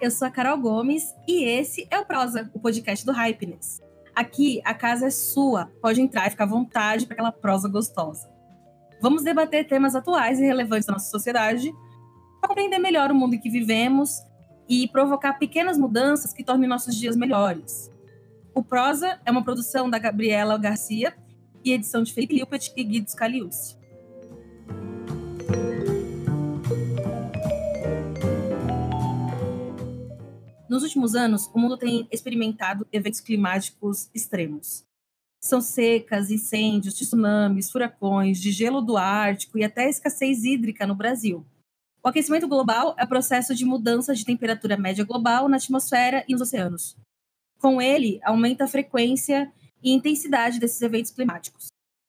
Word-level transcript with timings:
eu 0.00 0.10
sou 0.10 0.26
a 0.26 0.30
Carol 0.30 0.56
Gomes 0.56 1.14
e 1.28 1.44
esse 1.44 1.86
é 1.90 1.98
o 1.98 2.06
Prosa, 2.06 2.50
o 2.54 2.58
podcast 2.58 3.04
do 3.04 3.12
Hypeness. 3.12 3.82
Aqui 4.14 4.60
a 4.64 4.72
casa 4.72 5.06
é 5.06 5.10
sua, 5.10 5.66
pode 5.82 6.00
entrar 6.00 6.26
e 6.26 6.30
ficar 6.30 6.44
à 6.44 6.46
vontade 6.46 7.04
para 7.04 7.14
aquela 7.14 7.30
prosa 7.30 7.68
gostosa. 7.68 8.28
Vamos 9.00 9.22
debater 9.22 9.66
temas 9.66 9.94
atuais 9.94 10.40
e 10.40 10.42
relevantes 10.42 10.86
da 10.86 10.94
nossa 10.94 11.10
sociedade 11.10 11.70
compreender 12.40 12.78
melhor 12.78 13.10
o 13.10 13.14
mundo 13.14 13.34
em 13.34 13.38
que 13.38 13.50
vivemos 13.50 14.22
e 14.66 14.88
provocar 14.88 15.34
pequenas 15.34 15.76
mudanças 15.76 16.32
que 16.32 16.42
tornem 16.42 16.68
nossos 16.68 16.96
dias 16.96 17.14
melhores. 17.14 17.90
O 18.54 18.64
Prosa 18.64 19.20
é 19.26 19.30
uma 19.30 19.44
produção 19.44 19.90
da 19.90 19.98
Gabriela 19.98 20.56
Garcia 20.56 21.14
e 21.62 21.72
edição 21.72 22.02
de 22.02 22.12
Felipe 22.14 22.34
Lippert 22.34 22.72
e 22.74 22.82
Guido 22.82 23.10
Scaliucci. 23.10 23.78
Nos 30.70 30.84
últimos 30.84 31.16
anos, 31.16 31.50
o 31.52 31.58
mundo 31.58 31.76
tem 31.76 32.06
experimentado 32.12 32.86
eventos 32.92 33.18
climáticos 33.18 34.08
extremos. 34.14 34.84
São 35.42 35.60
secas, 35.60 36.30
incêndios, 36.30 36.94
tsunamis, 36.94 37.72
furacões, 37.72 38.40
de 38.40 38.52
gelo 38.52 38.80
do 38.80 38.96
Ártico 38.96 39.58
e 39.58 39.64
até 39.64 39.90
escassez 39.90 40.44
hídrica 40.44 40.86
no 40.86 40.94
Brasil. 40.94 41.44
O 42.04 42.08
aquecimento 42.08 42.46
global 42.46 42.94
é 42.96 43.02
o 43.02 43.08
processo 43.08 43.52
de 43.52 43.64
mudança 43.64 44.14
de 44.14 44.24
temperatura 44.24 44.76
média 44.76 45.04
global 45.04 45.48
na 45.48 45.56
atmosfera 45.56 46.24
e 46.28 46.34
nos 46.34 46.42
oceanos. 46.42 46.96
Com 47.58 47.82
ele, 47.82 48.20
aumenta 48.22 48.62
a 48.62 48.68
frequência 48.68 49.52
e 49.82 49.90
intensidade 49.90 50.60
desses 50.60 50.80
eventos 50.80 51.10
climáticos. 51.10 51.66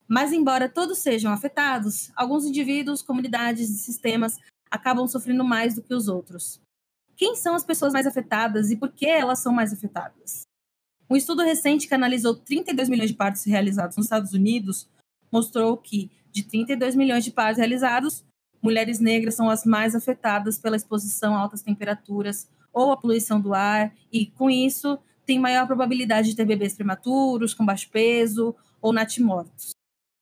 Mas, 0.07 0.31
embora 0.31 0.69
todos 0.69 0.99
sejam 0.99 1.33
afetados, 1.33 2.11
alguns 2.15 2.45
indivíduos, 2.45 3.01
comunidades 3.01 3.71
e 3.71 3.79
sistemas 3.79 4.37
acabam 4.69 5.07
sofrendo 5.07 5.43
mais 5.43 5.73
do 5.73 5.81
que 5.81 5.95
os 5.95 6.07
outros 6.07 6.61
quem 7.21 7.35
são 7.35 7.53
as 7.53 7.63
pessoas 7.63 7.93
mais 7.93 8.07
afetadas 8.07 8.71
e 8.71 8.75
por 8.75 8.91
que 8.91 9.05
elas 9.05 9.37
são 9.37 9.53
mais 9.53 9.71
afetadas. 9.71 10.41
Um 11.07 11.15
estudo 11.15 11.43
recente 11.43 11.87
que 11.87 11.93
analisou 11.93 12.35
32 12.35 12.89
milhões 12.89 13.11
de 13.11 13.15
partos 13.15 13.43
realizados 13.43 13.95
nos 13.95 14.07
Estados 14.07 14.33
Unidos 14.33 14.89
mostrou 15.31 15.77
que, 15.77 16.09
de 16.31 16.41
32 16.41 16.95
milhões 16.95 17.23
de 17.23 17.29
partos 17.29 17.59
realizados, 17.59 18.25
mulheres 18.59 18.99
negras 18.99 19.35
são 19.35 19.51
as 19.51 19.65
mais 19.65 19.93
afetadas 19.93 20.57
pela 20.57 20.75
exposição 20.75 21.35
a 21.35 21.39
altas 21.41 21.61
temperaturas 21.61 22.49
ou 22.73 22.91
a 22.91 22.97
poluição 22.97 23.39
do 23.39 23.53
ar, 23.53 23.93
e, 24.11 24.25
com 24.25 24.49
isso, 24.49 24.97
tem 25.23 25.37
maior 25.37 25.67
probabilidade 25.67 26.31
de 26.31 26.35
ter 26.35 26.45
bebês 26.45 26.73
prematuros, 26.73 27.53
com 27.53 27.63
baixo 27.63 27.87
peso 27.91 28.55
ou 28.81 28.91
natimortos. 28.91 29.75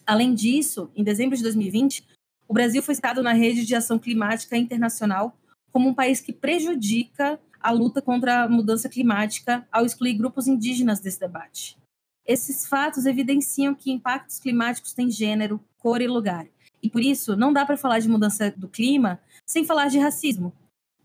Além 0.05 0.33
disso, 0.33 0.91
em 0.93 1.03
dezembro 1.05 1.37
de 1.37 1.43
2020, 1.43 2.05
o 2.45 2.53
Brasil 2.53 2.83
foi 2.83 2.93
citado 2.93 3.23
na 3.23 3.31
Rede 3.31 3.65
de 3.65 3.73
Ação 3.73 3.97
Climática 3.97 4.57
Internacional 4.57 5.33
como 5.71 5.89
um 5.89 5.93
país 5.93 6.21
que 6.21 6.33
prejudica 6.33 7.39
a 7.59 7.71
luta 7.71 8.01
contra 8.01 8.43
a 8.43 8.49
mudança 8.49 8.87
climática 8.87 9.67
ao 9.71 9.85
excluir 9.85 10.13
grupos 10.13 10.47
indígenas 10.47 10.99
desse 10.99 11.19
debate. 11.19 11.77
Esses 12.25 12.67
fatos 12.67 13.05
evidenciam 13.05 13.73
que 13.73 13.91
impactos 13.91 14.39
climáticos 14.39 14.93
têm 14.93 15.09
gênero, 15.09 15.59
cor 15.77 16.01
e 16.01 16.07
lugar. 16.07 16.47
E 16.81 16.89
por 16.89 17.01
isso, 17.01 17.35
não 17.35 17.51
dá 17.51 17.65
para 17.65 17.75
falar 17.75 17.99
de 17.99 18.07
mudança 18.07 18.53
do 18.55 18.67
clima 18.67 19.19
sem 19.45 19.65
falar 19.65 19.87
de 19.87 19.99
racismo. 19.99 20.53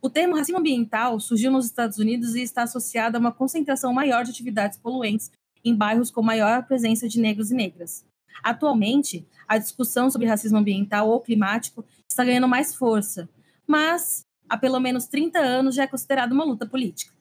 O 0.00 0.10
termo 0.10 0.36
racismo 0.36 0.58
ambiental 0.58 1.18
surgiu 1.18 1.50
nos 1.50 1.64
Estados 1.64 1.98
Unidos 1.98 2.34
e 2.34 2.42
está 2.42 2.64
associado 2.64 3.16
a 3.16 3.20
uma 3.20 3.32
concentração 3.32 3.92
maior 3.92 4.22
de 4.22 4.30
atividades 4.30 4.78
poluentes 4.78 5.32
em 5.64 5.74
bairros 5.74 6.10
com 6.10 6.22
maior 6.22 6.64
presença 6.66 7.08
de 7.08 7.18
negros 7.18 7.50
e 7.50 7.54
negras. 7.54 8.04
Atualmente, 8.42 9.26
a 9.48 9.56
discussão 9.56 10.10
sobre 10.10 10.26
racismo 10.26 10.58
ambiental 10.58 11.08
ou 11.08 11.20
climático 11.20 11.84
está 12.06 12.22
ganhando 12.22 12.46
mais 12.46 12.74
força, 12.74 13.28
mas 13.66 14.23
há 14.48 14.56
pelo 14.56 14.80
menos 14.80 15.06
30 15.06 15.38
anos 15.38 15.74
já 15.74 15.84
é 15.84 15.86
considerado 15.86 16.32
uma 16.32 16.44
luta 16.44 16.66
política. 16.66 17.12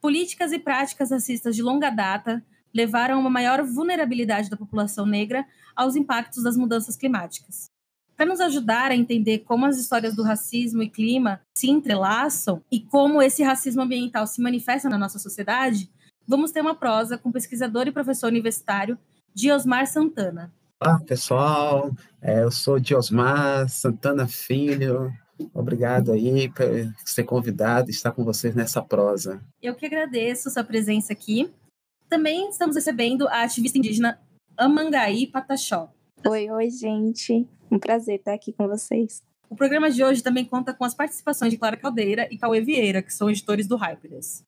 Políticas 0.00 0.52
e 0.52 0.58
práticas 0.58 1.10
racistas 1.10 1.56
de 1.56 1.62
longa 1.62 1.90
data 1.90 2.44
levaram 2.74 3.16
a 3.16 3.18
uma 3.18 3.30
maior 3.30 3.62
vulnerabilidade 3.62 4.50
da 4.50 4.56
população 4.56 5.06
negra 5.06 5.46
aos 5.74 5.96
impactos 5.96 6.42
das 6.42 6.56
mudanças 6.56 6.96
climáticas. 6.96 7.70
Para 8.16 8.26
nos 8.26 8.40
ajudar 8.40 8.90
a 8.90 8.96
entender 8.96 9.40
como 9.40 9.66
as 9.66 9.78
histórias 9.78 10.14
do 10.14 10.22
racismo 10.22 10.82
e 10.82 10.90
clima 10.90 11.40
se 11.56 11.68
entrelaçam 11.68 12.62
e 12.70 12.80
como 12.80 13.20
esse 13.20 13.42
racismo 13.42 13.82
ambiental 13.82 14.26
se 14.26 14.40
manifesta 14.40 14.88
na 14.88 14.98
nossa 14.98 15.18
sociedade, 15.18 15.90
vamos 16.26 16.52
ter 16.52 16.60
uma 16.60 16.74
prosa 16.74 17.18
com 17.18 17.32
pesquisador 17.32 17.88
e 17.88 17.92
professor 17.92 18.28
universitário 18.28 18.98
Diosmar 19.34 19.86
Santana. 19.86 20.52
Olá, 20.80 21.00
pessoal. 21.00 21.92
É, 22.20 22.42
eu 22.42 22.50
sou 22.52 22.78
Diosmar 22.78 23.68
Santana 23.68 24.28
Filho, 24.28 25.12
Obrigado 25.52 26.12
aí 26.12 26.48
por 26.48 26.66
ser 27.04 27.24
convidado 27.24 27.90
e 27.90 27.92
estar 27.92 28.12
com 28.12 28.24
vocês 28.24 28.54
nessa 28.54 28.80
prosa. 28.80 29.42
Eu 29.60 29.74
que 29.74 29.86
agradeço 29.86 30.50
sua 30.50 30.64
presença 30.64 31.12
aqui. 31.12 31.50
Também 32.08 32.48
estamos 32.48 32.76
recebendo 32.76 33.26
a 33.28 33.42
ativista 33.42 33.78
indígena 33.78 34.20
Amangaí 34.56 35.26
Pataxó. 35.26 35.90
Oi, 36.26 36.50
oi, 36.50 36.70
gente. 36.70 37.46
Um 37.70 37.78
prazer 37.78 38.18
estar 38.18 38.34
aqui 38.34 38.52
com 38.52 38.68
vocês. 38.68 39.22
O 39.48 39.56
programa 39.56 39.90
de 39.90 40.02
hoje 40.02 40.22
também 40.22 40.44
conta 40.44 40.72
com 40.72 40.84
as 40.84 40.94
participações 40.94 41.52
de 41.52 41.58
Clara 41.58 41.76
Caldeira 41.76 42.26
e 42.30 42.38
Cauê 42.38 42.60
Vieira, 42.60 43.02
que 43.02 43.12
são 43.12 43.28
editores 43.28 43.66
do 43.66 43.76
Hyperes. 43.76 44.42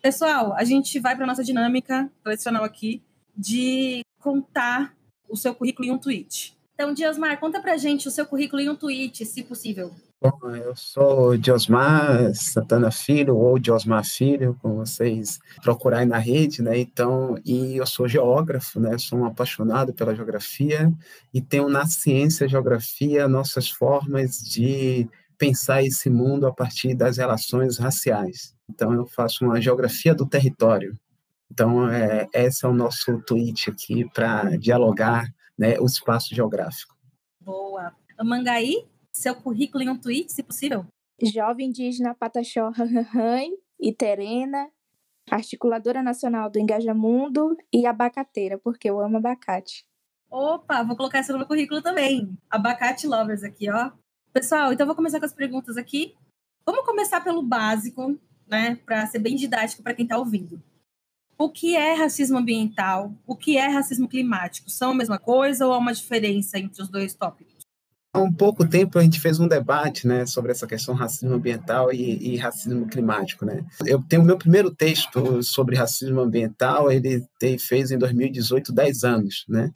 Pessoal, 0.00 0.54
a 0.54 0.64
gente 0.64 0.98
vai 1.00 1.14
para 1.16 1.24
a 1.24 1.26
nossa 1.26 1.42
dinâmica 1.42 2.10
tradicional 2.22 2.62
aqui 2.62 3.02
de 3.36 4.00
contar 4.20 4.94
o 5.28 5.36
seu 5.36 5.54
currículo 5.54 5.88
em 5.88 5.90
um 5.90 5.98
tweet. 5.98 6.56
Então, 6.74 6.94
Diasmar, 6.94 7.40
conta 7.40 7.60
pra 7.60 7.76
gente 7.76 8.06
o 8.06 8.10
seu 8.10 8.24
currículo 8.24 8.62
em 8.62 8.68
um 8.68 8.76
tweet, 8.76 9.26
se 9.26 9.42
possível. 9.42 9.92
Bom, 10.20 10.50
eu 10.56 10.74
sou 10.74 11.36
Diosmar 11.36 12.34
Santana 12.34 12.90
Filho, 12.90 13.36
ou 13.36 13.56
Diosmar 13.56 14.04
Filho, 14.04 14.58
como 14.60 14.74
vocês 14.84 15.38
procurarem 15.62 16.08
na 16.08 16.18
rede, 16.18 16.60
né? 16.60 16.76
Então, 16.76 17.36
e 17.44 17.76
eu 17.76 17.86
sou 17.86 18.08
geógrafo, 18.08 18.80
né? 18.80 18.98
Sou 18.98 19.20
um 19.20 19.24
apaixonado 19.24 19.94
pela 19.94 20.16
geografia 20.16 20.92
e 21.32 21.40
tenho 21.40 21.68
na 21.68 21.86
ciência 21.86 22.46
e 22.46 22.48
geografia 22.48 23.28
nossas 23.28 23.70
formas 23.70 24.40
de 24.40 25.08
pensar 25.38 25.84
esse 25.84 26.10
mundo 26.10 26.48
a 26.48 26.52
partir 26.52 26.94
das 26.96 27.18
relações 27.18 27.78
raciais. 27.78 28.56
Então, 28.68 28.92
eu 28.92 29.06
faço 29.06 29.44
uma 29.44 29.60
geografia 29.60 30.16
do 30.16 30.26
território. 30.26 30.98
Então, 31.48 31.88
é, 31.88 32.28
esse 32.34 32.66
é 32.66 32.68
o 32.68 32.74
nosso 32.74 33.22
tweet 33.22 33.70
aqui 33.70 34.04
para 34.12 34.56
dialogar 34.56 35.32
né, 35.56 35.78
o 35.78 35.86
espaço 35.86 36.34
geográfico. 36.34 36.96
Boa. 37.40 37.92
Mangaí, 38.24 38.84
seu 39.18 39.34
currículo 39.34 39.82
em 39.84 39.90
um 39.90 39.98
tweet, 39.98 40.32
se 40.32 40.42
possível? 40.42 40.86
Jovem 41.22 41.68
indígena 41.68 42.14
Pataxó 42.14 42.70
Ranhan 42.70 43.50
e 43.80 43.92
Terena, 43.92 44.70
articuladora 45.30 46.02
nacional 46.02 46.50
do 46.50 46.58
Engajamundo 46.58 47.56
e 47.72 47.86
abacateira, 47.86 48.58
porque 48.58 48.88
eu 48.88 49.00
amo 49.00 49.16
abacate. 49.18 49.84
Opa, 50.30 50.82
vou 50.82 50.96
colocar 50.96 51.20
isso 51.20 51.32
no 51.32 51.38
meu 51.38 51.46
currículo 51.46 51.82
também. 51.82 52.36
Abacate 52.50 53.06
lovers 53.06 53.42
aqui, 53.42 53.70
ó. 53.70 53.90
Pessoal, 54.32 54.72
então 54.72 54.86
vou 54.86 54.94
começar 54.94 55.18
com 55.18 55.26
as 55.26 55.32
perguntas 55.32 55.76
aqui. 55.76 56.14
Vamos 56.64 56.84
começar 56.84 57.22
pelo 57.22 57.42
básico, 57.42 58.18
né, 58.46 58.76
para 58.84 59.06
ser 59.06 59.18
bem 59.18 59.36
didático 59.36 59.82
para 59.82 59.94
quem 59.94 60.04
está 60.04 60.18
ouvindo. 60.18 60.62
O 61.36 61.50
que 61.50 61.76
é 61.76 61.94
racismo 61.94 62.36
ambiental? 62.36 63.14
O 63.26 63.36
que 63.36 63.56
é 63.56 63.68
racismo 63.68 64.08
climático? 64.08 64.68
São 64.68 64.90
a 64.90 64.94
mesma 64.94 65.18
coisa 65.18 65.66
ou 65.66 65.72
há 65.72 65.78
uma 65.78 65.94
diferença 65.94 66.58
entre 66.58 66.82
os 66.82 66.88
dois 66.88 67.14
tópicos? 67.14 67.47
Há 68.18 68.20
um 68.20 68.32
pouco 68.32 68.66
tempo 68.66 68.98
a 68.98 69.02
gente 69.02 69.20
fez 69.20 69.38
um 69.38 69.46
debate 69.46 70.04
né, 70.04 70.26
sobre 70.26 70.50
essa 70.50 70.66
questão 70.66 70.92
racismo 70.92 71.34
ambiental 71.34 71.92
e, 71.92 72.34
e 72.34 72.36
racismo 72.36 72.88
climático. 72.88 73.46
Né? 73.46 73.64
Eu 73.86 74.02
tenho 74.02 74.24
meu 74.24 74.36
primeiro 74.36 74.74
texto 74.74 75.40
sobre 75.40 75.76
racismo 75.76 76.20
ambiental, 76.20 76.90
ele 76.90 77.24
fez 77.60 77.92
em 77.92 77.98
2018, 77.98 78.72
10 78.72 79.04
anos. 79.04 79.44
Né? 79.48 79.70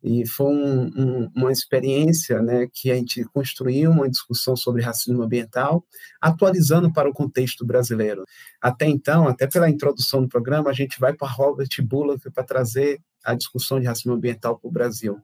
E 0.00 0.24
foi 0.24 0.46
um, 0.46 0.82
um, 0.96 1.30
uma 1.34 1.50
experiência 1.50 2.40
né, 2.40 2.68
que 2.72 2.88
a 2.92 2.94
gente 2.94 3.24
construiu 3.24 3.90
uma 3.90 4.08
discussão 4.08 4.54
sobre 4.54 4.80
racismo 4.80 5.20
ambiental, 5.20 5.84
atualizando 6.20 6.92
para 6.92 7.10
o 7.10 7.12
contexto 7.12 7.66
brasileiro. 7.66 8.24
Até 8.62 8.86
então, 8.86 9.26
até 9.26 9.48
pela 9.48 9.68
introdução 9.68 10.22
do 10.22 10.28
programa, 10.28 10.70
a 10.70 10.74
gente 10.74 11.00
vai 11.00 11.12
para 11.12 11.26
Robert 11.26 11.70
Bullock 11.82 12.30
para 12.30 12.44
trazer 12.44 13.00
a 13.24 13.34
discussão 13.34 13.80
de 13.80 13.86
racismo 13.86 14.12
ambiental 14.12 14.56
para 14.56 14.68
o 14.68 14.72
Brasil 14.72 15.20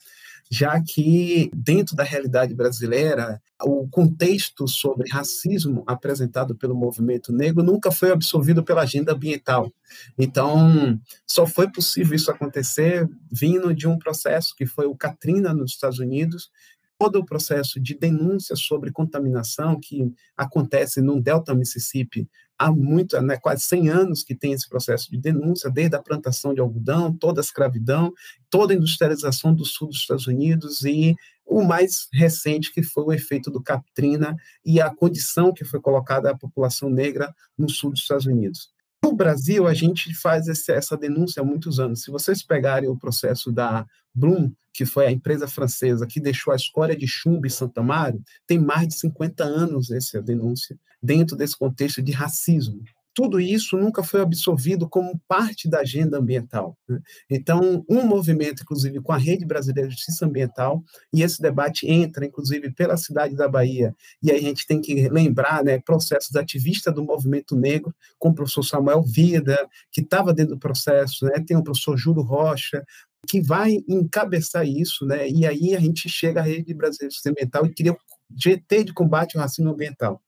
já 0.51 0.81
que, 0.83 1.51
dentro 1.55 1.97
da 1.97 2.05
realidade 2.05 2.55
brasileira, 2.55 3.41
o 3.63 3.89
contexto 3.89 4.69
sobre 4.69 5.09
racismo 5.11 5.83
apresentado 5.87 6.55
pelo 6.55 6.75
movimento 6.75 7.33
negro 7.33 7.63
nunca 7.63 7.91
foi 7.91 8.11
absorvido 8.11 8.63
pela 8.63 8.83
agenda 8.83 9.13
ambiental. 9.13 9.73
Então, 10.19 11.01
só 11.27 11.47
foi 11.47 11.71
possível 11.71 12.15
isso 12.15 12.31
acontecer 12.31 13.09
vindo 13.31 13.75
de 13.75 13.89
um 13.89 13.99
processo 13.99 14.55
que 14.57 14.67
foi 14.67 14.87
o 14.87 14.97
Katrina 14.97 15.55
nos 15.55 15.73
Estados 15.73 15.99
Unidos, 15.99 16.51
todo 16.99 17.19
o 17.19 17.27
processo 17.27 17.81
de 17.81 17.95
denúncia 17.95 18.55
sobre 18.55 18.93
contaminação 18.93 19.79
que 19.81 20.13
acontece 20.37 21.01
no 21.01 21.21
Delta 21.21 21.55
Mississippi 21.55 22.29
há 22.59 22.71
muito, 22.71 23.21
né, 23.21 23.37
quase 23.37 23.63
100 23.63 23.89
anos 23.89 24.23
que 24.23 24.35
tem 24.35 24.53
esse 24.53 24.69
processo 24.69 25.11
de 25.11 25.19
denúncia, 25.19 25.71
desde 25.71 25.97
a 25.97 26.03
plantação 26.03 26.55
de 26.55 26.61
algodão, 26.61 27.13
toda 27.13 27.41
a 27.41 27.43
escravidão, 27.43 28.13
toda 28.49 28.73
a 28.73 28.77
industrialização 28.77 29.55
do 29.55 29.65
sul 29.65 29.89
dos 29.89 29.99
Estados 29.99 30.27
Unidos 30.27 30.85
e 30.85 31.15
o 31.47 31.63
mais 31.63 32.09
recente 32.13 32.73
que 32.73 32.83
foi 32.83 33.05
o 33.05 33.13
efeito 33.13 33.51
do 33.51 33.63
Katrina 33.63 34.37
e 34.65 34.81
a 34.81 34.95
condição 34.95 35.53
que 35.53 35.65
foi 35.65 35.81
colocada 35.81 36.31
à 36.31 36.37
população 36.37 36.89
negra 36.89 37.35
no 37.57 37.69
sul 37.69 37.91
dos 37.91 38.01
Estados 38.01 38.27
Unidos. 38.27 38.74
No 39.05 39.13
Brasil, 39.15 39.67
a 39.67 39.75
gente 39.75 40.15
faz 40.15 40.49
esse, 40.49 40.73
essa 40.73 40.97
denúncia 40.97 41.43
há 41.43 41.45
muitos 41.45 41.79
anos. 41.79 42.03
Se 42.03 42.11
vocês 42.11 42.43
pegarem 42.43 42.89
o 42.89 42.97
processo 42.97 43.53
da 43.53 43.87
Bloom, 44.15 44.51
que 44.73 44.87
foi 44.87 45.07
a 45.07 45.13
empresa 45.13 45.47
francesa 45.47 46.07
que 46.07 46.19
deixou 46.19 46.55
a 46.55 46.57
escória 46.57 46.97
de 46.97 47.07
chumbo 47.07 47.47
em 47.47 47.51
Santa 47.51 47.83
Mário, 47.83 48.25
tem 48.47 48.59
mais 48.59 48.89
de 48.89 48.95
50 48.95 49.45
anos 49.45 49.91
essa 49.91 50.23
denúncia, 50.23 50.79
dentro 51.03 51.37
desse 51.37 51.55
contexto 51.55 52.01
de 52.01 52.13
racismo 52.13 52.83
tudo 53.15 53.41
isso 53.41 53.77
nunca 53.79 54.03
foi 54.03 54.21
absorvido 54.21 54.89
como 54.89 55.21
parte 55.29 55.69
da 55.69 55.81
agenda 55.81 56.19
ambiental. 56.19 56.77
Né? 56.89 57.01
Então, 57.31 57.85
um 57.89 58.05
movimento, 58.05 58.63
inclusive, 58.63 59.01
com 59.01 59.13
a 59.13 59.17
Rede 59.17 59.47
Brasileira 59.47 59.89
de 59.89 59.95
Justiça 59.95 60.27
Ambiental, 60.27 60.83
e 61.13 61.23
esse 61.23 61.41
debate 61.41 61.87
entra, 61.87 62.27
inclusive, 62.27 62.73
pela 62.73 62.97
cidade 62.97 63.37
da 63.37 63.49
Bahia, 63.49 63.95
e 64.21 64.33
aí 64.33 64.39
a 64.39 64.43
gente 64.43 64.67
tem 64.67 64.81
que 64.81 65.09
lembrar 65.09 65.63
né, 65.63 65.79
processos 65.79 66.35
ativistas 66.35 66.93
do 66.93 67.05
movimento 67.05 67.55
negro, 67.55 67.95
com 68.19 68.31
o 68.31 68.35
professor 68.35 68.65
Samuel 68.65 69.03
Vida, 69.03 69.57
que 69.93 70.01
estava 70.01 70.35
dentro 70.35 70.55
do 70.55 70.61
processo, 70.61 71.27
né? 71.27 71.45
tem 71.47 71.57
o 71.57 71.63
professor 71.63 71.97
Júlio 71.97 72.23
Rocha, 72.23 72.85
que 73.29 73.41
vai 73.41 73.79
encabeçar 73.89 74.67
isso, 74.67 75.07
né? 75.07 75.29
e 75.29 75.47
aí 75.47 75.75
a 75.77 75.81
gente 75.81 76.09
chega 76.09 76.41
à 76.41 76.43
Rede 76.43 76.75
Brasileira 76.75 77.09
de 77.09 77.15
Justiça 77.15 77.31
Ambiental 77.31 77.65
e 77.65 77.73
cria 77.73 77.93
o 77.93 77.99
GT 78.37 78.85
de 78.85 78.93
combate 78.93 79.37
ao 79.37 79.43
racismo 79.43 79.71
ambiental. 79.71 80.21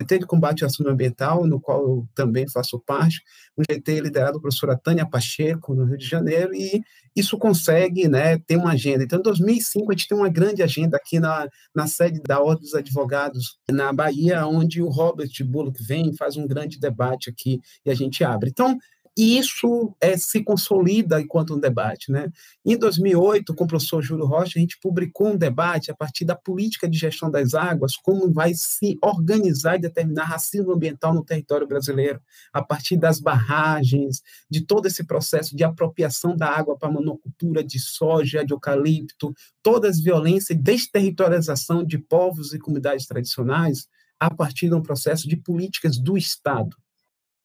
GT 0.00 0.20
de 0.20 0.26
Combate 0.26 0.62
ao 0.62 0.66
Assunto 0.66 0.90
Ambiental, 0.90 1.46
no 1.46 1.60
qual 1.60 1.82
eu 1.82 2.08
também 2.14 2.48
faço 2.48 2.78
parte, 2.78 3.22
um 3.56 3.62
GT 3.62 4.00
liderado 4.00 4.32
pela 4.32 4.42
professora 4.42 4.76
Tânia 4.76 5.06
Pacheco, 5.06 5.74
no 5.74 5.84
Rio 5.84 5.96
de 5.96 6.06
Janeiro, 6.06 6.54
e 6.54 6.82
isso 7.14 7.38
consegue 7.38 8.08
né, 8.08 8.38
ter 8.38 8.56
uma 8.56 8.72
agenda. 8.72 9.02
Então, 9.02 9.18
em 9.18 9.22
2005, 9.22 9.90
a 9.90 9.94
gente 9.94 10.08
tem 10.08 10.18
uma 10.18 10.28
grande 10.28 10.62
agenda 10.62 10.98
aqui 10.98 11.18
na, 11.18 11.48
na 11.74 11.86
sede 11.86 12.20
da 12.22 12.40
Ordem 12.40 12.62
dos 12.62 12.74
Advogados, 12.74 13.58
na 13.70 13.92
Bahia, 13.92 14.46
onde 14.46 14.82
o 14.82 14.88
Robert 14.88 15.30
Bullock 15.44 15.82
vem, 15.82 16.14
faz 16.14 16.36
um 16.36 16.46
grande 16.46 16.78
debate 16.78 17.30
aqui 17.30 17.60
e 17.84 17.90
a 17.90 17.94
gente 17.94 18.22
abre. 18.22 18.50
Então, 18.50 18.76
e 19.16 19.38
isso 19.38 19.96
é, 19.98 20.14
se 20.16 20.44
consolida 20.44 21.20
enquanto 21.20 21.54
um 21.54 21.58
debate. 21.58 22.12
Né? 22.12 22.30
Em 22.62 22.76
2008, 22.76 23.54
com 23.54 23.64
o 23.64 23.66
professor 23.66 24.02
Júlio 24.02 24.26
Rocha, 24.26 24.58
a 24.58 24.60
gente 24.60 24.78
publicou 24.78 25.28
um 25.28 25.36
debate 25.36 25.90
a 25.90 25.94
partir 25.94 26.26
da 26.26 26.36
política 26.36 26.86
de 26.86 26.98
gestão 26.98 27.30
das 27.30 27.54
águas, 27.54 27.96
como 27.96 28.30
vai 28.30 28.52
se 28.54 28.98
organizar 29.02 29.76
e 29.76 29.80
determinar 29.80 30.24
racismo 30.24 30.72
ambiental 30.72 31.14
no 31.14 31.24
território 31.24 31.66
brasileiro, 31.66 32.20
a 32.52 32.62
partir 32.62 32.98
das 32.98 33.18
barragens, 33.18 34.22
de 34.50 34.60
todo 34.60 34.84
esse 34.84 35.02
processo 35.02 35.56
de 35.56 35.64
apropriação 35.64 36.36
da 36.36 36.48
água 36.48 36.76
para 36.76 36.92
monocultura 36.92 37.64
de 37.64 37.80
soja, 37.80 38.44
de 38.44 38.52
eucalipto, 38.52 39.32
todas 39.62 39.96
as 39.96 40.02
violências 40.02 40.50
e 40.50 40.60
desterritorialização 40.60 41.82
de 41.82 41.96
povos 41.96 42.52
e 42.52 42.58
comunidades 42.58 43.06
tradicionais, 43.06 43.88
a 44.20 44.32
partir 44.32 44.68
de 44.68 44.74
um 44.74 44.82
processo 44.82 45.26
de 45.26 45.36
políticas 45.36 45.98
do 45.98 46.18
Estado. 46.18 46.76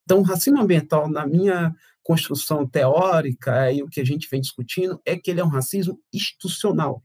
Então, 0.04 0.20
o 0.20 0.24
racismo 0.24 0.62
ambiental, 0.62 1.10
na 1.10 1.26
minha 1.26 1.74
construção 2.04 2.68
teórica 2.68 3.72
e 3.72 3.84
o 3.84 3.88
que 3.88 4.02
a 4.02 4.06
gente 4.06 4.28
vem 4.30 4.42
discutindo, 4.42 5.00
é 5.06 5.16
que 5.16 5.30
ele 5.30 5.40
é 5.40 5.46
um 5.46 5.50
racismo 5.50 6.00
institucional. 6.14 7.04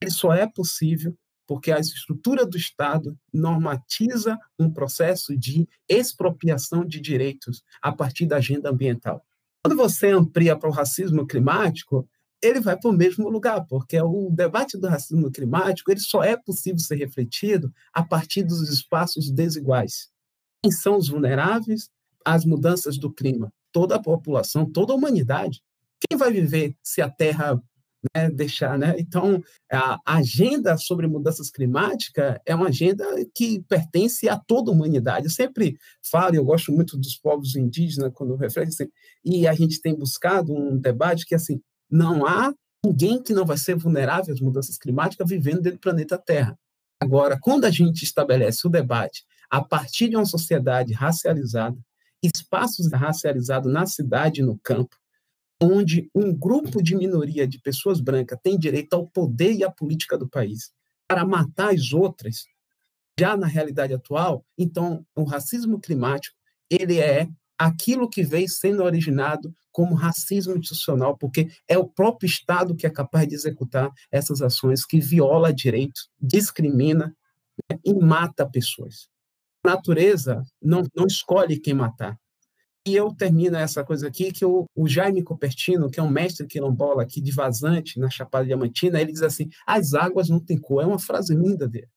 Ele 0.00 0.10
só 0.10 0.32
é 0.32 0.46
possível 0.46 1.16
porque 1.46 1.70
a 1.70 1.78
estrutura 1.78 2.46
do 2.46 2.56
Estado 2.56 3.18
normatiza 3.32 4.38
um 4.58 4.70
processo 4.70 5.36
de 5.36 5.68
expropriação 5.88 6.84
de 6.84 7.00
direitos 7.00 7.62
a 7.82 7.92
partir 7.92 8.26
da 8.26 8.36
agenda 8.36 8.70
ambiental. 8.70 9.24
Quando 9.62 9.76
você 9.76 10.08
amplia 10.08 10.56
para 10.56 10.68
o 10.68 10.72
racismo 10.72 11.26
climático, 11.26 12.08
ele 12.42 12.60
vai 12.60 12.78
para 12.78 12.90
o 12.90 12.94
mesmo 12.94 13.28
lugar, 13.28 13.66
porque 13.66 13.98
o 14.00 14.30
debate 14.30 14.76
do 14.76 14.86
racismo 14.86 15.30
climático 15.30 15.90
ele 15.90 16.00
só 16.00 16.22
é 16.22 16.36
possível 16.36 16.78
ser 16.78 16.96
refletido 16.96 17.72
a 17.92 18.02
partir 18.02 18.42
dos 18.42 18.68
espaços 18.68 19.30
desiguais. 19.30 20.10
Quem 20.62 20.70
são 20.70 20.98
os 20.98 21.08
vulneráveis? 21.08 21.90
As 22.24 22.44
mudanças 22.44 22.98
do 22.98 23.12
clima? 23.12 23.52
Toda 23.72 23.96
a 23.96 24.02
população, 24.02 24.70
toda 24.70 24.92
a 24.92 24.96
humanidade. 24.96 25.62
Quem 26.08 26.18
vai 26.18 26.32
viver 26.32 26.76
se 26.82 27.00
a 27.00 27.10
Terra 27.10 27.60
né, 28.14 28.30
deixar, 28.30 28.78
né? 28.78 28.94
Então, 28.98 29.42
a 29.72 29.98
agenda 30.04 30.76
sobre 30.76 31.06
mudanças 31.06 31.50
climáticas 31.50 32.38
é 32.44 32.54
uma 32.54 32.68
agenda 32.68 33.04
que 33.34 33.62
pertence 33.68 34.28
a 34.28 34.36
toda 34.36 34.70
a 34.70 34.74
humanidade. 34.74 35.26
Eu 35.26 35.30
sempre 35.30 35.78
falo, 36.02 36.34
eu 36.34 36.44
gosto 36.44 36.72
muito 36.72 36.96
dos 36.98 37.16
povos 37.16 37.56
indígenas 37.56 38.12
quando 38.14 38.34
eu 38.34 38.36
reflexo, 38.36 38.82
assim, 38.82 38.90
e 39.24 39.46
a 39.46 39.54
gente 39.54 39.80
tem 39.80 39.94
buscado 39.94 40.52
um 40.52 40.76
debate 40.76 41.24
que 41.24 41.34
assim, 41.34 41.60
não 41.90 42.26
há 42.26 42.52
ninguém 42.84 43.22
que 43.22 43.32
não 43.32 43.46
vai 43.46 43.56
ser 43.56 43.76
vulnerável 43.76 44.34
às 44.34 44.40
mudanças 44.40 44.76
climáticas 44.76 45.28
vivendo 45.28 45.62
dentro 45.62 45.78
do 45.78 45.82
planeta 45.82 46.18
Terra. 46.18 46.58
Agora, 47.00 47.38
quando 47.40 47.64
a 47.64 47.70
gente 47.70 48.02
estabelece 48.02 48.66
o 48.66 48.70
debate 48.70 49.24
a 49.50 49.62
partir 49.62 50.08
de 50.08 50.16
uma 50.16 50.24
sociedade 50.24 50.92
racializada, 50.92 51.76
espaços 52.26 52.90
racializados 52.92 53.72
na 53.72 53.86
cidade 53.86 54.40
e 54.40 54.44
no 54.44 54.58
campo, 54.58 54.96
onde 55.60 56.10
um 56.14 56.34
grupo 56.34 56.82
de 56.82 56.94
minoria 56.96 57.46
de 57.46 57.58
pessoas 57.58 58.00
brancas 58.00 58.38
tem 58.42 58.58
direito 58.58 58.94
ao 58.94 59.06
poder 59.06 59.52
e 59.52 59.64
à 59.64 59.70
política 59.70 60.18
do 60.18 60.28
país 60.28 60.72
para 61.08 61.24
matar 61.24 61.72
as 61.72 61.92
outras, 61.92 62.46
já 63.18 63.36
na 63.36 63.46
realidade 63.46 63.94
atual, 63.94 64.44
então 64.58 65.06
o 65.14 65.24
racismo 65.24 65.80
climático 65.80 66.36
ele 66.70 66.98
é 66.98 67.28
aquilo 67.56 68.08
que 68.08 68.22
vem 68.22 68.48
sendo 68.48 68.82
originado 68.82 69.54
como 69.70 69.94
racismo 69.94 70.56
institucional, 70.56 71.16
porque 71.16 71.48
é 71.68 71.78
o 71.78 71.86
próprio 71.86 72.26
Estado 72.26 72.74
que 72.74 72.86
é 72.86 72.90
capaz 72.90 73.28
de 73.28 73.34
executar 73.34 73.92
essas 74.10 74.42
ações 74.42 74.84
que 74.84 75.00
viola 75.00 75.52
direitos, 75.52 76.10
discrimina 76.20 77.14
né, 77.70 77.78
e 77.84 77.94
mata 77.94 78.48
pessoas 78.48 79.08
natureza 79.64 80.42
não, 80.62 80.84
não 80.94 81.06
escolhe 81.06 81.58
quem 81.58 81.74
matar. 81.74 82.18
E 82.86 82.94
eu 82.94 83.14
termino 83.14 83.56
essa 83.56 83.82
coisa 83.82 84.08
aqui, 84.08 84.30
que 84.30 84.44
o, 84.44 84.66
o, 84.74 84.86
Jaime 84.86 85.22
Cupertino, 85.22 85.90
que 85.90 85.98
é 85.98 86.02
um 86.02 86.10
mestre 86.10 86.46
quilombola 86.46 87.02
aqui 87.02 87.18
de 87.18 87.32
Vazante, 87.32 87.98
na 87.98 88.10
Chapada 88.10 88.44
Diamantina, 88.44 89.00
ele 89.00 89.12
diz 89.12 89.22
assim, 89.22 89.48
as 89.66 89.94
águas 89.94 90.28
não 90.28 90.38
têm 90.38 90.58
cor. 90.58 90.82
É 90.82 90.86
uma 90.86 90.98
frase 90.98 91.34
linda 91.34 91.66
dele. 91.66 91.88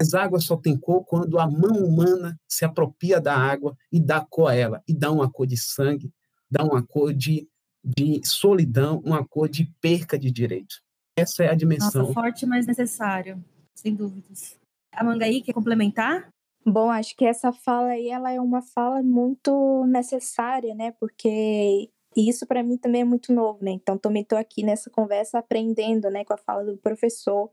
As 0.00 0.14
águas 0.14 0.42
só 0.42 0.56
têm 0.56 0.76
cor 0.76 1.04
quando 1.04 1.38
a 1.38 1.48
mão 1.48 1.76
humana 1.84 2.36
se 2.48 2.64
apropria 2.64 3.20
da 3.20 3.36
água 3.36 3.76
e 3.92 4.00
dá 4.00 4.20
cor 4.20 4.50
a 4.50 4.54
ela. 4.54 4.82
E 4.88 4.92
dá 4.92 5.12
uma 5.12 5.30
cor 5.30 5.46
de 5.46 5.56
sangue, 5.56 6.12
dá 6.50 6.64
uma 6.64 6.82
cor 6.84 7.14
de, 7.14 7.48
de 7.84 8.20
solidão, 8.24 9.00
uma 9.04 9.24
cor 9.24 9.48
de 9.48 9.72
perca 9.80 10.18
de 10.18 10.32
direito. 10.32 10.74
Essa 11.16 11.44
é 11.44 11.50
a 11.50 11.54
dimensão. 11.54 12.02
Nossa, 12.02 12.14
forte, 12.14 12.46
mas 12.46 12.66
necessário, 12.66 13.44
sem 13.76 13.94
dúvidas. 13.94 14.58
A 14.90 15.04
Mangaí 15.04 15.40
quer 15.40 15.52
complementar? 15.52 16.28
Bom, 16.64 16.90
acho 16.90 17.16
que 17.16 17.24
essa 17.24 17.52
fala 17.52 17.88
aí 17.88 18.08
ela 18.08 18.30
é 18.32 18.40
uma 18.40 18.62
fala 18.62 19.02
muito 19.02 19.84
necessária, 19.86 20.74
né? 20.74 20.92
Porque 21.00 21.90
isso 22.16 22.46
para 22.46 22.62
mim 22.62 22.76
também 22.76 23.00
é 23.00 23.04
muito 23.04 23.32
novo, 23.32 23.64
né? 23.64 23.72
Então 23.72 23.98
também 23.98 24.22
estou 24.22 24.38
aqui 24.38 24.62
nessa 24.62 24.88
conversa 24.90 25.38
aprendendo, 25.38 26.08
né, 26.10 26.24
com 26.24 26.34
a 26.34 26.38
fala 26.38 26.64
do 26.64 26.76
professor. 26.78 27.50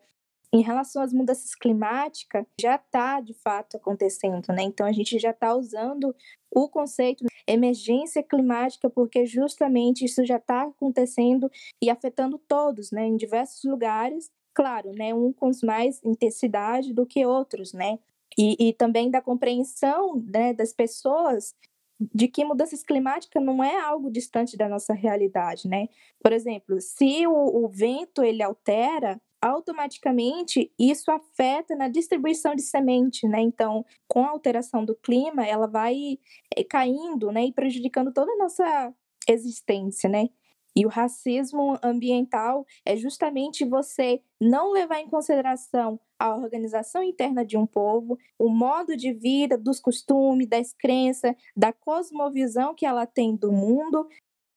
Em 0.54 0.62
relação 0.62 1.01
às 1.04 1.13
mudanças 1.13 1.56
climáticas, 1.56 2.46
já 2.60 2.75
está 2.75 3.22
de 3.22 3.34
fato 3.36 3.78
acontecendo, 3.78 4.48
né? 4.50 4.63
Então 4.63 4.86
a 4.86 4.92
gente 4.92 5.18
já 5.20 5.32
está 5.32 5.56
usando 5.56 6.16
o 6.51 6.70
conceito 6.70 7.25
emergência 7.48 8.24
climática 8.24 8.89
porque 8.89 9.25
justamente 9.25 10.06
isso 10.06 10.25
já 10.25 10.38
está 10.38 10.63
acontecendo 10.63 11.51
e 11.82 11.89
afetando 11.89 12.38
todos, 12.39 12.92
né? 12.92 13.06
Em 13.08 13.18
diversos 13.18 13.63
lugares, 13.63 14.30
claro, 14.54 14.92
né? 14.94 15.13
Um 15.13 15.34
com 15.34 15.51
mais 15.63 16.00
intensidade 16.04 16.94
do 16.94 17.06
que 17.06 17.25
outros, 17.25 17.74
né? 17.74 17.98
E, 18.39 18.69
e 18.69 18.74
também 18.74 19.12
da 19.12 19.22
compreensão 19.22 20.24
né, 20.25 20.53
das 20.53 20.72
pessoas 20.72 21.53
de 22.00 22.29
que 22.29 22.46
mudanças 22.46 22.81
climáticas 22.81 23.43
não 23.43 23.62
é 23.62 23.77
algo 23.81 24.10
distante 24.10 24.55
da 24.55 24.69
nossa 24.69 24.93
realidade, 24.93 25.67
né? 25.67 25.89
Por 26.24 26.31
exemplo, 26.31 26.79
se 26.79 27.27
o, 27.27 27.65
o, 27.65 27.67
vento 27.67 28.24
ele 28.24 28.41
altera, 28.41 29.19
automaticamente 29.41 30.72
isso 30.79 31.12
afeta 31.12 31.75
na 31.75 31.89
distribuição 31.89 32.55
de 32.55 32.62
semente, 32.62 33.27
né? 33.27 33.41
Então, 33.41 33.86
com 34.08 34.24
a 34.24 34.29
alteração 34.29 34.86
do 34.86 34.96
clima, 34.96 35.46
ela 35.46 35.67
vai 35.67 36.17
é, 36.55 36.63
caindo, 36.63 37.34
né, 37.34 37.46
e 37.46 37.51
prejudicando 37.51 38.13
toda 38.13 38.31
a 38.31 38.38
nossa 38.38 38.93
existência, 39.27 40.10
né? 40.10 40.29
E 40.74 40.86
o 40.86 40.89
racismo 40.89 41.77
ambiental 41.84 42.65
é 42.86 42.96
justamente 42.96 43.65
você 43.65 44.22
não 44.39 44.72
levar 44.72 45.01
em 45.01 45.10
consideração 45.10 46.00
a 46.19 46.35
organização 46.35 47.01
interna 47.01 47.45
de 47.45 47.57
um 47.57 47.65
povo, 47.65 48.19
o 48.38 48.49
modo 48.49 48.95
de 48.97 49.13
vida, 49.13 49.57
dos 49.57 49.79
costumes, 49.79 50.47
das 50.47 50.73
crenças, 50.73 51.33
da 51.55 51.71
cosmovisão 51.71 52.75
que 52.75 52.85
ela 52.85 53.05
tem 53.05 53.35
do 53.35 53.51
mundo. 53.51 54.07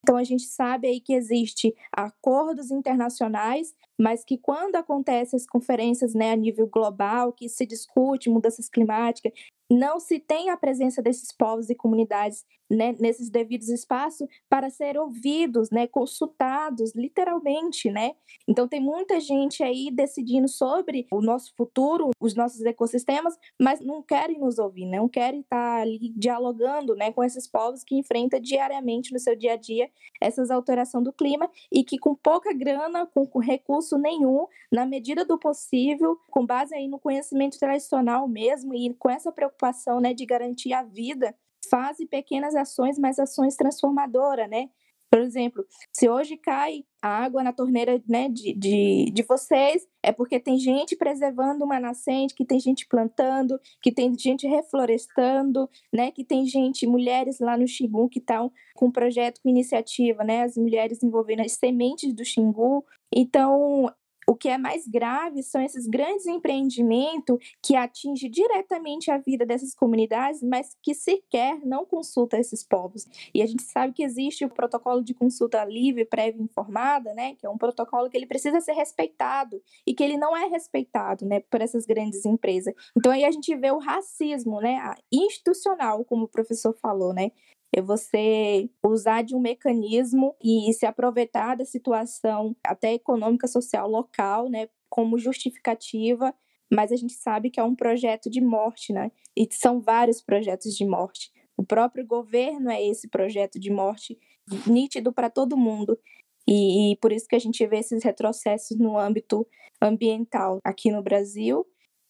Então 0.03 0.17
a 0.17 0.23
gente 0.23 0.43
sabe 0.43 0.87
aí 0.87 0.99
que 0.99 1.13
existe 1.13 1.73
acordos 1.89 2.69
internacionais, 2.69 3.73
mas 3.97 4.25
que 4.25 4.37
quando 4.37 4.75
acontecem 4.75 5.37
as 5.37 5.47
conferências 5.47 6.13
né, 6.13 6.33
a 6.33 6.35
nível 6.35 6.67
global, 6.67 7.31
que 7.31 7.47
se 7.47 7.65
discute 7.65 8.29
mudanças 8.29 8.67
climáticas, 8.67 9.31
não 9.73 9.99
se 9.99 10.19
tem 10.19 10.49
a 10.49 10.57
presença 10.57 11.01
desses 11.01 11.31
povos 11.31 11.69
e 11.69 11.75
comunidades 11.75 12.45
né, 12.69 12.95
nesses 12.99 13.29
devidos 13.29 13.69
espaços 13.69 14.27
para 14.49 14.69
ser 14.69 14.97
ouvidos, 14.97 15.69
né, 15.69 15.87
consultados, 15.87 16.93
literalmente, 16.95 17.89
né? 17.91 18.15
Então 18.47 18.67
tem 18.67 18.79
muita 18.79 19.19
gente 19.19 19.63
aí 19.63 19.89
decidindo 19.91 20.47
sobre 20.47 21.07
o 21.11 21.21
nosso 21.21 21.53
futuro, 21.55 22.11
os 22.19 22.35
nossos 22.35 22.61
ecossistemas, 22.61 23.37
mas 23.61 23.79
não 23.79 24.01
querem 24.01 24.39
nos 24.39 24.57
ouvir, 24.59 24.85
não 24.85 25.07
querem 25.07 25.41
estar 25.41 25.81
ali 25.81 26.11
dialogando, 26.15 26.95
né, 26.95 27.11
com 27.11 27.23
esses 27.23 27.47
povos 27.47 27.83
que 27.83 27.95
enfrentam 27.95 28.39
diariamente 28.39 29.13
no 29.13 29.19
seu 29.19 29.35
dia 29.35 29.53
a 29.53 29.57
dia 29.57 29.89
essas 30.19 30.49
alterações 30.49 31.03
do 31.03 31.13
clima 31.13 31.49
e 31.71 31.83
que 31.83 31.97
com 31.97 32.15
pouca 32.15 32.53
grana, 32.53 33.05
com, 33.05 33.25
com 33.25 33.39
recurso 33.39 33.97
nenhum, 33.97 34.47
na 34.71 34.85
medida 34.85 35.25
do 35.25 35.37
possível, 35.37 36.17
com 36.31 36.45
base 36.45 36.73
aí 36.73 36.87
no 36.87 36.99
conhecimento 36.99 37.59
tradicional 37.59 38.27
mesmo 38.27 38.73
e 38.73 38.93
com 38.93 39.09
essa 39.09 39.31
preocupação, 39.31 39.62
né, 40.01 40.13
de 40.13 40.25
garantir 40.25 40.73
a 40.73 40.83
vida 40.83 41.35
fazem 41.69 42.05
pequenas 42.05 42.55
ações, 42.55 42.99
mas 42.99 43.19
ações 43.19 43.55
transformadoras, 43.55 44.49
né? 44.49 44.69
Por 45.13 45.19
exemplo, 45.19 45.63
se 45.91 46.09
hoje 46.09 46.35
cai 46.37 46.83
a 46.99 47.07
água 47.07 47.43
na 47.43 47.53
torneira 47.53 48.01
né, 48.09 48.27
de, 48.29 48.51
de, 48.51 49.11
de 49.13 49.21
vocês, 49.21 49.87
é 50.01 50.11
porque 50.11 50.39
tem 50.39 50.57
gente 50.57 50.95
preservando 50.95 51.63
uma 51.63 51.79
nascente, 51.79 52.33
que 52.33 52.43
tem 52.43 52.59
gente 52.59 52.87
plantando, 52.87 53.59
que 53.79 53.91
tem 53.91 54.11
gente 54.17 54.47
reflorestando, 54.47 55.69
né, 55.93 56.09
que 56.09 56.23
tem 56.23 56.47
gente, 56.47 56.87
mulheres 56.87 57.39
lá 57.39 57.55
no 57.55 57.67
Xingu 57.67 58.09
que 58.09 58.17
estão 58.17 58.51
com 58.75 58.89
projeto, 58.89 59.39
com 59.43 59.49
iniciativa, 59.49 60.23
né, 60.23 60.41
as 60.41 60.57
mulheres 60.57 61.03
envolvendo 61.03 61.41
as 61.41 61.51
sementes 61.51 62.11
do 62.11 62.25
Xingu. 62.25 62.83
Então, 63.15 63.93
o 64.27 64.35
que 64.35 64.49
é 64.49 64.57
mais 64.57 64.87
grave 64.87 65.43
são 65.43 65.61
esses 65.61 65.87
grandes 65.87 66.25
empreendimentos 66.25 67.37
que 67.61 67.75
atingem 67.75 68.29
diretamente 68.29 69.11
a 69.11 69.17
vida 69.17 69.45
dessas 69.45 69.73
comunidades, 69.75 70.41
mas 70.41 70.75
que 70.81 70.93
sequer 70.93 71.59
não 71.65 71.85
consulta 71.85 72.37
esses 72.37 72.63
povos. 72.63 73.05
E 73.33 73.41
a 73.41 73.45
gente 73.45 73.63
sabe 73.63 73.93
que 73.93 74.03
existe 74.03 74.45
o 74.45 74.49
protocolo 74.49 75.03
de 75.03 75.13
consulta 75.13 75.63
livre, 75.65 76.05
prévia 76.05 76.41
informada, 76.41 77.13
né, 77.13 77.35
que 77.35 77.45
é 77.45 77.49
um 77.49 77.57
protocolo 77.57 78.09
que 78.09 78.17
ele 78.17 78.25
precisa 78.25 78.59
ser 78.61 78.73
respeitado 78.73 79.61
e 79.85 79.93
que 79.93 80.03
ele 80.03 80.17
não 80.17 80.35
é 80.35 80.45
respeitado, 80.47 81.25
né, 81.25 81.39
por 81.41 81.61
essas 81.61 81.85
grandes 81.85 82.25
empresas. 82.25 82.73
Então 82.95 83.11
aí 83.11 83.25
a 83.25 83.31
gente 83.31 83.55
vê 83.55 83.71
o 83.71 83.79
racismo, 83.79 84.59
né, 84.59 84.93
institucional, 85.11 86.03
como 86.05 86.25
o 86.25 86.27
professor 86.27 86.73
falou, 86.81 87.13
né, 87.13 87.31
é 87.75 87.81
você 87.81 88.69
usar 88.85 89.23
de 89.23 89.35
um 89.35 89.39
mecanismo 89.39 90.35
e 90.41 90.71
se 90.73 90.85
aproveitar 90.85 91.55
da 91.55 91.65
situação 91.65 92.55
até 92.63 92.93
econômica, 92.93 93.47
social 93.47 93.89
local, 93.89 94.47
né, 94.47 94.69
como 94.89 95.17
justificativa, 95.17 96.33
mas 96.71 96.91
a 96.91 96.95
gente 96.95 97.13
sabe 97.13 97.49
que 97.49 97.59
é 97.59 97.63
um 97.63 97.75
projeto 97.75 98.29
de 98.29 98.41
morte, 98.41 98.93
né? 98.93 99.11
E 99.35 99.47
são 99.51 99.81
vários 99.81 100.21
projetos 100.21 100.75
de 100.75 100.85
morte. 100.85 101.31
O 101.57 101.63
próprio 101.63 102.05
governo 102.05 102.71
é 102.71 102.83
esse 102.83 103.07
projeto 103.07 103.59
de 103.59 103.71
morte 103.71 104.17
nítido 104.67 105.11
para 105.11 105.29
todo 105.29 105.57
mundo. 105.57 105.99
E, 106.47 106.91
e, 106.91 106.95
por 106.97 107.11
isso 107.11 107.27
que 107.27 107.35
a 107.35 107.39
gente 107.39 107.65
vê 107.65 107.77
esses 107.77 108.03
retrocessos 108.03 108.77
no 108.77 108.97
âmbito 108.97 109.47
ambiental 109.81 110.59
aqui 110.63 110.91
no 110.91 111.01
Brasil 111.01 111.65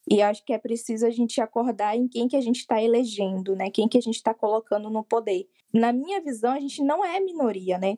e 0.10 0.22
acho 0.22 0.44
que 0.46 0.54
é 0.54 0.58
preciso 0.58 1.06
a 1.06 1.10
gente 1.10 1.40
acordar 1.40 1.96
em 1.96 2.08
quem 2.08 2.28
que 2.28 2.36
a 2.36 2.42
gente 2.42 2.58
está 2.58 2.82
elegendo, 2.82 3.56
né? 3.56 3.70
Quem 3.70 3.88
que 3.88 3.98
a 3.98 4.02
gente 4.02 4.16
está 4.16 4.34
colocando 4.34 4.90
no 4.90 5.04
poder. 5.04 5.48
Na 5.74 5.94
minha 5.94 6.22
visão, 6.22 6.52
a 6.52 6.60
gente 6.60 6.84
não 6.84 7.04
é 7.04 7.20
minoria, 7.20 7.78
né? 7.78 7.98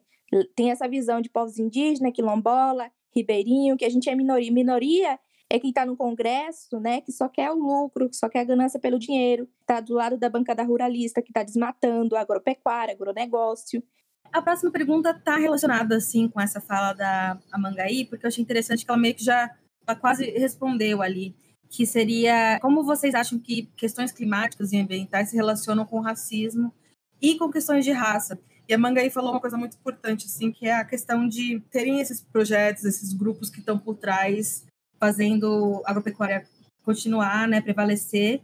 Tem 0.56 0.72
essa 0.72 0.88
visão 0.88 1.22
de 1.22 1.30
povos 1.30 1.58
indígenas, 1.58 2.14
quilombola, 2.14 2.92
ribeirinho, 3.16 3.78
que 3.78 3.86
a 3.86 3.90
gente 3.90 4.10
é 4.10 4.16
minoria. 4.16 4.52
Minoria 4.52 5.20
é 5.50 5.60
quem 5.60 5.70
está 5.70 5.86
no 5.86 5.96
Congresso, 5.96 6.80
né, 6.80 7.02
que 7.02 7.12
só 7.12 7.30
quer 7.30 7.52
o 7.52 7.56
lucro, 7.56 8.10
que 8.10 8.16
só 8.16 8.28
quer 8.28 8.40
a 8.40 8.46
ganância 8.46 8.80
pelo 8.80 8.98
dinheiro, 8.98 9.48
está 9.62 9.80
do 9.80 9.94
lado 9.94 10.18
da 10.18 10.28
bancada 10.28 10.64
ruralista, 10.64 11.22
que 11.22 11.30
está 11.30 11.44
desmatando 11.44 12.16
agropecuária, 12.16 12.94
agronegócio. 12.94 13.84
A 14.34 14.42
próxima 14.42 14.72
pergunta 14.72 15.12
está 15.12 15.38
relacionada, 15.38 15.98
assim, 15.98 16.28
com 16.28 16.42
essa 16.42 16.60
fala 16.60 16.94
da 16.94 17.40
Amangaí, 17.52 18.06
porque 18.06 18.26
eu 18.26 18.28
achei 18.28 18.42
interessante 18.42 18.84
que 18.84 18.92
ela 18.92 19.00
meio 19.00 19.14
que 19.14 19.24
já 19.24 19.56
ela 19.88 19.96
quase 19.96 20.26
respondeu 20.32 21.02
ali 21.02 21.36
que 21.70 21.86
seria 21.86 22.60
como 22.62 22.84
vocês 22.84 23.14
acham 23.16 23.40
que 23.40 23.70
questões 23.76 24.12
climáticas 24.12 24.72
e 24.72 24.78
ambientais 24.78 25.30
se 25.30 25.36
relacionam 25.36 25.86
com 25.86 26.00
racismo 26.00 26.74
e 27.22 27.38
com 27.38 27.52
questões 27.52 27.84
de 27.84 27.92
raça. 27.92 28.40
E 28.68 28.74
a 28.74 28.78
Mangaí 28.78 29.10
falou 29.10 29.32
uma 29.32 29.40
coisa 29.40 29.58
muito 29.58 29.78
importante, 29.78 30.26
assim, 30.26 30.52
que 30.52 30.68
é 30.68 30.74
a 30.74 30.86
questão 30.86 31.28
de 31.28 31.60
terem 31.72 32.00
esses 32.00 32.22
projetos, 32.22 32.84
esses 32.84 33.14
grupos 33.14 33.50
que 33.50 33.60
estão 33.60 33.78
por 33.78 33.96
trás, 33.96 34.66
fazendo 35.00 35.84
a 35.86 35.92
agropecuária 35.92 36.48
continuar, 36.84 37.48
né, 37.48 37.62
prevalecer, 37.62 38.42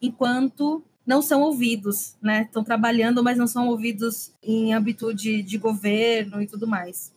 enquanto 0.00 0.82
não 1.06 1.22
são 1.22 1.40
ouvidos, 1.40 2.16
né? 2.20 2.42
Estão 2.42 2.62
trabalhando, 2.62 3.24
mas 3.24 3.38
não 3.38 3.46
são 3.46 3.68
ouvidos 3.68 4.30
em 4.42 4.74
âmbito 4.74 5.14
de, 5.14 5.42
de 5.42 5.56
governo 5.56 6.42
e 6.42 6.46
tudo 6.46 6.66
mais. 6.66 7.14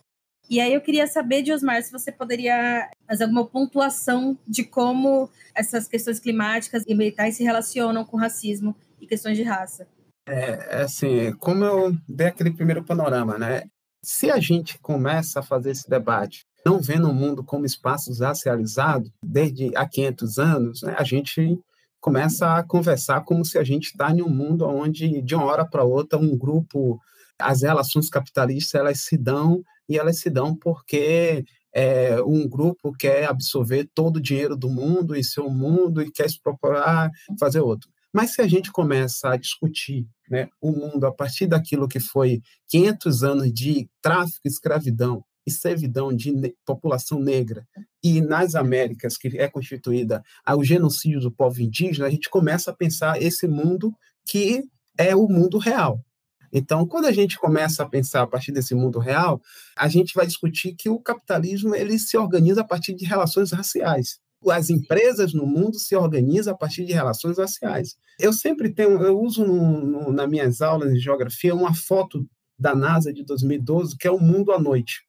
E 0.52 0.60
aí 0.60 0.74
eu 0.74 0.82
queria 0.82 1.06
saber 1.06 1.40
de 1.40 1.50
Osmar 1.50 1.82
se 1.82 1.90
você 1.90 2.12
poderia 2.12 2.86
fazer 3.08 3.24
alguma 3.24 3.46
pontuação 3.46 4.36
de 4.46 4.62
como 4.62 5.30
essas 5.54 5.88
questões 5.88 6.20
climáticas 6.20 6.84
e 6.86 6.92
ambientais 6.92 7.36
se 7.36 7.42
relacionam 7.42 8.04
com 8.04 8.18
racismo 8.18 8.76
e 9.00 9.06
questões 9.06 9.38
de 9.38 9.42
raça. 9.42 9.88
É, 10.28 10.80
é, 10.80 10.82
assim, 10.82 11.32
como 11.38 11.64
eu 11.64 11.96
dei 12.06 12.26
aquele 12.26 12.50
primeiro 12.50 12.84
panorama, 12.84 13.38
né? 13.38 13.62
Se 14.04 14.30
a 14.30 14.38
gente 14.38 14.78
começa 14.80 15.40
a 15.40 15.42
fazer 15.42 15.70
esse 15.70 15.88
debate 15.88 16.42
não 16.66 16.82
vendo 16.82 17.08
o 17.08 17.14
mundo 17.14 17.42
como 17.42 17.64
espaço 17.64 18.12
racializado 18.22 19.10
desde 19.24 19.74
há 19.74 19.88
500 19.88 20.38
anos, 20.38 20.82
né, 20.82 20.94
a 20.98 21.02
gente 21.02 21.58
começa 21.98 22.58
a 22.58 22.62
conversar 22.62 23.24
como 23.24 23.42
se 23.42 23.56
a 23.56 23.64
gente 23.64 23.86
está 23.86 24.10
em 24.10 24.20
um 24.20 24.28
mundo 24.28 24.66
onde, 24.66 25.22
de 25.22 25.34
uma 25.34 25.46
hora 25.46 25.64
para 25.64 25.82
outra, 25.82 26.18
um 26.18 26.36
grupo, 26.36 27.00
as 27.38 27.62
relações 27.62 28.10
capitalistas, 28.10 28.74
elas 28.74 29.00
se 29.00 29.16
dão 29.16 29.64
e 29.88 29.98
elas 29.98 30.18
se 30.18 30.30
dão 30.30 30.54
porque 30.54 31.44
é, 31.74 32.22
um 32.22 32.46
grupo 32.48 32.92
quer 32.92 33.24
absorver 33.24 33.88
todo 33.94 34.16
o 34.16 34.20
dinheiro 34.20 34.56
do 34.56 34.68
mundo 34.68 35.16
e 35.16 35.24
seu 35.24 35.48
mundo 35.48 36.02
e 36.02 36.10
quer 36.10 36.26
expropriar, 36.26 37.10
fazer 37.38 37.60
outro. 37.60 37.90
Mas 38.12 38.34
se 38.34 38.42
a 38.42 38.46
gente 38.46 38.70
começa 38.70 39.30
a 39.30 39.36
discutir 39.36 40.06
né, 40.28 40.48
o 40.60 40.70
mundo 40.70 41.06
a 41.06 41.12
partir 41.12 41.46
daquilo 41.46 41.88
que 41.88 41.98
foi 41.98 42.42
500 42.68 43.24
anos 43.24 43.52
de 43.52 43.88
tráfico, 44.02 44.46
escravidão 44.46 45.24
e 45.46 45.50
servidão 45.50 46.14
de 46.14 46.30
ne 46.30 46.54
população 46.64 47.18
negra, 47.18 47.66
e 48.04 48.20
nas 48.20 48.54
Américas, 48.54 49.16
que 49.16 49.38
é 49.38 49.48
constituída 49.48 50.22
o 50.46 50.62
genocídio 50.62 51.20
do 51.20 51.32
povo 51.32 51.60
indígena, 51.62 52.06
a 52.06 52.10
gente 52.10 52.28
começa 52.28 52.70
a 52.70 52.76
pensar 52.76 53.20
esse 53.20 53.48
mundo 53.48 53.94
que 54.26 54.62
é 54.96 55.16
o 55.16 55.26
mundo 55.26 55.58
real. 55.58 56.04
Então, 56.52 56.86
quando 56.86 57.06
a 57.06 57.12
gente 57.12 57.38
começa 57.38 57.82
a 57.82 57.88
pensar 57.88 58.22
a 58.22 58.26
partir 58.26 58.52
desse 58.52 58.74
mundo 58.74 58.98
real, 58.98 59.40
a 59.76 59.88
gente 59.88 60.12
vai 60.14 60.26
discutir 60.26 60.74
que 60.74 60.90
o 60.90 60.98
capitalismo 60.98 61.74
ele 61.74 61.98
se 61.98 62.16
organiza 62.16 62.60
a 62.60 62.64
partir 62.64 62.94
de 62.94 63.06
relações 63.06 63.52
raciais. 63.52 64.20
As 64.50 64.68
empresas 64.68 65.32
no 65.32 65.46
mundo 65.46 65.78
se 65.78 65.96
organizam 65.96 66.52
a 66.52 66.56
partir 66.56 66.84
de 66.84 66.92
relações 66.92 67.38
raciais. 67.38 67.96
Eu 68.20 68.32
sempre 68.32 68.70
tenho, 68.70 69.00
eu 69.02 69.18
uso 69.18 69.46
no, 69.46 69.80
no, 69.80 70.12
nas 70.12 70.28
minhas 70.28 70.60
aulas 70.60 70.92
de 70.92 70.98
geografia 70.98 71.54
uma 71.54 71.72
foto 71.74 72.26
da 72.58 72.74
NASA 72.74 73.12
de 73.12 73.24
2012, 73.24 73.96
que 73.96 74.06
é 74.06 74.10
o 74.10 74.20
mundo 74.20 74.52
à 74.52 74.58
noite. 74.58 75.04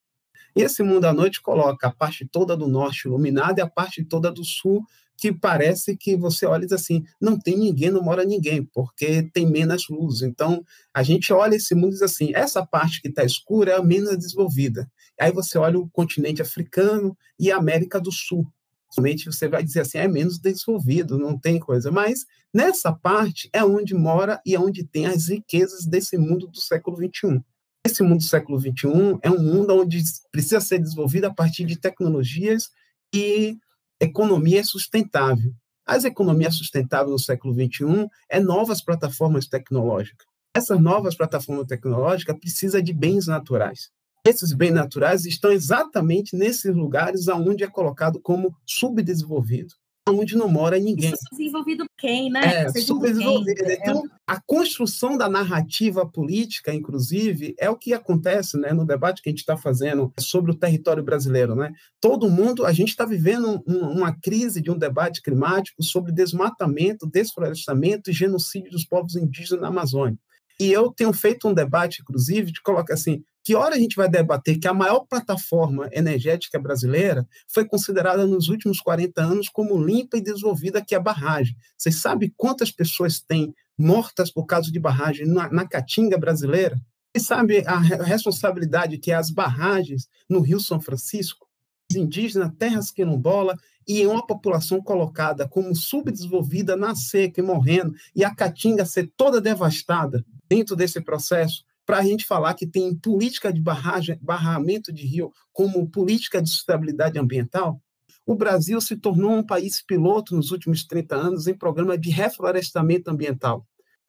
E 0.55 0.61
esse 0.61 0.83
mundo 0.83 1.05
à 1.05 1.13
noite 1.13 1.41
coloca 1.41 1.87
a 1.87 1.91
parte 1.91 2.27
toda 2.31 2.55
do 2.55 2.67
norte 2.67 3.07
iluminada 3.07 3.59
e 3.59 3.63
a 3.63 3.69
parte 3.69 4.03
toda 4.05 4.31
do 4.31 4.45
sul 4.45 4.85
que 5.17 5.31
parece 5.31 5.95
que 5.95 6.15
você 6.15 6.45
olha 6.45 6.63
e 6.63 6.67
diz 6.67 6.73
assim, 6.73 7.03
não 7.21 7.37
tem 7.39 7.57
ninguém, 7.57 7.91
não 7.91 8.01
mora 8.01 8.25
ninguém, 8.25 8.63
porque 8.63 9.23
tem 9.33 9.45
menos 9.45 9.87
luz. 9.89 10.21
Então, 10.21 10.63
a 10.93 11.03
gente 11.03 11.31
olha 11.31 11.55
esse 11.55 11.73
mundo 11.75 11.89
e 11.89 11.93
diz 11.93 12.01
assim, 12.01 12.31
essa 12.33 12.65
parte 12.65 13.01
que 13.01 13.07
está 13.07 13.23
escura 13.23 13.71
é 13.71 13.75
a 13.75 13.83
menos 13.83 14.17
desenvolvida. 14.17 14.89
Aí 15.19 15.31
você 15.31 15.57
olha 15.57 15.79
o 15.79 15.89
continente 15.89 16.41
africano 16.41 17.17
e 17.39 17.51
a 17.51 17.57
América 17.57 17.99
do 17.99 18.11
Sul. 18.11 18.45
Somente 18.89 19.25
você 19.25 19.47
vai 19.47 19.63
dizer 19.63 19.81
assim, 19.81 19.97
é 19.97 20.07
menos 20.07 20.37
desenvolvido, 20.37 21.17
não 21.17 21.37
tem 21.37 21.59
coisa. 21.59 21.91
Mas 21.91 22.25
nessa 22.53 22.91
parte 22.91 23.49
é 23.51 23.63
onde 23.63 23.93
mora 23.93 24.41
e 24.45 24.53
é 24.53 24.59
onde 24.59 24.83
tem 24.83 25.07
as 25.07 25.29
riquezas 25.29 25.85
desse 25.85 26.17
mundo 26.17 26.47
do 26.47 26.59
século 26.59 26.97
XXI. 26.97 27.41
Esse 27.85 28.03
mundo 28.03 28.19
do 28.19 28.23
século 28.23 28.59
XXI 28.59 29.19
é 29.21 29.31
um 29.31 29.41
mundo 29.41 29.75
onde 29.75 30.01
precisa 30.31 30.61
ser 30.61 30.79
desenvolvido 30.79 31.25
a 31.25 31.33
partir 31.33 31.65
de 31.65 31.75
tecnologias 31.75 32.69
e 33.13 33.57
economia 34.03 34.63
sustentável. 34.63 35.53
As 35.85 36.05
economias 36.05 36.55
sustentáveis 36.55 37.11
no 37.11 37.19
século 37.19 37.53
XXI 37.53 38.07
é 38.29 38.39
novas 38.39 38.81
plataformas 38.81 39.47
tecnológicas. 39.47 40.25
Essas 40.55 40.79
novas 40.79 41.15
plataformas 41.15 41.67
tecnológicas 41.67 42.37
precisam 42.39 42.81
de 42.81 42.93
bens 42.93 43.27
naturais. 43.27 43.89
Esses 44.25 44.53
bens 44.53 44.71
naturais 44.71 45.25
estão 45.25 45.51
exatamente 45.51 46.35
nesses 46.35 46.73
lugares 46.73 47.27
onde 47.27 47.63
é 47.63 47.67
colocado 47.67 48.21
como 48.21 48.55
subdesenvolvido. 48.65 49.73
Onde 50.09 50.35
não 50.35 50.49
mora 50.49 50.77
ninguém. 50.77 51.13
Desenvolvido 51.31 51.85
quem, 51.97 52.29
né? 52.29 52.65
É, 52.65 52.69
subdesenvolvido. 52.69 53.63
É 53.63 53.73
então, 53.75 54.03
a 54.27 54.41
construção 54.41 55.17
da 55.17 55.29
narrativa 55.29 56.05
política, 56.05 56.73
inclusive, 56.73 57.55
é 57.57 57.69
o 57.69 57.77
que 57.77 57.93
acontece 57.93 58.57
né, 58.57 58.73
no 58.73 58.85
debate 58.85 59.21
que 59.21 59.29
a 59.29 59.31
gente 59.31 59.39
está 59.39 59.55
fazendo 59.55 60.11
sobre 60.19 60.51
o 60.51 60.55
território 60.55 61.03
brasileiro. 61.03 61.55
Né? 61.55 61.71
Todo 62.01 62.29
mundo, 62.29 62.65
a 62.65 62.73
gente 62.73 62.89
está 62.89 63.05
vivendo 63.05 63.63
um, 63.65 63.79
uma 63.91 64.13
crise 64.19 64.61
de 64.61 64.69
um 64.69 64.77
debate 64.77 65.21
climático 65.21 65.81
sobre 65.81 66.11
desmatamento, 66.11 67.07
desflorestamento 67.07 68.09
e 68.09 68.13
genocídio 68.13 68.71
dos 68.71 68.85
povos 68.85 69.15
indígenas 69.15 69.61
na 69.61 69.69
Amazônia. 69.69 70.17
E 70.59 70.71
eu 70.71 70.91
tenho 70.91 71.11
feito 71.13 71.47
um 71.47 71.53
debate, 71.53 72.01
inclusive, 72.01 72.51
de 72.51 72.61
colocar 72.61 72.93
assim, 72.93 73.23
que 73.43 73.55
hora 73.55 73.75
a 73.75 73.77
gente 73.77 73.95
vai 73.95 74.09
debater 74.09 74.57
que 74.57 74.67
a 74.67 74.73
maior 74.73 75.01
plataforma 75.01 75.89
energética 75.91 76.57
brasileira 76.57 77.27
foi 77.47 77.65
considerada 77.65 78.25
nos 78.25 78.47
últimos 78.47 78.79
40 78.79 79.21
anos 79.21 79.49
como 79.49 79.77
limpa 79.77 80.17
e 80.17 80.21
desenvolvida, 80.21 80.81
que 80.81 80.95
é 80.95 80.97
a 80.97 81.01
barragem. 81.01 81.55
Vocês 81.77 81.97
sabem 81.97 82.33
quantas 82.37 82.71
pessoas 82.71 83.19
têm 83.19 83.53
mortas 83.77 84.31
por 84.31 84.45
causa 84.45 84.71
de 84.71 84.79
barragem 84.79 85.27
na, 85.27 85.51
na 85.51 85.67
caatinga 85.67 86.17
brasileira? 86.17 86.79
Vocês 87.11 87.27
sabem 87.27 87.63
a 87.67 87.77
responsabilidade 87.79 88.97
que 88.97 89.11
é 89.11 89.15
as 89.15 89.29
barragens 89.29 90.07
no 90.29 90.39
Rio 90.39 90.59
São 90.59 90.79
Francisco? 90.79 91.47
indígenas, 91.95 92.51
terras 92.57 92.91
quilombola 92.91 93.55
e 93.87 94.05
uma 94.07 94.25
população 94.25 94.81
colocada 94.81 95.47
como 95.47 95.75
subdesenvolvida 95.75 96.75
na 96.75 96.95
seca 96.95 97.41
e 97.41 97.43
morrendo, 97.43 97.93
e 98.15 98.23
a 98.23 98.33
caatinga 98.33 98.85
ser 98.85 99.11
toda 99.15 99.41
devastada 99.41 100.25
dentro 100.49 100.75
desse 100.75 101.01
processo, 101.01 101.63
para 101.85 101.99
a 101.99 102.03
gente 102.03 102.25
falar 102.25 102.53
que 102.53 102.65
tem 102.65 102.95
política 102.95 103.51
de 103.51 103.61
barragem, 103.61 104.17
barramento 104.21 104.91
de 104.91 105.05
rio 105.05 105.31
como 105.51 105.89
política 105.89 106.41
de 106.41 106.49
sustentabilidade 106.49 107.19
ambiental, 107.19 107.81
o 108.25 108.35
Brasil 108.35 108.79
se 108.79 108.95
tornou 108.95 109.31
um 109.31 109.43
país 109.43 109.81
piloto 109.81 110.35
nos 110.35 110.51
últimos 110.51 110.85
30 110.85 111.15
anos 111.15 111.47
em 111.47 111.53
programa 111.53 111.97
de 111.97 112.09
reflorestamento 112.09 113.09
ambiental. 113.09 113.67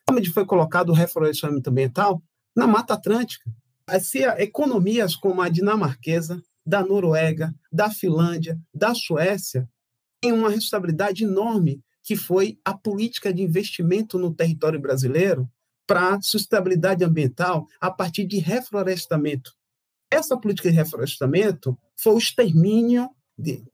Onde 0.08 0.30
foi 0.30 0.44
colocado 0.44 0.90
o 0.90 0.94
reflorestamento 0.94 1.68
ambiental? 1.68 2.22
Na 2.54 2.66
Mata 2.66 2.94
Atlântica. 2.94 3.50
Assim, 3.86 4.20
economias 4.38 5.16
como 5.16 5.42
a 5.42 5.48
dinamarquesa, 5.48 6.40
da 6.64 6.82
Noruega, 6.82 7.54
da 7.70 7.90
Finlândia, 7.90 8.58
da 8.72 8.94
Suécia, 8.94 9.68
têm 10.20 10.32
uma 10.32 10.48
responsabilidade 10.48 11.24
enorme, 11.24 11.82
que 12.02 12.16
foi 12.16 12.58
a 12.64 12.72
política 12.72 13.32
de 13.32 13.42
investimento 13.42 14.18
no 14.18 14.32
território 14.32 14.80
brasileiro, 14.80 15.48
para 15.86 16.20
sustentabilidade 16.20 17.04
ambiental 17.04 17.66
a 17.80 17.90
partir 17.90 18.24
de 18.26 18.38
reflorestamento. 18.38 19.52
Essa 20.10 20.36
política 20.36 20.70
de 20.70 20.76
reflorestamento 20.76 21.76
foi 21.96 22.14
o 22.14 22.18
extermínio 22.18 23.10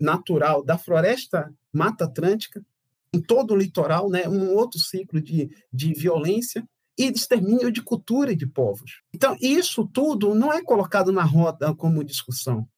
natural 0.00 0.64
da 0.64 0.78
floresta 0.78 1.52
Mata 1.72 2.04
Atlântica 2.04 2.64
em 3.12 3.20
todo 3.20 3.52
o 3.52 3.56
litoral, 3.56 4.08
né, 4.08 4.28
um 4.28 4.54
outro 4.54 4.78
ciclo 4.78 5.20
de, 5.20 5.50
de 5.72 5.92
violência 5.92 6.64
e 6.96 7.10
de 7.10 7.18
extermínio 7.18 7.72
de 7.72 7.82
cultura 7.82 8.32
e 8.32 8.36
de 8.36 8.46
povos. 8.46 9.02
Então, 9.12 9.36
isso 9.40 9.86
tudo 9.86 10.34
não 10.34 10.52
é 10.52 10.62
colocado 10.62 11.10
na 11.10 11.24
roda 11.24 11.74
como 11.74 12.04
discussão. 12.04 12.68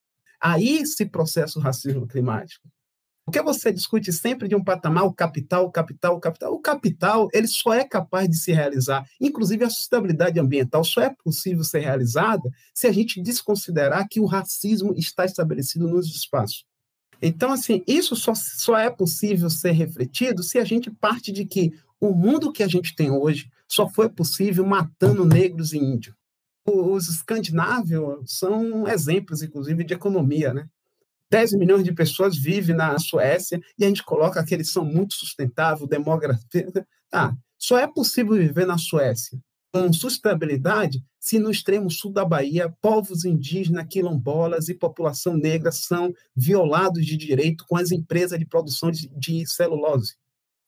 Aí 0.41 0.85
se 0.85 1.05
processa 1.05 1.59
o 1.59 1.61
racismo 1.61 2.07
climático. 2.07 2.67
Porque 3.25 3.41
você 3.41 3.71
discute 3.71 4.11
sempre 4.11 4.49
de 4.49 4.55
um 4.55 4.63
patamar 4.63 5.05
o 5.05 5.13
capital, 5.13 5.65
o 5.65 5.71
capital, 5.71 6.15
o 6.17 6.19
capital. 6.19 6.53
O 6.53 6.59
capital 6.59 7.29
ele 7.33 7.47
só 7.47 7.73
é 7.73 7.83
capaz 7.83 8.27
de 8.27 8.37
se 8.37 8.51
realizar, 8.51 9.07
inclusive 9.19 9.63
a 9.63 9.69
sustentabilidade 9.69 10.39
ambiental 10.39 10.83
só 10.83 11.01
é 11.01 11.09
possível 11.09 11.63
ser 11.63 11.79
realizada 11.79 12.49
se 12.73 12.85
a 12.85 12.91
gente 12.91 13.21
desconsiderar 13.21 14.07
que 14.09 14.19
o 14.19 14.25
racismo 14.25 14.93
está 14.97 15.23
estabelecido 15.23 15.87
nos 15.87 16.07
espaços. 16.07 16.65
Então, 17.21 17.53
assim, 17.53 17.81
isso 17.87 18.17
só, 18.17 18.33
só 18.35 18.77
é 18.77 18.89
possível 18.89 19.49
ser 19.49 19.71
refletido 19.71 20.43
se 20.43 20.57
a 20.57 20.65
gente 20.65 20.91
parte 20.91 21.31
de 21.31 21.45
que 21.45 21.71
o 21.97 22.13
mundo 22.13 22.51
que 22.51 22.61
a 22.61 22.67
gente 22.67 22.93
tem 22.93 23.09
hoje 23.09 23.49
só 23.65 23.87
foi 23.87 24.09
possível 24.09 24.65
matando 24.65 25.23
negros 25.23 25.71
e 25.71 25.77
índios. 25.77 26.13
Os 26.67 27.07
escandinavos 27.07 28.37
são 28.37 28.85
exemplos, 28.87 29.41
inclusive, 29.41 29.85
de 29.85 29.93
economia, 29.93 30.53
né? 30.53 30.67
10 31.33 31.53
milhões 31.53 31.83
de 31.83 31.91
pessoas 31.91 32.37
vivem 32.37 32.75
na 32.75 32.99
Suécia 32.99 33.59
e 33.75 33.83
a 33.83 33.87
gente 33.87 34.03
coloca 34.03 34.45
que 34.45 34.53
eles 34.53 34.69
são 34.69 34.85
muito 34.85 35.15
sustentáveis, 35.15 35.89
demografia. 35.89 36.71
Ah, 37.11 37.33
só 37.57 37.79
é 37.79 37.87
possível 37.87 38.35
viver 38.35 38.67
na 38.67 38.77
Suécia 38.77 39.39
com 39.73 39.91
sustentabilidade 39.91 41.03
se 41.19 41.39
no 41.39 41.49
extremo 41.49 41.89
sul 41.89 42.11
da 42.11 42.23
Bahia 42.23 42.71
povos 42.79 43.25
indígenas, 43.25 43.87
quilombolas 43.89 44.69
e 44.69 44.75
população 44.75 45.35
negra 45.35 45.71
são 45.71 46.13
violados 46.35 47.03
de 47.03 47.17
direito 47.17 47.65
com 47.67 47.77
as 47.77 47.91
empresas 47.91 48.37
de 48.37 48.45
produção 48.45 48.91
de, 48.91 49.09
de 49.17 49.43
celulose. 49.47 50.13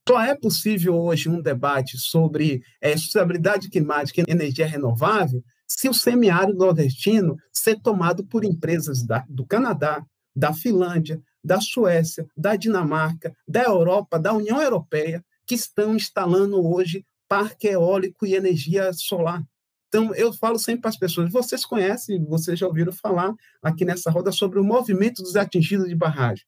Só 0.09 0.19
é 0.19 0.33
possível 0.33 0.95
hoje 0.95 1.29
um 1.29 1.41
debate 1.43 1.99
sobre 1.99 2.63
é, 2.81 2.97
sustentabilidade 2.97 3.69
climática 3.69 4.21
e 4.21 4.31
energia 4.31 4.65
renovável 4.65 5.43
se 5.67 5.87
o 5.87 5.93
semiárido 5.93 6.57
nordestino 6.57 7.37
ser 7.51 7.79
tomado 7.81 8.25
por 8.25 8.43
empresas 8.43 9.05
da, 9.05 9.23
do 9.29 9.45
Canadá, 9.45 10.03
da 10.35 10.53
Finlândia, 10.53 11.21
da 11.43 11.61
Suécia, 11.61 12.27
da 12.35 12.55
Dinamarca, 12.55 13.35
da 13.47 13.63
Europa, 13.63 14.19
da 14.19 14.33
União 14.33 14.61
Europeia, 14.61 15.23
que 15.45 15.55
estão 15.55 15.95
instalando 15.95 16.65
hoje 16.65 17.05
parque 17.27 17.67
eólico 17.67 18.25
e 18.25 18.35
energia 18.35 18.91
solar. 18.93 19.43
Então, 19.87 20.13
eu 20.15 20.33
falo 20.33 20.59
sempre 20.59 20.81
para 20.81 20.89
as 20.89 20.97
pessoas: 20.97 21.31
vocês 21.31 21.65
conhecem, 21.65 22.23
vocês 22.25 22.59
já 22.59 22.67
ouviram 22.67 22.91
falar 22.91 23.33
aqui 23.61 23.85
nessa 23.85 24.11
roda 24.11 24.31
sobre 24.31 24.59
o 24.59 24.63
movimento 24.63 25.21
dos 25.21 25.35
atingidos 25.35 25.87
de 25.87 25.95
barragem. 25.95 26.45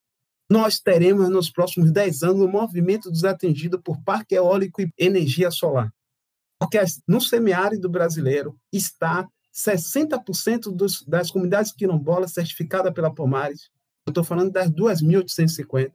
Nós 0.49 0.79
teremos 0.79 1.29
nos 1.29 1.49
próximos 1.49 1.91
10 1.91 2.23
anos 2.23 2.41
o 2.41 2.47
movimento 2.47 3.11
dos 3.11 3.23
atingidos 3.23 3.81
por 3.83 4.01
parque 4.03 4.35
eólico 4.35 4.81
e 4.81 4.91
energia 4.97 5.51
solar. 5.51 5.91
Porque 6.59 6.79
no 7.07 7.21
semiárido 7.21 7.89
brasileiro 7.89 8.57
está 8.71 9.27
60% 9.53 10.75
dos, 10.75 11.03
das 11.05 11.31
comunidades 11.31 11.71
quilombolas 11.71 12.31
certificadas 12.31 12.93
pela 12.93 13.13
Pomares, 13.13 13.69
eu 14.07 14.11
estou 14.11 14.23
falando 14.23 14.51
das 14.51 14.69
2.850. 14.71 15.91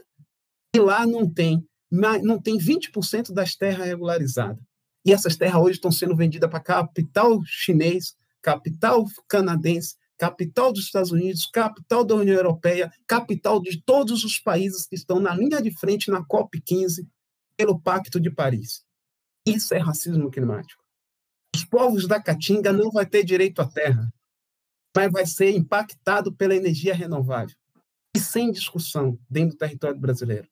E 0.74 0.78
lá 0.78 1.06
não 1.06 1.28
tem, 1.28 1.66
não 1.90 2.40
tem 2.40 2.58
20% 2.58 3.32
das 3.32 3.56
terras 3.56 3.86
regularizadas. 3.86 4.62
E 5.04 5.12
essas 5.12 5.34
terras 5.34 5.60
hoje 5.62 5.76
estão 5.76 5.90
sendo 5.90 6.14
vendidas 6.14 6.48
para 6.48 6.60
capital 6.60 7.42
chinês, 7.44 8.14
capital 8.42 9.04
canadense, 9.26 9.96
capital 10.18 10.72
dos 10.72 10.84
Estados 10.84 11.10
Unidos, 11.10 11.46
capital 11.46 12.04
da 12.04 12.14
União 12.14 12.36
Europeia, 12.36 12.92
capital 13.06 13.60
de 13.60 13.82
todos 13.82 14.24
os 14.24 14.38
países 14.38 14.86
que 14.86 14.94
estão 14.94 15.18
na 15.18 15.34
linha 15.34 15.60
de 15.60 15.76
frente 15.76 16.10
na 16.10 16.22
COP15 16.22 17.06
pelo 17.56 17.80
Pacto 17.80 18.20
de 18.20 18.30
Paris. 18.30 18.84
Isso 19.46 19.74
é 19.74 19.78
racismo 19.78 20.30
climático. 20.30 20.82
Os 21.56 21.64
povos 21.64 22.06
da 22.06 22.22
Caatinga 22.22 22.72
não 22.72 22.90
vão 22.90 23.04
ter 23.04 23.24
direito 23.24 23.60
à 23.60 23.66
terra, 23.66 24.12
mas 24.94 25.10
vai 25.10 25.26
ser 25.26 25.50
impactado 25.50 26.32
pela 26.32 26.54
energia 26.54 26.94
renovável 26.94 27.56
e 28.14 28.20
sem 28.20 28.50
discussão 28.50 29.18
dentro 29.28 29.56
do 29.56 29.58
território 29.58 29.98
brasileiro. 29.98 30.48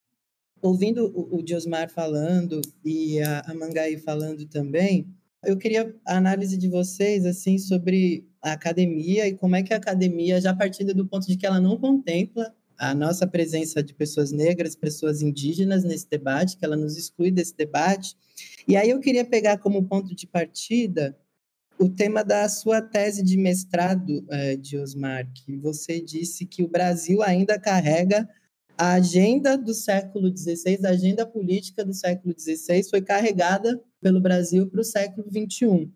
Ouvindo 0.62 1.06
o, 1.06 1.38
o 1.38 1.42
Diosmar 1.42 1.90
falando 1.90 2.60
e 2.84 3.20
a, 3.20 3.54
Mangai 3.54 3.96
falando 3.96 4.46
também, 4.46 5.08
eu 5.44 5.56
queria 5.56 5.94
a 6.06 6.16
análise 6.16 6.56
de 6.56 6.68
vocês 6.68 7.24
assim 7.24 7.58
sobre 7.58 8.26
a 8.42 8.52
academia 8.52 9.26
e 9.26 9.34
como 9.34 9.56
é 9.56 9.62
que 9.62 9.72
a 9.72 9.78
academia, 9.78 10.40
já 10.40 10.54
partindo 10.54 10.94
do 10.94 11.06
ponto 11.06 11.26
de 11.26 11.36
que 11.36 11.46
ela 11.46 11.60
não 11.60 11.78
contempla 11.78 12.54
a 12.78 12.94
nossa 12.94 13.26
presença 13.26 13.82
de 13.82 13.92
pessoas 13.92 14.32
negras, 14.32 14.74
pessoas 14.74 15.20
indígenas 15.20 15.84
nesse 15.84 16.08
debate, 16.08 16.56
que 16.56 16.64
ela 16.64 16.76
nos 16.76 16.96
exclui 16.96 17.30
desse 17.30 17.54
debate. 17.54 18.16
E 18.66 18.74
aí 18.74 18.88
eu 18.88 19.00
queria 19.00 19.24
pegar 19.24 19.58
como 19.58 19.84
ponto 19.84 20.14
de 20.14 20.26
partida 20.26 21.16
o 21.80 21.88
tema 21.88 22.22
da 22.22 22.46
sua 22.46 22.82
tese 22.82 23.22
de 23.24 23.38
mestrado, 23.38 24.22
é, 24.28 24.54
de 24.54 24.76
Osmar, 24.76 25.26
que 25.32 25.56
você 25.56 25.98
disse 25.98 26.44
que 26.44 26.62
o 26.62 26.68
Brasil 26.68 27.22
ainda 27.22 27.58
carrega 27.58 28.28
a 28.76 28.92
agenda 28.92 29.56
do 29.56 29.72
século 29.72 30.28
XVI, 30.36 30.78
a 30.84 30.90
agenda 30.90 31.26
política 31.26 31.82
do 31.82 31.94
século 31.94 32.34
XVI 32.38 32.82
foi 32.84 33.00
carregada 33.00 33.80
pelo 33.98 34.20
Brasil 34.20 34.66
para 34.66 34.80
o 34.80 34.84
século 34.84 35.26
XXI. 35.26 35.90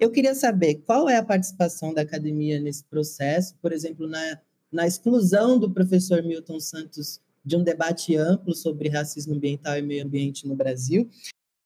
Eu 0.00 0.10
queria 0.10 0.34
saber 0.34 0.76
qual 0.86 1.06
é 1.06 1.16
a 1.16 1.24
participação 1.24 1.92
da 1.92 2.00
academia 2.00 2.58
nesse 2.58 2.84
processo, 2.84 3.54
por 3.60 3.72
exemplo, 3.72 4.08
na, 4.08 4.40
na 4.72 4.86
exclusão 4.86 5.58
do 5.58 5.70
professor 5.70 6.22
Milton 6.22 6.60
Santos 6.60 7.20
de 7.44 7.56
um 7.56 7.62
debate 7.62 8.16
amplo 8.16 8.54
sobre 8.54 8.88
racismo 8.88 9.34
ambiental 9.34 9.76
e 9.76 9.82
meio 9.82 10.04
ambiente 10.04 10.48
no 10.48 10.56
Brasil, 10.56 11.08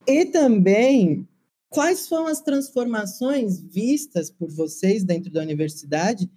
e 0.06 0.24
também 0.26 1.26
Quais 1.70 2.08
foram 2.08 2.26
as 2.26 2.40
transformações 2.40 3.60
vistas 3.60 4.28
por 4.28 4.50
vocês 4.50 5.04
dentro 5.04 5.30
da 5.30 5.40
universidade 5.40 6.28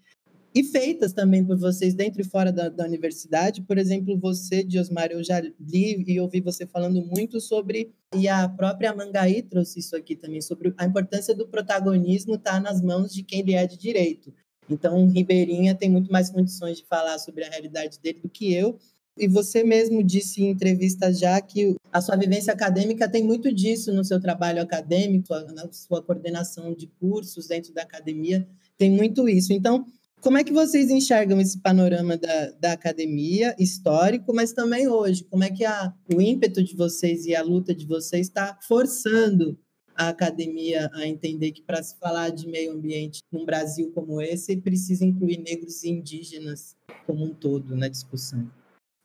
e 0.53 0.63
feitas 0.63 1.11
também 1.11 1.43
por 1.43 1.57
vocês 1.57 1.95
dentro 1.95 2.21
e 2.21 2.23
fora 2.23 2.51
da, 2.51 2.69
da 2.69 2.85
universidade? 2.85 3.63
Por 3.63 3.79
exemplo, 3.79 4.15
você, 4.15 4.63
Diosmar, 4.63 5.09
eu 5.11 5.23
já 5.23 5.39
li 5.39 6.03
e 6.07 6.19
ouvi 6.19 6.39
você 6.39 6.67
falando 6.67 7.01
muito 7.01 7.41
sobre, 7.41 7.91
e 8.15 8.27
a 8.27 8.47
própria 8.47 8.95
Mangaí 8.95 9.41
trouxe 9.41 9.79
isso 9.79 9.95
aqui 9.95 10.15
também, 10.15 10.39
sobre 10.39 10.71
a 10.77 10.85
importância 10.85 11.33
do 11.33 11.47
protagonismo 11.47 12.35
estar 12.35 12.53
tá 12.53 12.59
nas 12.59 12.79
mãos 12.79 13.11
de 13.11 13.23
quem 13.23 13.41
lhe 13.41 13.55
é 13.55 13.65
de 13.65 13.75
direito. 13.75 14.31
Então, 14.69 15.07
Ribeirinha 15.07 15.73
tem 15.73 15.89
muito 15.89 16.11
mais 16.11 16.29
condições 16.29 16.77
de 16.77 16.85
falar 16.85 17.17
sobre 17.17 17.43
a 17.43 17.49
realidade 17.49 17.99
dele 17.99 18.19
do 18.19 18.29
que 18.29 18.53
eu, 18.53 18.77
E 19.17 19.27
você 19.27 19.63
mesmo 19.63 20.03
disse 20.03 20.41
em 20.41 20.49
entrevista 20.49 21.13
já 21.13 21.39
que 21.39 21.75
a 21.91 22.01
sua 22.01 22.15
vivência 22.15 22.51
acadêmica 22.51 23.07
tem 23.07 23.23
muito 23.23 23.53
disso 23.53 23.93
no 23.93 24.03
seu 24.03 24.19
trabalho 24.19 24.61
acadêmico, 24.61 25.33
na 25.53 25.71
sua 25.71 26.01
coordenação 26.01 26.73
de 26.73 26.87
cursos 26.99 27.47
dentro 27.47 27.73
da 27.73 27.83
academia, 27.83 28.47
tem 28.77 28.89
muito 28.89 29.29
isso. 29.29 29.53
Então, 29.53 29.85
como 30.19 30.37
é 30.37 30.43
que 30.43 30.53
vocês 30.53 30.89
enxergam 30.89 31.39
esse 31.39 31.59
panorama 31.59 32.17
da, 32.17 32.51
da 32.51 32.71
academia 32.71 33.55
histórico, 33.59 34.33
mas 34.33 34.53
também 34.53 34.87
hoje? 34.87 35.25
Como 35.25 35.43
é 35.43 35.51
que 35.51 35.65
a, 35.65 35.93
o 36.15 36.21
ímpeto 36.21 36.63
de 36.63 36.75
vocês 36.75 37.25
e 37.25 37.35
a 37.35 37.43
luta 37.43 37.75
de 37.75 37.85
vocês 37.85 38.27
está 38.27 38.57
forçando 38.67 39.59
a 39.95 40.07
academia 40.07 40.89
a 40.93 41.05
entender 41.05 41.51
que 41.51 41.61
para 41.61 41.83
se 41.83 41.99
falar 41.99 42.29
de 42.29 42.47
meio 42.47 42.71
ambiente 42.71 43.21
num 43.31 43.45
Brasil 43.45 43.91
como 43.93 44.19
esse, 44.21 44.57
precisa 44.57 45.05
incluir 45.05 45.37
negros 45.37 45.83
e 45.83 45.89
indígenas 45.89 46.75
como 47.05 47.25
um 47.25 47.33
todo 47.33 47.75
na 47.75 47.87
discussão? 47.87 48.49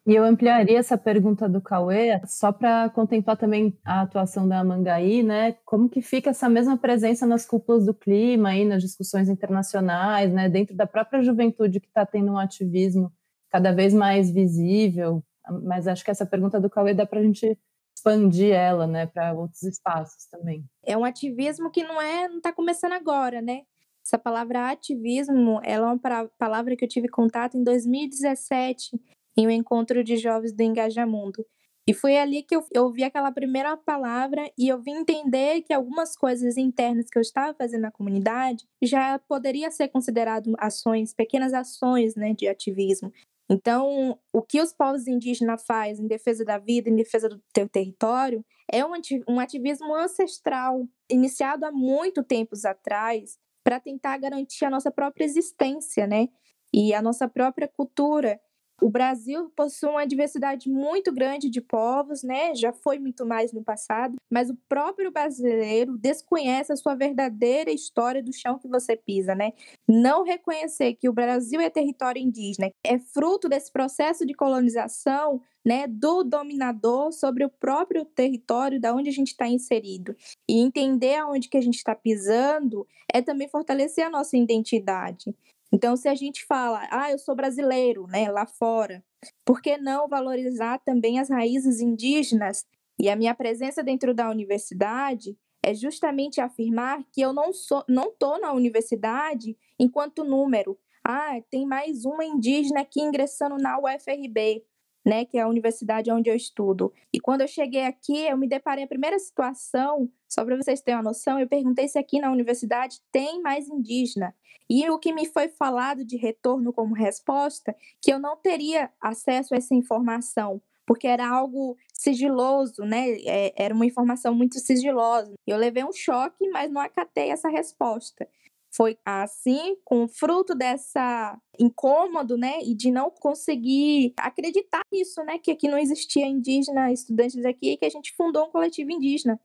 E 0.08 0.14
eu 0.14 0.24
ampliaria 0.24 0.78
essa 0.78 0.96
pergunta 0.96 1.46
do 1.46 1.60
Cauê 1.60 2.18
só 2.26 2.50
para 2.50 2.88
contemplar 2.88 3.36
também 3.36 3.78
a 3.84 4.00
atuação 4.00 4.48
da 4.48 4.64
Mangaí, 4.64 5.22
né? 5.22 5.58
Como 5.66 5.86
que 5.86 6.00
fica 6.00 6.30
essa 6.30 6.48
mesma 6.48 6.78
presença 6.78 7.26
nas 7.26 7.44
cúpulas 7.44 7.84
do 7.84 7.92
clima 7.92 8.56
e 8.56 8.64
nas 8.64 8.82
discussões 8.82 9.28
internacionais, 9.28 10.32
né? 10.32 10.48
Dentro 10.48 10.74
da 10.74 10.86
própria 10.86 11.22
juventude 11.22 11.78
que 11.78 11.88
está 11.88 12.06
tendo 12.06 12.32
um 12.32 12.38
ativismo 12.38 13.12
cada 13.50 13.70
vez 13.70 13.92
mais 13.92 14.30
visível. 14.30 15.22
Mas 15.62 15.86
acho 15.86 16.02
que 16.02 16.10
essa 16.10 16.24
pergunta 16.24 16.58
do 16.58 16.70
Cauê 16.70 16.94
dá 16.94 17.04
para 17.04 17.20
a 17.20 17.22
gente 17.22 17.58
expandir 17.94 18.54
ela, 18.54 18.86
né, 18.86 19.06
para 19.06 19.34
outros 19.34 19.62
espaços 19.62 20.24
também. 20.30 20.64
É 20.86 20.96
um 20.96 21.04
ativismo 21.04 21.70
que 21.70 21.82
não 21.82 22.00
é, 22.00 22.28
não 22.28 22.38
está 22.38 22.50
começando 22.50 22.92
agora, 22.92 23.42
né? 23.42 23.60
Essa 24.02 24.16
palavra 24.16 24.70
ativismo, 24.70 25.60
ela 25.62 25.90
é 25.90 25.92
uma 25.92 26.30
palavra 26.38 26.74
que 26.74 26.82
eu 26.82 26.88
tive 26.88 27.08
contato 27.08 27.58
em 27.58 27.62
2017 27.62 28.98
em 29.38 29.46
um 29.46 29.50
encontro 29.50 30.02
de 30.02 30.16
jovens 30.16 30.52
do 30.52 30.62
Engajamundo. 30.62 31.46
E 31.86 31.94
foi 31.94 32.18
ali 32.18 32.42
que 32.42 32.54
eu, 32.54 32.66
ouvi 32.82 33.04
aquela 33.04 33.32
primeira 33.32 33.74
palavra 33.74 34.50
e 34.58 34.68
eu 34.68 34.78
vim 34.78 34.96
entender 34.96 35.62
que 35.62 35.72
algumas 35.72 36.14
coisas 36.14 36.58
internas 36.58 37.06
que 37.08 37.16
eu 37.16 37.22
estava 37.22 37.54
fazendo 37.54 37.82
na 37.82 37.90
comunidade 37.90 38.66
já 38.82 39.18
poderia 39.20 39.70
ser 39.70 39.88
considerado 39.88 40.54
ações, 40.58 41.14
pequenas 41.14 41.54
ações 41.54 42.14
né, 42.14 42.34
de 42.34 42.46
ativismo. 42.46 43.10
Então, 43.48 44.18
o 44.30 44.42
que 44.42 44.60
os 44.60 44.74
povos 44.74 45.06
indígenas 45.06 45.64
fazem 45.64 46.04
em 46.04 46.08
defesa 46.08 46.44
da 46.44 46.58
vida, 46.58 46.90
em 46.90 46.96
defesa 46.96 47.28
do 47.28 47.40
teu 47.54 47.66
território, 47.66 48.44
é 48.70 48.84
um 48.84 49.40
ativismo 49.40 49.94
ancestral, 49.94 50.86
iniciado 51.10 51.64
há 51.64 51.72
muito 51.72 52.22
tempos 52.22 52.66
atrás, 52.66 53.38
para 53.64 53.80
tentar 53.80 54.18
garantir 54.18 54.66
a 54.66 54.70
nossa 54.70 54.90
própria 54.90 55.24
existência, 55.24 56.06
né? 56.06 56.28
E 56.70 56.92
a 56.92 57.00
nossa 57.00 57.26
própria 57.26 57.66
cultura. 57.66 58.38
O 58.80 58.88
Brasil 58.88 59.50
possui 59.56 59.88
uma 59.88 60.06
diversidade 60.06 60.70
muito 60.70 61.12
grande 61.12 61.50
de 61.50 61.60
povos, 61.60 62.22
né? 62.22 62.54
Já 62.54 62.72
foi 62.72 62.98
muito 62.98 63.26
mais 63.26 63.52
no 63.52 63.62
passado, 63.62 64.16
mas 64.30 64.50
o 64.50 64.56
próprio 64.68 65.10
brasileiro 65.10 65.98
desconhece 65.98 66.72
a 66.72 66.76
sua 66.76 66.94
verdadeira 66.94 67.72
história 67.72 68.22
do 68.22 68.32
chão 68.32 68.58
que 68.58 68.68
você 68.68 68.96
pisa, 68.96 69.34
né? 69.34 69.52
Não 69.88 70.22
reconhecer 70.22 70.94
que 70.94 71.08
o 71.08 71.12
Brasil 71.12 71.60
é 71.60 71.68
território 71.68 72.22
indígena 72.22 72.70
é 72.84 72.98
fruto 72.98 73.48
desse 73.48 73.70
processo 73.72 74.24
de 74.24 74.34
colonização, 74.34 75.40
né, 75.64 75.86
do 75.86 76.22
dominador 76.22 77.12
sobre 77.12 77.44
o 77.44 77.50
próprio 77.50 78.04
território 78.04 78.80
da 78.80 78.94
onde 78.94 79.10
a 79.10 79.12
gente 79.12 79.28
está 79.28 79.46
inserido. 79.46 80.16
E 80.48 80.60
entender 80.60 81.16
aonde 81.16 81.48
que 81.48 81.58
a 81.58 81.60
gente 81.60 81.76
está 81.76 81.94
pisando 81.94 82.86
é 83.12 83.20
também 83.20 83.48
fortalecer 83.48 84.06
a 84.06 84.10
nossa 84.10 84.36
identidade. 84.36 85.34
Então, 85.72 85.96
se 85.96 86.08
a 86.08 86.14
gente 86.14 86.44
fala, 86.46 86.86
ah, 86.90 87.10
eu 87.10 87.18
sou 87.18 87.34
brasileiro, 87.36 88.06
né, 88.06 88.30
lá 88.30 88.46
fora, 88.46 89.04
por 89.44 89.60
que 89.60 89.76
não 89.76 90.08
valorizar 90.08 90.78
também 90.78 91.18
as 91.18 91.28
raízes 91.28 91.80
indígenas? 91.80 92.64
E 92.98 93.08
a 93.08 93.16
minha 93.16 93.34
presença 93.34 93.82
dentro 93.82 94.14
da 94.14 94.30
universidade 94.30 95.36
é 95.62 95.74
justamente 95.74 96.40
afirmar 96.40 97.04
que 97.12 97.20
eu 97.20 97.32
não 97.32 97.52
sou, 97.52 97.84
não 97.88 98.10
tô 98.10 98.38
na 98.38 98.52
universidade 98.52 99.56
enquanto 99.78 100.24
número. 100.24 100.78
Ah, 101.04 101.40
tem 101.50 101.66
mais 101.66 102.04
uma 102.04 102.24
indígena 102.24 102.80
aqui 102.80 103.00
ingressando 103.00 103.56
na 103.56 103.78
UFRB 103.78 104.64
né, 105.04 105.24
que 105.24 105.38
é 105.38 105.42
a 105.42 105.48
universidade 105.48 106.10
onde 106.10 106.28
eu 106.28 106.34
estudo. 106.34 106.92
E 107.12 107.20
quando 107.20 107.42
eu 107.42 107.48
cheguei 107.48 107.84
aqui, 107.84 108.26
eu 108.26 108.36
me 108.36 108.48
deparei 108.48 108.84
a 108.84 108.88
primeira 108.88 109.18
situação, 109.18 110.10
só 110.28 110.44
para 110.44 110.56
vocês 110.56 110.80
terem 110.80 110.98
uma 110.98 111.10
noção, 111.10 111.38
eu 111.38 111.48
perguntei 111.48 111.88
se 111.88 111.98
aqui 111.98 112.20
na 112.20 112.30
universidade 112.30 113.00
tem 113.10 113.40
mais 113.40 113.68
indígena. 113.68 114.34
E 114.70 114.88
o 114.90 114.98
que 114.98 115.12
me 115.12 115.26
foi 115.26 115.48
falado 115.48 116.04
de 116.04 116.16
retorno 116.16 116.72
como 116.72 116.94
resposta, 116.94 117.74
que 118.02 118.12
eu 118.12 118.18
não 118.18 118.36
teria 118.36 118.90
acesso 119.00 119.54
a 119.54 119.56
essa 119.56 119.74
informação, 119.74 120.60
porque 120.86 121.06
era 121.06 121.26
algo 121.26 121.76
sigiloso, 121.92 122.82
né? 122.82 123.10
É, 123.26 123.52
era 123.56 123.74
uma 123.74 123.86
informação 123.86 124.34
muito 124.34 124.58
sigilosa. 124.58 125.34
Eu 125.46 125.56
levei 125.56 125.84
um 125.84 125.92
choque, 125.92 126.48
mas 126.50 126.70
não 126.70 126.80
acatei 126.80 127.30
essa 127.30 127.48
resposta. 127.48 128.28
Foi 128.70 128.98
assim, 129.04 129.76
com 129.84 130.06
fruto 130.06 130.54
dessa 130.54 131.38
incômodo, 131.58 132.36
né, 132.36 132.60
e 132.62 132.74
de 132.74 132.90
não 132.90 133.10
conseguir 133.10 134.12
acreditar 134.16 134.82
nisso, 134.92 135.22
né, 135.24 135.38
que 135.38 135.50
aqui 135.50 135.68
não 135.68 135.78
existia 135.78 136.26
indígena, 136.26 136.92
estudantes 136.92 137.44
aqui, 137.44 137.76
que 137.76 137.84
a 137.84 137.90
gente 137.90 138.14
fundou 138.14 138.46
um 138.46 138.50
coletivo 138.50 138.90
indígena. 138.90 139.40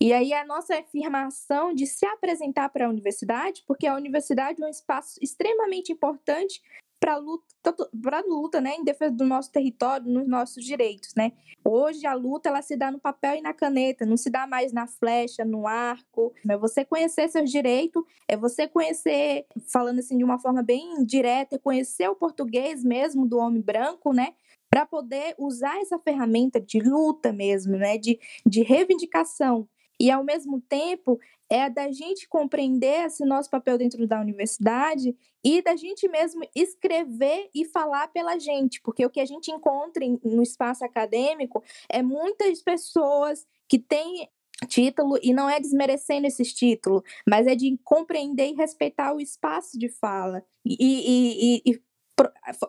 E 0.00 0.12
aí 0.12 0.32
a 0.32 0.44
nossa 0.44 0.78
afirmação 0.78 1.72
de 1.72 1.86
se 1.86 2.04
apresentar 2.06 2.68
para 2.68 2.86
a 2.86 2.88
universidade, 2.88 3.62
porque 3.66 3.86
a 3.86 3.94
universidade 3.94 4.62
é 4.62 4.66
um 4.66 4.70
espaço 4.70 5.18
extremamente 5.22 5.92
importante 5.92 6.60
para 6.98 7.16
luta, 7.16 7.44
para 8.02 8.20
luta, 8.20 8.60
né, 8.60 8.74
em 8.76 8.84
defesa 8.84 9.14
do 9.14 9.24
nosso 9.24 9.50
território, 9.52 10.10
nos 10.10 10.26
nossos 10.26 10.64
direitos, 10.64 11.14
né? 11.14 11.32
Hoje 11.64 12.06
a 12.06 12.14
luta 12.14 12.48
ela 12.48 12.62
se 12.62 12.76
dá 12.76 12.90
no 12.90 12.98
papel 12.98 13.36
e 13.36 13.40
na 13.40 13.52
caneta, 13.52 14.06
não 14.06 14.16
se 14.16 14.30
dá 14.30 14.46
mais 14.46 14.72
na 14.72 14.86
flecha, 14.86 15.44
no 15.44 15.66
arco. 15.66 16.32
É 16.48 16.56
você 16.56 16.84
conhecer 16.84 17.28
seus 17.28 17.50
direitos, 17.50 18.02
é 18.28 18.36
você 18.36 18.68
conhecer, 18.68 19.46
falando 19.66 19.98
assim 19.98 20.16
de 20.16 20.24
uma 20.24 20.38
forma 20.38 20.62
bem 20.62 21.04
direta, 21.04 21.58
conhecer 21.58 22.08
o 22.08 22.14
português 22.14 22.84
mesmo 22.84 23.26
do 23.26 23.38
homem 23.38 23.60
branco, 23.60 24.12
né? 24.12 24.34
Para 24.70 24.86
poder 24.86 25.34
usar 25.38 25.80
essa 25.80 25.98
ferramenta 25.98 26.60
de 26.60 26.80
luta 26.80 27.32
mesmo, 27.32 27.76
né? 27.76 27.98
De, 27.98 28.18
de 28.44 28.62
reivindicação 28.62 29.68
e, 29.98 30.10
ao 30.10 30.24
mesmo 30.24 30.60
tempo, 30.60 31.18
é 31.48 31.70
da 31.70 31.90
gente 31.92 32.28
compreender 32.28 33.06
esse 33.06 33.24
nosso 33.24 33.48
papel 33.48 33.78
dentro 33.78 34.06
da 34.06 34.20
universidade 34.20 35.16
e 35.44 35.62
da 35.62 35.76
gente 35.76 36.08
mesmo 36.08 36.42
escrever 36.54 37.48
e 37.54 37.64
falar 37.64 38.08
pela 38.08 38.38
gente, 38.38 38.80
porque 38.82 39.06
o 39.06 39.10
que 39.10 39.20
a 39.20 39.24
gente 39.24 39.50
encontra 39.50 40.04
no 40.24 40.42
espaço 40.42 40.84
acadêmico 40.84 41.62
é 41.88 42.02
muitas 42.02 42.62
pessoas 42.62 43.46
que 43.68 43.78
têm 43.78 44.28
título 44.68 45.18
e 45.22 45.34
não 45.34 45.48
é 45.48 45.60
desmerecendo 45.60 46.26
esses 46.26 46.52
títulos, 46.52 47.02
mas 47.28 47.46
é 47.46 47.54
de 47.54 47.78
compreender 47.84 48.48
e 48.48 48.54
respeitar 48.54 49.14
o 49.14 49.20
espaço 49.20 49.78
de 49.78 49.88
fala. 49.88 50.42
E, 50.64 50.76
e, 50.80 51.62
e, 51.66 51.72
e 51.72 51.82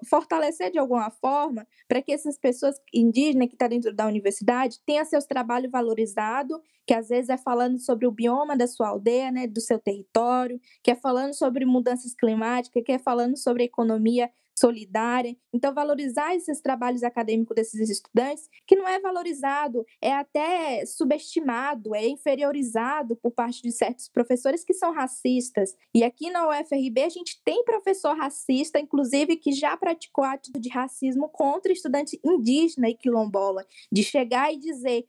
fortalecer 0.09 0.71
de 0.71 0.77
alguma 0.77 1.09
forma 1.09 1.65
para 1.87 2.01
que 2.01 2.11
essas 2.11 2.37
pessoas 2.37 2.75
indígenas 2.93 3.47
que 3.47 3.55
estão 3.55 3.67
tá 3.67 3.69
dentro 3.69 3.93
da 3.93 4.05
universidade 4.05 4.79
tenham 4.85 5.05
seus 5.05 5.25
trabalhos 5.25 5.71
valorizados, 5.71 6.59
que 6.85 6.93
às 6.93 7.09
vezes 7.09 7.29
é 7.29 7.37
falando 7.37 7.79
sobre 7.79 8.05
o 8.05 8.11
bioma 8.11 8.57
da 8.57 8.67
sua 8.67 8.89
aldeia, 8.89 9.31
né, 9.31 9.47
do 9.47 9.61
seu 9.61 9.79
território, 9.79 10.59
que 10.83 10.91
é 10.91 10.95
falando 10.95 11.33
sobre 11.33 11.65
mudanças 11.65 12.13
climáticas, 12.13 12.83
que 12.83 12.91
é 12.91 12.99
falando 12.99 13.37
sobre 13.37 13.63
economia 13.63 14.29
solidária. 14.57 15.37
Então, 15.53 15.73
valorizar 15.73 16.35
esses 16.35 16.59
trabalhos 16.61 17.03
acadêmicos 17.03 17.55
desses 17.55 17.89
estudantes, 17.89 18.49
que 18.65 18.75
não 18.75 18.87
é 18.87 18.99
valorizado, 18.99 19.85
é 20.01 20.11
até 20.13 20.85
subestimado, 20.85 21.93
é 21.93 22.07
inferiorizado 22.07 23.15
por 23.15 23.31
parte 23.31 23.61
de 23.61 23.71
certos 23.71 24.09
professores 24.09 24.63
que 24.63 24.73
são 24.73 24.91
racistas. 24.93 25.75
E 25.93 26.03
aqui 26.03 26.31
na 26.31 26.49
UFRB 26.49 27.03
a 27.03 27.09
gente 27.09 27.41
tem 27.43 27.63
professor 27.63 28.17
racista, 28.17 28.79
inclusive, 28.79 29.35
que 29.37 29.51
já 29.51 29.77
praticou 29.77 30.23
ato 30.23 30.51
de 30.59 30.69
racismo 30.69 31.29
contra 31.29 31.71
estudante 31.71 32.19
indígena 32.23 32.89
e 32.89 32.95
quilombola, 32.95 33.65
de 33.91 34.03
chegar 34.03 34.51
e 34.51 34.57
dizer: 34.57 35.05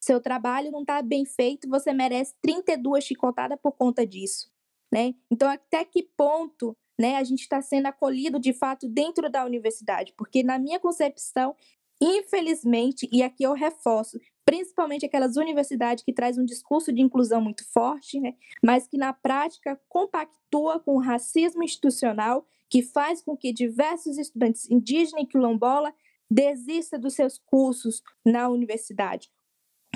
seu 0.00 0.20
trabalho 0.20 0.70
não 0.70 0.80
está 0.80 1.02
bem 1.02 1.24
feito, 1.24 1.68
você 1.68 1.92
merece 1.92 2.34
32 2.40 3.04
chicotadas 3.04 3.58
por 3.60 3.72
conta 3.72 4.06
disso. 4.06 4.50
Né? 4.90 5.14
Então, 5.30 5.50
até 5.50 5.84
que 5.84 6.02
ponto 6.02 6.74
né, 6.98 7.16
a 7.16 7.24
gente 7.24 7.42
está 7.42 7.62
sendo 7.62 7.86
acolhido 7.86 8.40
de 8.40 8.52
fato 8.52 8.88
dentro 8.88 9.30
da 9.30 9.44
universidade, 9.44 10.12
porque 10.16 10.42
na 10.42 10.58
minha 10.58 10.80
concepção, 10.80 11.54
infelizmente, 12.00 13.08
e 13.12 13.22
aqui 13.22 13.44
eu 13.44 13.52
reforço, 13.52 14.18
principalmente 14.44 15.06
aquelas 15.06 15.36
universidades 15.36 16.02
que 16.02 16.12
trazem 16.12 16.42
um 16.42 16.46
discurso 16.46 16.92
de 16.92 17.00
inclusão 17.00 17.40
muito 17.40 17.64
forte, 17.70 18.18
né, 18.18 18.34
mas 18.62 18.88
que 18.88 18.98
na 18.98 19.12
prática 19.12 19.80
compactua 19.88 20.80
com 20.80 20.96
o 20.96 21.00
racismo 21.00 21.62
institucional, 21.62 22.44
que 22.68 22.82
faz 22.82 23.22
com 23.22 23.36
que 23.36 23.52
diversos 23.52 24.18
estudantes 24.18 24.68
indígenas 24.70 25.22
e 25.22 25.26
quilombola 25.26 25.94
desistam 26.30 27.00
dos 27.00 27.14
seus 27.14 27.38
cursos 27.38 28.02
na 28.24 28.48
universidade, 28.48 29.30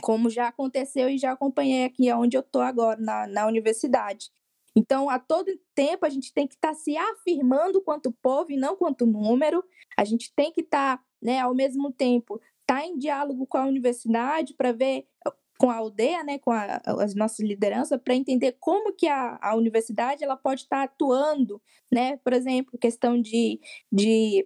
como 0.01 0.31
já 0.31 0.49
aconteceu 0.49 1.09
e 1.09 1.19
já 1.19 1.33
acompanhei 1.33 1.85
aqui 1.85 2.11
onde 2.13 2.37
eu 2.37 2.41
estou 2.41 2.63
agora, 2.63 2.99
na, 3.01 3.27
na 3.27 3.47
universidade. 3.47 4.31
Então, 4.75 5.11
a 5.11 5.19
todo 5.19 5.51
tempo, 5.75 6.07
a 6.07 6.09
gente 6.09 6.33
tem 6.33 6.47
que 6.47 6.55
estar 6.55 6.69
tá 6.69 6.75
se 6.75 6.97
afirmando 6.97 7.83
quanto 7.83 8.13
povo 8.13 8.51
e 8.51 8.57
não 8.57 8.77
quanto 8.77 9.07
número. 9.07 9.63
A 9.97 10.05
gente 10.05 10.33
tem 10.35 10.51
que 10.53 10.63
estar, 10.63 10.99
tá, 10.99 11.05
né, 11.21 11.41
ao 11.41 11.55
mesmo 11.55 11.93
tempo, 11.93 12.41
estar 12.61 12.81
tá 12.81 12.87
em 12.87 12.97
diálogo 12.97 13.47
com 13.47 13.59
a 13.59 13.67
universidade 13.67 14.55
para 14.55 14.73
ver 14.73 15.07
com 15.63 15.71
a 15.71 15.77
aldeia, 15.77 16.25
né, 16.25 16.41
com 16.41 16.51
a, 16.51 16.83
as 17.01 17.15
nossas 17.15 17.39
lideranças, 17.39 18.01
para 18.03 18.17
entender 18.17 18.57
como 18.59 18.93
que 18.93 19.07
a, 19.07 19.39
a 19.41 19.55
universidade 19.55 20.25
ela 20.25 20.37
pode 20.37 20.63
estar 20.63 20.79
tá 20.79 20.83
atuando, 20.83 21.63
né, 21.89 22.17
por 22.17 22.33
exemplo, 22.33 22.77
questão 22.77 23.21
de, 23.21 23.61
de 23.93 24.45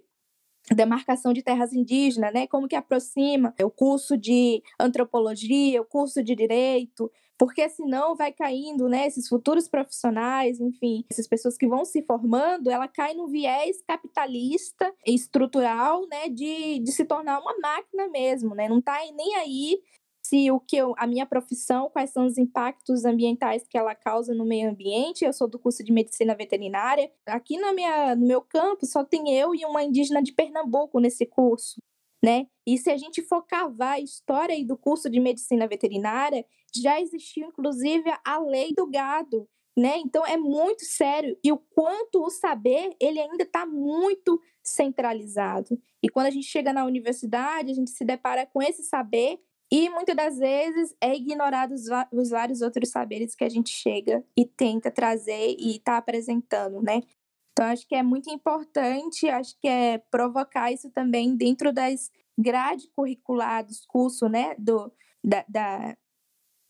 demarcação 0.75 1.33
de 1.33 1.41
terras 1.41 1.73
indígenas, 1.73 2.31
né, 2.31 2.45
como 2.45 2.67
que 2.67 2.75
aproxima 2.75 3.51
o 3.63 3.71
curso 3.71 4.15
de 4.15 4.61
antropologia, 4.79 5.81
o 5.81 5.85
curso 5.85 6.21
de 6.21 6.35
direito, 6.35 7.11
porque 7.37 7.67
senão 7.69 8.15
vai 8.15 8.31
caindo, 8.31 8.89
né, 8.89 9.07
esses 9.07 9.27
futuros 9.27 9.67
profissionais, 9.67 10.59
enfim, 10.59 11.05
essas 11.09 11.27
pessoas 11.27 11.57
que 11.57 11.67
vão 11.67 11.85
se 11.85 12.01
formando, 12.01 12.69
ela 12.69 12.87
cai 12.87 13.13
no 13.13 13.27
viés 13.27 13.81
capitalista 13.87 14.93
estrutural, 15.05 16.07
né, 16.07 16.29
de, 16.29 16.79
de 16.79 16.91
se 16.91 17.05
tornar 17.05 17.39
uma 17.39 17.57
máquina 17.59 18.07
mesmo, 18.07 18.55
né, 18.55 18.67
não 18.67 18.79
está 18.79 18.97
nem 19.15 19.35
aí 19.35 19.79
se 20.27 20.51
o 20.51 20.59
que 20.59 20.75
eu, 20.75 20.93
a 20.97 21.07
minha 21.07 21.25
profissão, 21.25 21.89
quais 21.89 22.09
são 22.09 22.25
os 22.25 22.37
impactos 22.37 23.05
ambientais 23.05 23.65
que 23.65 23.77
ela 23.77 23.95
causa 23.95 24.33
no 24.33 24.45
meio 24.45 24.69
ambiente. 24.69 25.23
Eu 25.23 25.31
sou 25.31 25.47
do 25.47 25.57
curso 25.57 25.81
de 25.85 25.91
medicina 25.93 26.35
veterinária. 26.35 27.09
Aqui 27.25 27.57
na 27.57 27.71
minha, 27.71 28.13
no 28.13 28.27
meu 28.27 28.41
campo 28.41 28.85
só 28.85 29.05
tem 29.05 29.33
eu 29.33 29.55
e 29.55 29.63
uma 29.63 29.83
indígena 29.83 30.21
de 30.21 30.33
Pernambuco 30.33 30.99
nesse 30.99 31.25
curso. 31.25 31.81
Né? 32.23 32.47
E 32.65 32.77
se 32.77 32.89
a 32.89 32.97
gente 32.97 33.21
for 33.21 33.43
cavar 33.43 33.93
a 33.93 33.99
história 33.99 34.55
aí 34.55 34.65
do 34.65 34.77
curso 34.77 35.09
de 35.09 35.19
medicina 35.19 35.67
veterinária, 35.67 36.45
já 36.75 36.99
existiu 36.99 37.47
inclusive 37.47 38.11
a 38.25 38.39
lei 38.39 38.73
do 38.75 38.87
gado, 38.87 39.47
né? 39.77 39.99
Então 39.99 40.25
é 40.25 40.35
muito 40.35 40.83
sério 40.83 41.37
e 41.43 41.51
o 41.51 41.57
quanto 41.57 42.23
o 42.23 42.29
saber 42.31 42.95
ele 42.99 43.19
ainda 43.19 43.43
está 43.43 43.65
muito 43.65 44.41
centralizado. 44.63 45.79
E 46.01 46.09
quando 46.09 46.25
a 46.25 46.31
gente 46.31 46.47
chega 46.47 46.73
na 46.73 46.85
universidade, 46.85 47.71
a 47.71 47.75
gente 47.75 47.91
se 47.91 48.03
depara 48.03 48.45
com 48.47 48.61
esse 48.61 48.83
saber 48.83 49.39
e 49.71 49.89
muitas 49.89 50.15
das 50.15 50.37
vezes 50.37 50.95
é 51.01 51.13
ignorado 51.13 51.73
os, 51.73 51.83
os, 52.11 52.29
vários 52.29 52.61
outros 52.61 52.89
saberes 52.89 53.35
que 53.35 53.43
a 53.43 53.49
gente 53.49 53.69
chega 53.69 54.23
e 54.35 54.45
tenta 54.45 54.89
trazer 54.89 55.55
e 55.59 55.75
está 55.75 55.97
apresentando, 55.97 56.81
né? 56.81 57.01
Então, 57.57 57.65
acho 57.65 57.87
que 57.87 57.95
é 57.95 58.03
muito 58.03 58.29
importante, 58.29 59.27
acho 59.27 59.59
que 59.59 59.67
é 59.67 59.97
provocar 60.11 60.71
isso 60.71 60.91
também 60.91 61.35
dentro 61.35 61.73
das 61.73 62.11
grade 62.37 62.87
curricular 62.95 63.65
dos 63.65 63.83
né? 64.29 64.53
Do, 64.59 64.91
da, 65.23 65.43
da 65.49 65.97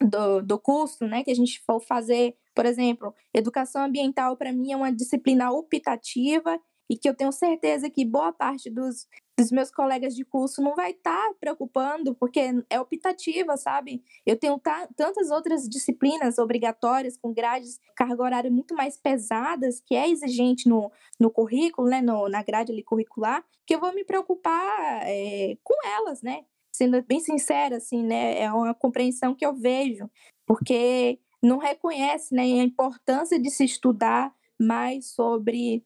do, 0.02 0.42
do 0.42 0.58
curso, 0.58 1.06
né? 1.06 1.26
Que 1.26 1.32
a 1.32 1.36
gente 1.36 1.62
for 1.66 1.82
fazer, 1.82 2.38
por 2.56 2.66
exemplo, 2.66 3.14
educação 3.34 3.84
ambiental, 3.84 4.38
para 4.38 4.54
mim, 4.54 4.72
é 4.72 4.78
uma 4.78 4.90
disciplina 4.90 5.52
optativa 5.52 6.58
e 6.90 6.98
que 6.98 7.08
eu 7.08 7.16
tenho 7.16 7.32
certeza 7.32 7.90
que 7.90 8.06
boa 8.06 8.32
parte 8.32 8.70
dos, 8.70 9.08
dos 9.38 9.52
meus 9.52 9.70
colegas 9.70 10.16
de 10.16 10.24
curso 10.24 10.62
não 10.62 10.76
vai 10.76 10.92
estar 10.92 11.12
tá 11.12 11.34
preocupando, 11.40 12.16
porque 12.16 12.40
é 12.70 12.80
optativa, 12.80 13.58
sabe? 13.58 14.04
Eu 14.26 14.38
tenho 14.38 14.60
tantas 14.96 15.30
outras 15.30 15.68
disciplinas 15.68 16.38
obrigatórias, 16.38 17.18
com 17.18 17.34
grades, 17.34 17.80
carga 17.96 18.24
horária 18.24 18.52
muito 18.52 18.74
mais 18.74 18.98
pesadas, 18.98 19.82
que 19.86 19.96
é 19.96 20.10
exigente 20.10 20.68
no, 20.68 20.92
no 21.20 21.30
currículo, 21.30 21.88
né? 21.90 22.02
No, 22.02 22.30
na 22.30 22.42
grade 22.42 22.72
ali 22.72 22.84
curricular, 22.84 23.44
que 23.66 23.76
eu 23.76 23.80
vou 23.80 23.94
me 23.94 24.04
preocupar 24.04 25.02
é, 25.04 25.58
com 25.64 25.76
elas, 25.86 26.22
né? 26.22 26.46
Sendo 26.72 27.02
bem 27.04 27.20
sincera, 27.20 27.78
assim, 27.78 28.04
né? 28.04 28.40
É 28.40 28.52
uma 28.52 28.74
compreensão 28.74 29.36
que 29.36 29.46
eu 29.46 29.54
vejo, 29.54 30.10
porque 30.46 31.20
não 31.42 31.58
reconhece 31.58 32.34
né, 32.34 32.44
a 32.44 32.64
importância 32.64 33.40
de 33.40 33.50
se 33.50 33.64
estudar 33.64 34.34
mais 34.60 35.12
sobre 35.12 35.86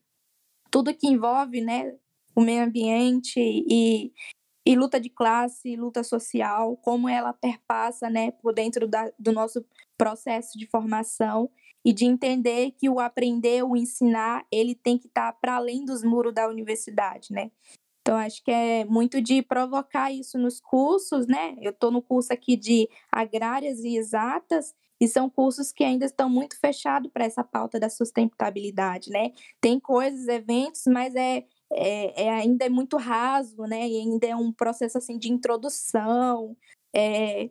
tudo 0.71 0.95
que 0.95 1.07
envolve 1.07 1.61
né, 1.61 1.93
o 2.33 2.41
meio 2.41 2.63
ambiente 2.63 3.39
e, 3.39 4.11
e 4.65 4.75
luta 4.75 4.99
de 4.99 5.09
classe, 5.09 5.75
luta 5.75 6.03
social, 6.03 6.77
como 6.77 7.09
ela 7.09 7.33
perpassa 7.33 8.09
né, 8.09 8.31
por 8.31 8.53
dentro 8.53 8.87
da, 8.87 9.11
do 9.19 9.31
nosso 9.31 9.63
processo 9.97 10.57
de 10.57 10.65
formação 10.65 11.49
e 11.83 11.91
de 11.91 12.05
entender 12.05 12.71
que 12.71 12.89
o 12.89 12.99
aprender, 12.99 13.63
o 13.63 13.75
ensinar, 13.75 14.45
ele 14.51 14.73
tem 14.73 14.97
que 14.97 15.07
estar 15.07 15.33
tá 15.33 15.37
para 15.39 15.55
além 15.55 15.83
dos 15.83 16.03
muros 16.03 16.33
da 16.33 16.47
universidade, 16.47 17.33
né? 17.33 17.51
Então, 18.01 18.17
acho 18.17 18.43
que 18.43 18.51
é 18.51 18.83
muito 18.85 19.21
de 19.21 19.41
provocar 19.43 20.11
isso 20.11 20.37
nos 20.37 20.59
cursos, 20.59 21.27
né? 21.27 21.55
Eu 21.61 21.71
estou 21.71 21.91
no 21.91 22.01
curso 22.01 22.33
aqui 22.33 22.57
de 22.57 22.89
agrárias 23.11 23.79
e 23.79 23.95
exatas, 23.95 24.73
e 24.99 25.07
são 25.07 25.29
cursos 25.29 25.71
que 25.71 25.83
ainda 25.83 26.05
estão 26.05 26.29
muito 26.29 26.59
fechados 26.59 27.11
para 27.11 27.25
essa 27.25 27.43
pauta 27.43 27.79
da 27.79 27.89
sustentabilidade, 27.89 29.09
né? 29.09 29.31
Tem 29.59 29.79
coisas, 29.79 30.27
eventos, 30.27 30.83
mas 30.87 31.15
é, 31.15 31.43
é, 31.73 32.25
é, 32.25 32.29
ainda 32.29 32.65
é 32.65 32.69
muito 32.69 32.97
raso, 32.97 33.63
né? 33.63 33.87
E 33.87 33.99
ainda 33.99 34.27
é 34.27 34.35
um 34.35 34.51
processo 34.51 34.97
assim 34.97 35.17
de 35.17 35.31
introdução. 35.31 36.55
É, 36.93 37.49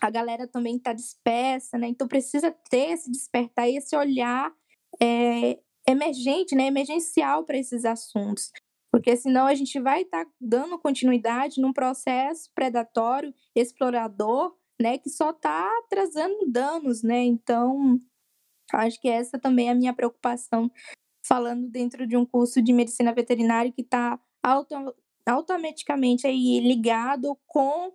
a 0.00 0.10
galera 0.10 0.46
também 0.46 0.76
está 0.76 0.92
dispersa, 0.92 1.76
né? 1.78 1.88
Então 1.88 2.06
precisa 2.06 2.54
ter 2.70 2.92
esse 2.92 3.10
despertar, 3.10 3.68
esse 3.68 3.96
olhar 3.96 4.50
é, 5.00 5.58
emergente, 5.86 6.54
né? 6.54 6.66
Emergencial 6.66 7.44
para 7.44 7.58
esses 7.58 7.84
assuntos. 7.84 8.50
Porque 8.90 9.16
senão 9.16 9.46
a 9.46 9.54
gente 9.54 9.78
vai 9.80 10.02
estar 10.02 10.24
tá 10.24 10.30
dando 10.40 10.78
continuidade 10.78 11.60
num 11.60 11.72
processo 11.72 12.50
predatório, 12.54 13.34
explorador, 13.54 14.56
né, 14.80 14.98
que 14.98 15.10
só 15.10 15.30
está 15.30 15.68
trazendo 15.90 16.46
danos, 16.46 17.02
né? 17.02 17.24
Então, 17.24 17.98
acho 18.72 19.00
que 19.00 19.08
essa 19.08 19.38
também 19.38 19.68
é 19.68 19.72
a 19.72 19.74
minha 19.74 19.92
preocupação, 19.92 20.70
falando 21.26 21.68
dentro 21.68 22.06
de 22.06 22.16
um 22.16 22.24
curso 22.24 22.62
de 22.62 22.72
medicina 22.72 23.12
veterinária 23.12 23.72
que 23.72 23.82
está 23.82 24.18
auto, 24.42 24.74
automaticamente 25.26 26.26
aí 26.26 26.60
ligado 26.60 27.36
com 27.46 27.92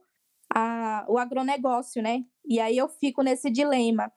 a, 0.54 1.06
o 1.10 1.18
agronegócio, 1.18 2.02
né? 2.02 2.24
E 2.46 2.60
aí 2.60 2.78
eu 2.78 2.88
fico 2.88 3.24
nesse 3.24 3.50
dilema. 3.50 4.12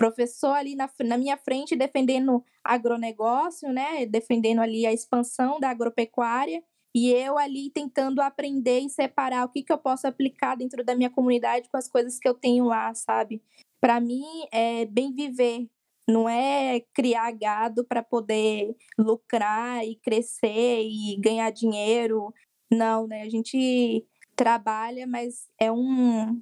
Professor 0.00 0.54
ali 0.54 0.74
na, 0.74 0.88
na 1.04 1.18
minha 1.18 1.36
frente 1.36 1.76
defendendo 1.76 2.42
agronegócio, 2.64 3.70
né? 3.70 4.06
Defendendo 4.06 4.60
ali 4.60 4.86
a 4.86 4.92
expansão 4.94 5.60
da 5.60 5.68
agropecuária, 5.68 6.64
e 6.94 7.10
eu 7.10 7.36
ali 7.36 7.68
tentando 7.68 8.22
aprender 8.22 8.80
e 8.80 8.88
separar 8.88 9.44
o 9.44 9.50
que, 9.50 9.62
que 9.62 9.70
eu 9.70 9.76
posso 9.76 10.06
aplicar 10.06 10.56
dentro 10.56 10.82
da 10.82 10.96
minha 10.96 11.10
comunidade 11.10 11.68
com 11.68 11.76
as 11.76 11.86
coisas 11.86 12.18
que 12.18 12.26
eu 12.26 12.32
tenho 12.32 12.64
lá, 12.64 12.94
sabe? 12.94 13.42
Para 13.78 14.00
mim, 14.00 14.24
é 14.50 14.86
bem 14.86 15.14
viver, 15.14 15.68
não 16.08 16.26
é 16.26 16.80
criar 16.94 17.30
gado 17.32 17.84
para 17.84 18.02
poder 18.02 18.74
lucrar 18.98 19.86
e 19.86 19.96
crescer 19.96 20.82
e 20.82 21.14
ganhar 21.20 21.50
dinheiro. 21.50 22.32
Não, 22.72 23.06
né? 23.06 23.20
A 23.20 23.28
gente 23.28 24.02
trabalha, 24.34 25.06
mas 25.06 25.46
é 25.60 25.70
um. 25.70 26.40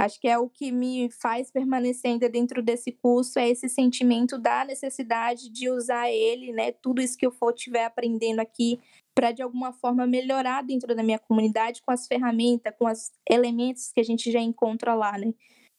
Acho 0.00 0.18
que 0.18 0.26
é 0.26 0.38
o 0.38 0.48
que 0.48 0.72
me 0.72 1.10
faz 1.10 1.50
permanecer 1.50 2.10
ainda 2.10 2.26
dentro 2.26 2.62
desse 2.62 2.90
curso, 2.90 3.38
é 3.38 3.50
esse 3.50 3.68
sentimento 3.68 4.38
da 4.38 4.64
necessidade 4.64 5.50
de 5.50 5.68
usar 5.68 6.10
ele, 6.10 6.54
né? 6.54 6.72
Tudo 6.72 7.02
isso 7.02 7.18
que 7.18 7.26
eu 7.26 7.30
for 7.30 7.52
estiver 7.52 7.84
aprendendo 7.84 8.40
aqui 8.40 8.80
para 9.14 9.30
de 9.30 9.42
alguma 9.42 9.74
forma 9.74 10.06
melhorar 10.06 10.62
dentro 10.62 10.96
da 10.96 11.02
minha 11.02 11.18
comunidade 11.18 11.82
com 11.82 11.90
as 11.92 12.06
ferramentas, 12.06 12.72
com 12.78 12.86
os 12.86 13.12
elementos 13.28 13.92
que 13.92 14.00
a 14.00 14.02
gente 14.02 14.32
já 14.32 14.40
encontra 14.40 14.94
lá, 14.94 15.18
né? 15.18 15.34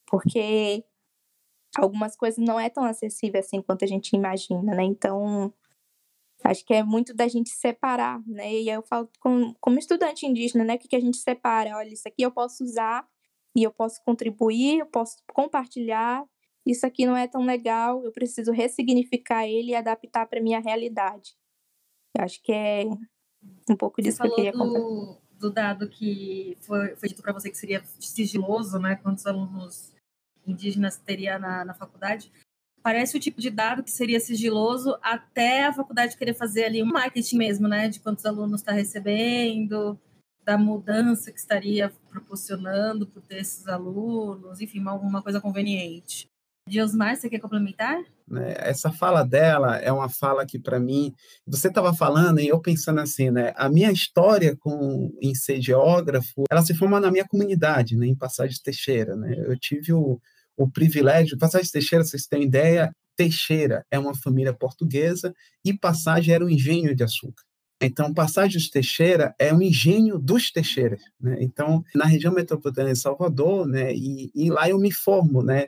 Porque 0.05 0.85
algumas 1.75 2.15
coisas 2.15 2.37
não 2.37 2.59
é 2.59 2.69
tão 2.69 2.83
acessível 2.83 3.39
assim 3.39 3.59
quanto 3.59 3.83
a 3.83 3.87
gente 3.87 4.15
imagina, 4.15 4.75
né? 4.75 4.83
Então, 4.83 5.51
acho 6.43 6.63
que 6.63 6.75
é 6.75 6.83
muito 6.83 7.11
da 7.11 7.27
gente 7.27 7.49
separar, 7.49 8.21
né? 8.27 8.53
E 8.53 8.69
eu 8.69 8.83
falo 8.83 9.09
com, 9.19 9.55
como 9.59 9.79
estudante 9.79 10.27
indígena, 10.27 10.63
né? 10.63 10.75
O 10.75 10.77
que, 10.77 10.89
que 10.89 10.95
a 10.95 11.01
gente 11.01 11.17
separa? 11.17 11.75
Olha, 11.75 11.89
isso 11.89 12.07
aqui 12.07 12.21
eu 12.21 12.29
posso 12.29 12.63
usar 12.63 13.09
e 13.55 13.63
eu 13.63 13.71
posso 13.71 14.01
contribuir, 14.03 14.79
eu 14.79 14.85
posso 14.85 15.17
compartilhar. 15.33 16.23
Isso 16.65 16.85
aqui 16.85 17.05
não 17.05 17.17
é 17.17 17.27
tão 17.27 17.43
legal, 17.43 18.03
eu 18.03 18.11
preciso 18.11 18.51
ressignificar 18.51 19.47
ele 19.47 19.71
e 19.71 19.75
adaptar 19.75 20.27
para 20.27 20.41
minha 20.41 20.59
realidade. 20.59 21.35
Eu 22.15 22.23
acho 22.23 22.41
que 22.41 22.51
é 22.51 22.83
um 23.69 23.75
pouco 23.75 24.01
disso 24.01 24.21
que 24.21 24.27
eu 24.27 24.35
queria 24.35 24.53
contar. 24.53 24.79
Do, 24.79 25.17
do 25.39 25.49
dado 25.51 25.89
que 25.89 26.57
foi, 26.61 26.95
foi 26.95 27.09
dito 27.09 27.21
para 27.21 27.33
você 27.33 27.49
que 27.49 27.57
seria 27.57 27.83
sigiloso, 27.99 28.77
né? 28.79 28.95
Quantos 28.95 29.25
alunos 29.25 29.91
indígenas 30.45 30.97
teria 30.97 31.39
na, 31.39 31.65
na 31.65 31.73
faculdade? 31.73 32.31
Parece 32.83 33.17
o 33.17 33.19
tipo 33.19 33.39
de 33.39 33.49
dado 33.49 33.83
que 33.83 33.91
seria 33.91 34.19
sigiloso 34.19 34.97
até 35.01 35.65
a 35.65 35.73
faculdade 35.73 36.17
querer 36.17 36.33
fazer 36.33 36.65
ali 36.65 36.83
um 36.83 36.87
marketing 36.87 37.37
mesmo, 37.37 37.67
né? 37.67 37.87
De 37.87 37.99
quantos 37.99 38.25
alunos 38.25 38.61
está 38.61 38.71
recebendo, 38.71 39.99
da 40.43 40.57
mudança 40.57 41.31
que 41.31 41.39
estaria 41.39 41.91
proporcionando 42.09 43.05
por 43.07 43.21
ter 43.21 43.39
esses 43.39 43.67
alunos, 43.67 44.59
enfim, 44.59 44.83
alguma 44.87 45.21
coisa 45.21 45.39
conveniente. 45.39 46.27
Diosmar, 46.67 47.15
você 47.15 47.29
quer 47.29 47.39
complementar? 47.39 48.03
Né, 48.27 48.53
essa 48.57 48.91
fala 48.91 49.23
dela 49.23 49.77
é 49.77 49.91
uma 49.91 50.07
fala 50.07 50.45
que, 50.45 50.59
para 50.59 50.79
mim, 50.79 51.13
você 51.45 51.67
estava 51.67 51.93
falando 51.93 52.39
e 52.39 52.47
eu 52.47 52.61
pensando 52.61 53.01
assim, 53.01 53.29
né? 53.31 53.51
A 53.55 53.67
minha 53.67 53.91
história 53.91 54.55
com, 54.57 55.11
em 55.21 55.33
ser 55.33 55.61
geógrafo, 55.61 56.43
ela 56.49 56.61
se 56.61 56.73
forma 56.75 56.99
na 56.99 57.11
minha 57.11 57.27
comunidade, 57.27 57.97
né? 57.97 58.07
Em 58.07 58.15
Passagem 58.15 58.57
Teixeira, 58.63 59.15
né? 59.15 59.35
Eu 59.37 59.57
tive 59.57 59.91
o, 59.91 60.19
o 60.55 60.69
privilégio, 60.69 61.37
Passagem 61.37 61.69
Teixeira, 61.69 62.03
vocês 62.03 62.25
têm 62.27 62.43
ideia, 62.43 62.91
Teixeira 63.17 63.85
é 63.91 63.99
uma 63.99 64.15
família 64.15 64.53
portuguesa 64.53 65.33
e 65.65 65.77
Passagem 65.77 66.33
era 66.33 66.45
um 66.45 66.49
engenho 66.49 66.95
de 66.95 67.03
açúcar. 67.03 67.43
Então, 67.83 68.13
Passagens 68.13 68.69
Teixeira 68.69 69.33
é 69.39 69.51
um 69.51 69.59
engenho 69.59 70.19
dos 70.19 70.51
Teixeiras. 70.51 71.01
Né? 71.19 71.37
Então, 71.39 71.83
na 71.95 72.05
região 72.05 72.31
metropolitana 72.31 72.93
de 72.93 72.99
Salvador, 72.99 73.65
né, 73.65 73.91
e, 73.91 74.31
e, 74.35 74.51
lá 74.51 74.69
eu 74.69 74.77
me 74.77 74.91
formo. 74.91 75.41
Né? 75.41 75.65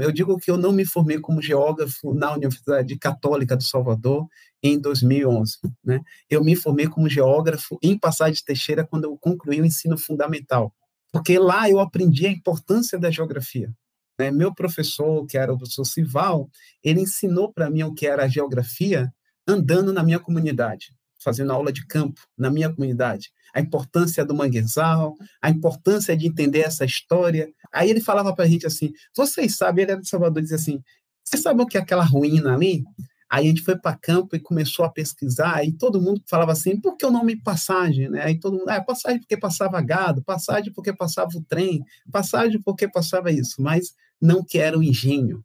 Eu 0.00 0.12
digo 0.12 0.38
que 0.38 0.48
eu 0.48 0.56
não 0.56 0.70
me 0.70 0.84
formei 0.84 1.18
como 1.18 1.42
geógrafo 1.42 2.14
na 2.14 2.32
Universidade 2.32 2.96
Católica 2.96 3.56
de 3.56 3.64
Salvador 3.64 4.28
em 4.62 4.78
2011. 4.78 5.58
Né? 5.84 6.00
Eu 6.30 6.44
me 6.44 6.54
formei 6.54 6.86
como 6.86 7.08
geógrafo 7.08 7.76
em 7.82 7.98
Passagens 7.98 8.42
Teixeira 8.42 8.86
quando 8.86 9.04
eu 9.04 9.18
concluí 9.18 9.60
o 9.60 9.66
ensino 9.66 9.98
fundamental. 9.98 10.72
Porque 11.12 11.36
lá 11.36 11.68
eu 11.68 11.80
aprendi 11.80 12.28
a 12.28 12.30
importância 12.30 12.96
da 12.96 13.10
geografia. 13.10 13.72
Né? 14.16 14.30
Meu 14.30 14.54
professor, 14.54 15.26
que 15.26 15.36
era 15.36 15.52
o 15.52 15.58
professor 15.58 15.84
Sival, 15.84 16.48
ele 16.82 17.00
ensinou 17.00 17.52
para 17.52 17.68
mim 17.68 17.82
o 17.82 17.92
que 17.92 18.06
era 18.06 18.24
a 18.24 18.28
geografia 18.28 19.12
andando 19.48 19.92
na 19.92 20.04
minha 20.04 20.20
comunidade 20.20 20.95
fazendo 21.26 21.52
aula 21.52 21.72
de 21.72 21.84
campo 21.84 22.20
na 22.38 22.48
minha 22.48 22.72
comunidade, 22.72 23.32
a 23.52 23.60
importância 23.60 24.24
do 24.24 24.32
manguezal, 24.32 25.16
a 25.42 25.50
importância 25.50 26.16
de 26.16 26.28
entender 26.28 26.60
essa 26.60 26.84
história. 26.84 27.48
Aí 27.72 27.90
ele 27.90 28.00
falava 28.00 28.32
para 28.32 28.44
a 28.44 28.48
gente 28.48 28.64
assim: 28.64 28.92
vocês 29.14 29.56
sabem, 29.56 29.82
ele 29.82 29.92
era 29.92 30.00
de 30.00 30.08
Salvador, 30.08 30.40
dizia 30.40 30.54
assim: 30.54 30.80
vocês 31.24 31.42
sabem 31.42 31.64
o 31.64 31.66
que 31.66 31.76
é 31.76 31.80
aquela 31.80 32.04
ruína 32.04 32.54
ali? 32.54 32.84
Aí 33.28 33.46
a 33.46 33.48
gente 33.48 33.62
foi 33.62 33.76
para 33.76 33.96
campo 33.96 34.36
e 34.36 34.40
começou 34.40 34.84
a 34.84 34.88
pesquisar, 34.88 35.64
e 35.64 35.72
todo 35.72 36.00
mundo 36.00 36.22
falava 36.30 36.52
assim: 36.52 36.80
por 36.80 36.96
que 36.96 37.04
o 37.04 37.10
nome 37.10 37.42
passagem? 37.42 38.08
Né? 38.08 38.22
Aí 38.22 38.38
todo 38.38 38.56
mundo, 38.56 38.68
ah, 38.68 38.80
passagem 38.80 39.18
porque 39.18 39.36
passava 39.36 39.80
gado, 39.80 40.22
passagem 40.22 40.72
porque 40.72 40.92
passava 40.92 41.30
o 41.34 41.42
trem, 41.42 41.82
passagem 42.12 42.62
porque 42.62 42.86
passava 42.86 43.32
isso, 43.32 43.60
mas 43.60 43.94
não 44.22 44.44
que 44.44 44.58
era 44.58 44.78
o 44.78 44.82
engenho, 44.82 45.44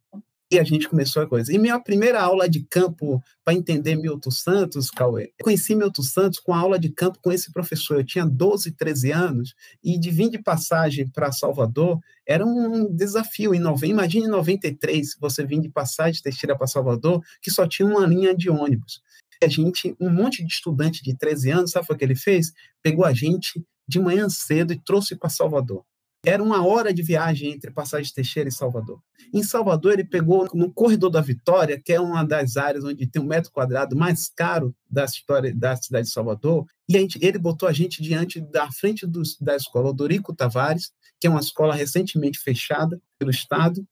e 0.52 0.58
a 0.58 0.64
gente 0.64 0.86
começou 0.86 1.22
a 1.22 1.26
coisa. 1.26 1.50
E 1.50 1.58
minha 1.58 1.80
primeira 1.80 2.20
aula 2.20 2.46
de 2.46 2.62
campo 2.64 3.22
para 3.42 3.54
entender 3.54 3.96
Milton 3.96 4.30
Santos, 4.30 4.90
Cauê, 4.90 5.32
eu 5.38 5.44
conheci 5.44 5.74
Milton 5.74 6.02
Santos 6.02 6.38
com 6.38 6.52
a 6.52 6.58
aula 6.58 6.78
de 6.78 6.90
campo 6.90 7.18
com 7.22 7.32
esse 7.32 7.50
professor. 7.50 7.96
Eu 7.96 8.04
tinha 8.04 8.26
12, 8.26 8.72
13 8.72 9.12
anos 9.12 9.54
e 9.82 9.98
de 9.98 10.10
vir 10.10 10.28
de 10.28 10.38
passagem 10.38 11.08
para 11.08 11.32
Salvador 11.32 11.98
era 12.26 12.44
um 12.44 12.94
desafio. 12.94 13.54
Em 13.54 13.58
novembro, 13.58 13.96
imagine 13.96 14.26
em 14.26 14.30
93, 14.30 15.16
você 15.18 15.44
vir 15.44 15.58
de 15.58 15.70
passagem 15.70 16.22
Teixeira 16.22 16.56
para 16.56 16.66
Salvador, 16.66 17.22
que 17.40 17.50
só 17.50 17.66
tinha 17.66 17.88
uma 17.88 18.06
linha 18.06 18.34
de 18.36 18.50
ônibus. 18.50 19.00
A 19.42 19.48
gente, 19.48 19.96
um 19.98 20.10
monte 20.10 20.44
de 20.44 20.52
estudante 20.52 21.02
de 21.02 21.16
13 21.16 21.50
anos, 21.50 21.70
sabe 21.70 21.86
o 21.88 21.96
que 21.96 22.04
ele 22.04 22.14
fez? 22.14 22.52
Pegou 22.82 23.06
a 23.06 23.14
gente 23.14 23.64
de 23.88 23.98
manhã 23.98 24.28
cedo 24.28 24.72
e 24.72 24.78
trouxe 24.78 25.16
para 25.16 25.30
Salvador. 25.30 25.82
Era 26.24 26.40
uma 26.40 26.64
hora 26.64 26.94
de 26.94 27.02
viagem 27.02 27.50
entre 27.50 27.72
Passagem 27.72 28.12
Teixeira 28.14 28.48
e 28.48 28.52
Salvador. 28.52 29.02
Em 29.34 29.42
Salvador, 29.42 29.94
ele 29.94 30.04
pegou 30.04 30.48
no 30.54 30.72
Corredor 30.72 31.10
da 31.10 31.20
Vitória, 31.20 31.80
que 31.84 31.92
é 31.92 32.00
uma 32.00 32.22
das 32.22 32.56
áreas 32.56 32.84
onde 32.84 33.08
tem 33.08 33.20
um 33.20 33.26
metro 33.26 33.50
quadrado 33.50 33.96
mais 33.96 34.28
caro 34.28 34.72
da 34.88 35.04
história 35.04 35.52
da 35.52 35.74
cidade 35.74 36.06
de 36.06 36.12
Salvador, 36.12 36.64
e 36.88 36.92
gente, 36.92 37.18
ele 37.20 37.38
botou 37.38 37.68
a 37.68 37.72
gente 37.72 38.00
diante 38.00 38.40
da 38.40 38.70
frente 38.70 39.04
da 39.40 39.56
escola 39.56 39.88
Odorico 39.88 40.32
Tavares, 40.32 40.92
que 41.20 41.26
é 41.26 41.30
uma 41.30 41.40
escola 41.40 41.74
recentemente 41.74 42.38
fechada 42.38 43.00
pelo 43.18 43.30
Estado, 43.30 43.84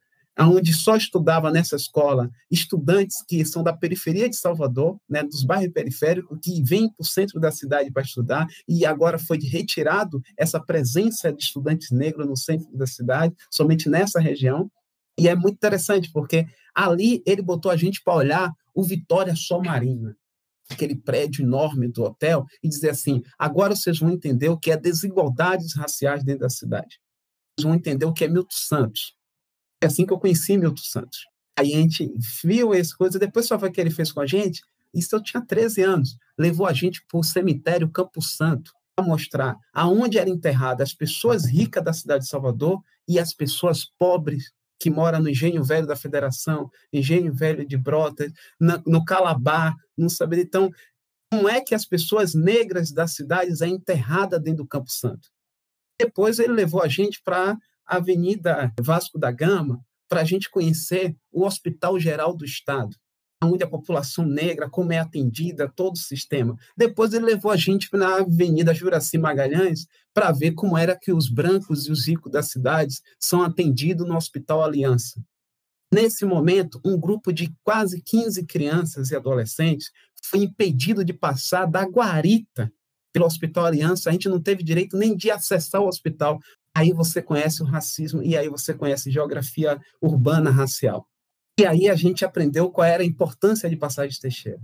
onde 0.49 0.73
só 0.73 0.97
estudava 0.97 1.51
nessa 1.51 1.77
escola 1.77 2.31
estudantes 2.51 3.23
que 3.23 3.45
são 3.45 3.63
da 3.63 3.73
periferia 3.73 4.29
de 4.29 4.37
Salvador, 4.37 4.99
né, 5.09 5.23
dos 5.23 5.45
bairros 5.45 5.73
periféricos, 5.73 6.39
que 6.43 6.63
vêm 6.63 6.89
para 6.89 7.03
o 7.03 7.05
centro 7.05 7.39
da 7.39 7.51
cidade 7.51 7.91
para 7.91 8.03
estudar, 8.03 8.47
e 8.67 8.87
agora 8.87 9.19
foi 9.19 9.39
retirado 9.39 10.23
essa 10.37 10.59
presença 10.59 11.33
de 11.33 11.43
estudantes 11.43 11.91
negros 11.91 12.27
no 12.27 12.37
centro 12.37 12.67
da 12.77 12.87
cidade, 12.87 13.35
somente 13.51 13.89
nessa 13.89 14.21
região. 14.21 14.71
E 15.19 15.29
é 15.29 15.35
muito 15.35 15.57
interessante, 15.57 16.11
porque 16.11 16.47
ali 16.75 17.23
ele 17.27 17.43
botou 17.43 17.71
a 17.71 17.77
gente 17.77 18.03
para 18.03 18.15
olhar 18.15 18.53
o 18.75 18.83
Vitória 18.83 19.37
Sol 19.37 19.63
Marina, 19.63 20.17
aquele 20.71 20.97
prédio 20.97 21.43
enorme 21.43 21.89
do 21.89 22.03
hotel, 22.03 22.47
e 22.63 22.69
dizer 22.69 22.91
assim: 22.91 23.23
agora 23.39 23.77
vocês 23.77 23.99
vão 23.99 24.11
entender 24.11 24.49
o 24.49 24.57
que 24.57 24.71
é 24.71 24.77
desigualdades 24.77 25.77
raciais 25.77 26.25
dentro 26.25 26.43
da 26.43 26.51
cidade. 26.51 26.99
Vocês 27.59 27.65
vão 27.65 27.75
entender 27.75 28.07
o 28.07 28.13
que 28.15 28.25
é 28.25 28.29
Milton 28.29 28.49
Santos 28.51 29.20
é 29.81 29.87
assim 29.87 30.07
que 30.07 30.13
eu 30.13 30.19
conheci 30.19 30.57
Milton 30.57 30.83
Santos. 30.83 31.21
Aí 31.59 31.75
a 31.75 31.79
gente 31.79 32.13
viu 32.43 32.73
essa 32.73 32.97
coisa, 32.97 33.19
depois 33.19 33.47
só 33.47 33.59
foi 33.59 33.71
que 33.71 33.81
ele 33.81 33.91
fez 33.91 34.13
com 34.13 34.21
a 34.21 34.27
gente, 34.27 34.63
isso 34.95 35.15
eu 35.15 35.23
tinha 35.23 35.45
13 35.45 35.83
anos, 35.83 36.17
levou 36.39 36.67
a 36.67 36.73
gente 36.73 37.05
para 37.07 37.19
o 37.19 37.25
cemitério 37.25 37.91
Campo 37.91 38.21
Santo, 38.21 38.73
para 38.97 39.07
mostrar 39.07 39.57
aonde 39.73 40.19
eram 40.19 40.33
enterradas 40.33 40.91
as 40.91 40.95
pessoas 40.95 41.47
ricas 41.47 41.85
da 41.85 41.93
cidade 41.93 42.25
de 42.25 42.31
Salvador 42.31 42.83
e 43.07 43.19
as 43.19 43.33
pessoas 43.33 43.85
pobres 43.99 44.53
que 44.79 44.91
moram 44.91 45.21
no 45.21 45.29
Engenho 45.29 45.63
Velho 45.63 45.87
da 45.87 45.95
Federação, 45.95 46.71
Engenho 46.91 47.33
Velho 47.33 47.67
de 47.67 47.77
Brotas, 47.77 48.33
na, 48.59 48.83
no 48.87 49.05
Calabar, 49.05 49.77
não 49.97 50.09
saber. 50.09 50.39
Então, 50.41 50.71
como 51.31 51.49
é 51.49 51.61
que 51.61 51.75
as 51.75 51.85
pessoas 51.85 52.35
negras 52.35 52.91
das 52.91 53.15
cidades 53.15 53.61
é 53.61 53.69
enterrada 53.69 54.41
dentro 54.41 54.65
do 54.65 54.69
Campo 54.69 54.91
Santo? 54.91 55.29
Depois 56.01 56.39
ele 56.39 56.55
levou 56.55 56.83
a 56.83 56.89
gente 56.89 57.21
para 57.23 57.59
Avenida 57.97 58.73
Vasco 58.81 59.19
da 59.19 59.31
Gama, 59.31 59.81
para 60.09 60.21
a 60.21 60.25
gente 60.25 60.51
conhecer 60.51 61.17
o 61.33 61.45
Hospital 61.45 61.99
Geral 61.99 62.37
do 62.37 62.45
Estado, 62.45 62.97
onde 63.43 63.65
a 63.65 63.69
população 63.69 64.27
negra, 64.27 64.69
como 64.69 64.93
é 64.93 64.99
atendida, 64.99 65.71
todo 65.75 65.95
o 65.95 65.99
sistema. 65.99 66.57
Depois 66.77 67.15
ele 67.15 67.25
levou 67.25 67.51
a 67.51 67.57
gente 67.57 67.89
na 67.93 68.17
Avenida 68.17 68.75
Juraci 68.75 69.17
Magalhães 69.17 69.87
para 70.13 70.33
ver 70.33 70.53
como 70.53 70.77
era 70.77 70.99
que 70.99 71.13
os 71.13 71.29
brancos 71.29 71.87
e 71.87 71.93
os 71.93 72.07
ricos 72.07 72.31
das 72.31 72.51
cidades 72.51 73.01
são 73.19 73.43
atendidos 73.43 74.07
no 74.07 74.17
Hospital 74.17 74.63
Aliança. 74.63 75.23
Nesse 75.93 76.25
momento, 76.25 76.81
um 76.85 76.99
grupo 76.99 77.33
de 77.33 77.53
quase 77.65 78.01
15 78.03 78.47
crianças 78.47 79.11
e 79.11 79.17
adolescentes 79.17 79.91
foi 80.23 80.41
impedido 80.41 81.05
de 81.05 81.13
passar 81.13 81.67
da 81.67 81.83
guarita 81.83 82.73
pelo 83.13 83.27
Hospital 83.27 83.67
Aliança. 83.67 84.09
A 84.09 84.13
gente 84.13 84.29
não 84.29 84.41
teve 84.41 84.63
direito 84.63 84.97
nem 84.97 85.17
de 85.17 85.31
acessar 85.31 85.81
o 85.81 85.89
hospital, 85.89 86.39
aí 86.81 86.93
você 86.93 87.23
conhece 87.23 87.63
o 87.63 87.67
racismo 87.67 88.23
e 88.23 88.37
aí 88.37 88.49
você 88.49 88.75
conhece 88.75 89.11
geografia 89.11 89.81
urbana 90.01 90.51
racial. 90.51 91.07
E 91.59 91.67
aí 91.67 91.89
a 91.89 91.95
gente 91.95 92.25
aprendeu 92.25 92.71
qual 92.71 92.87
era 92.87 93.03
a 93.03 93.07
importância 93.07 93.69
de 93.69 93.77
Passagem 93.77 94.19
Teixeira. 94.19 94.61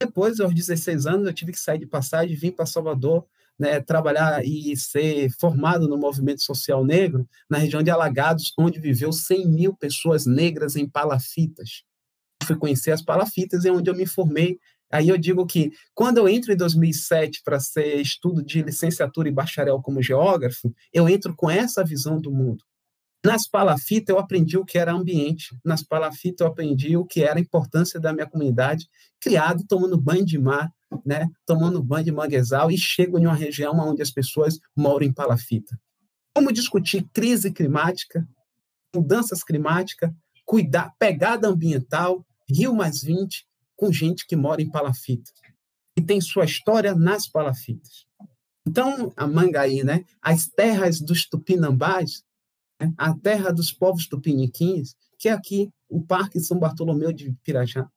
Depois, 0.00 0.40
aos 0.40 0.54
16 0.54 1.06
anos, 1.06 1.26
eu 1.26 1.32
tive 1.32 1.52
que 1.52 1.60
sair 1.60 1.78
de 1.78 1.86
Passagem, 1.86 2.36
vim 2.36 2.50
para 2.50 2.66
Salvador, 2.66 3.26
né, 3.58 3.80
trabalhar 3.80 4.44
e 4.44 4.76
ser 4.76 5.30
formado 5.38 5.88
no 5.88 5.96
movimento 5.96 6.42
social 6.42 6.84
negro 6.84 7.28
na 7.50 7.58
região 7.58 7.82
de 7.82 7.90
Alagados, 7.90 8.52
onde 8.56 8.78
viveu 8.78 9.12
100 9.12 9.48
mil 9.48 9.74
pessoas 9.74 10.26
negras 10.26 10.76
em 10.76 10.88
palafitas. 10.88 11.82
Fui 12.44 12.56
conhecer 12.56 12.92
as 12.92 13.02
palafitas, 13.02 13.64
é 13.64 13.72
onde 13.72 13.90
eu 13.90 13.96
me 13.96 14.06
formei 14.06 14.58
Aí 14.90 15.08
eu 15.08 15.18
digo 15.18 15.46
que 15.46 15.70
quando 15.94 16.18
eu 16.18 16.28
entro 16.28 16.52
em 16.52 16.56
2007 16.56 17.42
para 17.44 17.60
ser 17.60 18.00
estudo 18.00 18.42
de 18.42 18.62
licenciatura 18.62 19.28
e 19.28 19.32
bacharel 19.32 19.80
como 19.82 20.02
geógrafo, 20.02 20.74
eu 20.92 21.08
entro 21.08 21.34
com 21.34 21.50
essa 21.50 21.84
visão 21.84 22.20
do 22.20 22.32
mundo. 22.32 22.64
Nas 23.24 23.48
palafitas 23.48 24.14
eu 24.14 24.18
aprendi 24.18 24.56
o 24.56 24.64
que 24.64 24.78
era 24.78 24.92
ambiente, 24.92 25.54
nas 25.64 25.82
palafitas 25.82 26.40
eu 26.40 26.46
aprendi 26.46 26.96
o 26.96 27.04
que 27.04 27.22
era 27.22 27.38
a 27.38 27.42
importância 27.42 27.98
da 28.00 28.12
minha 28.12 28.26
comunidade, 28.26 28.88
criado 29.20 29.64
tomando 29.68 30.00
banho 30.00 30.24
de 30.24 30.38
mar, 30.38 30.72
né, 31.04 31.28
tomando 31.44 31.82
banho 31.82 32.04
de 32.04 32.12
manguezal 32.12 32.70
e 32.70 32.78
chego 32.78 33.18
em 33.18 33.26
uma 33.26 33.34
região 33.34 33.74
onde 33.78 34.00
as 34.00 34.10
pessoas 34.10 34.58
moram 34.74 35.04
em 35.04 35.12
palafita. 35.12 35.78
Como 36.34 36.52
discutir 36.52 37.06
crise 37.12 37.50
climática, 37.50 38.26
mudanças 38.94 39.42
climáticas, 39.42 40.10
cuidar, 40.46 40.94
pegada 40.98 41.48
ambiental, 41.48 42.24
Rio 42.48 42.74
mais 42.74 43.02
20, 43.02 43.46
com 43.78 43.92
gente 43.92 44.26
que 44.26 44.34
mora 44.34 44.60
em 44.60 44.68
palafita 44.68 45.30
e 45.96 46.02
tem 46.02 46.20
sua 46.20 46.44
história 46.44 46.94
nas 46.94 47.28
palafitas. 47.28 48.06
Então, 48.66 49.12
a 49.16 49.26
Mangaí, 49.26 49.84
né, 49.84 50.04
as 50.20 50.48
terras 50.48 51.00
dos 51.00 51.26
tupinambás, 51.26 52.24
né, 52.78 52.92
a 52.98 53.16
terra 53.16 53.50
dos 53.50 53.72
povos 53.72 54.06
tupiniquins, 54.06 54.94
que 55.16 55.28
é 55.28 55.32
aqui 55.32 55.70
o 55.88 56.02
Parque 56.02 56.40
São 56.40 56.58
Bartolomeu 56.58 57.12
de 57.12 57.32
Pirajá. 57.44 57.88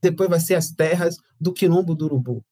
Depois 0.00 0.28
vai 0.28 0.38
ser 0.38 0.54
as 0.54 0.70
terras 0.70 1.16
do 1.40 1.52
Quilombo 1.52 1.94
do 1.94 2.04
Urubu. 2.04 2.44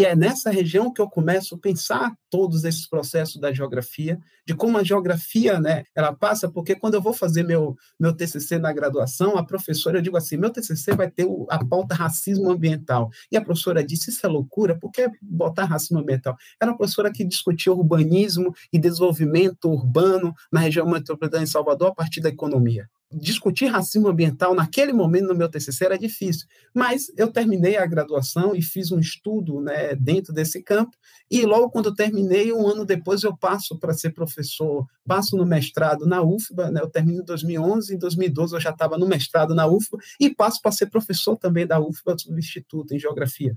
E 0.00 0.04
é 0.06 0.16
nessa 0.16 0.50
região 0.50 0.90
que 0.90 0.98
eu 0.98 1.06
começo 1.06 1.54
a 1.54 1.58
pensar 1.58 2.16
todos 2.30 2.64
esses 2.64 2.88
processos 2.88 3.38
da 3.38 3.52
geografia, 3.52 4.18
de 4.46 4.54
como 4.54 4.78
a 4.78 4.82
geografia, 4.82 5.60
né, 5.60 5.84
ela 5.94 6.10
passa, 6.10 6.50
porque 6.50 6.74
quando 6.74 6.94
eu 6.94 7.02
vou 7.02 7.12
fazer 7.12 7.42
meu, 7.42 7.76
meu 8.00 8.16
TCC 8.16 8.58
na 8.58 8.72
graduação, 8.72 9.36
a 9.36 9.44
professora, 9.44 9.98
eu 9.98 10.02
digo 10.02 10.16
assim, 10.16 10.38
meu 10.38 10.48
TCC 10.48 10.94
vai 10.94 11.10
ter 11.10 11.28
a 11.50 11.62
pauta 11.62 11.94
racismo 11.94 12.50
ambiental. 12.50 13.10
E 13.30 13.36
a 13.36 13.44
professora 13.44 13.84
disse, 13.84 14.08
isso 14.08 14.24
é 14.24 14.28
loucura, 14.30 14.74
por 14.74 14.90
que 14.90 15.06
botar 15.20 15.66
racismo 15.66 15.98
ambiental? 15.98 16.34
Era 16.58 16.70
uma 16.70 16.78
professora 16.78 17.12
que 17.12 17.22
discutia 17.22 17.70
urbanismo 17.70 18.54
e 18.72 18.78
desenvolvimento 18.78 19.68
urbano 19.68 20.34
na 20.50 20.60
região 20.60 20.88
metropolitana 20.88 21.44
de 21.44 21.50
Salvador 21.50 21.88
a 21.88 21.94
partir 21.94 22.22
da 22.22 22.30
economia. 22.30 22.88
Discutir 23.12 23.66
racismo 23.66 24.08
ambiental 24.08 24.54
naquele 24.54 24.92
momento 24.92 25.28
no 25.28 25.34
meu 25.34 25.48
TCC 25.48 25.84
era 25.84 25.98
difícil, 25.98 26.46
mas 26.74 27.10
eu 27.16 27.32
terminei 27.32 27.76
a 27.76 27.86
graduação 27.86 28.54
e 28.54 28.62
fiz 28.62 28.92
um 28.92 29.00
estudo 29.00 29.60
né, 29.60 29.94
dentro 29.96 30.32
desse 30.32 30.62
campo, 30.62 30.96
e 31.30 31.44
logo 31.44 31.70
quando 31.70 31.86
eu 31.86 31.94
terminei, 31.94 32.52
um 32.52 32.66
ano 32.66 32.84
depois 32.84 33.22
eu 33.22 33.36
passo 33.36 33.78
para 33.78 33.92
ser 33.92 34.10
professor, 34.10 34.86
passo 35.06 35.36
no 35.36 35.44
mestrado 35.44 36.06
na 36.06 36.22
UFBA, 36.22 36.70
né, 36.70 36.80
eu 36.80 36.88
termino 36.88 37.22
em 37.22 37.24
2011, 37.24 37.94
em 37.94 37.98
2012 37.98 38.54
eu 38.54 38.60
já 38.60 38.70
estava 38.70 38.96
no 38.96 39.06
mestrado 39.06 39.54
na 39.54 39.66
UFBA, 39.66 39.98
e 40.20 40.34
passo 40.34 40.60
para 40.62 40.72
ser 40.72 40.86
professor 40.86 41.36
também 41.36 41.66
da 41.66 41.80
UFBA, 41.80 42.16
substituto 42.18 42.94
em 42.94 42.98
Geografia. 42.98 43.56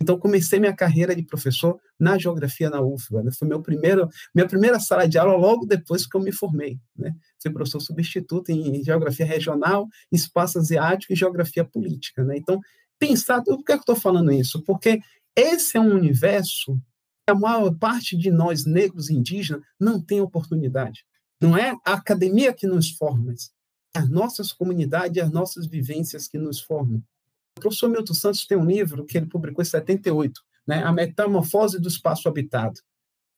Então, 0.00 0.18
comecei 0.18 0.60
minha 0.60 0.74
carreira 0.74 1.14
de 1.14 1.22
professor 1.22 1.78
na 1.98 2.16
geografia 2.16 2.70
na 2.70 2.80
UFBA. 2.80 3.24
Né? 3.24 3.32
Foi 3.32 3.48
meu 3.48 3.60
primeiro, 3.60 4.08
minha 4.32 4.46
primeira 4.46 4.78
sala 4.78 5.08
de 5.08 5.18
aula 5.18 5.36
logo 5.36 5.66
depois 5.66 6.06
que 6.06 6.16
eu 6.16 6.20
me 6.20 6.30
formei. 6.30 6.78
Né? 6.96 7.12
Fui 7.42 7.52
professor 7.52 7.80
substituto 7.80 8.50
em 8.50 8.82
geografia 8.84 9.26
regional, 9.26 9.88
espaço 10.12 10.58
asiático 10.58 11.12
e 11.12 11.16
geografia 11.16 11.64
política. 11.64 12.22
Né? 12.22 12.36
Então, 12.36 12.60
pensar, 12.98 13.42
por 13.42 13.64
que 13.64 13.72
eu 13.72 13.76
estou 13.76 13.96
falando 13.96 14.30
isso? 14.30 14.62
Porque 14.62 15.00
esse 15.34 15.76
é 15.76 15.80
um 15.80 15.94
universo 15.94 16.74
que 17.26 17.32
a 17.32 17.34
maior 17.34 17.74
parte 17.76 18.16
de 18.16 18.30
nós, 18.30 18.64
negros 18.64 19.10
e 19.10 19.14
indígenas, 19.14 19.62
não 19.80 20.00
tem 20.00 20.20
oportunidade. 20.20 21.04
Não 21.40 21.56
é 21.56 21.76
a 21.84 21.94
academia 21.94 22.52
que 22.52 22.66
nos 22.66 22.90
forma, 22.90 23.34
as 23.94 24.08
nossas 24.08 24.52
comunidades, 24.52 25.22
as 25.22 25.30
nossas 25.30 25.66
vivências 25.66 26.28
que 26.28 26.38
nos 26.38 26.60
formam. 26.60 27.02
O 27.58 27.60
professor 27.60 27.90
Milton 27.90 28.14
Santos 28.14 28.46
tem 28.46 28.56
um 28.56 28.64
livro 28.64 29.04
que 29.04 29.18
ele 29.18 29.26
publicou 29.26 29.60
em 29.60 29.66
78, 29.66 30.40
né, 30.66 30.84
A 30.84 30.92
Metamorfose 30.92 31.80
do 31.80 31.88
Espaço 31.88 32.28
Habitado. 32.28 32.80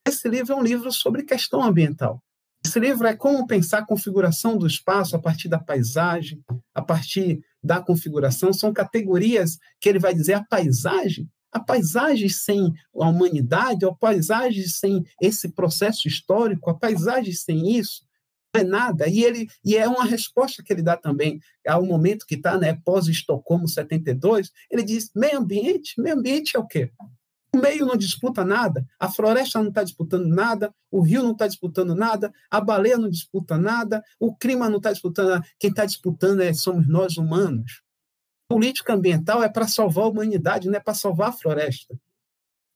Esse 0.06 0.28
livro 0.28 0.52
é 0.52 0.56
um 0.56 0.62
livro 0.62 0.92
sobre 0.92 1.22
questão 1.22 1.62
ambiental. 1.62 2.22
Esse 2.62 2.78
livro 2.78 3.06
é 3.06 3.16
como 3.16 3.46
pensar 3.46 3.78
a 3.78 3.86
configuração 3.86 4.58
do 4.58 4.66
espaço 4.66 5.16
a 5.16 5.18
partir 5.18 5.48
da 5.48 5.58
paisagem, 5.58 6.44
a 6.74 6.82
partir 6.82 7.42
da 7.64 7.80
configuração. 7.80 8.52
São 8.52 8.74
categorias 8.74 9.58
que 9.80 9.88
ele 9.88 9.98
vai 9.98 10.12
dizer 10.12 10.34
a 10.34 10.44
paisagem. 10.44 11.26
A 11.50 11.58
paisagem 11.58 12.28
sem 12.28 12.74
a 12.94 13.08
humanidade, 13.08 13.86
a 13.86 13.92
paisagem 13.92 14.66
sem 14.68 15.02
esse 15.20 15.48
processo 15.48 16.06
histórico, 16.06 16.68
a 16.68 16.74
paisagem 16.74 17.32
sem 17.32 17.78
isso, 17.78 18.02
é 18.55 18.64
nada. 18.64 19.09
E, 19.09 19.22
ele, 19.22 19.48
e 19.64 19.76
é 19.76 19.88
uma 19.88 20.05
resposta 20.05 20.62
que 20.62 20.72
ele 20.72 20.82
dá 20.82 20.96
também 20.96 21.40
ao 21.66 21.84
momento 21.84 22.26
que 22.26 22.34
está, 22.34 22.59
né, 22.59 22.78
pós-Estocolmo 22.84 23.68
72, 23.68 24.51
ele 24.70 24.82
diz, 24.82 25.11
meio 25.14 25.38
ambiente, 25.38 26.01
meio 26.01 26.16
ambiente 26.16 26.57
é 26.57 26.59
o 26.59 26.66
quê? 26.66 26.90
O 27.53 27.59
meio 27.59 27.84
não 27.84 27.96
disputa 27.96 28.44
nada, 28.44 28.86
a 28.98 29.11
floresta 29.11 29.61
não 29.61 29.70
está 29.70 29.82
disputando 29.82 30.26
nada, 30.26 30.72
o 30.90 31.01
rio 31.01 31.22
não 31.22 31.32
está 31.32 31.48
disputando 31.48 31.96
nada, 31.96 32.32
a 32.48 32.61
baleia 32.61 32.96
não 32.96 33.11
disputa 33.11 33.59
nada, 33.59 34.05
o 34.20 34.34
clima 34.34 34.68
não 34.68 34.76
está 34.76 34.92
disputando 34.92 35.30
nada. 35.30 35.46
Quem 35.59 35.70
está 35.70 35.84
disputando 35.84 36.40
é, 36.40 36.53
somos 36.53 36.88
nós 36.88 37.16
humanos. 37.16 37.82
Política 38.48 38.94
ambiental 38.94 39.42
é 39.42 39.48
para 39.48 39.66
salvar 39.66 40.05
a 40.05 40.09
humanidade, 40.09 40.68
não 40.68 40.76
é 40.76 40.80
para 40.80 40.94
salvar 40.94 41.30
a 41.30 41.32
floresta. 41.32 41.98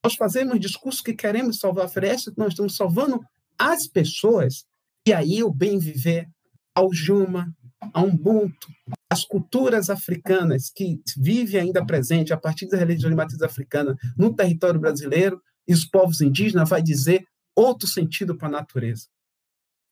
Nós 0.04 0.16
fazemos 0.16 0.58
discurso 0.58 1.02
que 1.02 1.14
queremos 1.14 1.58
salvar 1.58 1.86
a 1.86 1.88
floresta, 1.88 2.32
nós 2.36 2.48
estamos 2.48 2.76
salvando 2.76 3.20
as 3.56 3.86
pessoas 3.86 4.66
e 5.06 5.12
aí 5.12 5.42
o 5.42 5.52
bem 5.52 5.78
viver, 5.78 6.28
ao 6.74 6.92
Juma, 6.92 7.54
ao 7.92 8.08
Ubuntu, 8.08 8.68
as 9.10 9.24
culturas 9.24 9.90
africanas 9.90 10.70
que 10.74 11.00
vivem 11.16 11.60
ainda 11.60 11.84
presente 11.84 12.32
a 12.32 12.36
partir 12.36 12.66
das 12.66 12.80
religiões 12.80 13.12
de 13.12 13.16
matriz 13.16 13.42
africana 13.42 13.96
no 14.16 14.34
território 14.34 14.80
brasileiro 14.80 15.40
e 15.68 15.72
os 15.72 15.84
povos 15.84 16.20
indígenas 16.20 16.68
vai 16.68 16.82
dizer 16.82 17.26
outro 17.54 17.86
sentido 17.86 18.36
para 18.36 18.48
a 18.48 18.52
natureza. 18.52 19.06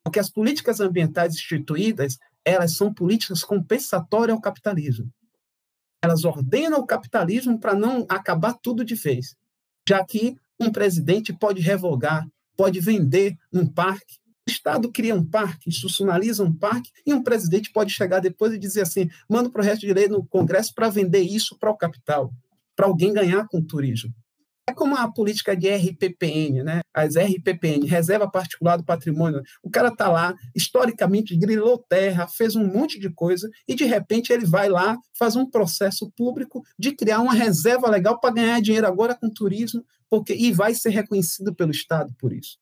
Porque 0.04 0.18
as 0.18 0.28
políticas 0.28 0.80
ambientais 0.80 1.34
instituídas, 1.34 2.18
elas 2.44 2.76
são 2.76 2.92
políticas 2.92 3.44
compensatórias 3.44 4.34
ao 4.34 4.42
capitalismo. 4.42 5.08
Elas 6.02 6.24
ordenam 6.24 6.80
o 6.80 6.86
capitalismo 6.86 7.60
para 7.60 7.74
não 7.74 8.04
acabar 8.08 8.54
tudo 8.54 8.84
de 8.84 8.96
vez, 8.96 9.36
já 9.88 10.04
que 10.04 10.36
um 10.58 10.72
presidente 10.72 11.32
pode 11.32 11.60
revogar, 11.60 12.26
pode 12.56 12.80
vender 12.80 13.36
um 13.52 13.66
parque, 13.66 14.18
Estado 14.48 14.90
cria 14.90 15.14
um 15.14 15.24
parque, 15.24 15.68
institucionaliza 15.68 16.42
um 16.42 16.52
parque, 16.52 16.90
e 17.06 17.14
um 17.14 17.22
presidente 17.22 17.70
pode 17.72 17.92
chegar 17.92 18.20
depois 18.20 18.52
e 18.52 18.58
dizer 18.58 18.82
assim: 18.82 19.08
manda 19.28 19.48
o 19.48 19.62
resto 19.62 19.86
de 19.86 19.92
lei 19.92 20.08
no 20.08 20.26
Congresso 20.26 20.74
para 20.74 20.88
vender 20.88 21.20
isso 21.20 21.56
para 21.58 21.70
o 21.70 21.76
capital, 21.76 22.32
para 22.74 22.86
alguém 22.86 23.12
ganhar 23.12 23.46
com 23.48 23.58
o 23.58 23.64
turismo. 23.64 24.12
É 24.68 24.72
como 24.72 24.96
a 24.96 25.10
política 25.10 25.56
de 25.56 25.68
RPPN, 25.68 26.62
né? 26.62 26.80
As 26.94 27.16
RPPN, 27.16 27.84
Reserva 27.84 28.30
Particular 28.30 28.76
do 28.76 28.84
Patrimônio. 28.84 29.42
O 29.60 29.68
cara 29.68 29.88
está 29.88 30.08
lá, 30.08 30.34
historicamente 30.54 31.36
grilou 31.36 31.84
terra, 31.88 32.28
fez 32.28 32.54
um 32.54 32.64
monte 32.64 32.98
de 32.98 33.10
coisa, 33.10 33.50
e 33.66 33.74
de 33.74 33.84
repente 33.84 34.32
ele 34.32 34.46
vai 34.46 34.68
lá, 34.68 34.96
faz 35.18 35.34
um 35.34 35.50
processo 35.50 36.10
público 36.16 36.62
de 36.78 36.92
criar 36.92 37.20
uma 37.20 37.34
reserva 37.34 37.90
legal 37.90 38.20
para 38.20 38.34
ganhar 38.34 38.60
dinheiro 38.62 38.86
agora 38.86 39.16
com 39.16 39.28
turismo, 39.28 39.84
porque 40.08 40.32
e 40.32 40.52
vai 40.52 40.74
ser 40.74 40.90
reconhecido 40.90 41.52
pelo 41.52 41.72
Estado 41.72 42.14
por 42.16 42.32
isso 42.32 42.61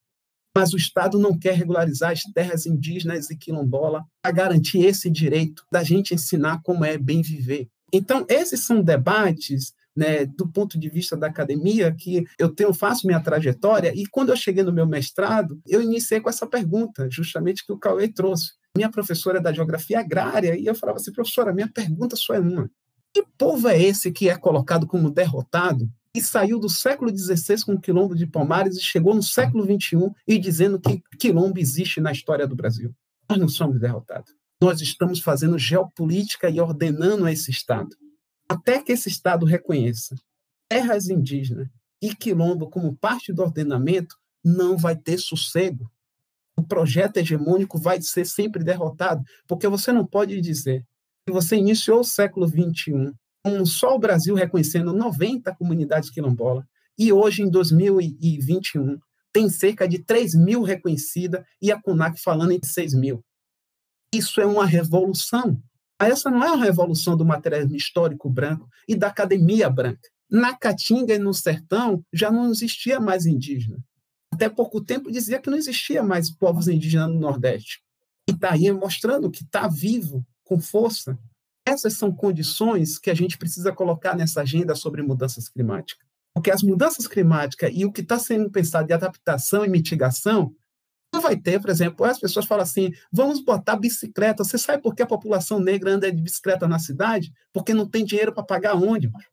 mas 0.57 0.73
o 0.73 0.77
Estado 0.77 1.19
não 1.19 1.39
quer 1.39 1.55
regularizar 1.55 2.13
as 2.13 2.23
terras 2.35 2.67
indígenas 2.67 3.31
e 3.31 3.37
quilombola 3.37 4.05
para 4.23 4.33
garantir 4.33 4.85
esse 4.85 5.11
direito 5.11 5.65
da 5.71 5.83
gente 5.83 6.15
ensinar 6.15 6.61
como 6.63 6.85
é 6.85 6.99
bem 6.99 7.23
viver. 7.23 7.69
Então, 7.93 8.25
esses 8.29 8.61
são 8.61 8.83
debates 8.83 9.73
né, 9.97 10.25
do 10.25 10.49
ponto 10.49 10.79
de 10.79 10.89
vista 10.89 11.17
da 11.17 11.27
academia, 11.27 11.93
que 11.93 12.25
eu 12.39 12.49
tenho, 12.49 12.73
faço 12.73 13.07
minha 13.07 13.21
trajetória, 13.21 13.93
e 13.95 14.07
quando 14.07 14.31
eu 14.31 14.37
cheguei 14.37 14.63
no 14.63 14.73
meu 14.73 14.87
mestrado, 14.87 15.61
eu 15.67 15.83
iniciei 15.83 16.21
com 16.21 16.31
essa 16.31 16.47
pergunta, 16.47 17.09
justamente 17.11 17.67
que 17.67 17.73
o 17.73 17.79
Cauê 17.79 18.09
trouxe. 18.09 18.53
Minha 18.77 18.89
professora 18.89 19.39
é 19.39 19.43
da 19.43 19.53
geografia 19.53 20.01
agrária, 20.01 20.57
e 20.57 20.65
eu 20.65 20.75
falava 20.75 20.99
assim, 20.99 21.13
professora, 21.13 21.53
minha 21.53 21.69
pergunta 21.69 22.17
só 22.17 22.35
é 22.35 22.41
uma. 22.41 22.71
Que 23.13 23.25
povo 23.37 23.69
é 23.69 23.81
esse 23.81 24.13
que 24.13 24.29
é 24.29 24.37
colocado 24.37 24.87
como 24.87 25.11
derrotado 25.11 25.91
e 26.15 26.21
saiu 26.21 26.59
do 26.59 26.69
século 26.69 27.17
XVI 27.17 27.65
com 27.65 27.75
o 27.75 27.81
quilombo 27.81 28.15
de 28.15 28.27
Palmares 28.27 28.77
e 28.77 28.83
chegou 28.83 29.15
no 29.15 29.23
século 29.23 29.65
XXI 29.65 30.11
e 30.27 30.39
dizendo 30.39 30.81
que 30.81 31.03
quilombo 31.19 31.59
existe 31.59 32.01
na 32.01 32.11
história 32.11 32.47
do 32.47 32.57
Brasil. 32.57 32.95
Nós 33.29 33.39
não 33.39 33.49
somos 33.49 33.79
derrotados. 33.79 34.35
Nós 34.61 34.81
estamos 34.81 35.21
fazendo 35.21 35.59
geopolítica 35.59 36.51
e 36.51 36.61
ordenando 36.61 37.29
esse 37.29 37.51
Estado. 37.51 37.97
Até 38.49 38.83
que 38.83 38.93
esse 38.93 39.09
Estado 39.09 39.47
reconheça 39.47 40.17
terras 40.69 41.09
indígenas 41.09 41.69
e 42.03 42.15
quilombo 42.15 42.69
como 42.69 42.97
parte 42.97 43.33
do 43.33 43.43
ordenamento, 43.43 44.17
não 44.43 44.77
vai 44.77 44.97
ter 44.97 45.19
sossego. 45.19 45.91
O 46.57 46.63
projeto 46.63 47.19
hegemônico 47.19 47.79
vai 47.79 48.01
ser 48.01 48.25
sempre 48.25 48.65
derrotado, 48.65 49.23
porque 49.47 49.69
você 49.69 49.93
não 49.93 50.07
pode 50.07 50.41
dizer 50.41 50.87
que 51.27 51.33
você 51.33 51.57
iniciou 51.57 52.01
o 52.01 52.05
século 52.05 52.47
XXI 52.49 53.13
com 53.43 53.65
só 53.65 53.95
o 53.95 53.99
Brasil 53.99 54.35
reconhecendo 54.35 54.93
90 54.93 55.55
comunidades 55.57 56.11
quilombolas, 56.11 56.65
e 56.99 57.13
hoje, 57.13 57.43
em 57.43 57.51
2021, 57.51 58.99
tem 59.33 59.49
cerca 59.49 59.89
de 59.89 60.01
3 60.01 60.35
mil 60.35 60.63
reconhecidas 60.63 61.45
e 61.61 61.73
a 61.73 61.81
CUNAC 61.81 62.21
falando 62.21 62.53
em 62.53 62.61
6 62.63 62.95
mil. 62.95 63.25
Isso 64.13 64.41
é 64.41 64.47
uma 64.47 64.67
revolução. 64.67 65.63
Essa 65.99 66.31
não 66.31 66.43
é 66.43 66.51
uma 66.51 66.65
revolução 66.65 67.17
do 67.17 67.25
materialismo 67.25 67.77
histórico 67.77 68.29
branco 68.29 68.69
e 68.89 68.97
da 68.97 69.07
academia 69.07 69.71
branca. 69.71 70.09
Na 70.31 70.57
Caatinga 70.57 71.15
e 71.15 71.19
no 71.19 71.33
sertão 71.33 72.05
já 72.13 72.31
não 72.31 72.51
existia 72.51 73.01
mais 73.01 73.27
indígena. 73.27 73.79
Até 74.33 74.49
pouco 74.49 74.81
tempo 74.81 75.11
dizia 75.11 75.41
que 75.41 75.51
não 75.51 75.59
existia 75.59 76.03
mais 76.03 76.31
povos 76.31 76.69
indígenas 76.69 77.09
no 77.09 77.21
Nordeste. 77.21 77.83
E 78.29 78.33
está 78.33 78.53
aí 78.53 78.71
mostrando 78.73 79.31
que 79.31 79.43
está 79.43 79.67
vivo, 79.69 80.25
com 80.45 80.61
força, 80.61 81.19
essas 81.65 81.95
são 81.95 82.13
condições 82.13 82.99
que 82.99 83.11
a 83.11 83.15
gente 83.15 83.39
precisa 83.39 83.73
colocar 83.73 84.17
nessa 84.17 84.43
agenda 84.43 84.75
sobre 84.75 85.03
mudanças 85.03 85.49
climáticas. 85.49 86.07
Porque 86.35 86.51
as 86.51 86.63
mudanças 86.63 87.07
climáticas 87.07 87.71
e 87.75 87.85
o 87.85 87.93
que 87.93 88.01
está 88.01 88.19
sendo 88.19 88.51
pensado 88.51 88.87
de 88.87 88.93
adaptação 88.93 89.65
e 89.65 89.69
mitigação 89.69 90.55
não 91.13 91.21
vai 91.21 91.37
ter, 91.37 91.61
por 91.61 91.71
exemplo, 91.71 92.05
as 92.07 92.21
pessoas 92.21 92.47
falam 92.47 92.63
assim: 92.63 92.93
vamos 93.13 93.45
botar 93.45 93.77
bicicleta. 93.77 94.45
Você 94.45 94.57
sabe 94.57 94.83
por 94.83 94.95
que 94.95 95.03
a 95.03 95.07
população 95.07 95.59
negra 95.59 95.93
anda 95.93 96.11
de 96.11 96.23
bicicleta 96.23 96.69
na 96.69 96.79
cidade? 96.79 97.33
Porque 97.53 97.75
não 97.75 97.89
tem 97.89 98.05
dinheiro 98.05 98.33
para 98.33 98.45
pagar 98.45 98.75
ônibus. 98.75 99.25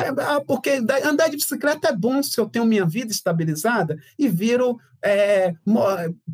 É, 0.00 0.08
ah, 0.08 0.40
porque 0.44 0.82
andar 1.04 1.28
de 1.28 1.36
bicicleta 1.36 1.88
é 1.88 1.96
bom 1.96 2.20
se 2.22 2.38
eu 2.38 2.48
tenho 2.48 2.64
minha 2.64 2.84
vida 2.84 3.12
estabilizada 3.12 3.96
e 4.18 4.28
viro 4.28 4.78
é, 5.04 5.54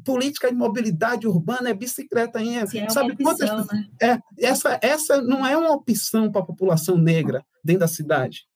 política 0.05 0.49
de 0.49 0.57
mobilidade 0.57 1.27
urbana 1.27 1.69
é 1.69 1.75
bicicleta. 1.75 2.39
Sim, 2.39 2.57
é 2.57 2.89
Sabe 2.89 3.13
opção, 3.13 3.25
quantas, 3.25 3.67
né? 3.67 3.89
é, 4.01 4.19
essa, 4.39 4.79
essa 4.81 5.21
não 5.21 5.47
é 5.47 5.57
uma 5.57 5.73
opção 5.73 6.31
para 6.31 6.41
a 6.41 6.47
população 6.47 6.97
negra 6.97 7.45
dentro 7.63 7.81
da 7.81 7.89
cidade. 7.89 8.47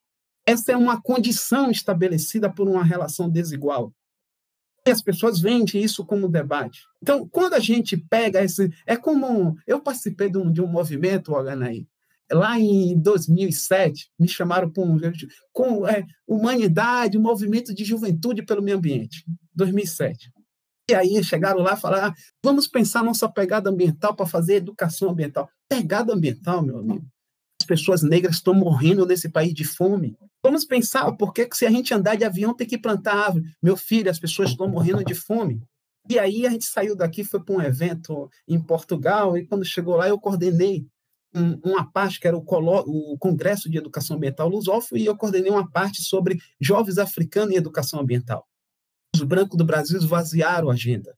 Essa 0.46 0.72
é 0.72 0.76
uma 0.76 1.00
condição 1.00 1.70
estabelecida 1.70 2.50
por 2.50 2.68
uma 2.68 2.84
relação 2.84 3.28
desigual. 3.28 3.92
E 4.86 4.90
as 4.90 5.02
pessoas 5.02 5.40
vendem 5.40 5.82
isso 5.82 6.05
como 6.05 6.28
debate. 6.28 6.82
Então, 7.02 7.26
quando 7.28 7.55
a 7.55 7.59
gente 7.59 7.96
pega 7.96 8.42
esse. 8.42 8.70
É 8.86 8.96
como. 8.96 9.57
Eu 9.66 9.80
participei 9.80 10.28
de 10.28 10.36
um, 10.36 10.52
de 10.52 10.61
um 10.61 10.66
movimento, 10.66 11.32
Oganaí, 11.32 11.86
lá 12.33 12.59
em 12.59 12.99
2007, 12.99 14.11
me 14.18 14.29
chamaram 14.29 14.70
para 14.70 14.85
com 15.53 15.87
é, 15.87 16.05
humanidade, 16.27 17.18
movimento 17.18 17.75
de 17.75 17.85
juventude 17.85 18.45
pelo 18.45 18.62
meio 18.62 18.77
ambiente, 18.77 19.25
2007. 19.55 20.31
E 20.91 20.95
aí 20.95 21.22
chegaram 21.25 21.61
lá 21.61 21.75
e 21.75 21.81
falaram: 21.81 22.09
ah, 22.09 22.14
vamos 22.43 22.66
pensar 22.66 23.03
nossa 23.03 23.29
pegada 23.29 23.70
ambiental 23.70 24.14
para 24.14 24.27
fazer 24.27 24.57
educação 24.57 25.11
ambiental. 25.11 25.49
Pegada 25.68 26.12
ambiental, 26.12 26.62
meu 26.62 26.79
amigo. 26.79 27.07
As 27.61 27.66
pessoas 27.66 28.03
negras 28.03 28.37
estão 28.37 28.53
morrendo 28.53 29.07
nesse 29.07 29.31
país 29.31 29.55
de 29.55 29.64
fome. 29.64 30.16
Vamos 30.43 30.66
pensar, 30.66 31.11
por 31.12 31.33
que 31.33 31.49
se 31.55 31.64
a 31.64 31.70
gente 31.70 31.95
andar 31.95 32.16
de 32.16 32.25
avião 32.25 32.55
tem 32.55 32.66
que 32.66 32.77
plantar 32.77 33.14
árvore? 33.14 33.47
Meu 33.62 33.77
filho, 33.77 34.11
as 34.11 34.18
pessoas 34.18 34.51
estão 34.51 34.68
morrendo 34.68 35.03
de 35.03 35.14
fome. 35.14 35.62
E 36.07 36.18
aí 36.18 36.47
a 36.47 36.51
gente 36.51 36.66
saiu 36.66 36.95
daqui, 36.95 37.25
foi 37.25 37.43
para 37.43 37.55
um 37.55 37.62
evento 37.62 38.29
em 38.47 38.61
Portugal, 38.61 39.39
e 39.39 39.47
quando 39.47 39.64
chegou 39.64 39.97
lá 39.97 40.07
eu 40.07 40.20
coordenei 40.20 40.87
um, 41.35 41.59
uma 41.64 41.91
parte 41.91 42.20
que 42.20 42.28
era 42.28 42.37
o, 42.37 42.45
o, 42.47 43.18
Congresso 43.18 43.70
de 43.70 43.78
Educação 43.78 44.16
Ambiental 44.16 44.49
Lusófilo, 44.49 45.01
e 45.01 45.07
eu 45.07 45.16
coordenei 45.16 45.51
uma 45.51 45.68
parte 45.68 46.03
sobre 46.03 46.39
jovens 46.61 46.99
africanos 46.99 47.55
e 47.55 47.59
educação 47.59 48.01
ambiental. 48.01 48.47
Os 49.14 49.22
brancos 49.22 49.57
do 49.57 49.64
Brasil 49.64 49.99
esvaziaram 49.99 50.70
a 50.70 50.74
agenda, 50.74 51.16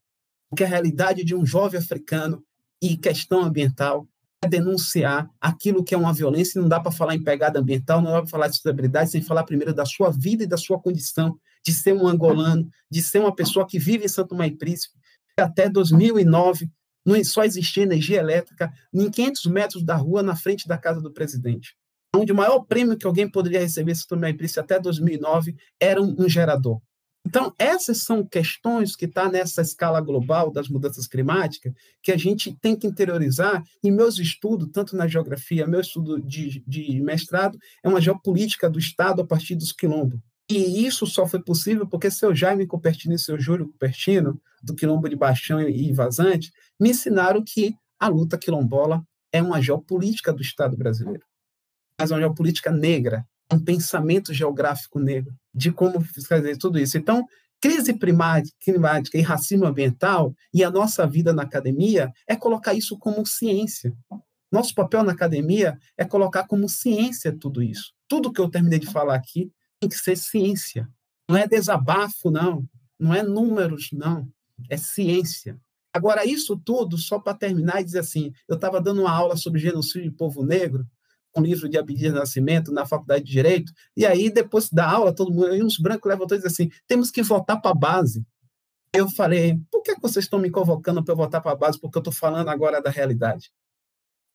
porque 0.49 0.63
a 0.63 0.67
realidade 0.67 1.23
de 1.23 1.35
um 1.35 1.45
jovem 1.45 1.79
africano 1.79 2.43
e 2.81 2.97
questão 2.97 3.43
ambiental 3.43 4.07
é 4.41 4.47
denunciar 4.47 5.29
aquilo 5.41 5.83
que 5.83 5.95
é 5.95 5.97
uma 5.97 6.13
violência, 6.13 6.61
não 6.61 6.69
dá 6.69 6.79
para 6.79 6.91
falar 6.91 7.15
em 7.15 7.23
pegada 7.23 7.59
ambiental, 7.59 8.01
não 8.01 8.11
dá 8.11 8.21
para 8.21 8.29
falar 8.29 8.47
de 8.47 8.53
sustentabilidade 8.53 9.11
sem 9.11 9.21
falar 9.21 9.43
primeiro 9.43 9.73
da 9.73 9.85
sua 9.85 10.11
vida 10.11 10.43
e 10.43 10.47
da 10.47 10.57
sua 10.57 10.79
condição 10.79 11.37
de 11.65 11.73
ser 11.73 11.93
um 11.93 12.07
angolano, 12.07 12.69
de 12.89 13.01
ser 13.01 13.19
uma 13.19 13.35
pessoa 13.35 13.67
que 13.67 13.79
vive 13.79 14.05
em 14.05 14.07
Santo 14.07 14.41
e 14.43 14.51
Príncipe. 14.51 14.95
Até 15.37 15.67
2009, 15.69 16.69
não 17.07 17.23
só 17.23 17.45
existia 17.45 17.83
energia 17.83 18.19
elétrica 18.19 18.69
em 18.93 19.09
500 19.09 19.45
metros 19.45 19.83
da 19.83 19.95
rua 19.95 20.21
na 20.21 20.35
frente 20.35 20.67
da 20.67 20.77
casa 20.77 20.99
do 20.99 21.13
presidente. 21.13 21.73
Onde 22.13 22.33
o 22.33 22.35
maior 22.35 22.59
prêmio 22.65 22.97
que 22.97 23.07
alguém 23.07 23.29
poderia 23.29 23.61
receber 23.61 23.93
em 23.93 23.95
Santo 23.95 24.09
Tomé 24.09 24.29
e 24.29 24.33
Príncipe 24.33 24.59
até 24.59 24.77
2009 24.77 25.55
era 25.79 26.01
um, 26.01 26.13
um 26.19 26.27
gerador. 26.27 26.81
Então, 27.25 27.53
essas 27.59 28.03
são 28.03 28.25
questões 28.25 28.95
que 28.95 29.05
estão 29.05 29.25
tá 29.25 29.31
nessa 29.31 29.61
escala 29.61 29.99
global 29.99 30.49
das 30.51 30.69
mudanças 30.69 31.07
climáticas 31.07 31.73
que 32.01 32.11
a 32.11 32.17
gente 32.17 32.57
tem 32.61 32.73
que 32.73 32.87
interiorizar. 32.87 33.63
E 33.83 33.91
meus 33.91 34.17
estudos, 34.17 34.69
tanto 34.71 34.95
na 34.95 35.07
geografia, 35.07 35.67
meu 35.67 35.81
estudo 35.81 36.21
de, 36.21 36.63
de 36.65 37.01
mestrado, 37.01 37.57
é 37.83 37.89
uma 37.89 37.99
geopolítica 37.99 38.69
do 38.69 38.79
Estado 38.79 39.21
a 39.21 39.25
partir 39.25 39.55
dos 39.55 39.73
quilombos. 39.73 40.19
E 40.49 40.85
isso 40.85 41.05
só 41.05 41.27
foi 41.27 41.41
possível 41.41 41.85
porque 41.85 42.09
seu 42.09 42.33
Jaime 42.33 42.65
Cupertino 42.65 43.13
e 43.13 43.19
seu 43.19 43.37
Júlio 43.37 43.67
Cupertino, 43.67 44.39
do 44.63 44.73
Quilombo 44.73 45.09
de 45.09 45.15
Baixão 45.15 45.61
e 45.61 45.91
Vazante, 45.91 46.51
me 46.79 46.89
ensinaram 46.89 47.43
que 47.45 47.75
a 47.99 48.07
luta 48.07 48.37
quilombola 48.37 49.03
é 49.31 49.41
uma 49.41 49.61
geopolítica 49.61 50.31
do 50.31 50.41
Estado 50.41 50.77
brasileiro, 50.77 51.23
mas 51.99 52.11
uma 52.11 52.19
geopolítica 52.19 52.71
negra, 52.71 53.25
um 53.51 53.59
pensamento 53.59 54.33
geográfico 54.33 54.99
negro, 54.99 55.33
de 55.53 55.71
como 55.71 56.01
fazer 56.01 56.57
tudo 56.57 56.77
isso. 56.79 56.97
Então, 56.97 57.25
crise 57.59 57.93
climática 57.93 59.17
e 59.17 59.21
racismo 59.21 59.65
ambiental 59.65 60.33
e 60.53 60.63
a 60.63 60.69
nossa 60.69 61.07
vida 61.07 61.33
na 61.33 61.43
academia 61.43 62.11
é 62.27 62.35
colocar 62.35 62.73
isso 62.73 62.97
como 62.97 63.25
ciência. 63.25 63.93
Nosso 64.51 64.73
papel 64.73 65.03
na 65.03 65.11
academia 65.11 65.77
é 65.97 66.05
colocar 66.05 66.47
como 66.47 66.69
ciência 66.69 67.35
tudo 67.37 67.61
isso. 67.61 67.93
Tudo 68.07 68.31
que 68.31 68.39
eu 68.39 68.49
terminei 68.49 68.79
de 68.79 68.87
falar 68.87 69.15
aqui 69.15 69.51
tem 69.79 69.89
que 69.89 69.97
ser 69.97 70.15
ciência. 70.15 70.87
Não 71.29 71.35
é 71.35 71.47
desabafo, 71.47 72.31
não. 72.31 72.63
Não 72.99 73.13
é 73.13 73.21
números, 73.21 73.89
não. 73.91 74.29
É 74.69 74.77
ciência. 74.77 75.59
Agora, 75.97 76.25
isso 76.25 76.57
tudo, 76.57 76.97
só 76.97 77.19
para 77.19 77.33
terminar 77.33 77.81
e 77.81 77.83
dizer 77.83 77.99
assim, 77.99 78.31
eu 78.47 78.55
estava 78.55 78.81
dando 78.81 79.01
uma 79.01 79.11
aula 79.11 79.35
sobre 79.35 79.59
genocídio 79.59 80.09
de 80.09 80.15
povo 80.15 80.43
negro, 80.43 80.85
um 81.35 81.41
livro 81.41 81.67
de 81.67 81.77
Abdias 81.77 82.13
Nascimento, 82.13 82.71
na 82.71 82.85
Faculdade 82.85 83.23
de 83.23 83.31
Direito, 83.31 83.71
e 83.95 84.05
aí, 84.05 84.29
depois 84.29 84.69
da 84.69 84.89
aula, 84.89 85.13
todo 85.13 85.31
mundo, 85.31 85.47
aí 85.47 85.63
uns 85.63 85.77
brancos 85.77 86.09
levantou 86.09 86.37
e 86.37 86.41
disse 86.41 86.61
assim, 86.61 86.69
temos 86.87 87.11
que 87.11 87.21
voltar 87.21 87.57
para 87.57 87.71
a 87.71 87.75
base. 87.75 88.25
Eu 88.93 89.09
falei, 89.09 89.59
por 89.71 89.83
que 89.83 89.95
vocês 90.01 90.25
estão 90.25 90.39
me 90.39 90.49
convocando 90.49 91.03
para 91.03 91.11
eu 91.11 91.17
voltar 91.17 91.41
para 91.41 91.51
a 91.51 91.55
base? 91.55 91.79
Porque 91.79 91.97
eu 91.97 92.01
estou 92.01 92.13
falando 92.13 92.49
agora 92.49 92.81
da 92.81 92.89
realidade. 92.89 93.51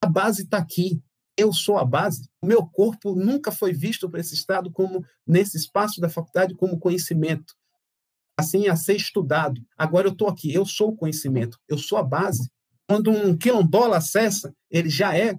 A 0.01 0.07
base 0.07 0.43
está 0.43 0.59
aqui 0.59 1.03
eu 1.37 1.53
sou 1.53 1.79
a 1.79 1.85
base. 1.85 2.29
O 2.41 2.47
meu 2.47 2.67
corpo 2.67 3.15
nunca 3.15 3.51
foi 3.51 3.73
visto 3.73 4.09
por 4.09 4.19
esse 4.19 4.35
Estado 4.35 4.71
como, 4.71 5.05
nesse 5.27 5.57
espaço 5.57 6.01
da 6.01 6.09
faculdade, 6.09 6.55
como 6.55 6.79
conhecimento, 6.79 7.55
assim 8.39 8.69
a 8.69 8.77
ser 8.77 8.97
estudado. 8.97 9.61
Agora 9.77 10.09
eu 10.09 10.13
estou 10.13 10.29
aqui, 10.29 10.53
eu 10.53 10.65
sou 10.65 10.91
o 10.91 10.97
conhecimento, 10.97 11.59
eu 11.69 11.79
sou 11.79 11.99
a 11.99 12.03
base. 12.03 12.51
Quando 12.89 13.11
um 13.11 13.37
quilombola 13.37 13.97
acessa, 13.97 14.53
ele 14.71 14.89
já 14.89 15.17
é. 15.17 15.39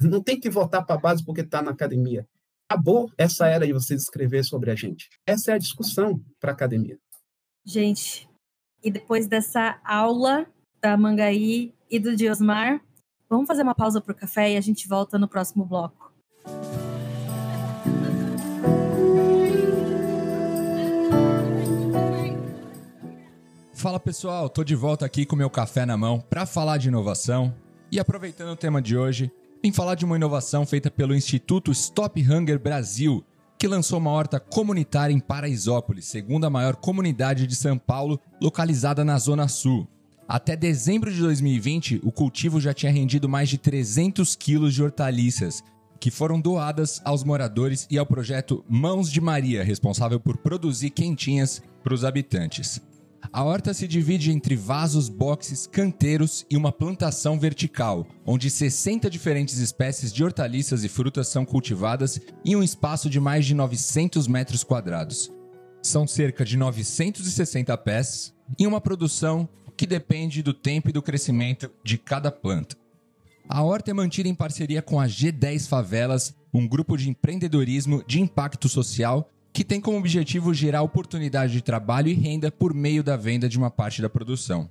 Não 0.00 0.22
tem 0.22 0.38
que 0.38 0.50
voltar 0.50 0.82
para 0.82 0.96
a 0.96 1.00
base 1.00 1.24
porque 1.24 1.40
está 1.40 1.62
na 1.62 1.70
academia. 1.70 2.26
Acabou 2.68 3.10
essa 3.16 3.46
era 3.46 3.66
de 3.66 3.72
você 3.72 3.94
escrever 3.94 4.44
sobre 4.44 4.70
a 4.70 4.74
gente. 4.74 5.08
Essa 5.26 5.52
é 5.52 5.54
a 5.54 5.58
discussão 5.58 6.20
para 6.40 6.50
a 6.50 6.54
academia. 6.54 6.98
Gente, 7.64 8.28
e 8.82 8.90
depois 8.90 9.26
dessa 9.26 9.80
aula 9.84 10.46
da 10.80 10.96
Mangaí 10.96 11.72
e 11.90 11.98
do 11.98 12.14
Diosmar, 12.14 12.80
Vamos 13.28 13.48
fazer 13.48 13.62
uma 13.62 13.74
pausa 13.74 14.00
para 14.00 14.12
o 14.12 14.14
café 14.14 14.52
e 14.52 14.56
a 14.56 14.60
gente 14.60 14.86
volta 14.86 15.18
no 15.18 15.26
próximo 15.26 15.64
bloco. 15.64 16.05
Fala 23.86 24.00
pessoal, 24.00 24.48
tô 24.48 24.64
de 24.64 24.74
volta 24.74 25.06
aqui 25.06 25.24
com 25.24 25.36
meu 25.36 25.48
café 25.48 25.86
na 25.86 25.96
mão 25.96 26.18
para 26.18 26.44
falar 26.44 26.76
de 26.76 26.88
inovação. 26.88 27.54
E 27.88 28.00
aproveitando 28.00 28.50
o 28.50 28.56
tema 28.56 28.82
de 28.82 28.98
hoje, 28.98 29.30
vim 29.62 29.70
falar 29.70 29.94
de 29.94 30.04
uma 30.04 30.16
inovação 30.16 30.66
feita 30.66 30.90
pelo 30.90 31.14
Instituto 31.14 31.70
Stop 31.70 32.20
Hunger 32.20 32.58
Brasil, 32.58 33.24
que 33.56 33.68
lançou 33.68 34.00
uma 34.00 34.10
horta 34.10 34.40
comunitária 34.40 35.14
em 35.14 35.20
Paraisópolis, 35.20 36.06
segunda 36.06 36.50
maior 36.50 36.74
comunidade 36.74 37.46
de 37.46 37.54
São 37.54 37.78
Paulo, 37.78 38.18
localizada 38.42 39.04
na 39.04 39.16
Zona 39.20 39.46
Sul. 39.46 39.86
Até 40.26 40.56
dezembro 40.56 41.12
de 41.12 41.20
2020, 41.20 42.00
o 42.02 42.10
cultivo 42.10 42.60
já 42.60 42.74
tinha 42.74 42.90
rendido 42.90 43.28
mais 43.28 43.48
de 43.48 43.56
300 43.56 44.34
quilos 44.34 44.74
de 44.74 44.82
hortaliças, 44.82 45.62
que 46.00 46.10
foram 46.10 46.40
doadas 46.40 47.00
aos 47.04 47.22
moradores 47.22 47.86
e 47.88 47.96
ao 47.96 48.04
projeto 48.04 48.64
Mãos 48.68 49.12
de 49.12 49.20
Maria, 49.20 49.62
responsável 49.62 50.18
por 50.18 50.38
produzir 50.38 50.90
quentinhas 50.90 51.62
para 51.84 51.94
os 51.94 52.04
habitantes. 52.04 52.82
A 53.32 53.42
horta 53.42 53.74
se 53.74 53.86
divide 53.86 54.30
entre 54.30 54.56
vasos, 54.56 55.08
boxes, 55.08 55.66
canteiros 55.66 56.46
e 56.50 56.56
uma 56.56 56.72
plantação 56.72 57.38
vertical, 57.38 58.06
onde 58.24 58.50
60 58.50 59.10
diferentes 59.10 59.58
espécies 59.58 60.12
de 60.12 60.24
hortaliças 60.24 60.84
e 60.84 60.88
frutas 60.88 61.28
são 61.28 61.44
cultivadas 61.44 62.20
em 62.44 62.56
um 62.56 62.62
espaço 62.62 63.10
de 63.10 63.20
mais 63.20 63.44
de 63.44 63.54
900 63.54 64.26
metros 64.26 64.64
quadrados. 64.64 65.30
São 65.82 66.06
cerca 66.06 66.44
de 66.44 66.56
960 66.56 67.76
pés, 67.78 68.34
em 68.58 68.66
uma 68.66 68.80
produção 68.80 69.48
que 69.76 69.86
depende 69.86 70.42
do 70.42 70.54
tempo 70.54 70.88
e 70.88 70.92
do 70.92 71.02
crescimento 71.02 71.70
de 71.84 71.98
cada 71.98 72.30
planta. 72.32 72.76
A 73.48 73.62
horta 73.62 73.90
é 73.90 73.94
mantida 73.94 74.28
em 74.28 74.34
parceria 74.34 74.82
com 74.82 74.98
a 74.98 75.06
G10 75.06 75.68
Favelas, 75.68 76.34
um 76.52 76.66
grupo 76.66 76.96
de 76.96 77.08
empreendedorismo 77.08 78.02
de 78.06 78.20
impacto 78.20 78.68
social 78.68 79.30
que 79.56 79.64
tem 79.64 79.80
como 79.80 79.96
objetivo 79.96 80.52
gerar 80.52 80.82
oportunidade 80.82 81.54
de 81.54 81.62
trabalho 81.62 82.08
e 82.08 82.12
renda 82.12 82.52
por 82.52 82.74
meio 82.74 83.02
da 83.02 83.16
venda 83.16 83.48
de 83.48 83.56
uma 83.56 83.70
parte 83.70 84.02
da 84.02 84.10
produção. 84.10 84.68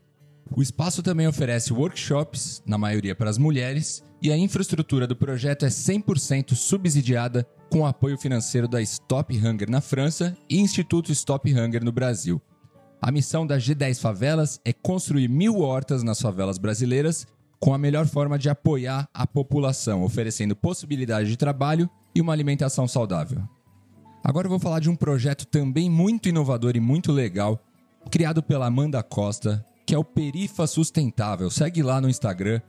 O 0.55 0.61
espaço 0.61 1.01
também 1.01 1.27
oferece 1.27 1.73
workshops, 1.73 2.61
na 2.67 2.77
maioria 2.77 3.15
para 3.15 3.27
as 3.27 3.39
mulheres, 3.39 4.03
e 4.21 4.31
a 4.31 4.37
infraestrutura 4.37 5.07
do 5.07 5.15
projeto 5.15 5.65
é 5.65 5.69
100% 5.69 6.53
subsidiada 6.53 7.47
com 7.67 7.83
apoio 7.83 8.15
financeiro 8.15 8.67
da 8.67 8.79
Stop 8.79 9.35
Hunger 9.35 9.71
na 9.71 9.81
França 9.81 10.37
e 10.47 10.59
Instituto 10.59 11.11
Stop 11.11 11.51
Hunger 11.51 11.83
no 11.83 11.91
Brasil. 11.91 12.39
A 13.01 13.11
missão 13.11 13.47
da 13.47 13.57
G10 13.57 13.99
Favelas 13.99 14.61
é 14.63 14.71
construir 14.71 15.27
mil 15.27 15.61
hortas 15.61 16.03
nas 16.03 16.21
favelas 16.21 16.59
brasileiras 16.59 17.25
com 17.59 17.73
a 17.73 17.77
melhor 17.79 18.05
forma 18.05 18.37
de 18.37 18.49
apoiar 18.49 19.09
a 19.11 19.25
população, 19.25 20.03
oferecendo 20.03 20.55
possibilidade 20.55 21.27
de 21.27 21.37
trabalho 21.37 21.89
e 22.13 22.21
uma 22.21 22.33
alimentação 22.33 22.87
saudável. 22.87 23.41
Agora 24.27 24.47
eu 24.47 24.49
vou 24.49 24.57
falar 24.57 24.79
de 24.79 24.89
um 24.89 24.95
projeto 24.95 25.45
também 25.45 25.87
muito 25.87 26.27
inovador 26.27 26.75
e 26.75 26.79
muito 26.79 27.11
legal, 27.11 27.63
criado 28.09 28.41
pela 28.41 28.65
Amanda 28.65 29.03
Costa, 29.03 29.63
que 29.85 29.93
é 29.93 29.97
o 29.99 30.03
Perifa 30.03 30.65
Sustentável. 30.65 31.47
Segue 31.51 31.83
lá 31.83 32.01
no 32.01 32.09
Instagram, 32.09 32.59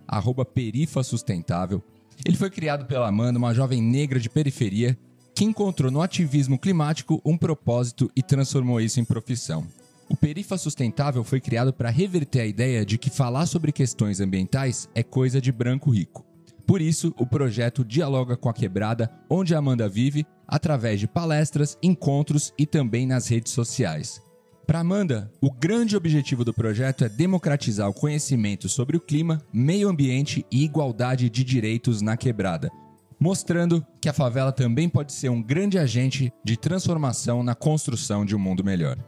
Perifa 0.54 1.02
Sustentável. 1.02 1.82
Ele 2.26 2.36
foi 2.36 2.50
criado 2.50 2.84
pela 2.84 3.08
Amanda, 3.08 3.38
uma 3.38 3.54
jovem 3.54 3.80
negra 3.80 4.20
de 4.20 4.28
periferia, 4.28 4.98
que 5.34 5.46
encontrou 5.46 5.90
no 5.90 6.02
ativismo 6.02 6.58
climático 6.58 7.22
um 7.24 7.38
propósito 7.38 8.10
e 8.14 8.22
transformou 8.22 8.78
isso 8.78 9.00
em 9.00 9.04
profissão. 9.04 9.66
O 10.10 10.16
Perifa 10.16 10.58
Sustentável 10.58 11.24
foi 11.24 11.40
criado 11.40 11.72
para 11.72 11.88
reverter 11.88 12.40
a 12.40 12.46
ideia 12.46 12.84
de 12.84 12.98
que 12.98 13.08
falar 13.08 13.46
sobre 13.46 13.72
questões 13.72 14.20
ambientais 14.20 14.90
é 14.94 15.02
coisa 15.02 15.40
de 15.40 15.50
branco 15.50 15.88
rico. 15.88 16.22
Por 16.66 16.82
isso, 16.82 17.14
o 17.16 17.24
projeto 17.24 17.82
dialoga 17.82 18.36
com 18.36 18.50
a 18.50 18.52
quebrada 18.52 19.10
onde 19.30 19.54
a 19.54 19.58
Amanda 19.58 19.88
vive, 19.88 20.26
através 20.46 21.00
de 21.00 21.06
palestras, 21.06 21.76
encontros 21.82 22.52
e 22.58 22.66
também 22.66 23.06
nas 23.06 23.28
redes 23.28 23.52
sociais. 23.52 24.20
Para 24.66 24.80
Amanda, 24.80 25.30
o 25.40 25.50
grande 25.50 25.96
objetivo 25.96 26.44
do 26.44 26.52
projeto 26.52 27.04
é 27.04 27.08
democratizar 27.08 27.88
o 27.88 27.94
conhecimento 27.94 28.68
sobre 28.68 28.96
o 28.96 29.00
clima, 29.00 29.40
meio 29.52 29.88
ambiente 29.88 30.44
e 30.50 30.64
igualdade 30.64 31.30
de 31.30 31.44
direitos 31.44 32.02
na 32.02 32.16
quebrada, 32.16 32.70
mostrando 33.18 33.86
que 34.00 34.08
a 34.08 34.12
favela 34.12 34.52
também 34.52 34.88
pode 34.88 35.12
ser 35.12 35.28
um 35.28 35.42
grande 35.42 35.78
agente 35.78 36.32
de 36.44 36.56
transformação 36.56 37.42
na 37.42 37.54
construção 37.54 38.24
de 38.24 38.34
um 38.34 38.38
mundo 38.38 38.64
melhor 38.64 38.98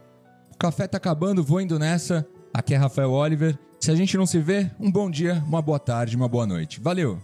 café 0.59 0.85
tá 0.87 0.97
acabando, 0.97 1.41
vou 1.41 1.61
indo 1.61 1.79
nessa. 1.79 2.27
Aqui 2.53 2.73
é 2.73 2.77
Rafael 2.77 3.11
Oliver. 3.11 3.57
Se 3.79 3.89
a 3.89 3.95
gente 3.95 4.17
não 4.17 4.25
se 4.25 4.39
vê, 4.39 4.69
um 4.77 4.91
bom 4.91 5.09
dia, 5.09 5.41
uma 5.47 5.61
boa 5.61 5.79
tarde, 5.79 6.17
uma 6.17 6.27
boa 6.27 6.45
noite. 6.45 6.81
Valeu! 6.81 7.17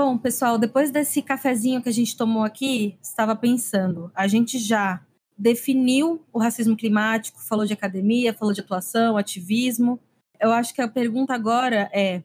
Bom, 0.00 0.16
pessoal, 0.16 0.58
depois 0.58 0.92
desse 0.92 1.20
cafezinho 1.20 1.82
que 1.82 1.88
a 1.88 1.92
gente 1.92 2.16
tomou 2.16 2.44
aqui, 2.44 2.96
estava 3.02 3.34
pensando, 3.34 4.12
a 4.14 4.28
gente 4.28 4.56
já 4.56 5.04
definiu 5.36 6.24
o 6.32 6.38
racismo 6.38 6.76
climático, 6.76 7.40
falou 7.40 7.66
de 7.66 7.72
academia, 7.72 8.32
falou 8.32 8.54
de 8.54 8.60
atuação, 8.60 9.16
ativismo. 9.16 9.98
Eu 10.38 10.52
acho 10.52 10.72
que 10.72 10.80
a 10.80 10.86
pergunta 10.86 11.34
agora 11.34 11.90
é: 11.92 12.22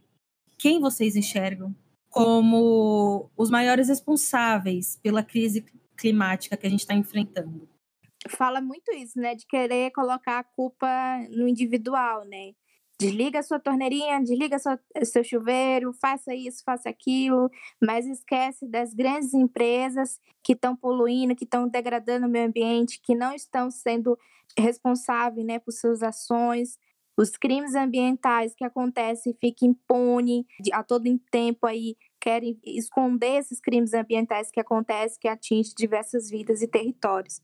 quem 0.56 0.80
vocês 0.80 1.16
enxergam 1.16 1.76
como 2.12 3.32
os 3.36 3.50
maiores 3.50 3.88
responsáveis 3.88 5.00
pela 5.02 5.24
crise 5.24 5.66
climática 5.98 6.56
que 6.56 6.68
a 6.68 6.70
gente 6.70 6.82
está 6.82 6.94
enfrentando? 6.94 7.68
Fala 8.30 8.62
muito 8.62 8.92
isso, 8.92 9.20
né? 9.20 9.34
De 9.34 9.48
querer 9.48 9.90
colocar 9.94 10.38
a 10.38 10.44
culpa 10.44 10.88
no 11.32 11.48
individual, 11.48 12.24
né? 12.24 12.54
Desliga 13.00 13.40
a 13.40 13.44
sua 13.44 13.60
torneirinha, 13.60 14.22
desliga 14.22 14.60
sua, 14.60 14.80
seu 15.04 15.24
chuveiro, 15.24 15.94
faça 15.94 16.34
isso, 16.34 16.64
faça 16.64 16.90
aquilo, 16.90 17.50
mas 17.82 18.06
esquece 18.06 18.68
das 18.68 18.94
grandes 18.94 19.34
empresas 19.34 20.22
que 20.44 20.54
estão 20.54 20.76
poluindo, 20.76 21.36
que 21.36 21.44
estão 21.44 21.68
degradando 21.68 22.28
o 22.28 22.30
meio 22.30 22.48
ambiente, 22.48 23.02
que 23.02 23.16
não 23.16 23.34
estão 23.34 23.70
sendo 23.72 24.18
responsáveis 24.58 25.46
né, 25.46 25.60
por 25.60 25.72
suas 25.72 26.04
ações, 26.04 26.78
os 27.18 27.32
crimes 27.38 27.76
ambientais 27.76 28.56
que 28.56 28.64
acontecem 28.64 29.36
ficam 29.40 29.70
impune 29.70 30.46
a 30.72 30.84
todo 30.84 31.06
tempo 31.32 31.68
aí 31.68 31.96
querem 32.20 32.58
esconder 32.64 33.40
esses 33.40 33.60
crimes 33.60 33.94
ambientais 33.94 34.50
que 34.50 34.60
acontecem, 34.60 35.20
que 35.20 35.28
atingem 35.28 35.74
diversas 35.78 36.30
vidas 36.30 36.62
e 36.62 36.68
territórios. 36.68 37.42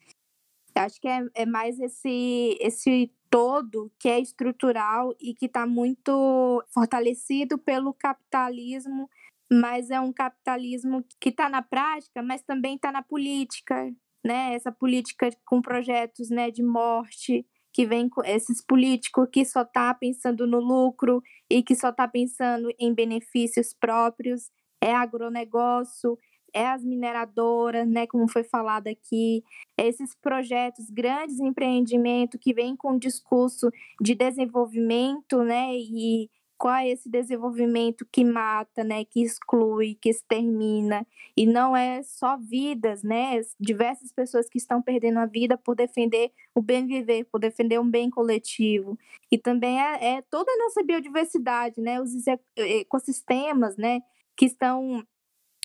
Acho 0.79 0.99
que 0.99 1.07
é, 1.07 1.21
é 1.35 1.45
mais 1.45 1.79
esse, 1.79 2.57
esse 2.61 3.11
todo 3.29 3.91
que 3.99 4.09
é 4.09 4.19
estrutural 4.19 5.13
e 5.19 5.33
que 5.33 5.45
está 5.45 5.65
muito 5.65 6.63
fortalecido 6.73 7.57
pelo 7.57 7.93
capitalismo, 7.93 9.09
mas 9.51 9.89
é 9.89 9.99
um 9.99 10.13
capitalismo 10.13 11.03
que 11.19 11.29
está 11.29 11.49
na 11.49 11.61
prática, 11.61 12.21
mas 12.23 12.41
também 12.41 12.75
está 12.75 12.91
na 12.91 13.01
política, 13.01 13.91
né? 14.23 14.53
Essa 14.53 14.71
política 14.71 15.29
com 15.45 15.61
projetos 15.61 16.29
né, 16.29 16.49
de 16.51 16.63
morte, 16.63 17.45
que 17.73 17.85
vem 17.85 18.09
com 18.09 18.23
esses 18.23 18.63
políticos 18.63 19.27
que 19.31 19.45
só 19.45 19.63
tá 19.63 19.93
pensando 19.93 20.47
no 20.47 20.59
lucro 20.59 21.21
e 21.49 21.61
que 21.61 21.75
só 21.75 21.91
tá 21.91 22.07
pensando 22.07 22.69
em 22.79 22.93
benefícios 22.93 23.73
próprios, 23.73 24.49
é 24.81 24.93
agronegócio, 24.93 26.17
é 26.53 26.67
as 26.67 26.83
mineradoras, 26.83 27.87
né, 27.87 28.07
como 28.07 28.27
foi 28.27 28.43
falado 28.43 28.87
aqui, 28.87 29.43
esses 29.77 30.15
projetos, 30.15 30.89
grandes 30.89 31.39
empreendimentos 31.39 32.39
que 32.41 32.53
vêm 32.53 32.75
com 32.75 32.93
um 32.93 32.97
discurso 32.99 33.71
de 34.01 34.15
desenvolvimento, 34.15 35.43
né, 35.43 35.75
e 35.75 36.29
qual 36.57 36.75
é 36.75 36.89
esse 36.89 37.09
desenvolvimento 37.09 38.05
que 38.11 38.21
mata, 38.25 38.83
né, 38.83 39.05
que 39.05 39.23
exclui, 39.23 39.95
que 39.95 40.09
extermina, 40.09 41.07
e 41.35 41.45
não 41.45 41.73
é 41.75 42.03
só 42.03 42.35
vidas, 42.37 43.01
né, 43.01 43.39
diversas 43.57 44.11
pessoas 44.11 44.49
que 44.49 44.57
estão 44.57 44.81
perdendo 44.81 45.19
a 45.19 45.25
vida 45.25 45.57
por 45.57 45.73
defender 45.73 46.33
o 46.53 46.61
bem 46.61 46.85
viver, 46.85 47.23
por 47.31 47.39
defender 47.39 47.79
um 47.79 47.89
bem 47.89 48.09
coletivo, 48.09 48.99
e 49.31 49.37
também 49.37 49.81
é, 49.81 50.17
é 50.17 50.21
toda 50.23 50.51
a 50.51 50.57
nossa 50.57 50.83
biodiversidade, 50.83 51.79
né, 51.79 52.01
os 52.01 52.11
ecossistemas, 52.57 53.77
né, 53.77 54.01
que 54.35 54.45
estão 54.45 55.01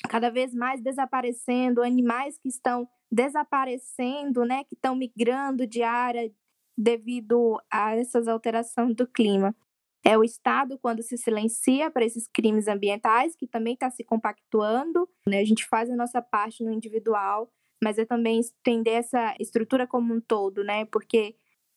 cada 0.08 0.30
vez 0.30 0.54
mais 0.54 0.80
desaparecendo, 0.80 1.82
animais 1.82 2.38
que 2.38 2.48
estão 2.48 2.88
desaparecendo, 3.10 4.44
né, 4.44 4.64
que 4.64 4.74
estão 4.74 4.94
migrando 4.94 5.66
de 5.66 5.82
área 5.82 6.30
devido 6.76 7.60
a 7.70 7.96
essas 7.96 8.26
alterações 8.26 8.94
do 8.94 9.06
clima. 9.06 9.54
É 10.04 10.18
o 10.18 10.24
Estado 10.24 10.78
quando 10.78 11.02
se 11.02 11.16
silencia 11.16 11.90
para 11.90 12.04
esses 12.04 12.28
crimes 12.28 12.68
ambientais, 12.68 13.34
que 13.34 13.46
também 13.46 13.74
está 13.74 13.90
se 13.90 14.04
compactuando, 14.04 15.08
né? 15.26 15.38
A 15.38 15.44
gente 15.44 15.64
faz 15.66 15.88
a 15.88 15.96
nossa 15.96 16.20
parte 16.20 16.62
no 16.62 16.70
individual, 16.70 17.50
mas 17.82 17.96
é 17.96 18.04
também 18.04 18.40
entender 18.40 18.90
essa 18.90 19.34
estrutura 19.40 19.86
como 19.86 20.12
um 20.12 20.20
todo, 20.20 20.62
né? 20.62 20.84
Porque 20.86 21.34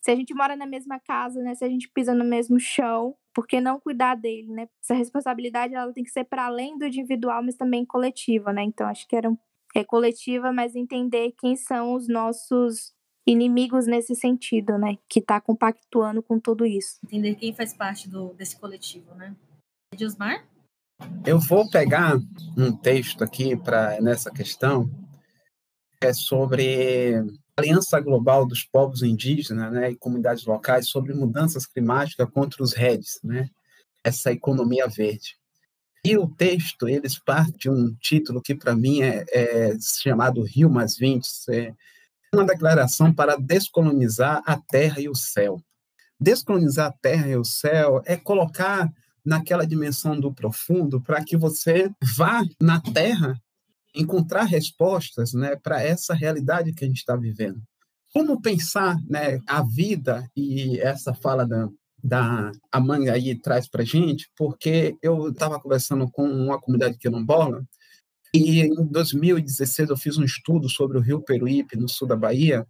se 0.08 0.12
a 0.12 0.16
gente 0.16 0.34
mora 0.34 0.56
na 0.56 0.66
mesma 0.66 1.02
casa, 1.02 1.44
né? 1.44 1.54
Se 1.54 1.66
a 1.66 1.68
gente 1.68 1.90
pisa 1.90 2.16
no 2.16 2.24
mesmo 2.24 2.58
chão, 2.58 3.14
por 3.34 3.46
que 3.46 3.60
não 3.60 3.78
cuidar 3.78 4.16
dele, 4.16 4.48
né? 4.48 4.70
Essa 4.82 4.94
responsabilidade 4.94 5.76
ela 5.76 5.92
tem 5.92 6.02
que 6.02 6.10
ser 6.10 6.24
para 6.24 6.46
além 6.46 6.78
do 6.78 6.86
individual, 6.86 7.44
mas 7.44 7.58
também 7.58 7.86
coletiva, 7.86 8.54
né? 8.54 8.64
Então 8.64 8.88
acho 8.88 9.06
que 9.06 9.18
era 9.18 9.30
um, 9.30 9.38
é 9.76 9.84
coletiva, 9.84 10.54
mas 10.54 10.78
entender 10.78 11.34
quem 11.38 11.58
são 11.58 11.94
os 11.94 12.08
nossos 12.08 12.94
inimigos 13.28 13.86
nesse 13.86 14.16
sentido, 14.16 14.78
né? 14.78 14.98
Que 15.10 15.20
está 15.20 15.42
compactuando 15.42 16.24
com 16.24 16.40
tudo 16.40 16.66
isso. 16.66 17.00
Entender 17.04 17.36
quem 17.36 17.54
faz 17.54 17.74
parte 17.74 18.08
do, 18.08 18.34
desse 18.34 18.58
coletivo, 18.58 19.14
né? 19.14 19.36
Edilmar? 19.94 20.48
Eu 21.26 21.38
vou 21.38 21.70
pegar 21.70 22.16
um 22.58 22.72
texto 22.72 23.26
aqui 23.26 23.58
para 23.58 24.00
nessa 24.00 24.32
questão, 24.32 24.90
é 26.02 26.14
sobre 26.14 27.26
Aliança 27.58 28.00
Global 28.00 28.46
dos 28.46 28.64
Povos 28.64 29.02
Indígenas 29.02 29.74
né, 29.74 29.90
e 29.90 29.96
Comunidades 29.96 30.46
Locais 30.46 30.88
sobre 30.88 31.14
mudanças 31.16 31.66
climáticas 31.66 32.30
contra 32.30 32.62
os 32.62 32.74
REDs, 32.74 33.20
né, 33.24 33.50
essa 34.04 34.32
economia 34.32 34.88
verde. 34.88 35.36
E 36.06 36.16
o 36.16 36.28
texto, 36.28 36.88
eles 36.88 37.18
partem 37.18 37.58
de 37.58 37.70
um 37.70 37.94
título 38.00 38.42
que, 38.42 38.54
para 38.54 38.76
mim, 38.76 39.02
é, 39.02 39.26
é, 39.32 39.78
chamado 39.80 40.44
Rio 40.44 40.70
Mais 40.70 40.96
20, 40.96 41.28
é 41.50 41.74
uma 42.32 42.46
declaração 42.46 43.12
para 43.12 43.36
descolonizar 43.36 44.44
a 44.46 44.56
terra 44.56 45.02
e 45.02 45.10
o 45.10 45.16
céu. 45.16 45.60
Descolonizar 46.20 46.88
a 46.88 46.92
terra 46.92 47.28
e 47.28 47.36
o 47.36 47.44
céu 47.44 48.04
é 48.06 48.16
colocar 48.16 48.88
naquela 49.26 49.66
dimensão 49.66 50.18
do 50.18 50.32
profundo 50.32 51.02
para 51.02 51.24
que 51.24 51.36
você 51.36 51.92
vá 52.16 52.44
na 52.62 52.80
terra 52.80 53.34
encontrar 53.98 54.44
respostas 54.44 55.34
né, 55.34 55.56
para 55.56 55.82
essa 55.82 56.14
realidade 56.14 56.74
que 56.74 56.86
a 56.86 56.88
gente 56.88 56.98
está 56.98 57.16
vivendo. 57.16 57.62
Como 58.14 58.42
pensar 58.42 58.98
né, 59.08 59.40
a 59.48 59.62
vida 59.64 60.30
e 60.36 60.80
essa 60.80 61.14
fala 61.14 61.46
da, 61.46 61.68
da 62.04 62.52
Amanga 62.72 63.14
aí 63.14 63.40
traz 63.40 63.68
para 63.68 63.84
gente, 63.84 64.30
porque 64.38 64.96
eu 65.02 65.30
estava 65.30 65.60
conversando 65.60 66.10
com 66.12 66.24
uma 66.24 66.60
comunidade 66.60 66.98
quilombola 66.98 67.64
e 68.34 68.62
em 68.62 68.88
2016 68.88 69.90
eu 69.90 69.98
fiz 69.98 70.18
um 70.18 70.24
estudo 70.24 70.70
sobre 70.70 70.98
o 70.98 71.02
rio 71.02 71.22
Peruípe, 71.22 71.78
no 71.78 71.90
sul 71.90 72.08
da 72.08 72.16
Bahia, 72.16 72.66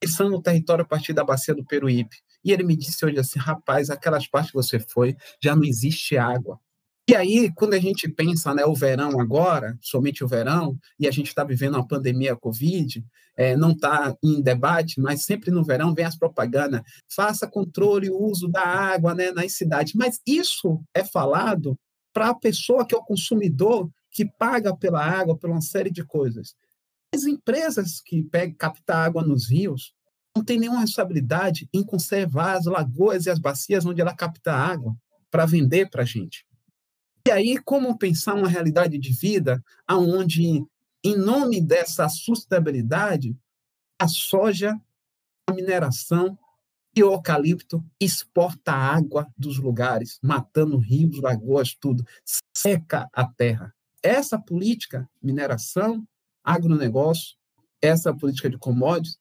pensando 0.00 0.30
no 0.30 0.42
território 0.42 0.82
a 0.82 0.86
partir 0.86 1.12
da 1.12 1.24
bacia 1.24 1.54
do 1.54 1.64
Peruípe. 1.64 2.16
E 2.44 2.52
ele 2.52 2.62
me 2.62 2.76
disse 2.76 3.04
hoje 3.04 3.18
assim, 3.18 3.38
rapaz, 3.38 3.90
aquelas 3.90 4.26
partes 4.28 4.50
que 4.50 4.56
você 4.56 4.78
foi, 4.78 5.16
já 5.42 5.56
não 5.56 5.64
existe 5.64 6.16
água. 6.16 6.60
E 7.08 7.14
aí, 7.14 7.52
quando 7.54 7.74
a 7.74 7.78
gente 7.78 8.08
pensa 8.08 8.52
né, 8.52 8.64
o 8.64 8.74
verão 8.74 9.20
agora, 9.20 9.78
somente 9.80 10.24
o 10.24 10.28
verão, 10.28 10.76
e 10.98 11.06
a 11.06 11.10
gente 11.12 11.28
está 11.28 11.44
vivendo 11.44 11.74
uma 11.74 11.86
pandemia 11.86 12.34
Covid, 12.34 13.04
é, 13.36 13.56
não 13.56 13.70
está 13.70 14.16
em 14.22 14.42
debate, 14.42 15.00
mas 15.00 15.24
sempre 15.24 15.52
no 15.52 15.62
verão 15.62 15.94
vem 15.94 16.04
as 16.04 16.16
propagandas, 16.16 16.82
faça 17.08 17.46
controle 17.46 18.10
o 18.10 18.18
uso 18.18 18.48
da 18.48 18.62
água 18.62 19.14
né, 19.14 19.30
nas 19.30 19.52
cidades. 19.52 19.92
Mas 19.94 20.20
isso 20.26 20.82
é 20.92 21.04
falado 21.04 21.78
para 22.12 22.30
a 22.30 22.34
pessoa 22.34 22.84
que 22.84 22.94
é 22.94 22.98
o 22.98 23.04
consumidor 23.04 23.88
que 24.10 24.24
paga 24.24 24.74
pela 24.74 25.04
água, 25.04 25.36
por 25.36 25.50
uma 25.50 25.60
série 25.60 25.90
de 25.90 26.02
coisas. 26.02 26.56
As 27.14 27.24
empresas 27.24 28.00
que 28.04 28.24
pegam, 28.24 28.56
captam 28.58 28.96
água 28.96 29.22
nos 29.22 29.48
rios 29.48 29.92
não 30.34 30.42
têm 30.42 30.58
nenhuma 30.58 30.80
responsabilidade 30.80 31.68
em 31.72 31.84
conservar 31.84 32.56
as 32.56 32.64
lagoas 32.64 33.26
e 33.26 33.30
as 33.30 33.38
bacias 33.38 33.86
onde 33.86 34.00
ela 34.00 34.14
capta 34.14 34.52
água 34.52 34.96
para 35.30 35.46
vender 35.46 35.88
para 35.88 36.02
a 36.02 36.06
gente. 36.06 36.44
E 37.26 37.30
aí, 37.32 37.58
como 37.58 37.98
pensar 37.98 38.34
uma 38.34 38.46
realidade 38.46 38.96
de 38.96 39.12
vida 39.12 39.60
onde, 39.90 40.64
em 41.02 41.16
nome 41.16 41.60
dessa 41.60 42.08
sustentabilidade, 42.08 43.36
a 44.00 44.06
soja, 44.06 44.80
a 45.44 45.52
mineração 45.52 46.38
e 46.94 47.02
o 47.02 47.12
eucalipto 47.12 47.84
exporta 48.00 48.70
água 48.70 49.26
dos 49.36 49.58
lugares, 49.58 50.20
matando 50.22 50.78
rios, 50.78 51.20
lagoas, 51.20 51.74
tudo, 51.74 52.06
seca 52.56 53.08
a 53.12 53.26
terra. 53.26 53.74
Essa 54.00 54.38
política, 54.38 55.10
mineração, 55.20 56.06
agronegócio, 56.44 57.36
essa 57.82 58.14
política 58.14 58.48
de 58.48 58.56
commodities, 58.56 59.18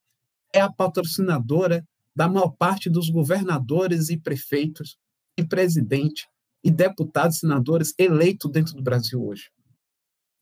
é 0.53 0.61
a 0.61 0.71
patrocinadora 0.71 1.83
da 2.15 2.29
maior 2.29 2.49
parte 2.49 2.87
dos 2.87 3.09
governadores 3.09 4.09
e 4.09 4.17
prefeitos 4.17 4.95
e 5.35 5.43
presidente 5.43 6.27
e 6.65 6.71
deputados, 6.71 7.37
senadores 7.37 7.93
eleitos 7.95 8.51
dentro 8.51 8.73
do 8.73 8.81
Brasil 8.81 9.23
hoje. 9.23 9.51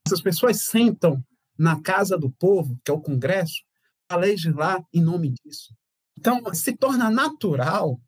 Essas 0.07 0.21
pessoas 0.21 0.61
sentam 0.61 1.21
na 1.57 1.82
casa 1.82 2.17
do 2.17 2.32
povo, 2.32 2.80
que 2.84 2.89
é 2.89 2.93
o 2.93 3.01
Congresso, 3.01 3.61
a 4.07 4.15
legislar 4.15 4.82
em 4.93 5.01
nome 5.01 5.30
disso. 5.30 5.76
Então, 6.17 6.41
se 6.53 6.78
torna 6.78 7.11
natural 7.11 7.99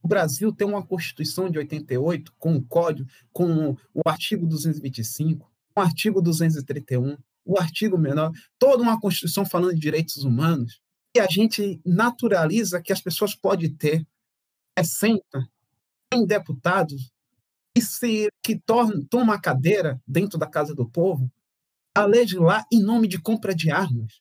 O 0.00 0.08
Brasil 0.08 0.52
tem 0.52 0.68
uma 0.68 0.86
Constituição 0.86 1.50
de 1.50 1.56
88 1.58 2.32
com 2.38 2.56
o 2.56 2.62
código, 2.62 3.08
com 3.32 3.70
o 3.94 4.02
artigo 4.06 4.46
225, 4.46 5.50
o 5.74 5.80
artigo 5.80 6.20
231, 6.20 7.16
o 7.42 7.58
artigo 7.58 7.96
menor, 7.96 8.30
toda 8.58 8.82
uma 8.82 9.00
Constituição 9.00 9.46
falando 9.46 9.72
de 9.72 9.80
direitos 9.80 10.18
humanos, 10.18 10.82
e 11.16 11.20
a 11.20 11.26
gente 11.26 11.80
naturaliza 11.86 12.82
que 12.82 12.92
as 12.92 13.00
pessoas 13.00 13.34
podem 13.34 13.74
ter 13.74 14.06
60, 14.78 15.24
100 16.12 16.26
deputados 16.26 17.13
que, 17.74 17.82
se, 17.82 18.28
que 18.42 18.56
tornam, 18.58 19.04
tomam 19.04 19.34
a 19.34 19.40
cadeira 19.40 20.00
dentro 20.06 20.38
da 20.38 20.46
Casa 20.46 20.74
do 20.74 20.88
Povo 20.88 21.30
a 21.94 22.04
legislar 22.04 22.64
em 22.72 22.82
nome 22.82 23.06
de 23.08 23.20
compra 23.20 23.54
de 23.54 23.70
armas, 23.70 24.20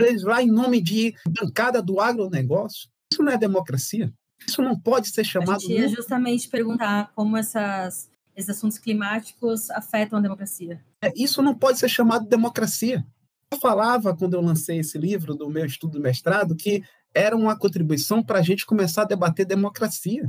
legislar 0.00 0.42
em 0.42 0.50
nome 0.50 0.80
de 0.80 1.14
bancada 1.28 1.82
do 1.82 2.00
agronegócio. 2.00 2.88
Isso 3.12 3.22
não 3.22 3.32
é 3.32 3.38
democracia. 3.38 4.12
Isso 4.46 4.60
não 4.60 4.78
pode 4.78 5.08
ser 5.08 5.24
chamado. 5.24 5.56
A 5.56 5.58
gente 5.60 5.72
ia 5.72 5.88
justamente 5.88 6.48
perguntar 6.48 7.12
como 7.14 7.36
essas, 7.36 8.10
esses 8.36 8.50
assuntos 8.50 8.78
climáticos 8.78 9.70
afetam 9.70 10.18
a 10.18 10.22
democracia. 10.22 10.80
É, 11.02 11.12
isso 11.16 11.40
não 11.40 11.54
pode 11.54 11.78
ser 11.78 11.88
chamado 11.88 12.24
de 12.24 12.30
democracia. 12.30 13.04
Eu 13.50 13.58
falava, 13.58 14.16
quando 14.16 14.34
eu 14.34 14.40
lancei 14.40 14.78
esse 14.78 14.98
livro 14.98 15.34
do 15.34 15.48
meu 15.48 15.64
estudo 15.64 15.92
de 15.92 16.00
mestrado, 16.00 16.56
que 16.56 16.82
era 17.14 17.36
uma 17.36 17.56
contribuição 17.56 18.22
para 18.22 18.40
a 18.40 18.42
gente 18.42 18.66
começar 18.66 19.02
a 19.02 19.06
debater 19.06 19.46
democracia. 19.46 20.28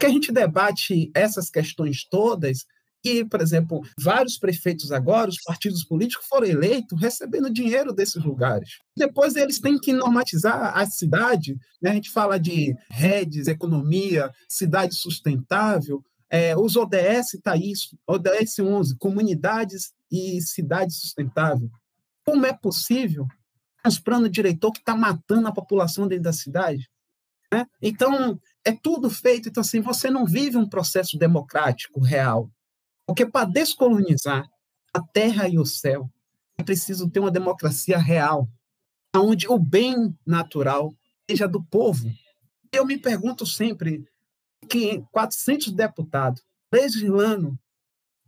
Porque 0.00 0.10
a 0.10 0.14
gente 0.14 0.32
debate 0.32 1.10
essas 1.14 1.50
questões 1.50 2.06
todas 2.08 2.64
e, 3.04 3.22
por 3.22 3.42
exemplo, 3.42 3.82
vários 3.98 4.38
prefeitos 4.38 4.90
agora, 4.90 5.28
os 5.28 5.42
partidos 5.42 5.84
políticos 5.84 6.26
foram 6.26 6.46
eleitos 6.46 6.98
recebendo 6.98 7.52
dinheiro 7.52 7.92
desses 7.92 8.24
lugares. 8.24 8.78
Depois 8.96 9.36
eles 9.36 9.60
têm 9.60 9.78
que 9.78 9.92
normatizar 9.92 10.74
a 10.74 10.86
cidade. 10.86 11.54
Né? 11.82 11.90
A 11.90 11.92
gente 11.92 12.08
fala 12.08 12.40
de 12.40 12.74
redes, 12.88 13.46
economia, 13.46 14.32
cidade 14.48 14.94
sustentável. 14.94 16.02
É, 16.30 16.56
os 16.56 16.76
ODS 16.76 17.34
está 17.34 17.54
isso, 17.54 17.94
ODS 18.06 18.58
11, 18.58 18.96
comunidades 18.96 19.92
e 20.10 20.40
cidade 20.40 20.94
sustentável. 20.94 21.70
Como 22.24 22.46
é 22.46 22.54
possível 22.54 23.26
os 23.86 23.98
planos 23.98 24.30
diretor 24.30 24.72
que 24.72 24.78
está 24.78 24.96
matando 24.96 25.46
a 25.46 25.52
população 25.52 26.08
dentro 26.08 26.24
da 26.24 26.32
cidade? 26.32 26.88
Né? 27.52 27.66
Então, 27.82 28.40
é 28.64 28.72
tudo 28.72 29.10
feito. 29.10 29.48
Então, 29.48 29.60
assim, 29.60 29.80
você 29.80 30.10
não 30.10 30.24
vive 30.24 30.56
um 30.56 30.68
processo 30.68 31.18
democrático 31.18 32.00
real. 32.00 32.50
Porque 33.06 33.26
para 33.26 33.46
descolonizar 33.46 34.48
a 34.92 35.00
terra 35.00 35.48
e 35.48 35.58
o 35.58 35.64
céu, 35.64 36.10
é 36.58 36.62
preciso 36.62 37.10
ter 37.10 37.20
uma 37.20 37.30
democracia 37.30 37.98
real, 37.98 38.48
onde 39.14 39.48
o 39.48 39.58
bem 39.58 40.16
natural 40.26 40.94
seja 41.28 41.48
do 41.48 41.62
povo. 41.62 42.10
Eu 42.72 42.84
me 42.84 42.98
pergunto 42.98 43.46
sempre 43.46 44.04
que 44.68 45.02
400 45.10 45.72
deputados 45.72 46.42
legislando 46.72 47.58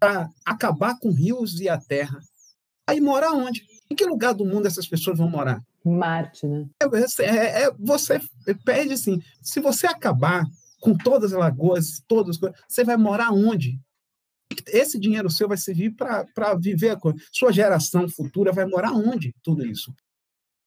para 0.01 0.29
acabar 0.45 0.99
com 0.99 1.13
rios 1.13 1.61
e 1.61 1.69
a 1.69 1.79
terra, 1.79 2.19
aí 2.89 3.01
morar 3.01 3.33
onde? 3.33 3.65
Em 3.93 3.95
que 3.95 4.07
lugar 4.07 4.33
do 4.33 4.47
mundo 4.47 4.67
essas 4.67 4.87
pessoas 4.87 5.19
vão 5.19 5.29
morar? 5.29 5.63
Marte, 5.85 6.47
né? 6.47 6.67
É, 6.81 7.25
é, 7.25 7.65
é, 7.65 7.71
você 7.79 8.19
pede 8.65 8.95
assim, 8.95 9.21
se 9.43 9.61
você 9.61 9.87
acabar 9.87 10.47
com 10.81 10.97
todas 10.97 11.35
as 11.35 11.39
lagoas, 11.39 12.03
todas 12.09 12.39
você 12.67 12.85
vai 12.85 12.97
morar 12.97 13.31
onde? 13.33 13.79
esse 14.69 14.99
dinheiro 14.99 15.31
seu 15.31 15.47
vai 15.47 15.59
servir 15.59 15.95
para 15.95 16.55
viver 16.55 16.91
a 16.91 16.97
coisa. 16.97 17.19
Sua 17.31 17.53
geração 17.53 18.09
futura 18.09 18.51
vai 18.51 18.65
morar 18.65 18.93
onde 18.93 19.35
tudo 19.43 19.67
isso? 19.67 19.95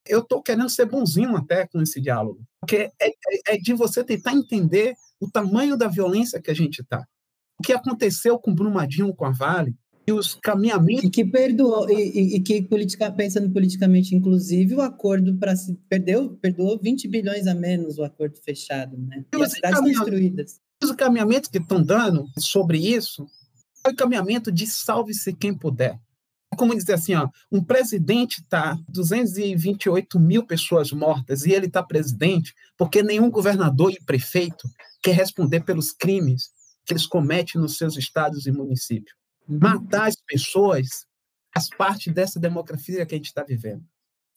Eu 0.07 0.19
estou 0.19 0.41
querendo 0.41 0.69
ser 0.69 0.85
bonzinho 0.85 1.35
até 1.35 1.65
com 1.65 1.81
esse 1.81 1.99
diálogo, 1.99 2.43
porque 2.59 2.91
é, 2.99 3.07
é, 3.07 3.55
é 3.55 3.57
de 3.57 3.73
você 3.73 4.03
tentar 4.03 4.33
entender 4.33 4.93
o 5.19 5.29
tamanho 5.29 5.75
da 5.75 5.87
violência 5.87 6.39
que 6.39 6.51
a 6.51 6.55
gente 6.55 6.83
está. 6.83 7.03
O 7.59 7.63
que 7.63 7.73
aconteceu 7.73 8.37
com 8.37 8.53
Brumadinho, 8.53 9.15
com 9.15 9.25
a 9.25 9.31
Vale, 9.31 9.75
e 10.07 10.11
os 10.11 10.35
caminhamentos. 10.35 11.03
E 11.05 11.09
que 11.09 11.25
perdoou, 11.25 11.89
e, 11.89 12.35
e, 12.35 12.39
que 12.41 12.61
politica, 12.61 13.11
pensando 13.11 13.49
politicamente, 13.49 14.15
inclusive, 14.15 14.75
o 14.75 14.81
acordo 14.81 15.35
para 15.37 15.55
se. 15.55 15.75
Perdeu, 15.89 16.37
perdoou 16.41 16.79
20 16.79 17.07
bilhões 17.07 17.47
a 17.47 17.55
menos 17.55 17.97
o 17.97 18.03
acordo 18.03 18.37
fechado, 18.37 18.97
né? 18.97 19.25
E, 19.33 19.37
e 19.37 19.43
as 19.43 19.53
cidades 19.53 19.81
destruídas. 19.81 20.59
Os 20.83 20.91
caminhamentos 20.91 21.49
que 21.49 21.57
estão 21.57 21.81
dando 21.81 22.27
sobre 22.37 22.77
isso 22.77 23.25
o 23.85 23.91
encaminhamento 23.91 24.51
de 24.51 24.65
salve-se 24.65 25.33
quem 25.33 25.55
puder. 25.55 25.99
Como 26.57 26.75
dizer 26.75 26.93
assim, 26.93 27.13
ó, 27.13 27.29
um 27.51 27.63
presidente 27.63 28.41
está 28.41 28.77
228 28.89 30.19
mil 30.19 30.45
pessoas 30.45 30.91
mortas 30.91 31.45
e 31.45 31.51
ele 31.51 31.67
está 31.67 31.83
presidente 31.83 32.53
porque 32.77 33.03
nenhum 33.03 33.29
governador 33.29 33.91
e 33.91 34.03
prefeito 34.03 34.67
quer 35.03 35.13
responder 35.13 35.61
pelos 35.61 35.91
crimes 35.91 36.49
que 36.85 36.93
eles 36.93 37.05
cometem 37.05 37.59
nos 37.61 37.77
seus 37.77 37.97
estados 37.97 38.47
e 38.47 38.51
municípios. 38.51 39.15
Matar 39.47 40.07
as 40.07 40.15
pessoas 40.15 41.05
faz 41.53 41.69
parte 41.69 42.11
dessa 42.11 42.39
democracia 42.39 43.05
que 43.05 43.15
a 43.15 43.17
gente 43.17 43.27
está 43.27 43.43
vivendo. 43.43 43.83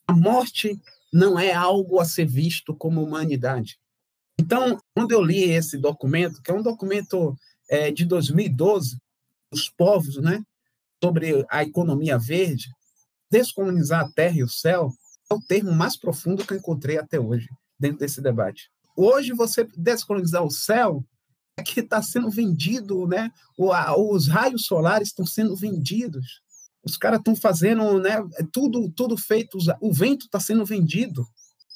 A 0.07 0.13
morte 0.13 0.79
não 1.11 1.39
é 1.39 1.53
algo 1.53 1.99
a 1.99 2.05
ser 2.05 2.25
visto 2.25 2.75
como 2.75 3.03
humanidade. 3.03 3.79
Então, 4.39 4.79
quando 4.95 5.11
eu 5.11 5.21
li 5.21 5.43
esse 5.43 5.77
documento, 5.77 6.41
que 6.41 6.49
é 6.49 6.53
um 6.53 6.63
documento 6.63 7.35
é, 7.69 7.91
de 7.91 8.05
2012, 8.05 8.97
os 9.51 9.69
povos, 9.69 10.17
né, 10.17 10.41
sobre 11.03 11.45
a 11.49 11.63
economia 11.63 12.17
verde, 12.17 12.69
descolonizar 13.29 14.05
a 14.05 14.11
terra 14.11 14.37
e 14.37 14.43
o 14.43 14.49
céu 14.49 14.91
é 15.29 15.33
o 15.33 15.41
termo 15.41 15.71
mais 15.71 15.97
profundo 15.97 16.45
que 16.45 16.53
eu 16.53 16.57
encontrei 16.57 16.97
até 16.97 17.19
hoje 17.19 17.47
dentro 17.79 17.99
desse 17.99 18.21
debate. 18.21 18.71
Hoje 18.95 19.33
você 19.33 19.67
descolonizar 19.77 20.43
o 20.43 20.49
céu 20.49 21.03
que 21.61 21.79
está 21.79 22.01
sendo 22.01 22.29
vendido, 22.29 23.07
né? 23.07 23.31
Os 23.57 24.27
raios 24.27 24.65
solares 24.65 25.09
estão 25.09 25.25
sendo 25.25 25.55
vendidos. 25.55 26.41
Os 26.83 26.97
caras 26.97 27.19
estão 27.19 27.35
fazendo, 27.35 27.99
né? 27.99 28.17
Tudo, 28.51 28.89
tudo 28.91 29.17
feito. 29.17 29.57
O 29.81 29.93
vento 29.93 30.25
está 30.25 30.39
sendo 30.39 30.65
vendido. 30.65 31.27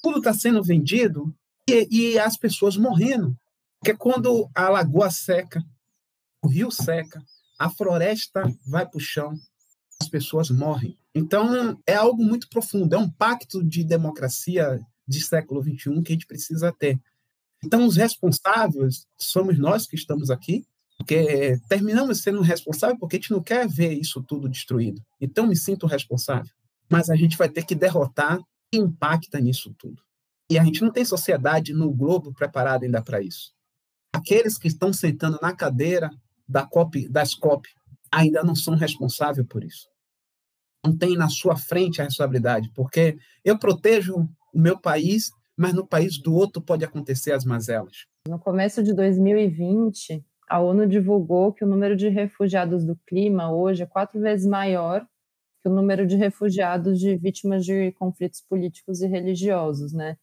Tudo 0.02 0.18
está 0.18 0.34
sendo 0.34 0.64
vendido 0.64 1.34
e, 1.70 1.88
e 1.90 2.20
as 2.20 2.38
pessoas 2.38 2.78
morrendo. 2.78 3.38
Porque 3.80 3.98
quando 3.98 4.50
a 4.56 4.70
lagoa 4.70 5.10
seca, 5.12 5.64
o 6.42 6.48
rio 6.48 6.72
seca, 6.72 7.22
a 7.60 7.70
floresta 7.70 8.44
vai 8.66 8.86
para 8.86 8.98
o 8.98 9.02
chão, 9.02 9.34
as 10.02 10.08
pessoas 10.08 10.50
morrem. 10.50 10.98
Então, 11.16 11.80
é 11.86 11.94
algo 11.94 12.24
muito 12.24 12.50
profundo, 12.50 12.96
é 12.96 12.98
um 12.98 13.10
pacto 13.10 13.64
de 13.64 13.84
democracia 13.84 14.80
de 15.08 15.22
século 15.22 15.62
XXI 15.62 16.02
que 16.02 16.12
a 16.12 16.16
gente 16.16 16.26
precisa 16.26 16.72
ter. 16.72 17.00
Então, 17.64 17.86
os 17.86 17.96
responsáveis 17.96 19.06
somos 19.18 19.58
nós 19.58 19.88
que 19.88 19.96
estamos 19.96 20.30
aqui, 20.30 20.66
porque 20.98 21.58
terminamos 21.68 22.22
sendo 22.22 22.42
responsáveis 22.42 23.00
porque 23.00 23.16
a 23.16 23.20
gente 23.20 23.32
não 23.32 23.42
quer 23.42 23.68
ver 23.68 23.94
isso 23.94 24.22
tudo 24.24 24.50
destruído. 24.50 25.02
Então, 25.20 25.48
me 25.48 25.56
sinto 25.56 25.88
responsável. 25.88 26.52
Mas 26.90 27.10
a 27.10 27.16
gente 27.16 27.38
vai 27.38 27.50
ter 27.50 27.66
que 27.66 27.76
derrotar 27.76 28.40
quem 28.72 28.82
impacta 28.82 29.40
nisso 29.40 29.74
tudo. 29.78 30.02
E 30.50 30.60
a 30.60 30.64
gente 30.64 30.82
não 30.82 30.92
tem 30.92 31.06
sociedade 31.06 31.74
no 31.74 31.92
globo 31.92 32.34
preparada 32.34 32.86
ainda 32.86 33.02
para 33.02 33.22
isso. 33.22 33.54
Aqueles 34.14 34.58
que 34.58 34.68
estão 34.68 34.94
sentando 34.94 35.40
na 35.42 35.56
cadeira 35.56 36.12
da 36.48 36.66
COP, 36.66 37.08
das 37.10 37.34
COP 37.34 37.68
ainda 38.12 38.44
não 38.44 38.56
são 38.56 38.76
responsáveis 38.76 39.48
por 39.48 39.64
isso. 39.64 39.88
Não 40.86 40.96
tem 40.96 41.18
na 41.18 41.30
sua 41.30 41.56
frente 41.56 42.02
a 42.02 42.04
responsabilidade, 42.04 42.70
porque 42.76 43.18
eu 43.44 43.58
protejo 43.58 44.16
o 44.54 44.60
meu 44.60 44.78
país, 44.78 45.32
mas 45.58 45.74
no 45.74 45.86
país 45.86 46.18
do 46.18 46.34
outro 46.34 46.62
pode 46.62 46.84
acontecer 46.84 47.32
as 47.32 47.46
mazelas. 47.46 48.06
No 48.28 48.40
começo 48.40 48.82
de 48.82 48.94
2020, 48.94 50.24
a 50.50 50.60
ONU 50.60 50.88
divulgou 50.88 51.54
que 51.54 51.64
o 51.64 51.68
número 51.68 51.96
de 51.96 52.10
refugiados 52.10 52.86
do 52.86 52.96
clima 53.08 53.52
hoje 53.52 53.84
é 53.84 53.86
quatro 53.86 54.20
vezes 54.20 54.46
maior 54.46 55.06
que 55.62 55.70
o 55.70 55.72
número 55.72 56.06
de 56.06 56.18
refugiados 56.18 57.00
de 57.00 57.16
vítimas 57.16 57.64
de 57.66 57.94
conflitos 57.94 58.42
políticos 58.42 59.02
e 59.02 59.08
religiosos, 59.08 59.94
né? 59.94 60.18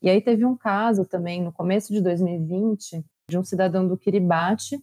E 0.00 0.08
aí 0.08 0.20
teve 0.20 0.44
um 0.46 0.56
caso 0.56 1.04
também 1.04 1.42
no 1.42 1.52
começo 1.52 1.92
de 1.92 2.00
2020 2.00 3.04
de 3.28 3.38
um 3.38 3.44
cidadão 3.44 3.86
do 3.86 3.98
Kiribati 3.98 4.82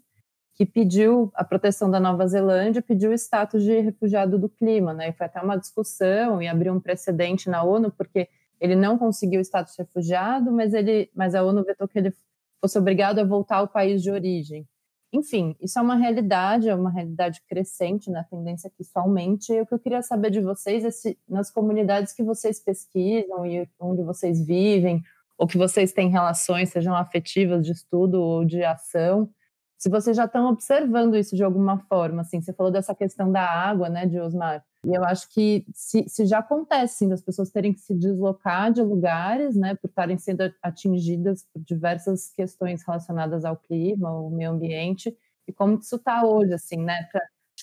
que 0.54 0.66
pediu 0.66 1.32
a 1.34 1.44
proteção 1.44 1.90
da 1.90 2.00
Nova 2.00 2.26
Zelândia, 2.28 2.82
pediu 2.82 3.12
o 3.12 3.14
status 3.14 3.64
de 3.64 3.80
refugiado 3.80 4.40
do 4.40 4.48
clima, 4.48 4.94
né? 4.94 5.10
E 5.10 5.14
foi 5.14 5.26
até 5.26 5.42
uma 5.42 5.58
discussão 5.58 6.42
e 6.42 6.48
abriu 6.48 6.74
um 6.74 6.80
precedente 6.80 7.50
na 7.50 7.64
ONU, 7.64 7.92
porque 7.92 8.30
ele 8.66 8.76
não 8.76 8.98
conseguiu 8.98 9.40
o 9.40 9.42
status 9.42 9.74
de 9.74 9.84
refugiado, 9.84 10.52
mas, 10.52 10.74
ele, 10.74 11.10
mas 11.16 11.34
a 11.36 11.44
ONU 11.44 11.64
vetou 11.64 11.88
que 11.88 11.98
ele 11.98 12.14
fosse 12.62 12.78
obrigado 12.78 13.20
a 13.20 13.24
voltar 13.24 13.58
ao 13.58 13.68
país 13.68 14.02
de 14.02 14.12
origem. 14.12 14.68
Enfim, 15.14 15.56
isso 15.62 15.80
é 15.80 15.82
uma 15.82 15.96
realidade, 15.96 16.68
é 16.68 16.76
uma 16.76 16.92
realidade 16.92 17.42
crescente, 17.48 18.12
na 18.12 18.20
né? 18.20 18.28
tendência 18.30 18.70
que 18.70 18.82
isso 18.82 18.98
aumente. 19.00 19.54
E 19.54 19.62
o 19.62 19.66
que 19.66 19.74
eu 19.74 19.80
queria 19.80 20.02
saber 20.02 20.30
de 20.30 20.42
vocês 20.42 20.84
é 20.84 20.92
se 20.92 21.18
nas 21.28 21.50
comunidades 21.50 22.12
que 22.12 22.24
vocês 22.24 22.60
pesquisam 22.60 23.46
e 23.46 23.68
onde 23.80 24.04
vocês 24.04 24.46
vivem, 24.46 25.02
ou 25.38 25.48
que 25.48 25.58
vocês 25.58 25.94
têm 25.94 26.10
relações, 26.10 26.70
sejam 26.70 26.96
afetivas, 26.96 27.66
de 27.66 27.72
estudo 27.72 28.22
ou 28.22 28.44
de 28.44 28.64
ação, 28.64 29.30
se 29.78 29.90
vocês 29.90 30.16
já 30.16 30.26
estão 30.26 30.48
observando 30.48 31.16
isso 31.16 31.36
de 31.36 31.44
alguma 31.44 31.80
forma, 31.80 32.22
assim, 32.22 32.42
você 32.42 32.54
falou 32.54 32.72
dessa 32.72 32.96
questão 32.96 33.32
da 33.32 33.44
água, 33.44 33.90
né, 33.90 34.06
de 34.06 34.20
Osmar, 34.20 34.64
e 34.86 34.96
eu 34.96 35.04
acho 35.04 35.30
que 35.30 35.66
se, 35.74 36.08
se 36.08 36.26
já 36.26 36.40
acontece, 36.40 37.00
sim, 37.00 37.10
das 37.10 37.22
pessoas 37.22 37.50
terem 37.50 37.74
que 37.74 37.80
se 37.80 37.94
deslocar 37.94 38.72
de 38.72 38.82
lugares, 38.82 39.56
né, 39.56 39.76
por 39.76 39.88
estarem 39.88 40.18
sendo 40.18 40.54
atingidas 40.62 41.46
por 41.52 41.62
diversas 41.64 42.32
questões 42.32 42.84
relacionadas 42.86 43.44
ao 43.44 43.58
clima, 43.58 44.10
ao 44.10 44.30
meio 44.30 44.52
ambiente, 44.52 45.16
e 45.48 45.54
como 45.54 45.78
isso 45.80 45.96
está 45.96 46.26
hoje, 46.26 46.54
assim, 46.54 46.78
né, 46.78 47.08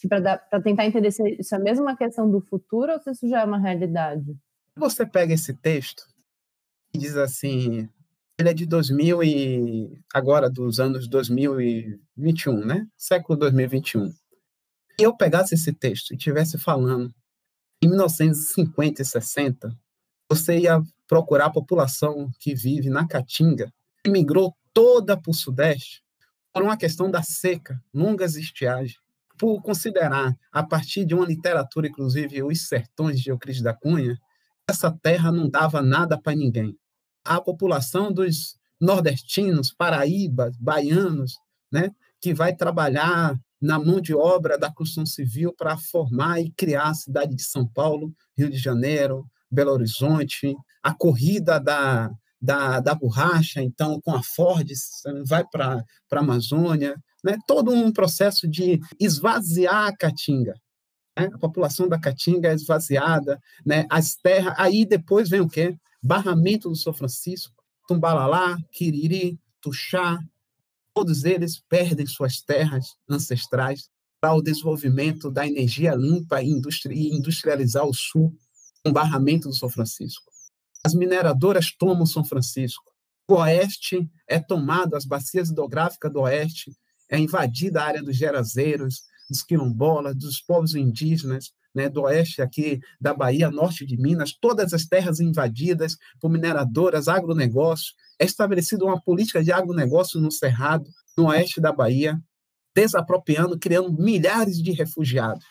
para 0.08 0.62
tentar 0.62 0.86
entender 0.86 1.10
se 1.10 1.22
isso 1.38 1.54
é 1.54 1.58
mesmo 1.58 1.84
uma 1.84 1.96
questão 1.96 2.30
do 2.30 2.40
futuro 2.40 2.92
ou 2.92 3.00
se 3.00 3.10
isso 3.10 3.28
já 3.28 3.42
é 3.42 3.44
uma 3.44 3.58
realidade. 3.58 4.36
Você 4.76 5.04
pega 5.06 5.34
esse 5.34 5.54
texto 5.54 6.04
e 6.94 6.98
diz 6.98 7.16
assim, 7.16 7.88
ele 8.38 8.48
é 8.48 8.54
de 8.54 8.66
2000 8.66 9.22
e 9.22 10.02
agora 10.12 10.48
dos 10.48 10.80
anos 10.80 11.08
2021, 11.08 12.64
né? 12.64 12.86
Século 12.96 13.38
2021. 13.38 14.12
E 14.98 15.02
eu 15.02 15.16
pegasse 15.16 15.54
esse 15.54 15.72
texto 15.72 16.12
e 16.12 16.16
estivesse 16.16 16.58
falando 16.58 17.12
em 17.82 17.88
1950 17.88 19.02
e 19.02 19.04
60, 19.04 19.76
você 20.30 20.58
ia 20.60 20.80
procurar 21.06 21.46
a 21.46 21.52
população 21.52 22.30
que 22.38 22.54
vive 22.54 22.88
na 22.88 23.06
Caatinga, 23.06 23.72
que 24.02 24.10
migrou 24.10 24.54
toda 24.72 25.16
para 25.20 25.30
o 25.30 25.34
Sudeste 25.34 26.02
por 26.52 26.62
uma 26.62 26.76
questão 26.76 27.10
da 27.10 27.22
seca, 27.22 27.82
longas 27.92 28.36
estiagens, 28.36 28.98
por 29.38 29.60
considerar, 29.62 30.36
a 30.52 30.62
partir 30.62 31.04
de 31.04 31.14
uma 31.14 31.26
literatura, 31.26 31.88
inclusive, 31.88 32.42
os 32.42 32.68
sertões 32.68 33.20
de 33.20 33.30
Euclides 33.30 33.62
da 33.62 33.74
Cunha, 33.74 34.16
essa 34.68 34.90
terra 35.02 35.32
não 35.32 35.48
dava 35.48 35.82
nada 35.82 36.20
para 36.20 36.36
ninguém 36.36 36.78
a 37.24 37.40
população 37.40 38.12
dos 38.12 38.56
nordestinos, 38.80 39.72
paraíbas, 39.72 40.56
baianos, 40.58 41.34
né, 41.70 41.90
que 42.20 42.34
vai 42.34 42.54
trabalhar 42.54 43.38
na 43.60 43.78
mão 43.78 44.00
de 44.00 44.12
obra 44.12 44.58
da 44.58 44.72
construção 44.72 45.06
civil 45.06 45.54
para 45.56 45.76
formar 45.76 46.40
e 46.40 46.50
criar 46.50 46.88
a 46.88 46.94
cidade 46.94 47.36
de 47.36 47.42
São 47.42 47.66
Paulo, 47.66 48.12
Rio 48.36 48.50
de 48.50 48.58
Janeiro, 48.58 49.24
Belo 49.48 49.70
Horizonte, 49.70 50.56
a 50.82 50.92
corrida 50.92 51.60
da, 51.60 52.10
da, 52.40 52.80
da 52.80 52.94
borracha, 52.94 53.62
então, 53.62 54.00
com 54.00 54.12
a 54.12 54.22
Ford, 54.22 54.68
vai 55.26 55.44
para 55.46 55.84
a 56.10 56.18
Amazônia, 56.18 56.96
né? 57.22 57.36
todo 57.46 57.70
um 57.70 57.92
processo 57.92 58.48
de 58.48 58.80
esvaziar 58.98 59.86
a 59.86 59.96
Caatinga. 59.96 60.54
Né? 61.18 61.30
A 61.32 61.38
população 61.38 61.88
da 61.88 61.98
Caatinga 61.98 62.48
é 62.48 62.54
esvaziada, 62.54 63.40
né? 63.64 63.86
as 63.90 64.14
terras. 64.14 64.54
Aí 64.58 64.84
depois 64.84 65.28
vem 65.28 65.40
o 65.40 65.48
quê? 65.48 65.76
Barramento 66.02 66.68
do 66.68 66.76
São 66.76 66.92
Francisco, 66.92 67.62
Tumbalalá, 67.86 68.56
Quiriri, 68.72 69.38
Tuxá, 69.60 70.18
todos 70.94 71.24
eles 71.24 71.58
perdem 71.68 72.06
suas 72.06 72.40
terras 72.40 72.96
ancestrais 73.08 73.88
para 74.20 74.34
o 74.34 74.42
desenvolvimento 74.42 75.30
da 75.30 75.46
energia 75.46 75.94
limpa 75.94 76.42
e 76.42 76.48
industrializar 77.10 77.84
o 77.84 77.94
sul, 77.94 78.32
com 78.84 78.92
barramento 78.92 79.48
do 79.48 79.54
São 79.54 79.68
Francisco. 79.68 80.30
As 80.84 80.94
mineradoras 80.94 81.72
tomam 81.72 82.06
São 82.06 82.24
Francisco. 82.24 82.92
O 83.28 83.34
oeste 83.34 84.08
é 84.28 84.38
tomado, 84.38 84.94
as 84.94 85.04
bacias 85.04 85.48
hidrográficas 85.48 86.12
do 86.12 86.20
oeste 86.20 86.76
é 87.08 87.18
invadida 87.18 87.80
a 87.80 87.86
área 87.86 88.02
dos 88.02 88.16
gerazeiros, 88.16 89.02
dos 89.32 89.42
quilombolas, 89.42 90.14
dos 90.14 90.40
povos 90.40 90.74
indígenas, 90.74 91.52
né, 91.74 91.88
do 91.88 92.02
oeste 92.02 92.42
aqui 92.42 92.80
da 93.00 93.14
Bahia, 93.14 93.50
norte 93.50 93.86
de 93.86 93.96
Minas, 93.96 94.32
todas 94.38 94.74
as 94.74 94.84
terras 94.84 95.20
invadidas 95.20 95.96
por 96.20 96.30
mineradoras, 96.30 97.08
agronegócio. 97.08 97.94
É 98.20 98.24
estabelecida 98.24 98.84
uma 98.84 99.00
política 99.00 99.42
de 99.42 99.50
agronegócio 99.50 100.20
no 100.20 100.30
Cerrado, 100.30 100.88
no 101.16 101.26
oeste 101.28 101.60
da 101.60 101.72
Bahia, 101.72 102.20
desapropriando, 102.74 103.58
criando 103.58 103.92
milhares 103.92 104.62
de 104.62 104.72
refugiados. 104.72 105.44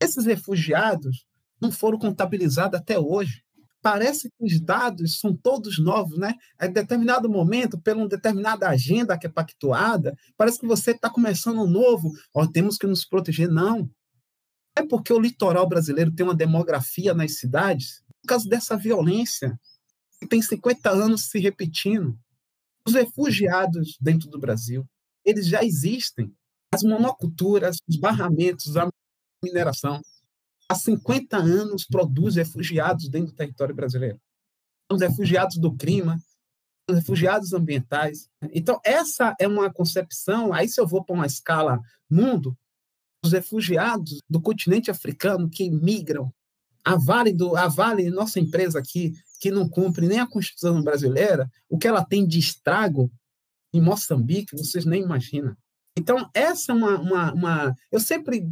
Esses 0.00 0.24
refugiados 0.24 1.26
não 1.60 1.70
foram 1.70 1.98
contabilizados 1.98 2.78
até 2.78 2.98
hoje. 2.98 3.42
Parece 3.82 4.30
que 4.30 4.44
os 4.44 4.60
dados 4.60 5.18
são 5.18 5.36
todos 5.36 5.78
novos, 5.78 6.16
né? 6.16 6.34
Em 6.60 6.72
determinado 6.72 7.28
momento, 7.28 7.76
por 7.80 7.96
uma 7.96 8.08
determinada 8.08 8.68
agenda 8.68 9.18
que 9.18 9.26
é 9.26 9.30
pactuada, 9.30 10.16
parece 10.36 10.60
que 10.60 10.66
você 10.66 10.92
está 10.92 11.10
começando 11.10 11.60
um 11.60 11.66
novo. 11.66 12.12
Ó, 12.32 12.46
temos 12.46 12.78
que 12.78 12.86
nos 12.86 13.04
proteger. 13.04 13.50
Não. 13.50 13.90
É 14.76 14.86
porque 14.86 15.12
o 15.12 15.18
litoral 15.18 15.68
brasileiro 15.68 16.12
tem 16.12 16.24
uma 16.24 16.34
demografia 16.34 17.12
nas 17.12 17.38
cidades 17.38 18.02
por 18.22 18.28
causa 18.28 18.48
dessa 18.48 18.76
violência 18.76 19.58
que 20.20 20.28
tem 20.28 20.40
50 20.40 20.88
anos 20.88 21.22
se 21.22 21.40
repetindo. 21.40 22.16
Os 22.86 22.94
refugiados 22.94 23.96
dentro 24.00 24.30
do 24.30 24.38
Brasil, 24.38 24.86
eles 25.24 25.46
já 25.46 25.64
existem. 25.64 26.32
As 26.72 26.82
monoculturas, 26.84 27.78
os 27.88 27.96
barramentos, 27.96 28.76
a 28.76 28.88
mineração, 29.42 30.00
há 30.72 30.74
50 30.74 31.36
anos 31.36 31.84
produz 31.84 32.36
refugiados 32.36 33.08
dentro 33.08 33.28
do 33.28 33.36
território 33.36 33.74
brasileiro. 33.74 34.20
Os 34.90 35.00
refugiados 35.00 35.56
do 35.56 35.74
clima, 35.74 36.18
os 36.88 36.96
refugiados 36.96 37.52
ambientais. 37.52 38.28
Então, 38.52 38.80
essa 38.84 39.34
é 39.38 39.46
uma 39.46 39.72
concepção. 39.72 40.52
Aí, 40.52 40.68
se 40.68 40.80
eu 40.80 40.86
vou 40.86 41.04
para 41.04 41.14
uma 41.14 41.26
escala 41.26 41.80
mundo, 42.10 42.56
os 43.24 43.32
refugiados 43.32 44.20
do 44.28 44.40
continente 44.40 44.90
africano 44.90 45.48
que 45.48 45.70
migram. 45.70 46.32
A 46.84 46.96
Vale, 46.96 47.32
do, 47.32 47.56
a 47.56 47.68
Vale, 47.68 48.10
nossa 48.10 48.40
empresa 48.40 48.78
aqui, 48.78 49.12
que 49.38 49.50
não 49.50 49.68
cumpre 49.68 50.08
nem 50.08 50.18
a 50.18 50.26
Constituição 50.26 50.82
brasileira, 50.82 51.48
o 51.68 51.78
que 51.78 51.86
ela 51.86 52.04
tem 52.04 52.26
de 52.26 52.40
estrago 52.40 53.10
em 53.72 53.80
Moçambique, 53.80 54.56
vocês 54.56 54.84
nem 54.84 55.02
imaginam. 55.02 55.56
Então, 55.96 56.28
essa 56.34 56.72
é 56.72 56.74
uma. 56.74 56.98
uma, 56.98 57.32
uma 57.32 57.76
eu 57.90 58.00
sempre 58.00 58.48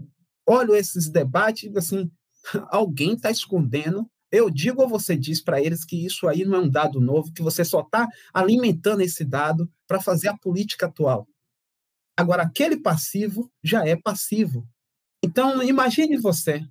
olho 0.51 0.75
esses 0.75 1.09
debates 1.09 1.75
assim: 1.77 2.11
alguém 2.69 3.15
está 3.15 3.31
escondendo. 3.31 4.09
Eu 4.33 4.49
digo 4.49 4.83
ou 4.83 4.89
você 4.89 5.17
diz 5.17 5.43
para 5.43 5.61
eles 5.61 5.85
que 5.85 6.07
isso 6.07 6.29
aí 6.29 6.45
não 6.45 6.57
é 6.57 6.61
um 6.61 6.69
dado 6.69 7.01
novo, 7.01 7.33
que 7.33 7.43
você 7.43 7.65
só 7.65 7.81
está 7.81 8.09
alimentando 8.33 9.01
esse 9.03 9.25
dado 9.25 9.69
para 9.89 10.01
fazer 10.01 10.29
a 10.29 10.37
política 10.37 10.87
atual. 10.87 11.27
Agora, 12.17 12.45
aquele 12.45 12.77
passivo 12.77 13.51
já 13.63 13.85
é 13.85 13.97
passivo. 13.97 14.69
Então, 15.23 15.63
imagine 15.63 16.17
você 16.17 16.65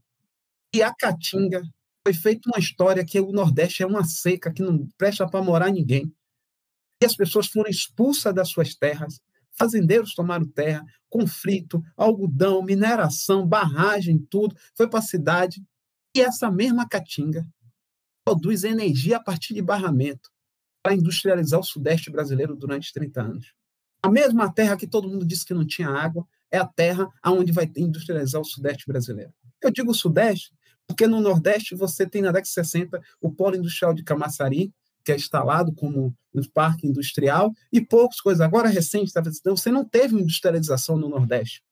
que 0.72 0.82
a 0.82 0.94
Caatinga 0.94 1.62
foi 2.06 2.14
feita 2.14 2.50
uma 2.50 2.60
história 2.60 3.06
que 3.06 3.20
o 3.20 3.32
Nordeste 3.32 3.84
é 3.84 3.86
uma 3.86 4.06
seca 4.06 4.54
que 4.54 4.62
não 4.62 4.88
presta 4.98 5.28
para 5.28 5.44
morar 5.44 5.72
ninguém. 5.72 6.12
E 7.02 7.06
as 7.06 7.16
pessoas 7.16 7.48
foram 7.48 7.70
expulsas 7.70 8.34
das 8.34 8.50
suas 8.50 8.76
terras, 8.76 9.20
fazendeiros 9.60 10.14
tomaram 10.14 10.48
terra, 10.48 10.86
conflito, 11.10 11.84
algodão, 11.98 12.64
mineração, 12.64 13.46
barragem, 13.46 14.18
tudo, 14.30 14.56
foi 14.76 14.90
para 14.90 15.00
a 15.00 15.04
cidade. 15.04 15.62
E 16.16 16.22
essa 16.22 16.50
mesma 16.50 16.88
Caatinga 16.88 17.46
produz 18.24 18.64
energia 18.64 19.18
a 19.18 19.24
partir 19.24 19.54
de 19.54 19.62
barramento 19.62 20.30
para 20.82 20.96
industrializar 20.96 21.60
o 21.60 21.64
Sudeste 21.64 22.10
brasileiro 22.10 22.56
durante 22.56 22.94
30 22.94 23.22
anos. 23.22 23.54
A 24.02 24.10
mesma 24.10 24.52
terra 24.52 24.78
que 24.78 24.88
todo 24.88 25.10
mundo 25.10 25.26
disse 25.26 25.46
que 25.46 25.54
não 25.54 25.68
tinha 25.68 25.90
água 25.90 26.26
é 26.50 26.58
a 26.58 26.66
terra 26.66 27.08
aonde 27.22 27.52
vai 27.52 27.70
industrializar 27.76 28.42
o 28.42 28.46
Sudeste 28.46 28.86
brasileiro. 28.88 29.34
Eu 29.62 29.72
digo 29.72 29.94
Sudeste 29.94 30.52
porque 30.88 31.06
no 31.06 31.22
Nordeste 31.22 31.76
você 31.76 32.08
tem 32.08 32.22
na 32.22 32.30
década 32.30 32.44
de 32.44 32.50
60 32.50 33.00
o 33.22 33.32
polo 33.32 33.56
industrial 33.56 33.94
de 33.94 34.04
Camaçari, 34.04 34.74
que 35.04 35.12
é 35.12 35.16
instalado 35.16 35.74
como 35.74 36.14
um 36.34 36.44
parque 36.54 36.88
industrial, 36.88 37.52
e 37.72 37.82
poucas 37.82 38.22
coisas. 38.22 38.42
Agora, 38.42 38.70
recente, 38.70 39.12
tá 39.12 39.22
você 39.46 39.72
não 39.72 39.84
teve 39.84 40.16
industrialização 40.16 40.98
no 40.98 41.10
Nordeste, 41.10 41.64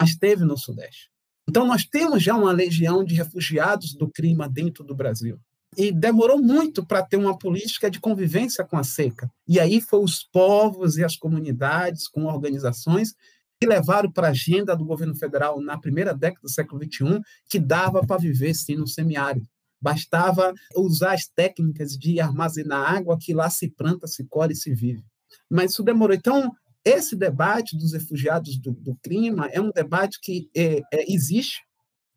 mas 0.00 0.16
teve 0.16 0.44
no 0.44 0.58
Sudeste. 0.58 1.10
Então, 1.48 1.66
nós 1.66 1.84
temos 1.84 2.22
já 2.22 2.34
uma 2.34 2.52
legião 2.52 3.04
de 3.04 3.14
refugiados 3.14 3.94
do 3.94 4.10
clima 4.10 4.48
dentro 4.48 4.82
do 4.84 4.94
Brasil 4.94 5.40
e 5.76 5.92
demorou 5.92 6.40
muito 6.40 6.84
para 6.84 7.02
ter 7.02 7.16
uma 7.16 7.38
política 7.38 7.90
de 7.90 8.00
convivência 8.00 8.64
com 8.64 8.76
a 8.76 8.84
seca. 8.84 9.30
E 9.46 9.60
aí 9.60 9.80
foi 9.80 10.00
os 10.00 10.22
povos 10.22 10.96
e 10.96 11.04
as 11.04 11.16
comunidades, 11.16 12.08
com 12.08 12.24
organizações, 12.24 13.14
que 13.60 13.66
levaram 13.66 14.10
para 14.10 14.28
a 14.28 14.30
agenda 14.30 14.76
do 14.76 14.84
governo 14.84 15.14
federal 15.14 15.60
na 15.60 15.78
primeira 15.78 16.14
década 16.14 16.42
do 16.42 16.50
século 16.50 16.82
XXI 16.82 17.20
que 17.48 17.58
dava 17.58 18.04
para 18.06 18.20
viver 18.20 18.54
sim 18.54 18.76
no 18.76 18.86
semiárido. 18.86 19.46
Bastava 19.86 20.52
usar 20.74 21.12
as 21.12 21.28
técnicas 21.28 21.92
de 21.92 22.18
armazenar 22.18 22.92
água 22.92 23.16
que 23.16 23.32
lá 23.32 23.48
se 23.48 23.68
planta, 23.68 24.08
se 24.08 24.24
colhe 24.24 24.52
e 24.52 24.56
se 24.56 24.74
vive. 24.74 25.04
Mas 25.48 25.70
isso 25.70 25.84
demorou. 25.84 26.16
Então, 26.16 26.50
esse 26.84 27.14
debate 27.14 27.78
dos 27.78 27.92
refugiados 27.92 28.58
do, 28.58 28.72
do 28.72 28.96
clima 28.96 29.46
é 29.52 29.60
um 29.60 29.70
debate 29.70 30.18
que 30.20 30.50
é, 30.56 30.82
é, 30.92 31.12
existe, 31.12 31.62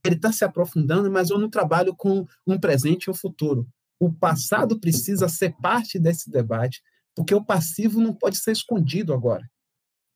ele 0.03 0.15
está 0.15 0.32
se 0.32 0.43
aprofundando, 0.43 1.11
mas 1.11 1.30
eu 1.30 1.38
não 1.38 1.47
trabalho 1.47 1.95
com 1.95 2.26
um 2.47 2.59
presente 2.59 3.03
e 3.03 3.11
um 3.11 3.13
futuro. 3.13 3.67
O 3.99 4.11
passado 4.11 4.80
precisa 4.80 5.30
ser 5.30 5.55
parte 5.61 5.99
desse 5.99 6.32
debate, 6.32 6.82
porque 7.15 7.36
o 7.36 7.45
passivo 7.45 8.01
não 8.01 8.15
pode 8.15 8.38
ser 8.38 8.53
escondido 8.53 9.13
agora. 9.13 9.47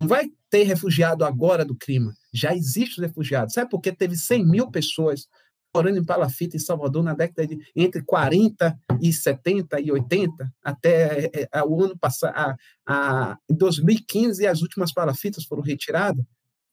Não 0.01 0.07
vai 0.07 0.27
ter 0.49 0.63
refugiado 0.63 1.23
agora 1.23 1.63
do 1.63 1.75
clima. 1.75 2.15
Já 2.33 2.55
existe 2.55 2.99
refugiado. 2.99 3.53
Sabe 3.53 3.69
por 3.69 3.79
que 3.79 3.91
teve 3.91 4.17
100 4.17 4.43
mil 4.43 4.71
pessoas 4.71 5.27
morando 5.73 5.97
em 5.97 6.05
palafita 6.05 6.55
em 6.55 6.59
Salvador 6.59 7.03
na 7.03 7.13
década 7.13 7.47
de 7.47 7.59
entre 7.75 8.03
40 8.03 8.77
e 9.01 9.11
70 9.11 9.79
e 9.79 9.91
80, 9.91 10.53
até 10.63 11.25
é, 11.25 11.49
é, 11.51 11.63
o 11.63 11.83
ano 11.83 11.97
passado, 11.97 12.33
a, 12.35 12.55
a, 12.85 13.37
em 13.49 13.55
2015, 13.55 14.45
as 14.45 14.61
últimas 14.61 14.93
palafitas 14.93 15.45
foram 15.45 15.63
retiradas, 15.63 16.23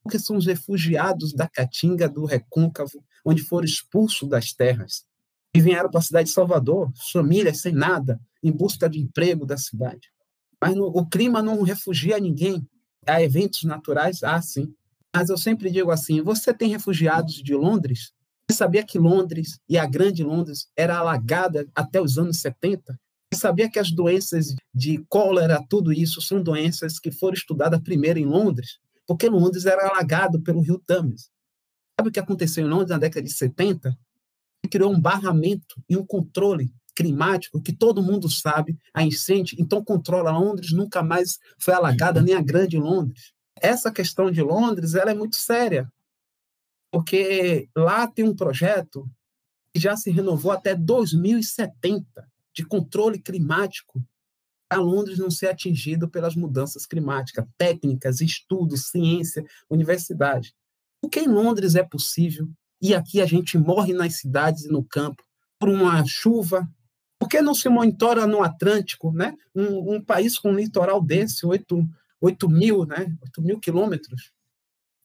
porque 0.02 0.18
são 0.18 0.36
os 0.36 0.46
refugiados 0.46 1.32
da 1.32 1.48
Caatinga, 1.48 2.08
do 2.08 2.24
Recôncavo, 2.24 3.02
onde 3.24 3.42
foram 3.42 3.64
expulsos 3.64 4.28
das 4.28 4.52
terras 4.52 5.04
e 5.54 5.60
vieram 5.60 5.90
para 5.90 5.98
a 5.98 6.02
cidade 6.02 6.28
de 6.28 6.34
Salvador, 6.34 6.92
famílias 7.12 7.60
sem 7.60 7.72
nada, 7.72 8.20
em 8.42 8.52
busca 8.52 8.88
de 8.88 9.00
emprego 9.00 9.44
da 9.44 9.56
cidade. 9.56 10.08
Mas 10.60 10.74
no, 10.74 10.86
o 10.86 11.06
clima 11.06 11.42
não 11.42 11.62
refugia 11.62 12.18
ninguém. 12.18 12.66
Há 13.06 13.22
eventos 13.22 13.64
naturais, 13.64 14.22
há 14.22 14.40
sim. 14.40 14.72
Mas 15.14 15.28
eu 15.28 15.36
sempre 15.36 15.70
digo 15.70 15.90
assim: 15.90 16.22
você 16.22 16.54
tem 16.54 16.68
refugiados 16.68 17.34
de 17.34 17.54
Londres? 17.54 18.12
Sabia 18.52 18.84
que 18.84 18.98
Londres 18.98 19.58
e 19.68 19.78
a 19.78 19.86
Grande 19.86 20.22
Londres 20.22 20.68
era 20.76 20.98
alagada 20.98 21.68
até 21.74 22.00
os 22.00 22.18
anos 22.18 22.38
70? 22.38 22.98
Você 23.32 23.40
sabia 23.40 23.70
que 23.70 23.78
as 23.78 23.90
doenças 23.90 24.54
de 24.74 25.04
cólera, 25.08 25.64
tudo 25.68 25.92
isso, 25.92 26.20
são 26.20 26.42
doenças 26.42 26.98
que 26.98 27.12
foram 27.12 27.34
estudadas 27.34 27.80
primeiro 27.80 28.18
em 28.18 28.26
Londres? 28.26 28.78
Porque 29.06 29.28
Londres 29.28 29.66
era 29.66 29.88
alagado 29.88 30.40
pelo 30.42 30.60
rio 30.60 30.82
Thames. 30.84 31.30
Sabe 31.98 32.08
o 32.08 32.12
que 32.12 32.20
aconteceu 32.20 32.66
em 32.66 32.68
Londres 32.68 32.90
na 32.90 32.98
década 32.98 33.22
de 33.22 33.32
70? 33.32 33.96
Criou 34.70 34.92
um 34.92 35.00
barramento 35.00 35.82
e 35.88 35.96
um 35.96 36.04
controle 36.04 36.72
climático 36.94 37.62
que 37.62 37.72
todo 37.72 38.02
mundo 38.02 38.28
sabe, 38.28 38.76
a 38.92 39.02
enchente, 39.02 39.56
então 39.58 39.82
controla 39.82 40.32
Londres, 40.32 40.72
nunca 40.72 41.02
mais 41.02 41.38
foi 41.58 41.72
alagada 41.72 42.20
nem 42.20 42.34
a 42.34 42.42
grande 42.42 42.76
Londres. 42.76 43.32
Essa 43.60 43.90
questão 43.92 44.30
de 44.30 44.42
Londres, 44.42 44.94
ela 44.94 45.10
é 45.10 45.14
muito 45.14 45.36
séria, 45.36 45.90
porque 46.90 47.68
lá 47.76 48.06
tem 48.06 48.24
um 48.24 48.34
projeto 48.34 49.08
que 49.72 49.80
já 49.80 49.96
se 49.96 50.10
renovou 50.10 50.52
até 50.52 50.74
2070 50.74 52.04
de 52.52 52.64
controle 52.64 53.18
climático 53.18 54.04
a 54.68 54.76
Londres 54.76 55.18
não 55.18 55.30
ser 55.30 55.48
atingido 55.48 56.08
pelas 56.08 56.36
mudanças 56.36 56.86
climáticas, 56.86 57.44
técnicas, 57.58 58.20
estudos, 58.20 58.86
ciência, 58.86 59.44
universidade. 59.68 60.54
Porque 61.02 61.18
em 61.18 61.28
Londres 61.28 61.74
é 61.74 61.82
possível 61.82 62.48
e 62.80 62.94
aqui 62.94 63.20
a 63.20 63.26
gente 63.26 63.58
morre 63.58 63.92
nas 63.92 64.18
cidades 64.18 64.64
e 64.64 64.68
no 64.68 64.84
campo 64.84 65.24
por 65.58 65.68
uma 65.68 66.04
chuva, 66.06 66.66
por 67.18 67.28
que 67.28 67.42
não 67.42 67.54
se 67.54 67.68
monitora 67.68 68.26
no 68.26 68.42
Atlântico, 68.42 69.12
né? 69.12 69.36
Um, 69.54 69.96
um 69.96 70.02
país 70.02 70.38
com 70.38 70.52
um 70.52 70.56
litoral 70.56 71.02
desse, 71.02 71.44
8, 71.44 71.86
8 72.20 72.48
mil, 72.48 72.86
né? 72.86 73.14
8 73.22 73.42
mil 73.42 73.60
quilômetros 73.60 74.32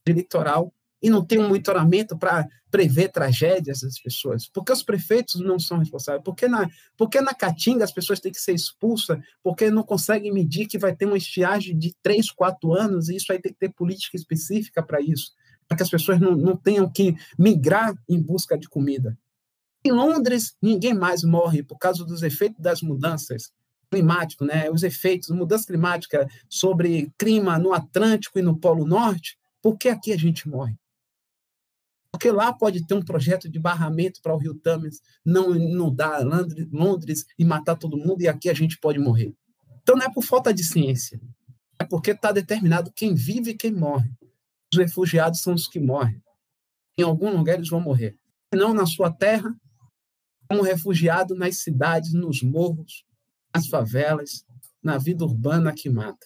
de 0.08 0.14
litoral, 0.14 0.74
e 1.06 1.10
não 1.10 1.24
tem 1.24 1.38
um 1.38 1.50
monitoramento 1.50 2.18
para 2.18 2.48
prever 2.72 3.10
tragédias 3.10 3.82
das 3.82 4.00
pessoas? 4.00 4.48
Por 4.48 4.66
que 4.66 4.72
os 4.72 4.82
prefeitos 4.82 5.40
não 5.40 5.60
são 5.60 5.78
responsáveis? 5.78 6.24
Por 6.24 6.34
que 6.34 6.48
na, 6.48 6.68
por 6.98 7.10
que 7.10 7.22
na 7.22 7.32
Caatinga 7.32 7.84
as 7.84 7.92
pessoas 7.92 8.20
têm 8.20 8.32
que 8.32 8.42
ser 8.42 8.56
expulsas? 8.56 9.20
Porque 9.44 9.70
não 9.70 9.84
conseguem 9.84 10.34
medir 10.34 10.66
que 10.66 10.80
vai 10.80 10.96
ter 10.96 11.06
uma 11.06 11.16
estiagem 11.16 11.78
de 11.78 11.94
3, 12.02 12.32
4 12.32 12.74
anos, 12.74 13.08
e 13.08 13.18
isso 13.18 13.32
aí 13.32 13.40
tem 13.40 13.54
que 13.54 13.60
ter 13.60 13.70
política 13.70 14.18
específica 14.18 14.82
para 14.82 15.00
isso, 15.00 15.34
para 15.68 15.78
que 15.78 15.84
as 15.84 15.92
pessoas 15.92 16.20
não, 16.20 16.36
não 16.36 16.58
tenham 16.58 16.92
que 16.92 17.16
migrar 17.38 17.94
em 18.10 18.20
busca 18.20 18.58
de 18.58 18.68
comida. 18.68 19.16
Em 19.86 19.92
Londres, 19.92 20.58
ninguém 20.60 20.96
mais 20.96 21.24
morre 21.24 21.62
por 21.62 21.78
causa 21.78 22.04
dos 22.04 22.24
efeitos 22.24 22.60
das 22.60 22.82
mudanças 22.82 23.54
climáticas, 23.92 24.48
né? 24.48 24.72
os 24.72 24.82
efeitos, 24.82 25.30
mudança 25.30 25.68
climática 25.68 26.28
sobre 26.50 27.14
clima 27.16 27.60
no 27.60 27.74
Atlântico 27.74 28.40
e 28.40 28.42
no 28.42 28.58
Polo 28.58 28.88
Norte, 28.88 29.38
por 29.62 29.78
que 29.78 29.88
aqui 29.88 30.12
a 30.12 30.18
gente 30.18 30.50
morre? 30.50 30.76
Porque 32.16 32.32
lá 32.32 32.54
pode 32.54 32.88
ter 32.88 32.94
um 32.94 33.02
projeto 33.02 33.50
de 33.50 33.60
barramento 33.60 34.22
para 34.22 34.34
o 34.34 34.38
Rio 34.38 34.56
Thames 34.56 35.02
não 35.26 35.54
inundar 35.54 36.22
Londres 36.72 37.26
e 37.38 37.44
matar 37.44 37.76
todo 37.76 37.98
mundo, 37.98 38.22
e 38.22 38.28
aqui 38.30 38.50
a 38.50 38.54
gente 38.54 38.80
pode 38.80 38.98
morrer. 38.98 39.36
Então 39.82 39.98
não 39.98 40.06
é 40.06 40.10
por 40.10 40.24
falta 40.24 40.54
de 40.54 40.64
ciência, 40.64 41.20
é 41.78 41.84
porque 41.84 42.12
está 42.12 42.32
determinado 42.32 42.90
quem 42.96 43.14
vive 43.14 43.52
e 43.52 43.54
quem 43.54 43.74
morre. 43.74 44.10
Os 44.72 44.80
refugiados 44.80 45.42
são 45.42 45.54
os 45.54 45.68
que 45.68 45.78
morrem. 45.78 46.24
Em 46.98 47.04
algum 47.04 47.36
lugar 47.36 47.56
eles 47.56 47.68
vão 47.68 47.82
morrer. 47.82 48.18
Não 48.54 48.74
na 48.74 48.86
sua 48.86 49.12
terra, 49.12 49.54
como 50.50 50.62
refugiado 50.62 51.36
nas 51.36 51.58
cidades, 51.58 52.14
nos 52.14 52.42
morros, 52.42 53.04
nas 53.54 53.68
favelas, 53.68 54.46
na 54.82 54.98
vida 54.98 55.26
urbana 55.26 55.74
que 55.74 55.90
mata. 55.90 56.26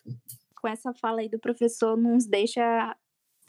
Com 0.55 0.67
essa 0.67 0.93
fala 0.93 1.21
aí 1.21 1.29
do 1.29 1.39
professor, 1.39 1.97
nos 1.97 2.27
deixa 2.27 2.95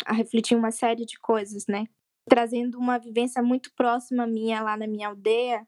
a 0.07 0.13
refletir 0.15 0.57
uma 0.57 0.71
série 0.71 1.05
de 1.05 1.19
coisas, 1.21 1.67
né? 1.69 1.85
Trazendo 2.29 2.79
uma 2.79 2.99
vivência 2.99 3.43
muito 3.43 3.73
próxima 3.75 4.27
minha 4.27 4.63
lá 4.63 4.77
na 4.77 4.87
minha 4.87 5.09
aldeia. 5.09 5.67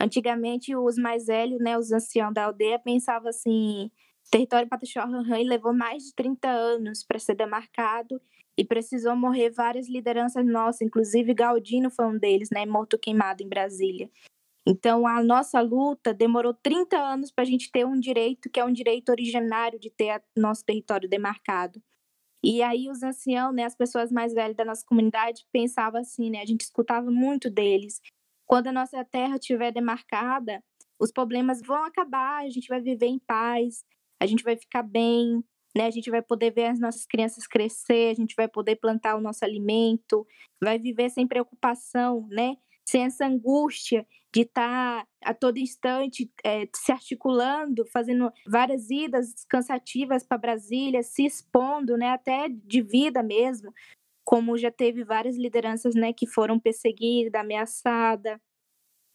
Antigamente, 0.00 0.76
os 0.76 0.96
mais 0.96 1.26
velhos, 1.26 1.60
né, 1.60 1.76
os 1.78 1.92
anciãos 1.92 2.32
da 2.34 2.44
aldeia, 2.44 2.78
pensavam 2.78 3.28
assim: 3.28 3.90
território 4.30 4.68
Pataxó-Ranhan 4.68 5.42
levou 5.48 5.74
mais 5.74 6.04
de 6.04 6.14
30 6.14 6.48
anos 6.48 7.02
para 7.04 7.18
ser 7.18 7.34
demarcado 7.34 8.20
e 8.56 8.64
precisou 8.64 9.16
morrer 9.16 9.50
várias 9.50 9.88
lideranças 9.88 10.44
nossas, 10.44 10.82
inclusive 10.82 11.32
Galdino 11.32 11.90
foi 11.90 12.06
um 12.06 12.18
deles, 12.18 12.48
né, 12.50 12.66
morto 12.66 12.98
queimado 12.98 13.42
em 13.42 13.48
Brasília. 13.48 14.10
Então, 14.66 15.06
a 15.06 15.22
nossa 15.22 15.60
luta 15.60 16.12
demorou 16.12 16.52
30 16.52 16.98
anos 16.98 17.30
para 17.30 17.42
a 17.42 17.46
gente 17.46 17.70
ter 17.72 17.86
um 17.86 17.98
direito 17.98 18.50
que 18.50 18.60
é 18.60 18.64
um 18.64 18.72
direito 18.72 19.10
originário 19.10 19.78
de 19.78 19.90
ter 19.90 20.22
nosso 20.36 20.64
território 20.64 21.08
demarcado. 21.08 21.80
E 22.42 22.62
aí 22.62 22.88
os 22.88 23.02
anciãos, 23.02 23.54
né, 23.54 23.64
as 23.64 23.76
pessoas 23.76 24.12
mais 24.12 24.32
velhas 24.32 24.56
da 24.56 24.64
nossa 24.64 24.84
comunidade 24.86 25.44
pensavam 25.52 26.00
assim, 26.00 26.30
né, 26.30 26.40
a 26.40 26.46
gente 26.46 26.62
escutava 26.62 27.10
muito 27.10 27.50
deles. 27.50 28.00
Quando 28.46 28.68
a 28.68 28.72
nossa 28.72 29.04
terra 29.04 29.36
estiver 29.36 29.72
demarcada, 29.72 30.62
os 31.00 31.12
problemas 31.12 31.60
vão 31.62 31.84
acabar, 31.84 32.44
a 32.44 32.50
gente 32.50 32.68
vai 32.68 32.80
viver 32.80 33.06
em 33.06 33.18
paz, 33.18 33.84
a 34.20 34.26
gente 34.26 34.42
vai 34.42 34.56
ficar 34.56 34.82
bem, 34.82 35.44
né? 35.76 35.86
A 35.86 35.90
gente 35.90 36.10
vai 36.10 36.22
poder 36.22 36.50
ver 36.52 36.66
as 36.66 36.80
nossas 36.80 37.06
crianças 37.06 37.46
crescer, 37.46 38.10
a 38.10 38.14
gente 38.14 38.34
vai 38.36 38.48
poder 38.48 38.76
plantar 38.76 39.16
o 39.16 39.20
nosso 39.20 39.44
alimento, 39.44 40.26
vai 40.62 40.78
viver 40.78 41.10
sem 41.10 41.26
preocupação, 41.26 42.26
né? 42.30 42.56
Sem 42.88 43.04
essa 43.04 43.26
angústia 43.26 44.06
de 44.32 44.42
estar 44.42 45.02
tá 45.02 45.08
a 45.22 45.34
todo 45.34 45.58
instante 45.58 46.30
é, 46.44 46.66
se 46.74 46.92
articulando, 46.92 47.84
fazendo 47.92 48.32
várias 48.46 48.88
idas 48.88 49.44
cansativas 49.48 50.24
para 50.24 50.38
Brasília, 50.38 51.02
se 51.02 51.26
expondo, 51.26 51.96
né? 51.96 52.10
Até 52.10 52.48
de 52.48 52.80
vida 52.80 53.22
mesmo, 53.22 53.72
como 54.24 54.56
já 54.56 54.70
teve 54.70 55.04
várias 55.04 55.36
lideranças, 55.36 55.94
né? 55.94 56.12
Que 56.12 56.26
foram 56.26 56.58
perseguidas, 56.58 57.34
ameaçadas, 57.34 58.38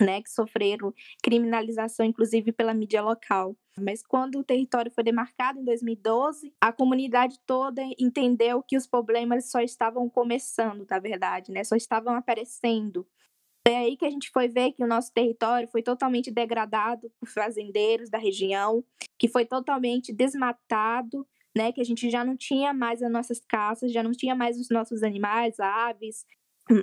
né, 0.01 0.21
que 0.21 0.29
sofreram 0.29 0.93
criminalização, 1.21 2.05
inclusive 2.05 2.51
pela 2.51 2.73
mídia 2.73 3.01
local. 3.01 3.55
Mas 3.77 4.03
quando 4.03 4.39
o 4.39 4.43
território 4.43 4.91
foi 4.91 5.03
demarcado 5.03 5.59
em 5.59 5.63
2012, 5.63 6.53
a 6.61 6.71
comunidade 6.71 7.39
toda 7.45 7.81
entendeu 7.99 8.61
que 8.61 8.77
os 8.77 8.85
problemas 8.85 9.49
só 9.49 9.61
estavam 9.61 10.09
começando, 10.09 10.85
na 10.89 10.99
verdade, 10.99 11.51
né? 11.51 11.63
Só 11.63 11.75
estavam 11.75 12.15
aparecendo. 12.15 13.07
É 13.65 13.77
aí 13.77 13.95
que 13.95 14.05
a 14.05 14.09
gente 14.09 14.29
foi 14.29 14.49
ver 14.49 14.73
que 14.73 14.83
o 14.83 14.87
nosso 14.87 15.13
território 15.13 15.67
foi 15.69 15.81
totalmente 15.81 16.29
degradado 16.29 17.09
por 17.19 17.29
fazendeiros 17.29 18.09
da 18.09 18.17
região, 18.17 18.83
que 19.17 19.29
foi 19.29 19.45
totalmente 19.45 20.11
desmatado, 20.13 21.25
né? 21.55 21.71
Que 21.71 21.79
a 21.79 21.83
gente 21.85 22.09
já 22.09 22.25
não 22.25 22.35
tinha 22.35 22.73
mais 22.73 23.01
as 23.01 23.11
nossas 23.11 23.39
caças, 23.39 23.91
já 23.93 24.03
não 24.03 24.11
tinha 24.11 24.35
mais 24.35 24.59
os 24.59 24.69
nossos 24.69 25.01
animais, 25.01 25.59
aves, 25.59 26.25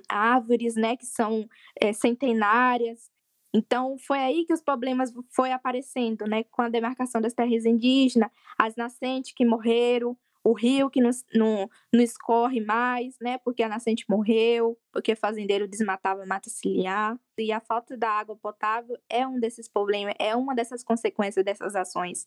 árvores, 0.09 0.75
né, 0.77 0.97
que 0.97 1.07
são 1.07 1.49
é, 1.81 1.93
centenárias. 1.93 3.11
Então, 3.53 3.97
foi 3.99 4.19
aí 4.19 4.45
que 4.47 4.53
os 4.53 4.63
problemas 4.63 5.13
foi 5.35 5.53
aparecendo, 5.53 6.25
né, 6.27 6.45
com 6.45 6.63
a 6.63 6.69
demarcação 6.69 7.21
das 7.21 7.35
terras 7.35 7.65
indígenas, 7.65 8.31
as 8.59 8.77
nascentes 8.77 9.33
que 9.35 9.45
morreram, 9.45 10.17
o 10.45 10.53
rio 10.53 10.89
que 10.91 11.01
não, 11.01 11.11
não, 11.35 11.69
não 11.93 12.03
escorre 12.03 12.61
mais, 12.61 13.17
né, 13.21 13.39
porque 13.39 13.63
a 13.63 13.69
nascente 13.69 14.05
morreu, 14.09 14.79
porque 14.93 15.15
fazendeiro 15.15 15.69
desmatava 15.69 16.25
mata 16.25 16.49
ciliar, 16.49 17.19
e 17.39 17.53
a 17.53 17.61
falta 17.61 17.97
da 17.97 18.11
água 18.11 18.37
potável 18.37 18.97
é 19.09 19.27
um 19.27 19.39
desses 19.39 19.69
problemas, 19.69 20.15
é 20.19 20.35
uma 20.35 20.55
dessas 20.55 20.83
consequências 20.83 21.45
dessas 21.45 21.75
ações. 21.75 22.27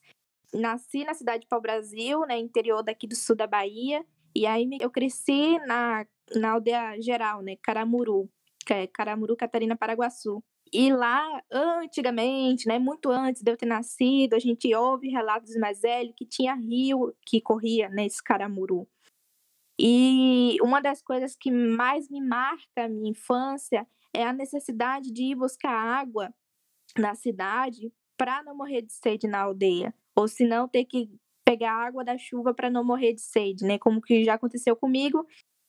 Nasci 0.53 1.03
na 1.03 1.13
cidade 1.13 1.41
de 1.41 1.47
Pau-Brasil, 1.47 2.21
né, 2.27 2.37
interior 2.37 2.83
daqui 2.83 3.07
do 3.07 3.15
sul 3.15 3.35
da 3.35 3.47
Bahia, 3.47 4.05
e 4.35 4.45
aí 4.45 4.67
eu 4.79 4.89
cresci 4.89 5.59
na 5.65 6.05
na 6.35 6.51
aldeia 6.51 6.99
geral, 7.01 7.41
né? 7.41 7.55
Caramuru, 7.61 8.29
que 8.65 8.73
é 8.73 8.87
Caramuru, 8.87 9.35
Catarina, 9.35 9.75
Paraguaçu. 9.75 10.43
E 10.73 10.91
lá, 10.91 11.23
antigamente, 11.51 12.67
né, 12.67 12.79
muito 12.79 13.11
antes 13.11 13.43
de 13.43 13.51
eu 13.51 13.55
ter 13.55 13.67
nascido, 13.67 14.33
a 14.33 14.39
gente 14.39 14.73
ouve 14.73 15.07
relatos 15.07 15.55
mais 15.55 15.81
velhos 15.81 16.15
que 16.17 16.25
tinha 16.25 16.55
rio 16.55 17.15
que 17.27 17.39
corria 17.39 17.89
nesse 17.89 18.23
Caramuru. 18.23 18.87
E 19.79 20.57
uma 20.63 20.81
das 20.81 20.99
coisas 21.03 21.35
que 21.35 21.51
mais 21.51 22.09
me 22.09 22.19
marca 22.19 22.85
a 22.85 22.89
minha 22.89 23.11
infância 23.11 23.87
é 24.11 24.23
a 24.23 24.33
necessidade 24.33 25.11
de 25.11 25.23
ir 25.25 25.35
buscar 25.35 25.71
água 25.71 26.33
na 26.97 27.13
cidade 27.13 27.91
para 28.17 28.41
não 28.41 28.55
morrer 28.55 28.81
de 28.81 28.93
sede 28.93 29.27
na 29.27 29.41
aldeia, 29.41 29.93
ou 30.15 30.27
se 30.27 30.43
não 30.43 30.67
ter 30.67 30.85
que 30.85 31.09
pegar 31.45 31.73
água 31.73 32.03
da 32.03 32.17
chuva 32.17 32.53
para 32.53 32.69
não 32.69 32.83
morrer 32.83 33.13
de 33.13 33.21
sede, 33.21 33.63
né? 33.63 33.77
Como 33.77 34.01
que 34.01 34.23
já 34.23 34.35
aconteceu 34.35 34.75
comigo 34.75 35.25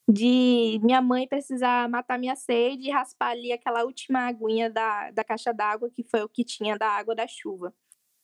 de 0.07 0.79
minha 0.83 1.01
mãe 1.01 1.27
precisar 1.27 1.89
matar 1.89 2.19
minha 2.19 2.35
sede 2.35 2.87
e 2.87 2.91
raspar 2.91 3.31
ali 3.31 3.51
aquela 3.51 3.83
última 3.83 4.27
aguinha 4.27 4.69
da, 4.69 5.11
da 5.11 5.23
caixa 5.23 5.51
d'água, 5.51 5.89
que 5.89 6.03
foi 6.03 6.21
o 6.23 6.29
que 6.29 6.43
tinha 6.43 6.77
da 6.77 6.87
água 6.87 7.15
da 7.15 7.27
chuva. 7.27 7.73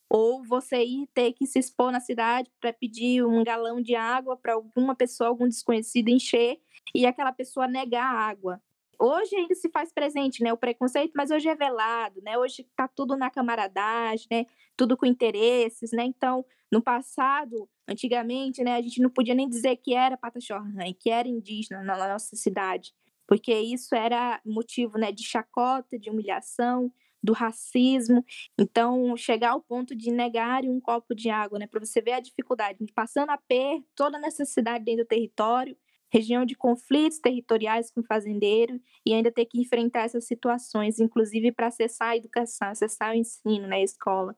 Ou 0.08 0.44
você 0.44 0.84
ir 0.84 1.08
ter 1.14 1.32
que 1.32 1.46
se 1.46 1.58
expor 1.58 1.90
na 1.90 1.98
cidade 1.98 2.50
para 2.60 2.72
pedir 2.72 3.24
um 3.24 3.42
galão 3.42 3.80
de 3.80 3.94
água 3.94 4.36
para 4.36 4.54
alguma 4.54 4.94
pessoa, 4.94 5.28
algum 5.28 5.48
desconhecido 5.48 6.08
encher, 6.08 6.60
e 6.94 7.06
aquela 7.06 7.32
pessoa 7.32 7.66
negar 7.66 8.04
a 8.04 8.18
água. 8.18 8.62
Hoje 9.04 9.34
ainda 9.34 9.54
se 9.56 9.68
faz 9.68 9.92
presente, 9.92 10.44
né, 10.44 10.52
o 10.52 10.56
preconceito, 10.56 11.10
mas 11.16 11.32
hoje 11.32 11.48
é 11.48 11.56
velado, 11.56 12.22
né? 12.22 12.38
Hoje 12.38 12.62
está 12.62 12.86
tudo 12.86 13.16
na 13.16 13.28
camaradagem, 13.28 14.28
né? 14.30 14.46
Tudo 14.76 14.96
com 14.96 15.04
interesses, 15.04 15.90
né? 15.90 16.04
Então, 16.04 16.44
no 16.70 16.80
passado, 16.80 17.68
antigamente, 17.88 18.62
né, 18.62 18.76
a 18.76 18.80
gente 18.80 19.02
não 19.02 19.10
podia 19.10 19.34
nem 19.34 19.48
dizer 19.48 19.74
que 19.78 19.92
era 19.92 20.16
Pataxorran, 20.16 20.92
que 21.00 21.10
era 21.10 21.26
indígena 21.26 21.82
na 21.82 21.96
nossa 22.12 22.36
cidade, 22.36 22.94
porque 23.26 23.52
isso 23.52 23.92
era 23.96 24.40
motivo, 24.46 24.96
né, 24.96 25.10
de 25.10 25.24
chacota, 25.24 25.98
de 25.98 26.08
humilhação, 26.08 26.92
do 27.20 27.32
racismo. 27.32 28.24
Então, 28.56 29.16
chegar 29.16 29.50
ao 29.50 29.60
ponto 29.60 29.96
de 29.96 30.12
negar 30.12 30.64
um 30.64 30.80
copo 30.80 31.12
de 31.12 31.28
água, 31.28 31.58
né, 31.58 31.66
para 31.66 31.80
você 31.80 32.00
ver 32.00 32.12
a 32.12 32.20
dificuldade, 32.20 32.78
passando 32.94 33.30
a 33.30 33.36
per 33.36 33.82
toda 33.96 34.16
a 34.16 34.20
necessidade 34.20 34.84
dentro 34.84 35.04
do 35.04 35.08
território, 35.08 35.76
região 36.12 36.44
de 36.44 36.54
conflitos 36.54 37.18
territoriais 37.18 37.90
com 37.90 38.02
fazendeiro 38.02 38.78
e 39.06 39.14
ainda 39.14 39.32
ter 39.32 39.46
que 39.46 39.58
enfrentar 39.58 40.02
essas 40.02 40.26
situações, 40.26 41.00
inclusive 41.00 41.50
para 41.52 41.68
acessar 41.68 42.10
a 42.10 42.16
educação, 42.16 42.68
acessar 42.68 43.12
o 43.12 43.16
ensino 43.16 43.62
na 43.62 43.68
né, 43.68 43.82
escola. 43.82 44.36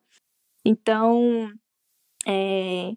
Então, 0.64 1.52
é, 2.26 2.92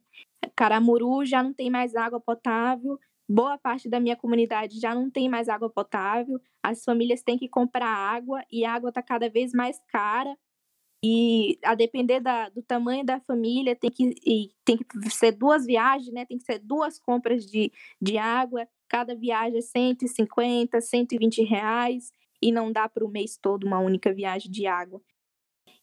Caramuru 0.55 1.25
já 1.25 1.41
não 1.41 1.53
tem 1.53 1.69
mais 1.69 1.95
água 1.95 2.19
potável, 2.19 2.99
boa 3.27 3.57
parte 3.57 3.89
da 3.89 3.99
minha 3.99 4.15
comunidade 4.15 4.79
já 4.79 4.93
não 4.93 5.09
tem 5.09 5.27
mais 5.27 5.49
água 5.49 5.69
potável, 5.69 6.39
as 6.63 6.83
famílias 6.83 7.23
têm 7.23 7.37
que 7.37 7.49
comprar 7.49 7.89
água 7.89 8.43
e 8.51 8.63
a 8.63 8.73
água 8.73 8.89
está 8.89 9.01
cada 9.01 9.27
vez 9.29 9.53
mais 9.53 9.79
cara. 9.87 10.37
E 11.03 11.59
a 11.63 11.75
depender 11.75 12.19
da, 12.19 12.49
do 12.49 12.61
tamanho 12.63 13.05
da 13.05 13.19
família, 13.19 13.75
tem 13.75 13.91
que, 13.91 14.15
tem 14.65 14.77
que 14.77 15.09
ser 15.09 15.31
duas 15.31 15.65
viagens, 15.65 16.11
né? 16.13 16.25
Tem 16.25 16.37
que 16.37 16.45
ser 16.45 16.59
duas 16.59 16.99
compras 16.99 17.45
de, 17.45 17.71
de 18.01 18.17
água. 18.17 18.67
Cada 18.89 19.15
viagem 19.15 19.59
é 19.59 19.61
150, 19.61 20.81
120 20.81 21.43
reais. 21.43 22.11
E 22.41 22.51
não 22.51 22.71
dá 22.71 22.87
para 22.89 23.05
o 23.05 23.09
mês 23.09 23.37
todo 23.37 23.65
uma 23.65 23.79
única 23.79 24.13
viagem 24.13 24.51
de 24.51 24.67
água 24.67 25.01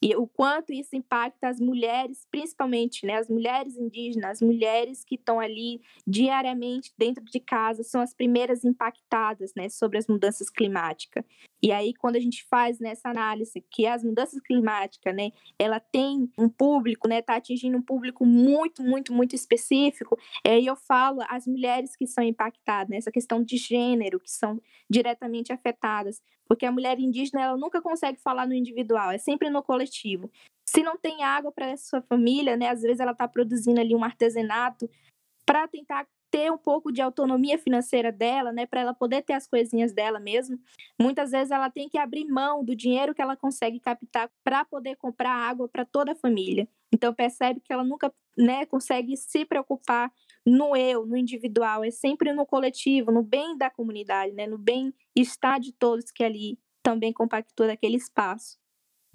e 0.05 0.15
o 0.17 0.27
quanto 0.27 0.71
isso 0.71 0.95
impacta 0.95 1.49
as 1.49 1.59
mulheres, 1.59 2.27
principalmente, 2.31 3.07
né, 3.07 3.15
as 3.15 3.27
mulheres 3.27 3.75
indígenas, 3.79 4.33
as 4.33 4.43
mulheres 4.43 5.03
que 5.03 5.15
estão 5.15 5.41
ali 5.41 5.81
diariamente 6.07 6.93
dentro 6.99 7.25
de 7.25 7.41
casa, 7.41 7.83
são 7.83 8.03
as 8.03 8.13
primeiras 8.13 8.67
impactadas, 8.67 9.55
né, 9.57 9.71
sobre 9.71 9.97
as 9.97 10.07
mudanças 10.07 10.51
climáticas. 10.51 11.25
E 11.63 11.73
aí, 11.73 11.95
quando 11.95 12.17
a 12.17 12.21
gente 12.21 12.45
faz 12.51 12.79
nessa 12.79 13.09
análise 13.09 13.65
que 13.71 13.87
as 13.87 14.05
mudanças 14.05 14.39
climáticas, 14.43 15.17
né, 15.17 15.31
ela 15.59 15.81
tem 15.81 16.31
um 16.37 16.51
público, 16.51 17.09
né, 17.09 17.23
tá 17.23 17.37
atingindo 17.37 17.79
um 17.79 17.83
público 17.83 18.27
muito, 18.27 18.83
muito, 18.83 19.11
muito 19.11 19.35
específico, 19.35 20.19
aí 20.47 20.67
eu 20.67 20.77
falo 20.77 21.21
as 21.31 21.47
mulheres 21.47 21.97
que 21.97 22.07
são 22.07 22.23
impactadas, 22.23 22.91
né, 22.91 22.99
essa 22.99 23.11
questão 23.11 23.43
de 23.43 23.57
gênero, 23.57 24.21
que 24.21 24.31
são 24.31 24.61
diretamente 24.91 25.51
afetadas, 25.51 26.21
porque 26.47 26.67
a 26.67 26.73
mulher 26.73 26.99
indígena, 26.99 27.43
ela 27.43 27.57
nunca 27.57 27.81
consegue 27.81 28.21
falar 28.21 28.47
no 28.47 28.55
individual, 28.55 29.11
é 29.11 29.19
sempre 29.19 29.49
no 29.49 29.63
coletivo. 29.63 29.94
Se 30.69 30.83
não 30.83 30.97
tem 30.97 31.23
água 31.23 31.53
para 31.53 31.77
sua 31.77 32.03
família, 32.03 32.57
né, 32.57 32.69
às 32.69 32.83
vezes 32.83 33.01
ela 33.01 33.13
está 33.13 33.29
produzindo 33.29 33.81
ali 33.81 33.95
um 33.95 34.03
artesanato 34.03 34.89
para 35.47 35.69
tentar 35.69 36.07
ter 36.35 36.51
um 36.51 36.59
pouco 36.59 36.91
de 36.91 37.01
autonomia 37.01 37.57
financeira 37.57 38.11
dela, 38.11 38.51
né, 38.51 38.67
para 38.67 38.81
ela 38.81 38.93
poder 38.93 39.23
ter 39.23 39.35
as 39.35 39.47
coisinhas 39.47 39.93
dela 39.93 40.19
mesmo. 40.19 40.59
Muitas 41.01 41.31
vezes 41.31 41.53
ela 41.53 41.71
tem 41.71 41.89
que 41.89 41.97
abrir 41.97 42.25
mão 42.25 42.65
do 42.65 42.75
dinheiro 42.75 43.15
que 43.15 43.23
ela 43.23 43.37
consegue 43.37 43.79
captar 43.79 44.29
para 44.43 44.65
poder 44.65 44.97
comprar 44.97 45.31
água 45.31 45.69
para 45.69 45.85
toda 45.85 46.11
a 46.11 46.17
família. 46.17 46.67
Então 46.93 47.15
percebe 47.15 47.61
que 47.61 47.73
ela 47.73 47.85
nunca, 47.85 48.13
né, 48.37 48.67
consegue 48.67 49.17
se 49.17 49.45
preocupar 49.45 50.13
no 50.45 50.77
eu, 50.77 51.07
no 51.07 51.17
individual, 51.17 51.85
é 51.85 51.91
sempre 51.93 52.33
no 52.33 52.45
coletivo, 52.45 53.13
no 53.13 53.23
bem 53.23 53.57
da 53.57 53.71
comunidade, 53.71 54.33
né, 54.33 54.45
no 54.45 54.59
bem-estar 54.59 55.61
de 55.61 55.73
todos 55.73 56.11
que 56.11 56.25
ali 56.25 56.59
também 56.83 57.13
compactou 57.13 57.69
daquele 57.69 57.97
espaço. 57.97 58.59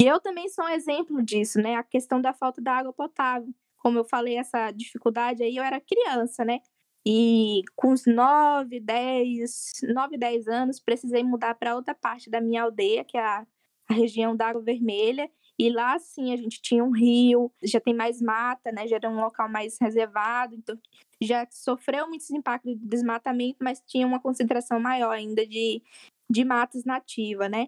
E 0.02 0.06
eu 0.08 0.20
também 0.20 0.48
sou 0.50 0.66
um 0.66 0.70
exemplo 0.70 1.22
disso, 1.22 1.60
né, 1.62 1.76
a 1.76 1.84
questão 1.84 2.22
da 2.22 2.34
falta 2.34 2.62
da 2.62 2.74
água 2.74 2.94
potável. 2.94 3.54
Como 3.78 4.00
eu 4.00 4.06
falei, 4.06 4.38
essa 4.38 4.72
dificuldade 4.72 5.44
aí, 5.44 5.56
eu 5.58 5.64
era 5.64 5.80
criança, 5.82 6.44
né? 6.46 6.60
E 7.06 7.62
com 7.76 7.92
uns 7.94 8.06
9, 8.06 8.80
10, 8.80 9.72
9, 9.94 10.18
10 10.18 10.48
anos, 10.48 10.80
precisei 10.80 11.24
mudar 11.24 11.56
para 11.56 11.76
outra 11.76 11.96
parte 11.96 12.30
da 12.30 12.42
minha 12.42 12.64
aldeia, 12.64 13.04
que 13.06 13.18
é 13.18 13.22
a, 13.22 13.46
a 13.90 13.94
região 13.94 14.36
da 14.36 14.48
Água 14.50 14.62
Vermelha. 14.62 15.30
E 15.58 15.70
lá, 15.70 15.98
sim, 16.00 16.34
a 16.34 16.38
gente 16.38 16.62
tinha 16.62 16.84
um 16.84 16.92
rio, 16.92 17.52
já 17.64 17.80
tem 17.80 17.94
mais 17.94 18.22
mata, 18.22 18.72
né? 18.72 18.88
Já 18.88 18.98
era 18.98 19.10
um 19.10 19.20
local 19.20 19.50
mais 19.50 19.78
reservado, 19.82 20.56
então 20.56 20.78
já 21.22 21.46
sofreu 21.52 22.08
muitos 22.08 22.30
impactos 22.32 22.78
de 22.80 22.86
desmatamento, 22.86 23.58
mas 23.62 23.82
tinha 23.86 24.08
uma 24.08 24.22
concentração 24.22 24.80
maior 24.80 25.12
ainda 25.12 25.46
de, 25.46 25.82
de 26.30 26.46
matas 26.46 26.86
nativas, 26.86 27.50
né? 27.52 27.68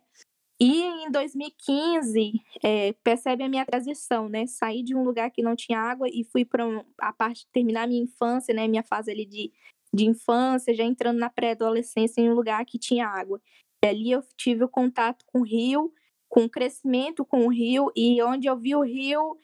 E 0.63 0.83
em 0.83 1.09
2015, 1.09 2.39
é, 2.63 2.93
percebe 3.03 3.43
a 3.43 3.49
minha 3.49 3.65
transição, 3.65 4.29
né? 4.29 4.45
Saí 4.45 4.83
de 4.83 4.95
um 4.95 5.03
lugar 5.03 5.31
que 5.31 5.41
não 5.41 5.55
tinha 5.55 5.79
água 5.79 6.07
e 6.07 6.23
fui 6.23 6.45
para 6.45 6.63
a 6.99 7.11
parte 7.11 7.47
terminar 7.51 7.87
minha 7.87 8.03
infância, 8.03 8.53
né? 8.53 8.67
Minha 8.67 8.83
fase 8.83 9.09
ali 9.09 9.25
de, 9.25 9.51
de 9.91 10.05
infância, 10.05 10.71
já 10.71 10.83
entrando 10.83 11.17
na 11.17 11.31
pré-adolescência 11.31 12.21
em 12.21 12.29
um 12.29 12.35
lugar 12.35 12.63
que 12.63 12.77
tinha 12.77 13.07
água. 13.07 13.41
E 13.83 13.87
ali 13.87 14.11
eu 14.11 14.21
tive 14.37 14.63
o 14.63 14.69
contato 14.69 15.25
com 15.25 15.39
o 15.39 15.43
rio, 15.43 15.91
com 16.29 16.43
o 16.43 16.49
crescimento 16.49 17.25
com 17.25 17.47
o 17.47 17.49
rio, 17.49 17.91
e 17.95 18.21
onde 18.21 18.45
eu 18.45 18.55
vi 18.55 18.75
o 18.75 18.83
rio 18.83 19.35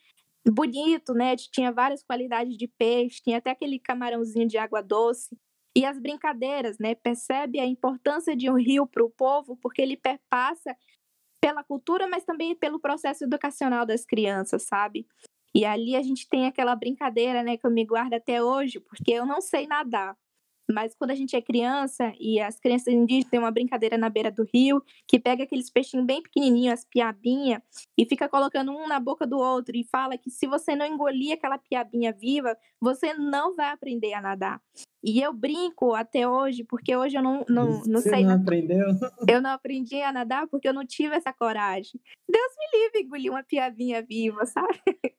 bonito, 0.45 1.15
né? 1.15 1.35
Tinha 1.35 1.71
várias 1.71 2.03
qualidades 2.03 2.55
de 2.55 2.67
peixe, 2.67 3.23
tinha 3.23 3.39
até 3.39 3.49
aquele 3.49 3.79
camarãozinho 3.79 4.47
de 4.47 4.59
água 4.59 4.83
doce. 4.83 5.35
E 5.75 5.83
as 5.83 5.99
brincadeiras, 5.99 6.77
né? 6.77 6.93
Percebe 6.93 7.59
a 7.59 7.65
importância 7.65 8.35
de 8.35 8.51
um 8.51 8.55
rio 8.55 8.85
para 8.85 9.03
o 9.03 9.09
povo, 9.09 9.57
porque 9.57 9.81
ele 9.81 9.97
perpassa 9.97 10.77
pela 11.47 11.63
cultura, 11.63 12.09
mas 12.09 12.25
também 12.25 12.53
pelo 12.53 12.77
processo 12.77 13.23
educacional 13.23 13.85
das 13.85 14.05
crianças, 14.05 14.63
sabe? 14.63 15.07
E 15.55 15.63
ali 15.63 15.95
a 15.95 16.01
gente 16.01 16.27
tem 16.27 16.45
aquela 16.45 16.75
brincadeira, 16.75 17.41
né, 17.41 17.55
que 17.55 17.65
eu 17.65 17.71
me 17.71 17.85
guardo 17.85 18.13
até 18.13 18.43
hoje, 18.43 18.81
porque 18.81 19.13
eu 19.13 19.25
não 19.25 19.39
sei 19.39 19.65
nadar. 19.65 20.13
Mas 20.69 20.93
quando 20.95 21.11
a 21.11 21.15
gente 21.15 21.35
é 21.35 21.41
criança 21.41 22.13
e 22.19 22.39
as 22.39 22.59
crianças 22.59 22.93
indígenas 22.93 23.29
têm 23.29 23.39
uma 23.39 23.51
brincadeira 23.51 23.97
na 23.97 24.09
beira 24.09 24.31
do 24.31 24.45
rio, 24.53 24.81
que 25.07 25.19
pega 25.19 25.43
aqueles 25.43 25.69
peixinhos 25.69 26.05
bem 26.05 26.21
pequenininhos, 26.21 26.79
as 26.79 26.85
piabinhas, 26.85 27.61
e 27.97 28.05
fica 28.05 28.27
colocando 28.27 28.71
um 28.71 28.87
na 28.87 28.99
boca 28.99 29.25
do 29.25 29.37
outro 29.37 29.75
e 29.75 29.83
fala 29.83 30.17
que 30.17 30.29
se 30.29 30.45
você 30.45 30.75
não 30.75 30.85
engolir 30.85 31.33
aquela 31.33 31.57
piabinha 31.57 32.11
viva, 32.11 32.57
você 32.81 33.13
não 33.13 33.55
vai 33.55 33.71
aprender 33.71 34.13
a 34.13 34.21
nadar. 34.21 34.61
E 35.03 35.21
eu 35.21 35.31
brinco 35.31 35.93
até 35.93 36.27
hoje, 36.27 36.63
porque 36.63 36.95
hoje 36.95 37.17
eu 37.17 37.23
não, 37.23 37.45
não, 37.47 37.81
não 37.85 38.01
você 38.01 38.09
sei. 38.09 38.25
não 38.25 38.35
aprendeu? 38.35 38.87
Eu 39.27 39.41
não 39.41 39.51
aprendi 39.51 40.01
a 40.01 40.11
nadar 40.11 40.47
porque 40.47 40.67
eu 40.67 40.73
não 40.73 40.85
tive 40.85 41.15
essa 41.15 41.33
coragem. 41.33 41.99
Deus 42.29 42.53
me 42.57 42.79
livre 42.79 43.01
engolir 43.01 43.31
uma 43.31 43.43
piabinha 43.43 44.01
viva, 44.01 44.45
sabe? 44.45 44.79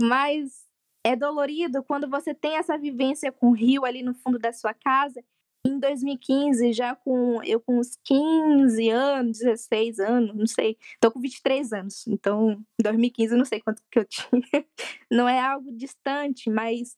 Mas 0.00 0.65
é 1.06 1.14
dolorido 1.14 1.84
quando 1.84 2.10
você 2.10 2.34
tem 2.34 2.56
essa 2.56 2.76
vivência 2.76 3.30
com 3.30 3.50
o 3.50 3.54
rio 3.54 3.84
ali 3.84 4.02
no 4.02 4.12
fundo 4.12 4.40
da 4.40 4.52
sua 4.52 4.74
casa. 4.74 5.22
Em 5.64 5.78
2015, 5.78 6.72
já 6.72 6.96
com 6.96 7.40
eu 7.44 7.60
com 7.60 7.78
uns 7.78 7.96
15 8.04 8.90
anos, 8.90 9.38
16 9.38 10.00
anos, 10.00 10.34
não 10.34 10.46
sei, 10.48 10.76
tô 11.00 11.12
com 11.12 11.20
23 11.20 11.72
anos. 11.72 12.04
Então, 12.08 12.52
em 12.52 12.82
2015 12.82 13.32
eu 13.34 13.38
não 13.38 13.44
sei 13.44 13.60
quanto 13.60 13.80
que 13.88 14.00
eu 14.00 14.04
tinha. 14.10 14.66
Não 15.08 15.28
é 15.28 15.38
algo 15.38 15.70
distante, 15.70 16.50
mas 16.50 16.96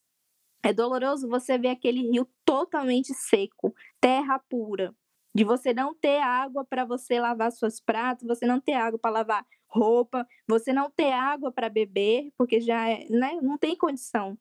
é 0.62 0.72
doloroso 0.72 1.28
você 1.28 1.58
ver 1.58 1.68
aquele 1.68 2.00
rio 2.10 2.26
totalmente 2.46 3.12
seco, 3.12 3.74
terra 4.00 4.38
pura, 4.48 4.94
de 5.38 5.44
você 5.44 5.72
não 5.72 5.94
ter 5.94 6.18
água 6.18 6.64
para 6.64 6.84
você 6.84 7.20
lavar 7.20 7.52
suas 7.52 7.78
pratos, 7.78 8.26
você 8.26 8.44
não 8.44 8.60
ter 8.60 8.72
água 8.72 8.98
para 8.98 9.12
lavar 9.12 9.46
roupa, 9.68 10.26
você 10.48 10.72
não 10.72 10.90
ter 10.90 11.12
água 11.12 11.52
para 11.52 11.68
beber, 11.68 12.32
porque 12.36 12.60
já 12.60 12.88
é, 12.88 13.06
né, 13.08 13.38
não 13.40 13.56
tem 13.56 13.76
condição. 13.76 14.36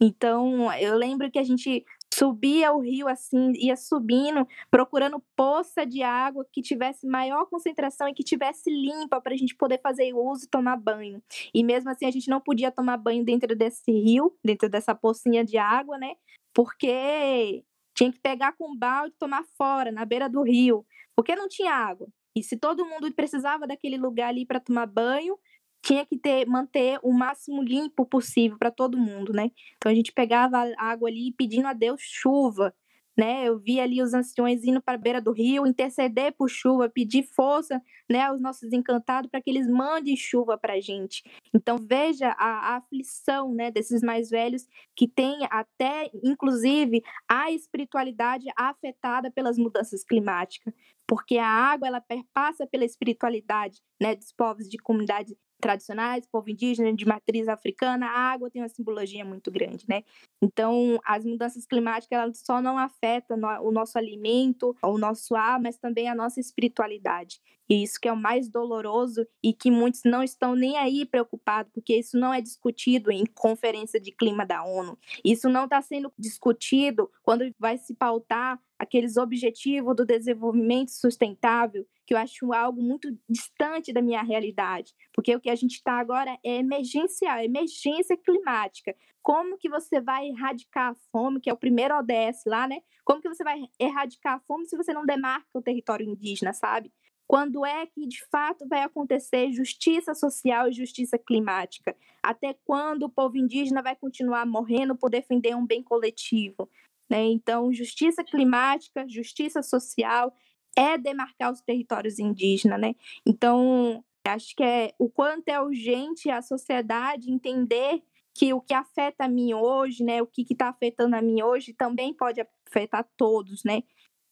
Então, 0.00 0.72
eu 0.74 0.96
lembro 0.96 1.30
que 1.30 1.38
a 1.38 1.42
gente 1.42 1.84
subia 2.14 2.72
o 2.72 2.80
rio 2.80 3.08
assim, 3.08 3.52
ia 3.56 3.76
subindo, 3.76 4.48
procurando 4.70 5.22
poça 5.36 5.84
de 5.84 6.02
água 6.02 6.46
que 6.50 6.62
tivesse 6.62 7.06
maior 7.06 7.44
concentração 7.46 8.08
e 8.08 8.14
que 8.14 8.24
tivesse 8.24 8.70
limpa 8.70 9.20
para 9.20 9.34
a 9.34 9.36
gente 9.36 9.54
poder 9.54 9.80
fazer 9.82 10.14
uso 10.14 10.46
e 10.46 10.48
tomar 10.48 10.76
banho. 10.76 11.22
E 11.52 11.62
mesmo 11.62 11.90
assim, 11.90 12.06
a 12.06 12.10
gente 12.10 12.30
não 12.30 12.40
podia 12.40 12.70
tomar 12.72 12.96
banho 12.96 13.22
dentro 13.22 13.54
desse 13.54 13.92
rio, 13.92 14.34
dentro 14.42 14.66
dessa 14.70 14.94
pocinha 14.94 15.44
de 15.44 15.58
água, 15.58 15.98
né? 15.98 16.14
Porque 16.54 17.64
tinha 17.98 18.12
que 18.12 18.20
pegar 18.20 18.52
com 18.52 18.76
balde 18.76 19.12
e 19.16 19.18
tomar 19.18 19.44
fora, 19.56 19.90
na 19.90 20.04
beira 20.04 20.28
do 20.28 20.42
rio, 20.42 20.86
porque 21.16 21.34
não 21.34 21.48
tinha 21.48 21.74
água. 21.74 22.06
E 22.34 22.44
se 22.44 22.56
todo 22.56 22.86
mundo 22.86 23.12
precisava 23.12 23.66
daquele 23.66 23.96
lugar 23.96 24.28
ali 24.28 24.46
para 24.46 24.60
tomar 24.60 24.86
banho, 24.86 25.36
tinha 25.82 26.06
que 26.06 26.16
ter 26.16 26.46
manter 26.46 27.00
o 27.02 27.12
máximo 27.12 27.60
limpo 27.60 28.06
possível 28.06 28.56
para 28.56 28.70
todo 28.70 28.96
mundo, 28.96 29.32
né? 29.32 29.50
Então 29.76 29.90
a 29.90 29.94
gente 29.96 30.12
pegava 30.12 30.72
água 30.78 31.08
ali 31.08 31.32
pedindo 31.32 31.66
a 31.66 31.72
Deus 31.72 32.00
chuva, 32.00 32.72
né? 33.18 33.48
Eu 33.48 33.58
vi 33.58 33.80
ali 33.80 34.00
os 34.00 34.14
anciões 34.14 34.62
indo 34.62 34.80
para 34.80 34.94
a 34.94 34.98
beira 34.98 35.20
do 35.20 35.32
rio, 35.32 35.66
interceder 35.66 36.32
por 36.32 36.48
chuva, 36.48 36.88
pedir 36.88 37.24
força, 37.24 37.82
né, 38.08 38.22
aos 38.22 38.40
nossos 38.40 38.72
encantados 38.72 39.28
para 39.28 39.42
que 39.42 39.50
eles 39.50 39.66
mandem 39.68 40.16
chuva 40.16 40.56
para 40.56 40.74
a 40.74 40.80
gente. 40.80 41.24
Então 41.52 41.76
veja 41.76 42.28
a, 42.38 42.74
a, 42.74 42.76
aflição, 42.76 43.52
né, 43.52 43.72
desses 43.72 44.02
mais 44.02 44.30
velhos 44.30 44.68
que 44.94 45.08
tem 45.08 45.40
até, 45.50 46.08
inclusive, 46.22 47.02
a 47.28 47.50
espiritualidade 47.50 48.46
afetada 48.56 49.32
pelas 49.32 49.58
mudanças 49.58 50.04
climáticas, 50.04 50.72
porque 51.04 51.38
a 51.38 51.48
água 51.48 51.88
ela 51.88 52.00
perpassa 52.00 52.68
pela 52.68 52.84
espiritualidade, 52.84 53.80
né, 54.00 54.14
dos 54.14 54.30
povos 54.30 54.68
de 54.68 54.78
comunidades 54.78 55.34
tradicionais, 55.60 56.26
povo 56.26 56.50
indígena 56.50 56.92
de 56.92 57.06
matriz 57.06 57.48
africana, 57.48 58.06
a 58.06 58.32
água 58.32 58.50
tem 58.50 58.62
uma 58.62 58.68
simbologia 58.68 59.24
muito 59.24 59.50
grande, 59.50 59.84
né? 59.88 60.02
Então, 60.42 61.00
as 61.04 61.24
mudanças 61.24 61.66
climáticas 61.66 62.18
elas 62.18 62.42
só 62.44 62.62
não 62.62 62.78
afetam 62.78 63.38
o 63.62 63.72
nosso 63.72 63.98
alimento, 63.98 64.74
o 64.82 64.98
nosso 64.98 65.34
ar, 65.34 65.60
mas 65.60 65.76
também 65.78 66.08
a 66.08 66.14
nossa 66.14 66.40
espiritualidade. 66.40 67.40
E 67.68 67.82
isso 67.82 68.00
que 68.00 68.08
é 68.08 68.12
o 68.12 68.16
mais 68.16 68.48
doloroso 68.48 69.26
e 69.42 69.52
que 69.52 69.70
muitos 69.70 70.00
não 70.04 70.22
estão 70.22 70.54
nem 70.54 70.78
aí 70.78 71.04
preocupados, 71.04 71.70
porque 71.72 71.96
isso 71.96 72.18
não 72.18 72.32
é 72.32 72.40
discutido 72.40 73.10
em 73.10 73.26
conferência 73.26 74.00
de 74.00 74.10
clima 74.10 74.46
da 74.46 74.64
ONU. 74.64 74.98
Isso 75.24 75.48
não 75.48 75.64
está 75.64 75.82
sendo 75.82 76.10
discutido 76.18 77.10
quando 77.22 77.44
vai 77.58 77.76
se 77.76 77.94
pautar 77.94 78.58
aqueles 78.78 79.16
objetivos 79.16 79.96
do 79.96 80.06
desenvolvimento 80.06 80.90
sustentável, 80.90 81.86
que 82.06 82.14
eu 82.14 82.18
acho 82.18 82.52
algo 82.52 82.80
muito 82.80 83.14
distante 83.28 83.92
da 83.92 84.00
minha 84.00 84.22
realidade, 84.22 84.94
porque 85.12 85.34
o 85.34 85.40
que 85.40 85.50
a 85.50 85.54
gente 85.54 85.74
está 85.74 85.98
agora 85.98 86.38
é 86.44 86.56
emergencial, 86.56 87.38
emergência 87.40 88.16
climática. 88.16 88.94
Como 89.20 89.58
que 89.58 89.68
você 89.68 90.00
vai 90.00 90.28
erradicar 90.28 90.92
a 90.92 90.94
fome, 91.12 91.40
que 91.40 91.50
é 91.50 91.52
o 91.52 91.56
primeiro 91.56 91.94
ODS 91.98 92.44
lá, 92.46 92.66
né? 92.66 92.80
Como 93.04 93.20
que 93.20 93.28
você 93.28 93.42
vai 93.42 93.60
erradicar 93.78 94.34
a 94.34 94.40
fome 94.40 94.66
se 94.66 94.76
você 94.76 94.92
não 94.92 95.04
demarca 95.04 95.46
o 95.52 95.62
território 95.62 96.06
indígena, 96.06 96.52
sabe? 96.52 96.92
Quando 97.28 97.66
é 97.66 97.84
que 97.84 98.06
de 98.06 98.24
fato 98.30 98.66
vai 98.66 98.80
acontecer 98.80 99.52
justiça 99.52 100.14
social 100.14 100.66
e 100.66 100.72
justiça 100.72 101.18
climática? 101.18 101.94
Até 102.22 102.54
quando 102.64 103.02
o 103.02 103.10
povo 103.10 103.36
indígena 103.36 103.82
vai 103.82 103.94
continuar 103.94 104.46
morrendo 104.46 104.96
por 104.96 105.10
defender 105.10 105.54
um 105.54 105.66
bem 105.66 105.82
coletivo? 105.82 106.70
Né? 107.08 107.24
Então, 107.26 107.72
justiça 107.72 108.22
climática, 108.22 109.06
justiça 109.08 109.62
social 109.62 110.34
é 110.76 110.98
demarcar 110.98 111.52
os 111.52 111.60
territórios 111.60 112.18
indígenas. 112.18 112.80
Né? 112.80 112.94
Então, 113.26 114.04
acho 114.26 114.54
que 114.54 114.62
é 114.62 114.92
o 114.98 115.08
quanto 115.08 115.48
é 115.48 115.60
urgente 115.60 116.30
a 116.30 116.42
sociedade 116.42 117.30
entender 117.30 118.02
que 118.34 118.52
o 118.52 118.60
que 118.60 118.74
afeta 118.74 119.24
a 119.24 119.28
mim 119.28 119.52
hoje, 119.52 120.04
né, 120.04 120.22
o 120.22 120.26
que 120.26 120.46
está 120.48 120.68
afetando 120.68 121.16
a 121.16 121.22
mim 121.22 121.42
hoje, 121.42 121.72
também 121.72 122.14
pode 122.14 122.40
afetar 122.68 123.04
todos, 123.16 123.64
né? 123.64 123.82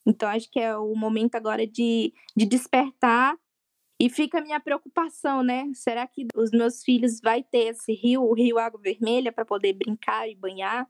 Então, 0.07 0.29
acho 0.29 0.49
que 0.49 0.61
é 0.61 0.77
o 0.77 0.95
momento 0.95 1.35
agora 1.35 1.67
de, 1.67 2.15
de 2.37 2.47
despertar. 2.47 3.37
E 4.01 4.09
fica 4.11 4.39
a 4.39 4.43
minha 4.43 4.61
preocupação, 4.61 5.43
né? 5.43 5.69
Será 5.75 6.07
que 6.07 6.29
os 6.37 6.51
meus 6.51 6.85
filhos 6.85 7.19
vai 7.21 7.43
ter 7.43 7.71
esse 7.71 7.93
rio, 7.93 8.23
o 8.23 8.35
rio 8.35 8.59
Água 8.59 8.81
Vermelha, 8.81 9.33
para 9.33 9.45
poder 9.45 9.73
brincar 9.73 10.29
e 10.29 10.37
banhar? 10.37 10.87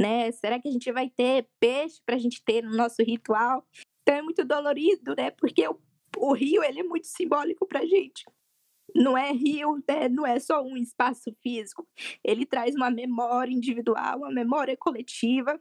Né? 0.00 0.32
Será 0.32 0.58
que 0.58 0.66
a 0.66 0.70
gente 0.70 0.90
vai 0.90 1.10
ter 1.10 1.46
peixe 1.60 2.00
para 2.06 2.16
a 2.16 2.18
gente 2.18 2.42
ter 2.42 2.62
no 2.62 2.74
nosso 2.74 3.02
ritual? 3.02 3.66
Então 4.00 4.16
é 4.16 4.22
muito 4.22 4.42
dolorido, 4.46 5.14
né? 5.14 5.30
Porque 5.30 5.68
o, 5.68 5.78
o 6.16 6.32
rio 6.32 6.64
ele 6.64 6.80
é 6.80 6.82
muito 6.82 7.06
simbólico 7.06 7.66
para 7.66 7.80
a 7.80 7.86
gente. 7.86 8.24
Não 8.96 9.16
é 9.16 9.30
rio, 9.30 9.78
né? 9.86 10.08
não 10.08 10.26
é 10.26 10.40
só 10.40 10.62
um 10.62 10.74
espaço 10.76 11.30
físico. 11.42 11.86
Ele 12.24 12.46
traz 12.46 12.74
uma 12.74 12.90
memória 12.90 13.52
individual, 13.52 14.20
uma 14.20 14.32
memória 14.32 14.74
coletiva 14.74 15.60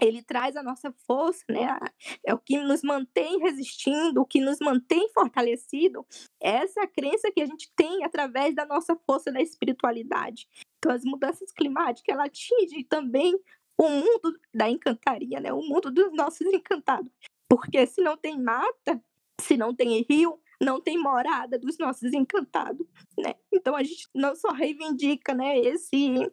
ele 0.00 0.22
traz 0.22 0.56
a 0.56 0.62
nossa 0.62 0.92
força, 1.06 1.44
né? 1.48 1.78
É 2.24 2.32
o 2.34 2.38
que 2.38 2.58
nos 2.58 2.82
mantém 2.82 3.38
resistindo, 3.38 4.20
o 4.20 4.26
que 4.26 4.40
nos 4.40 4.58
mantém 4.60 5.08
fortalecido. 5.12 6.06
Essa 6.40 6.80
é 6.80 6.84
a 6.84 6.88
crença 6.88 7.30
que 7.30 7.40
a 7.40 7.46
gente 7.46 7.70
tem 7.74 8.04
através 8.04 8.54
da 8.54 8.64
nossa 8.64 8.96
força 9.06 9.32
da 9.32 9.40
espiritualidade. 9.40 10.48
Então, 10.78 10.92
as 10.92 11.04
mudanças 11.04 11.52
climáticas, 11.52 12.14
ela 12.14 12.26
atinge 12.26 12.84
também 12.84 13.38
o 13.76 13.88
mundo 13.88 14.38
da 14.54 14.68
encantaria, 14.68 15.40
né? 15.40 15.52
O 15.52 15.62
mundo 15.62 15.90
dos 15.90 16.12
nossos 16.12 16.46
encantados. 16.46 17.12
Porque 17.48 17.86
se 17.86 18.02
não 18.02 18.16
tem 18.16 18.40
mata, 18.40 19.02
se 19.40 19.56
não 19.56 19.74
tem 19.74 20.04
rio, 20.08 20.40
não 20.60 20.80
tem 20.80 20.98
morada 20.98 21.58
dos 21.58 21.78
nossos 21.78 22.12
encantados, 22.12 22.86
né? 23.16 23.34
Então 23.52 23.76
a 23.76 23.82
gente 23.82 24.08
não 24.14 24.34
só 24.34 24.50
reivindica, 24.50 25.32
né, 25.32 25.58
esse 25.58 26.30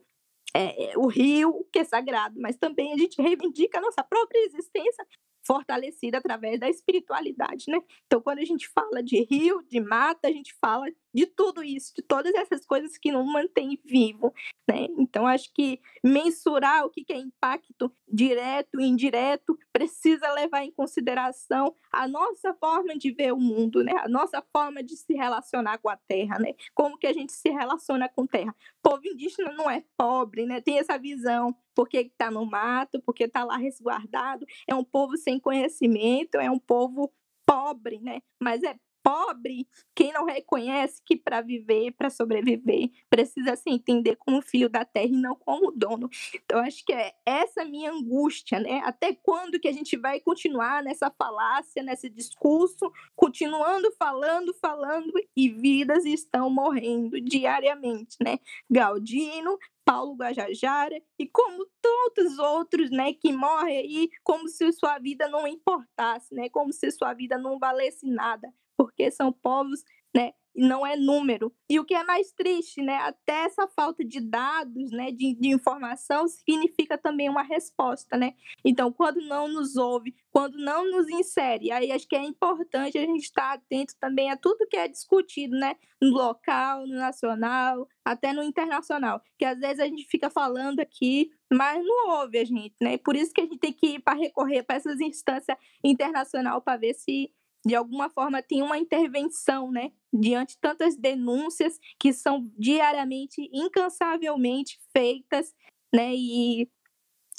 é, 0.55 0.91
é, 0.91 0.97
o 0.97 1.07
rio, 1.07 1.67
que 1.71 1.79
é 1.79 1.83
sagrado, 1.83 2.39
mas 2.39 2.55
também 2.55 2.93
a 2.93 2.97
gente 2.97 3.21
reivindica 3.21 3.77
a 3.77 3.81
nossa 3.81 4.03
própria 4.03 4.39
existência 4.45 5.05
fortalecida 5.45 6.17
através 6.17 6.59
da 6.59 6.69
espiritualidade, 6.69 7.65
né? 7.67 7.79
Então, 8.05 8.21
quando 8.21 8.39
a 8.39 8.45
gente 8.45 8.67
fala 8.67 9.01
de 9.01 9.23
rio, 9.23 9.63
de 9.69 9.79
mata, 9.79 10.27
a 10.27 10.31
gente 10.31 10.53
fala 10.59 10.85
de 11.13 11.25
tudo 11.25 11.63
isso, 11.63 11.93
de 11.95 12.01
todas 12.01 12.33
essas 12.33 12.65
coisas 12.65 12.97
que 12.97 13.11
nos 13.11 13.25
mantém 13.25 13.79
vivo, 13.85 14.33
né? 14.67 14.87
Então, 14.97 15.25
acho 15.25 15.51
que 15.53 15.79
mensurar 16.03 16.85
o 16.85 16.89
que 16.89 17.05
é 17.09 17.17
impacto 17.17 17.91
direto 18.07 18.81
e 18.81 18.85
indireto 18.85 19.57
precisa 19.71 20.31
levar 20.33 20.63
em 20.63 20.71
consideração 20.71 21.75
a 21.91 22.07
nossa 22.07 22.53
forma 22.55 22.97
de 22.97 23.11
ver 23.11 23.33
o 23.33 23.39
mundo, 23.39 23.83
né? 23.83 23.93
A 23.99 24.09
nossa 24.09 24.43
forma 24.51 24.83
de 24.83 24.97
se 24.97 25.13
relacionar 25.13 25.77
com 25.77 25.89
a 25.89 25.95
terra, 25.95 26.37
né? 26.39 26.53
Como 26.73 26.97
que 26.97 27.07
a 27.07 27.13
gente 27.13 27.31
se 27.31 27.49
relaciona 27.49 28.09
com 28.09 28.25
terra. 28.25 28.53
O 28.83 28.89
povo 28.89 29.07
indígena 29.07 29.51
não 29.53 29.69
é 29.69 29.83
pobre, 29.97 30.45
né? 30.45 30.59
Tem 30.59 30.79
essa 30.79 30.97
visão 30.97 31.55
porque 31.75 31.97
está 31.97 32.31
no 32.31 32.45
mato, 32.45 33.01
porque 33.01 33.25
está 33.25 33.43
lá 33.43 33.57
resguardado. 33.57 34.45
É 34.67 34.73
um 34.73 34.83
povo 34.83 35.17
sem 35.17 35.39
conhecimento, 35.39 36.35
é 36.35 36.49
um 36.49 36.59
povo 36.59 37.13
pobre, 37.45 37.99
né? 37.99 38.21
Mas 38.41 38.63
é 38.63 38.75
pobre 39.05 39.67
quem 39.93 40.11
não 40.11 40.25
reconhece 40.25 40.99
que 41.05 41.15
para 41.15 41.39
viver, 41.39 41.91
para 41.91 42.09
sobreviver, 42.09 42.89
precisa 43.07 43.55
se 43.55 43.69
entender 43.69 44.15
como 44.15 44.41
filho 44.41 44.67
da 44.67 44.83
terra 44.83 45.05
e 45.05 45.11
não 45.11 45.35
como 45.35 45.71
dono. 45.71 46.09
Então, 46.33 46.59
acho 46.61 46.83
que 46.83 46.91
é 46.91 47.13
essa 47.23 47.63
minha 47.63 47.91
angústia, 47.91 48.59
né? 48.59 48.81
Até 48.83 49.13
quando 49.13 49.59
que 49.59 49.67
a 49.67 49.71
gente 49.71 49.95
vai 49.95 50.19
continuar 50.19 50.81
nessa 50.81 51.11
falácia, 51.11 51.83
nesse 51.83 52.09
discurso, 52.09 52.91
continuando 53.15 53.91
falando, 53.99 54.51
falando, 54.55 55.13
e 55.37 55.49
vidas 55.49 56.03
estão 56.03 56.49
morrendo 56.49 57.21
diariamente, 57.21 58.17
né? 58.23 58.39
Galdino, 58.67 59.59
Paulo 59.85 60.15
Guajajara 60.15 60.99
e 61.19 61.27
como 61.27 61.67
tantos 61.79 62.39
outros, 62.39 62.89
né, 62.89 63.13
que 63.13 63.31
morrem 63.31 63.77
aí 63.77 64.09
como 64.23 64.47
se 64.47 64.71
sua 64.71 64.97
vida 64.97 65.27
não 65.27 65.45
importasse, 65.45 66.33
né, 66.33 66.49
como 66.49 66.73
se 66.73 66.89
sua 66.89 67.13
vida 67.13 67.37
não 67.37 67.59
valesse 67.59 68.07
nada 68.07 68.51
porque 68.77 69.11
são 69.11 69.31
povos, 69.31 69.83
né, 70.13 70.33
não 70.55 70.85
é 70.85 70.95
número. 70.95 71.53
E 71.69 71.79
o 71.79 71.85
que 71.85 71.93
é 71.93 72.03
mais 72.03 72.31
triste, 72.31 72.81
né, 72.81 72.95
até 72.97 73.43
essa 73.43 73.67
falta 73.67 74.03
de 74.03 74.21
dados, 74.21 74.91
né, 74.91 75.11
de, 75.11 75.35
de 75.35 75.49
informação 75.49 76.27
significa 76.27 76.97
também 76.97 77.29
uma 77.29 77.43
resposta, 77.43 78.17
né? 78.17 78.33
Então, 78.63 78.91
quando 78.91 79.19
não 79.21 79.47
nos 79.47 79.75
ouve, 79.75 80.15
quando 80.31 80.57
não 80.57 80.89
nos 80.89 81.09
insere, 81.09 81.71
aí 81.71 81.91
acho 81.91 82.07
que 82.07 82.15
é 82.15 82.23
importante 82.23 82.97
a 82.97 83.01
gente 83.01 83.23
estar 83.23 83.53
atento 83.53 83.93
também 83.99 84.31
a 84.31 84.37
tudo 84.37 84.67
que 84.69 84.77
é 84.77 84.87
discutido, 84.87 85.57
né, 85.57 85.75
no 86.01 86.09
local, 86.11 86.87
no 86.87 86.95
nacional, 86.95 87.87
até 88.03 88.31
no 88.31 88.43
internacional, 88.43 89.21
que 89.37 89.45
às 89.45 89.59
vezes 89.59 89.79
a 89.79 89.87
gente 89.87 90.07
fica 90.07 90.29
falando 90.29 90.79
aqui, 90.79 91.31
mas 91.51 91.83
não 91.83 92.21
ouve 92.21 92.37
a 92.37 92.45
gente, 92.45 92.75
né? 92.81 92.97
Por 92.97 93.15
isso 93.15 93.33
que 93.33 93.41
a 93.41 93.43
gente 93.43 93.57
tem 93.57 93.73
que 93.73 93.95
ir 93.95 93.99
para 93.99 94.17
recorrer 94.17 94.63
para 94.63 94.77
essas 94.77 94.99
instâncias 95.01 95.57
internacional 95.83 96.61
para 96.61 96.77
ver 96.77 96.93
se 96.93 97.31
de 97.65 97.75
alguma 97.75 98.09
forma 98.09 98.43
tem 98.43 98.61
uma 98.61 98.77
intervenção, 98.77 99.71
né, 99.71 99.91
diante 100.13 100.57
tantas 100.61 100.95
denúncias 100.95 101.77
que 101.99 102.13
são 102.13 102.49
diariamente, 102.57 103.49
incansavelmente 103.51 104.79
feitas, 104.95 105.53
né, 105.93 106.13
e 106.13 106.69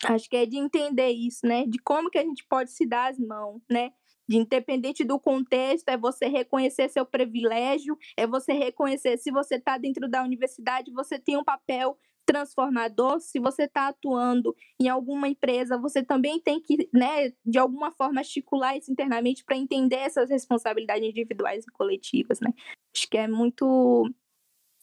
acho 0.04 0.28
que 0.28 0.36
é 0.36 0.46
de 0.46 0.56
entender 0.58 1.10
isso, 1.10 1.46
né, 1.46 1.64
de 1.66 1.78
como 1.78 2.10
que 2.10 2.18
a 2.18 2.24
gente 2.24 2.44
pode 2.48 2.72
se 2.72 2.86
dar 2.86 3.10
as 3.10 3.18
mãos, 3.18 3.62
né, 3.70 3.92
de 4.28 4.36
independente 4.38 5.04
do 5.04 5.20
contexto, 5.20 5.88
é 5.88 5.96
você 5.96 6.26
reconhecer 6.26 6.88
seu 6.88 7.06
privilégio, 7.06 7.96
é 8.16 8.26
você 8.26 8.52
reconhecer 8.52 9.18
se 9.18 9.30
você 9.30 9.54
está 9.56 9.78
dentro 9.78 10.08
da 10.08 10.22
universidade, 10.22 10.92
você 10.92 11.18
tem 11.18 11.36
um 11.36 11.44
papel 11.44 11.96
transformador, 12.26 13.20
se 13.20 13.38
você 13.38 13.62
está 13.62 13.88
atuando 13.88 14.54
em 14.80 14.88
alguma 14.88 15.28
empresa, 15.28 15.78
você 15.78 16.02
também 16.02 16.40
tem 16.40 16.60
que, 16.60 16.88
né, 16.92 17.32
de 17.44 17.58
alguma 17.58 17.92
forma, 17.92 18.20
articular 18.20 18.76
isso 18.76 18.90
internamente 18.90 19.44
para 19.44 19.56
entender 19.56 19.96
essas 19.96 20.28
responsabilidades 20.28 21.08
individuais 21.08 21.64
e 21.64 21.70
coletivas, 21.72 22.40
né? 22.40 22.52
Acho 22.94 23.08
que 23.08 23.16
é 23.16 23.28
muito 23.28 24.10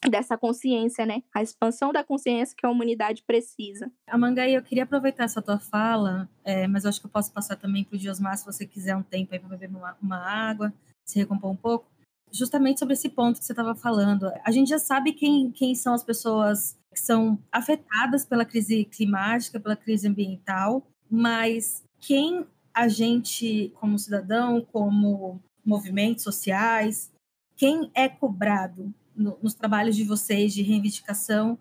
dessa 0.09 0.37
consciência, 0.37 1.05
né? 1.05 1.23
A 1.33 1.41
expansão 1.41 1.91
da 1.91 2.03
consciência 2.03 2.55
que 2.57 2.65
a 2.65 2.69
humanidade 2.69 3.23
precisa. 3.25 3.91
Amangai, 4.07 4.55
eu 4.55 4.63
queria 4.63 4.83
aproveitar 4.83 5.25
essa 5.25 5.41
tua 5.41 5.59
fala, 5.59 6.29
é, 6.43 6.67
mas 6.67 6.83
eu 6.83 6.89
acho 6.89 6.99
que 6.99 7.07
eu 7.07 7.11
posso 7.11 7.31
passar 7.31 7.55
também 7.55 7.83
para 7.83 7.95
o 7.95 7.99
Diosmar, 7.99 8.37
se 8.37 8.45
você 8.45 8.65
quiser 8.65 8.95
um 8.95 9.03
tempo 9.03 9.33
aí 9.33 9.39
para 9.39 9.49
beber 9.49 9.69
uma, 9.69 9.97
uma 10.01 10.17
água, 10.17 10.73
se 11.05 11.19
recompor 11.19 11.51
um 11.51 11.55
pouco 11.55 11.92
justamente 12.33 12.79
sobre 12.79 12.95
esse 12.95 13.09
ponto 13.09 13.39
que 13.39 13.45
você 13.45 13.53
estava 13.53 13.75
falando. 13.75 14.31
A 14.43 14.51
gente 14.51 14.69
já 14.69 14.79
sabe 14.79 15.13
quem, 15.13 15.51
quem 15.51 15.75
são 15.75 15.93
as 15.93 16.03
pessoas 16.03 16.75
que 16.91 16.99
são 16.99 17.39
afetadas 17.51 18.25
pela 18.25 18.43
crise 18.43 18.85
climática, 18.85 19.59
pela 19.59 19.75
crise 19.75 20.07
ambiental, 20.07 20.85
mas 21.09 21.83
quem 21.99 22.45
a 22.73 22.87
gente, 22.87 23.71
como 23.79 23.99
cidadão, 23.99 24.61
como 24.71 25.39
movimentos 25.63 26.23
sociais, 26.23 27.11
quem 27.55 27.91
é 27.93 28.09
cobrado 28.09 28.91
no, 29.15 29.37
nos 29.41 29.53
trabalhos 29.53 29.95
de 29.95 30.03
vocês 30.03 30.53
de 30.53 30.63
reivindicação? 30.63 31.57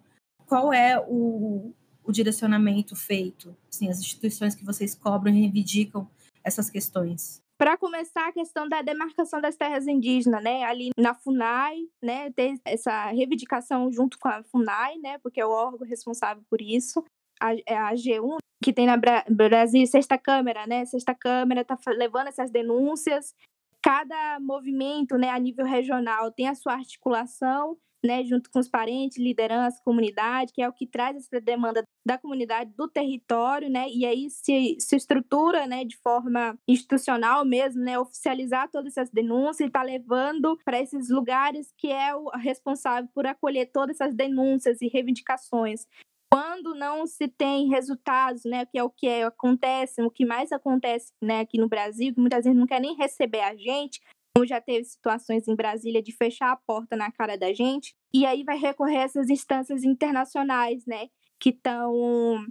Qual 0.47 0.73
é 0.73 0.99
o, 0.99 1.73
o 2.03 2.13
direcionamento 2.13 2.97
feito? 2.97 3.55
Assim, 3.71 3.91
as 3.91 4.01
instituições 4.01 4.55
que 4.55 4.65
vocês 4.65 4.95
cobram 4.95 5.35
e 5.35 5.41
reivindicam 5.41 6.09
essas 6.43 6.71
questões? 6.71 7.42
Para 7.63 7.77
começar, 7.77 8.27
a 8.27 8.33
questão 8.33 8.69
da 8.69 8.83
demarcação 8.83 9.41
das 9.41 9.55
terras 9.55 9.87
indígenas, 9.87 10.43
né? 10.43 10.65
Ali 10.65 10.91
na 10.99 11.15
FUNAI, 11.15 11.87
né? 12.03 12.29
Ter 12.33 12.61
essa 12.65 13.07
reivindicação 13.13 13.89
junto 13.93 14.19
com 14.19 14.27
a 14.27 14.43
FUNAI, 14.43 14.99
né? 14.99 15.19
Porque 15.19 15.41
é 15.41 15.47
o 15.47 15.51
órgão 15.53 15.87
responsável 15.87 16.43
por 16.51 16.61
isso. 16.61 17.05
A, 17.41 17.55
é 17.55 17.77
a 17.77 17.93
G1, 17.93 18.39
que 18.65 18.73
tem 18.73 18.85
na 18.85 18.97
Bra 18.97 19.25
Brasil, 19.31 19.87
Sexta 19.87 20.19
Câmara, 20.19 20.67
né? 20.67 20.85
Sexta 20.87 21.15
Câmara 21.15 21.61
está 21.61 21.79
levando 21.93 22.27
essas 22.27 22.51
denúncias. 22.51 23.33
Cada 23.81 24.41
movimento, 24.41 25.17
né, 25.17 25.29
a 25.29 25.39
nível 25.39 25.65
regional, 25.65 26.33
tem 26.33 26.49
a 26.49 26.57
sua 26.57 26.73
articulação 26.73 27.79
né, 28.05 28.25
junto 28.25 28.51
com 28.51 28.59
os 28.59 28.69
parentes, 28.69 29.19
liderança, 29.19 29.81
comunidade, 29.85 30.53
que 30.53 30.63
é 30.63 30.69
o 30.69 30.73
que 30.73 30.87
traz 30.87 31.17
essa 31.17 31.41
demanda 31.41 31.83
da 32.05 32.19
comunidade 32.19 32.73
do 32.77 32.89
território, 32.89 33.71
né, 33.71 33.87
e 33.89 34.05
aí 34.05 34.29
se, 34.29 34.77
se 34.81 34.97
estrutura, 34.97 35.67
né, 35.67 35.85
de 35.85 35.97
forma 35.99 36.59
institucional 36.67 37.45
mesmo, 37.45 37.83
né, 37.83 37.99
oficializar 37.99 38.69
todas 38.71 38.97
essas 38.97 39.11
denúncias 39.11 39.61
e 39.61 39.65
está 39.67 39.83
levando 39.83 40.59
para 40.65 40.81
esses 40.81 41.09
lugares 41.09 41.73
que 41.79 41.91
é 41.91 42.15
o 42.15 42.29
responsável 42.31 43.09
por 43.15 43.27
acolher 43.27 43.71
todas 43.73 44.01
essas 44.01 44.15
denúncias 44.15 44.81
e 44.83 44.89
reivindicações. 44.89 45.87
Quando 46.33 46.75
não 46.75 47.07
se 47.07 47.29
tem 47.29 47.69
resultados, 47.69 48.45
né, 48.45 48.65
que 48.65 48.79
é 48.79 48.83
o 48.83 48.89
que 48.91 49.07
é, 49.07 49.25
acontece, 49.25 50.03
o 50.03 50.11
que 50.11 50.25
mais 50.25 50.51
acontece, 50.51 51.13
né, 51.23 51.41
aqui 51.41 51.59
no 51.59 51.69
Brasil, 51.69 52.15
que 52.15 52.21
muitas 52.21 52.45
vezes 52.45 52.59
não 52.59 52.67
quer 52.67 52.81
nem 52.81 52.97
receber 52.97 53.43
a 53.43 53.55
gente, 53.55 54.01
como 54.35 54.47
já 54.47 54.61
teve 54.61 54.85
situações 54.85 55.47
em 55.47 55.55
Brasília 55.55 56.03
de 56.03 56.13
fechar 56.13 56.53
a 56.53 56.57
porta 56.57 56.97
na 56.97 57.13
cara 57.13 57.37
da 57.37 57.53
gente, 57.53 57.95
e 58.13 58.25
aí 58.25 58.43
vai 58.43 58.57
recorrer 58.57 58.99
a 58.99 59.03
essas 59.03 59.29
instâncias 59.29 59.85
internacionais, 59.85 60.85
né, 60.87 61.09
que 61.39 61.51
estão 61.51 62.47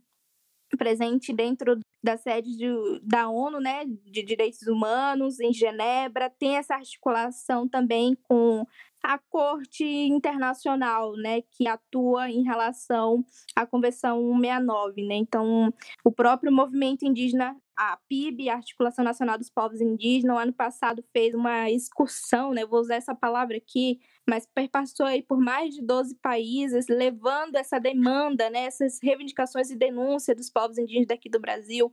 presentes 0.77 1.35
dentro 1.35 1.79
da 2.03 2.17
sede 2.17 2.55
de, 2.55 2.67
da 3.03 3.29
ONU, 3.29 3.59
né, 3.59 3.85
de 3.85 4.23
direitos 4.23 4.61
humanos 4.67 5.39
em 5.39 5.51
Genebra, 5.51 6.29
tem 6.29 6.55
essa 6.55 6.75
articulação 6.75 7.67
também 7.67 8.15
com 8.23 8.65
a 9.03 9.17
Corte 9.17 9.83
Internacional, 9.83 11.13
né, 11.17 11.41
que 11.41 11.67
atua 11.67 12.29
em 12.29 12.43
relação 12.43 13.25
à 13.55 13.65
Convenção 13.65 14.19
169, 14.19 15.07
né? 15.07 15.15
Então, 15.15 15.73
o 16.03 16.11
próprio 16.11 16.51
movimento 16.51 17.03
indígena, 17.03 17.55
a 17.83 17.97
PIB, 18.07 18.47
a 18.47 18.57
Articulação 18.57 19.03
Nacional 19.03 19.39
dos 19.39 19.49
Povos 19.49 19.81
Indígenas, 19.81 20.35
no 20.35 20.39
ano 20.39 20.53
passado 20.53 21.03
fez 21.11 21.33
uma 21.33 21.67
excursão, 21.71 22.53
né, 22.53 22.63
vou 22.63 22.79
usar 22.79 22.95
essa 22.95 23.15
palavra 23.15 23.57
aqui, 23.57 23.99
mas 24.29 24.45
perpassou 24.53 25.07
aí 25.07 25.23
por 25.23 25.39
mais 25.39 25.73
de 25.73 25.81
12 25.81 26.15
países, 26.21 26.85
levando 26.87 27.55
essa 27.55 27.79
demanda, 27.79 28.51
né, 28.51 28.65
essas 28.65 28.99
reivindicações 29.01 29.71
e 29.71 29.75
denúncias 29.75 30.37
dos 30.37 30.47
povos 30.47 30.77
indígenas 30.77 31.07
daqui 31.07 31.27
do 31.27 31.39
Brasil 31.39 31.91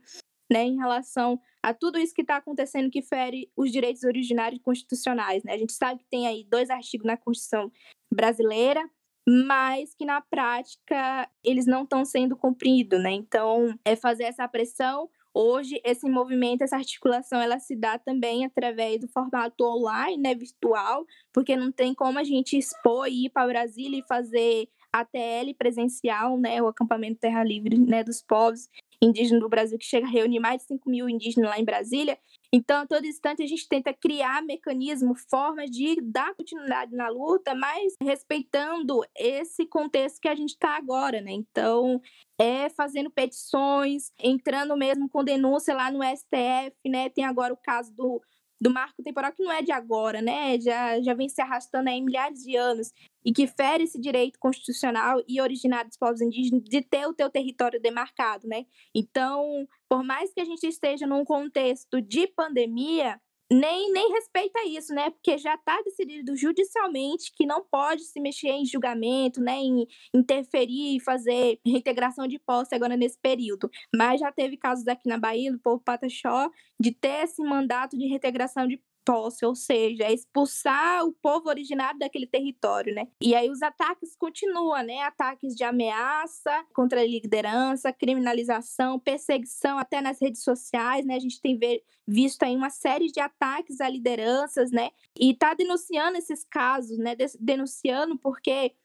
né, 0.51 0.63
em 0.63 0.77
relação 0.77 1.39
a 1.63 1.73
tudo 1.73 1.97
isso 1.97 2.13
que 2.13 2.21
está 2.21 2.37
acontecendo 2.37 2.91
que 2.91 3.01
fere 3.01 3.51
os 3.57 3.71
direitos 3.71 4.03
originários 4.03 4.61
constitucionais. 4.61 5.43
Né? 5.43 5.53
A 5.53 5.57
gente 5.57 5.73
sabe 5.73 6.01
que 6.01 6.09
tem 6.09 6.27
aí 6.27 6.43
dois 6.43 6.69
artigos 6.69 7.07
na 7.07 7.17
Constituição 7.17 7.71
brasileira, 8.13 8.87
mas 9.27 9.93
que 9.95 10.05
na 10.05 10.21
prática 10.21 11.29
eles 11.43 11.65
não 11.65 11.83
estão 11.83 12.03
sendo 12.03 12.35
cumpridos, 12.35 13.01
né? 13.01 13.11
Então, 13.11 13.77
é 13.85 13.95
fazer 13.95 14.23
essa 14.23 14.47
pressão. 14.47 15.09
Hoje, 15.41 15.79
esse 15.85 16.05
movimento, 16.09 16.63
essa 16.63 16.75
articulação, 16.75 17.39
ela 17.39 17.59
se 17.59 17.73
dá 17.73 17.97
também 17.97 18.43
através 18.43 18.99
do 18.99 19.07
formato 19.07 19.63
online, 19.63 20.21
né, 20.21 20.35
virtual, 20.35 21.05
porque 21.31 21.55
não 21.55 21.71
tem 21.71 21.93
como 21.93 22.19
a 22.19 22.25
gente 22.25 22.57
expor 22.57 23.07
e 23.07 23.27
ir 23.27 23.29
para 23.29 23.47
Brasília 23.47 23.99
e 23.99 24.05
fazer 24.05 24.67
ATL 24.93 25.53
presencial, 25.57 26.37
né, 26.37 26.61
o 26.61 26.67
acampamento 26.67 27.19
Terra 27.19 27.43
Livre, 27.43 27.77
né, 27.77 28.03
dos 28.03 28.21
povos 28.21 28.67
indígena 29.01 29.39
do 29.39 29.49
Brasil, 29.49 29.77
que 29.77 29.85
chega 29.85 30.05
a 30.05 30.09
reunir 30.09 30.39
mais 30.39 30.61
de 30.61 30.67
5 30.67 30.89
mil 30.89 31.07
indígenas 31.07 31.49
lá 31.49 31.59
em 31.59 31.63
Brasília. 31.63 32.17
Então, 32.51 32.81
a 32.81 32.87
todo 32.87 33.05
instante, 33.05 33.43
a 33.43 33.47
gente 33.47 33.67
tenta 33.67 33.93
criar 33.93 34.43
mecanismos, 34.43 35.23
formas 35.29 35.69
de 35.69 36.01
dar 36.01 36.33
continuidade 36.35 36.95
na 36.95 37.07
luta, 37.07 37.53
mas 37.55 37.93
respeitando 38.01 39.01
esse 39.15 39.65
contexto 39.67 40.19
que 40.19 40.27
a 40.27 40.35
gente 40.35 40.49
está 40.49 40.75
agora, 40.75 41.21
né? 41.21 41.31
Então, 41.31 42.01
é 42.39 42.69
fazendo 42.69 43.11
petições, 43.11 44.11
entrando 44.19 44.75
mesmo 44.75 45.07
com 45.09 45.23
denúncia 45.23 45.75
lá 45.75 45.91
no 45.91 46.03
STF, 46.03 46.75
né? 46.87 47.09
Tem 47.09 47.23
agora 47.23 47.53
o 47.53 47.57
caso 47.57 47.93
do 47.93 48.21
do 48.59 48.69
marco 48.71 49.01
temporal 49.01 49.31
que 49.31 49.43
não 49.43 49.51
é 49.51 49.61
de 49.61 49.71
agora, 49.71 50.21
né? 50.21 50.59
Já, 50.59 51.01
já 51.01 51.13
vem 51.13 51.29
se 51.29 51.41
arrastando 51.41 51.89
aí 51.89 52.01
milhares 52.01 52.43
de 52.43 52.55
anos 52.55 52.91
e 53.23 53.31
que 53.31 53.47
fere 53.47 53.83
esse 53.83 53.99
direito 53.99 54.37
constitucional 54.39 55.21
e 55.27 55.39
originário 55.41 55.89
dos 55.89 55.97
povos 55.97 56.21
indígenas 56.21 56.63
de 56.63 56.81
ter 56.81 57.07
o 57.07 57.13
teu 57.13 57.29
território 57.29 57.81
demarcado, 57.81 58.47
né? 58.47 58.65
Então, 58.93 59.67
por 59.87 60.03
mais 60.03 60.33
que 60.33 60.41
a 60.41 60.45
gente 60.45 60.65
esteja 60.67 61.07
num 61.07 61.23
contexto 61.23 62.01
de 62.01 62.27
pandemia, 62.27 63.19
nem, 63.51 63.91
nem 63.91 64.11
respeita 64.11 64.63
isso, 64.65 64.93
né? 64.93 65.09
Porque 65.09 65.37
já 65.37 65.55
está 65.55 65.81
decidido 65.81 66.35
judicialmente 66.35 67.31
que 67.35 67.45
não 67.45 67.63
pode 67.63 68.03
se 68.03 68.19
mexer 68.19 68.49
em 68.49 68.65
julgamento, 68.65 69.41
né? 69.41 69.57
Em 69.57 69.87
interferir 70.13 70.97
e 70.97 70.99
fazer 70.99 71.59
reintegração 71.65 72.27
de 72.27 72.37
posse 72.39 72.75
agora 72.75 72.95
nesse 72.95 73.17
período. 73.19 73.69
Mas 73.95 74.19
já 74.19 74.31
teve 74.31 74.55
casos 74.57 74.87
aqui 74.87 75.09
na 75.09 75.17
Bahia, 75.17 75.51
do 75.51 75.59
povo 75.59 75.81
Pataxó, 75.83 76.49
de 76.79 76.91
ter 76.91 77.23
esse 77.23 77.41
mandato 77.43 77.97
de 77.97 78.07
reintegração 78.07 78.67
de 78.67 78.81
posse, 79.09 79.43
ou 79.43 79.55
seja, 79.55 80.03
é 80.03 80.13
expulsar 80.13 81.03
o 81.03 81.11
povo 81.11 81.49
originário 81.49 81.97
daquele 81.97 82.27
território, 82.27 82.93
né? 82.93 83.07
E 83.19 83.33
aí 83.33 83.49
os 83.49 83.63
ataques 83.63 84.15
continuam, 84.15 84.83
né? 84.83 85.01
Ataques 85.01 85.55
de 85.55 85.63
ameaça 85.63 86.63
contra 86.75 87.01
a 87.01 87.03
liderança, 87.07 87.91
criminalização, 87.91 88.99
perseguição 88.99 89.79
até 89.79 89.99
nas 89.99 90.21
redes 90.21 90.43
sociais, 90.43 91.07
né? 91.07 91.15
A 91.15 91.19
gente 91.19 91.41
tem 91.41 91.59
visto 92.07 92.43
aí 92.43 92.55
uma 92.55 92.69
série 92.69 93.07
de 93.07 93.19
ataques 93.19 93.81
a 93.81 93.89
lideranças, 93.89 94.69
né? 94.69 94.91
E 95.19 95.33
tá 95.33 95.55
denunciando 95.55 96.19
esses 96.19 96.43
casos, 96.43 96.99
né? 96.99 97.15
Denunciando 97.39 98.15
porque 98.15 98.75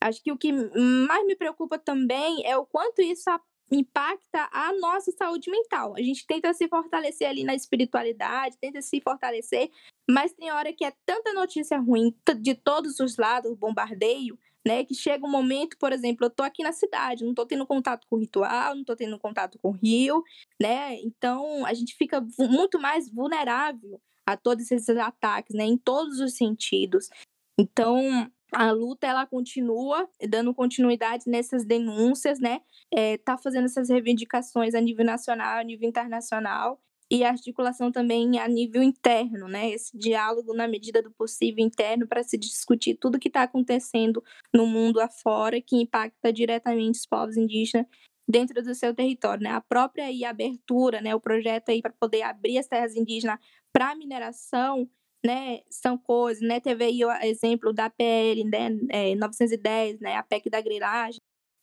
acho 0.00 0.22
que 0.22 0.32
o 0.32 0.38
que 0.38 0.50
mais 0.50 1.26
me 1.26 1.36
preocupa 1.36 1.78
também 1.78 2.42
é 2.46 2.56
o 2.56 2.64
quanto 2.64 3.02
isso 3.02 3.28
impacta 3.70 4.48
a 4.52 4.72
nossa 4.78 5.10
saúde 5.12 5.50
mental. 5.50 5.94
A 5.96 6.02
gente 6.02 6.26
tenta 6.26 6.52
se 6.52 6.68
fortalecer 6.68 7.28
ali 7.28 7.44
na 7.44 7.54
espiritualidade, 7.54 8.58
tenta 8.58 8.80
se 8.82 9.00
fortalecer, 9.00 9.70
mas 10.08 10.32
tem 10.32 10.50
hora 10.52 10.72
que 10.72 10.84
é 10.84 10.92
tanta 11.04 11.32
notícia 11.32 11.78
ruim 11.78 12.14
de 12.40 12.54
todos 12.54 13.00
os 13.00 13.16
lados, 13.16 13.56
bombardeio, 13.56 14.38
né, 14.66 14.84
que 14.84 14.94
chega 14.94 15.26
um 15.26 15.30
momento, 15.30 15.76
por 15.78 15.92
exemplo, 15.92 16.24
eu 16.24 16.30
tô 16.30 16.42
aqui 16.42 16.62
na 16.62 16.72
cidade, 16.72 17.24
não 17.24 17.34
tô 17.34 17.44
tendo 17.44 17.66
contato 17.66 18.06
com 18.08 18.16
o 18.16 18.18
ritual, 18.18 18.74
não 18.74 18.84
tô 18.84 18.96
tendo 18.96 19.18
contato 19.18 19.58
com 19.58 19.68
o 19.68 19.72
rio, 19.72 20.22
né? 20.60 20.96
Então, 21.02 21.66
a 21.66 21.74
gente 21.74 21.94
fica 21.94 22.26
muito 22.38 22.78
mais 22.80 23.10
vulnerável 23.10 24.00
a 24.24 24.38
todos 24.38 24.70
esses 24.70 24.96
ataques, 24.96 25.54
né, 25.54 25.64
em 25.64 25.76
todos 25.76 26.18
os 26.18 26.34
sentidos. 26.34 27.10
Então, 27.58 28.30
a 28.54 28.70
luta 28.72 29.06
ela 29.06 29.26
continua 29.26 30.08
dando 30.28 30.54
continuidade 30.54 31.24
nessas 31.26 31.64
denúncias, 31.64 32.38
né? 32.40 32.60
É, 32.92 33.18
tá 33.18 33.36
fazendo 33.36 33.66
essas 33.66 33.88
reivindicações 33.88 34.74
a 34.74 34.80
nível 34.80 35.04
nacional, 35.04 35.58
a 35.58 35.64
nível 35.64 35.88
internacional 35.88 36.80
e 37.10 37.22
articulação 37.22 37.92
também 37.92 38.38
a 38.38 38.48
nível 38.48 38.82
interno, 38.82 39.46
né? 39.46 39.70
Esse 39.70 39.96
diálogo 39.96 40.54
na 40.54 40.66
medida 40.66 41.02
do 41.02 41.10
possível 41.10 41.64
interno 41.64 42.06
para 42.06 42.22
se 42.22 42.38
discutir 42.38 42.96
tudo 42.96 43.18
que 43.18 43.28
está 43.28 43.42
acontecendo 43.42 44.22
no 44.52 44.66
mundo 44.66 45.00
afora 45.00 45.60
que 45.60 45.76
impacta 45.76 46.32
diretamente 46.32 46.98
os 46.98 47.06
povos 47.06 47.36
indígenas 47.36 47.86
dentro 48.26 48.62
do 48.62 48.74
seu 48.74 48.94
território, 48.94 49.42
né? 49.42 49.50
A 49.50 49.60
própria 49.60 50.06
aí, 50.06 50.24
abertura, 50.24 51.00
né? 51.00 51.14
O 51.14 51.20
projeto 51.20 51.68
aí 51.68 51.82
para 51.82 51.92
poder 51.92 52.22
abrir 52.22 52.58
as 52.58 52.66
terras 52.66 52.96
indígenas 52.96 53.38
para 53.72 53.94
mineração 53.94 54.88
né, 55.24 55.60
são 55.70 55.96
coisas, 55.96 56.42
né, 56.42 56.60
teve 56.60 56.84
aí 56.84 57.04
o 57.04 57.10
exemplo 57.22 57.72
da 57.72 57.88
PL, 57.88 58.44
né, 58.44 58.68
é, 58.90 59.14
910, 59.14 60.00
né, 60.00 60.16
a 60.16 60.22
PEC 60.22 60.50
da 60.50 60.60
grilagem, 60.60 61.20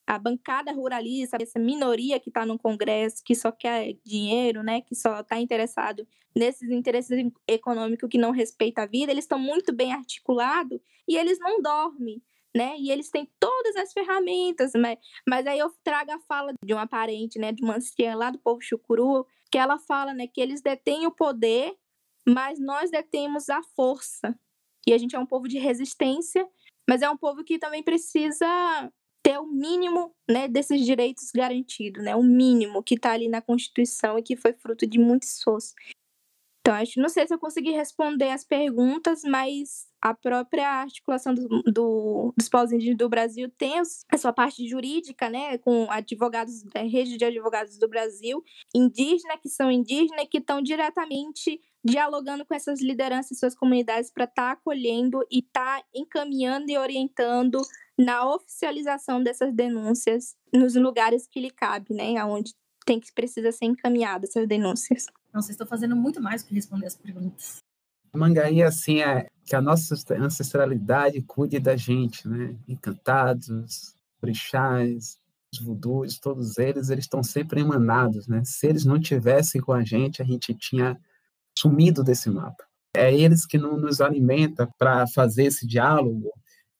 a 0.07 0.17
bancada 0.17 0.71
ruralista, 0.71 1.37
essa 1.39 1.59
minoria 1.59 2.19
que 2.19 2.29
está 2.29 2.45
no 2.45 2.57
Congresso, 2.57 3.23
que 3.23 3.35
só 3.35 3.51
quer 3.51 3.95
dinheiro, 4.03 4.63
né, 4.63 4.81
que 4.81 4.95
só 4.95 5.21
está 5.21 5.39
interessado 5.39 6.07
nesses 6.35 6.69
interesses 6.69 7.31
econômicos 7.47 8.09
que 8.09 8.17
não 8.17 8.31
respeitam 8.31 8.83
a 8.83 8.87
vida, 8.87 9.11
eles 9.11 9.25
estão 9.25 9.39
muito 9.39 9.73
bem 9.73 9.93
articulados 9.93 10.79
e 11.07 11.17
eles 11.17 11.39
não 11.39 11.61
dormem, 11.61 12.21
né? 12.55 12.75
E 12.79 12.89
eles 12.89 13.09
têm 13.09 13.29
todas 13.39 13.75
as 13.75 13.93
ferramentas, 13.93 14.71
mas, 14.75 14.97
mas 15.27 15.45
aí 15.45 15.59
eu 15.59 15.69
trago 15.83 16.11
a 16.11 16.19
fala 16.19 16.53
de 16.63 16.73
uma 16.73 16.87
parente, 16.87 17.37
né, 17.39 17.51
de 17.51 17.63
uma 17.63 17.77
anciã 17.77 18.15
lá 18.15 18.29
do 18.29 18.39
povo 18.39 18.61
chucuru, 18.61 19.25
que 19.51 19.57
ela 19.57 19.77
fala, 19.77 20.13
né, 20.13 20.27
que 20.27 20.41
eles 20.41 20.61
detêm 20.61 21.05
o 21.05 21.11
poder 21.11 21.75
mas 22.27 22.59
nós 22.59 22.91
detemos 22.91 23.49
a 23.49 23.61
força. 23.75 24.37
E 24.87 24.93
a 24.93 24.97
gente 24.97 25.15
é 25.15 25.19
um 25.19 25.25
povo 25.25 25.47
de 25.47 25.59
resistência, 25.59 26.47
mas 26.89 27.01
é 27.01 27.09
um 27.09 27.17
povo 27.17 27.43
que 27.43 27.59
também 27.59 27.83
precisa 27.83 28.45
ter 29.23 29.37
o 29.37 29.45
mínimo 29.45 30.15
né, 30.29 30.47
desses 30.47 30.83
direitos 30.83 31.31
garantidos, 31.31 32.03
né, 32.03 32.15
o 32.15 32.23
mínimo 32.23 32.81
que 32.81 32.95
está 32.95 33.11
ali 33.11 33.29
na 33.29 33.41
Constituição 33.41 34.17
e 34.17 34.23
que 34.23 34.35
foi 34.35 34.53
fruto 34.53 34.87
de 34.87 34.99
muito 34.99 35.23
esforço. 35.23 35.73
Então, 36.61 36.75
acho, 36.75 37.01
não 37.01 37.09
sei 37.09 37.25
se 37.25 37.33
eu 37.33 37.39
consegui 37.39 37.71
responder 37.71 38.29
as 38.29 38.45
perguntas, 38.45 39.23
mas 39.23 39.87
a 39.99 40.13
própria 40.13 40.67
articulação 40.67 41.33
do, 41.33 41.47
do, 41.63 42.33
dos 42.37 42.47
povos 42.47 42.71
indígenas 42.71 42.99
do 42.99 43.09
Brasil 43.09 43.49
tem 43.57 43.79
a 43.79 44.17
sua 44.17 44.31
parte 44.31 44.67
jurídica, 44.67 45.27
né, 45.27 45.57
com 45.57 45.89
advogados, 45.89 46.63
a 46.75 46.79
rede 46.79 47.17
de 47.17 47.25
advogados 47.25 47.79
do 47.79 47.87
Brasil, 47.87 48.43
indígena, 48.75 49.37
que 49.37 49.49
são 49.49 49.71
indígenas, 49.71 50.27
que 50.29 50.37
estão 50.37 50.61
diretamente 50.61 51.59
dialogando 51.83 52.45
com 52.45 52.53
essas 52.53 52.79
lideranças 52.79 53.31
e 53.31 53.39
suas 53.39 53.55
comunidades 53.55 54.11
para 54.11 54.25
estar 54.25 54.49
tá 54.49 54.51
acolhendo 54.51 55.19
e 55.31 55.39
estar 55.39 55.79
tá 55.79 55.85
encaminhando 55.95 56.69
e 56.69 56.77
orientando 56.77 57.59
na 57.97 58.27
oficialização 58.33 59.21
dessas 59.21 59.51
denúncias 59.53 60.35
nos 60.53 60.75
lugares 60.75 61.27
que 61.27 61.39
lhe 61.39 61.49
cabe, 61.49 61.95
né, 61.95 62.17
aonde 62.17 62.53
tem 62.85 62.99
que 62.99 63.13
precisa 63.13 63.51
ser 63.51 63.65
encaminhada 63.65 64.25
essas 64.25 64.47
denúncias. 64.47 65.05
Não, 65.33 65.41
vocês 65.41 65.51
estão 65.51 65.67
fazendo 65.67 65.95
muito 65.95 66.21
mais 66.21 66.43
do 66.43 66.49
que 66.49 66.55
responder 66.55 66.87
as 66.87 66.95
perguntas. 66.95 67.57
Mangaí, 68.13 68.61
assim, 68.61 69.01
é 69.01 69.27
que 69.45 69.55
a 69.55 69.61
nossa 69.61 69.95
ancestralidade 70.19 71.21
cuide 71.21 71.59
da 71.59 71.75
gente, 71.75 72.27
né? 72.27 72.55
Encantados, 72.67 73.95
orixás, 74.21 75.17
os 75.53 75.59
vudus, 75.59 76.19
todos 76.19 76.57
eles, 76.57 76.89
eles 76.89 77.05
estão 77.05 77.23
sempre 77.23 77.61
emanados, 77.61 78.27
né? 78.27 78.43
Se 78.43 78.67
eles 78.67 78.85
não 78.85 78.99
tivessem 78.99 79.61
com 79.61 79.73
a 79.73 79.83
gente, 79.83 80.21
a 80.21 80.25
gente 80.25 80.53
tinha 80.53 80.99
sumido 81.57 82.03
desse 82.03 82.29
mapa. 82.29 82.63
É 82.93 83.13
eles 83.13 83.45
que 83.45 83.57
não 83.57 83.77
nos 83.77 84.01
alimenta 84.01 84.69
para 84.77 85.07
fazer 85.07 85.45
esse 85.45 85.65
diálogo, 85.65 86.31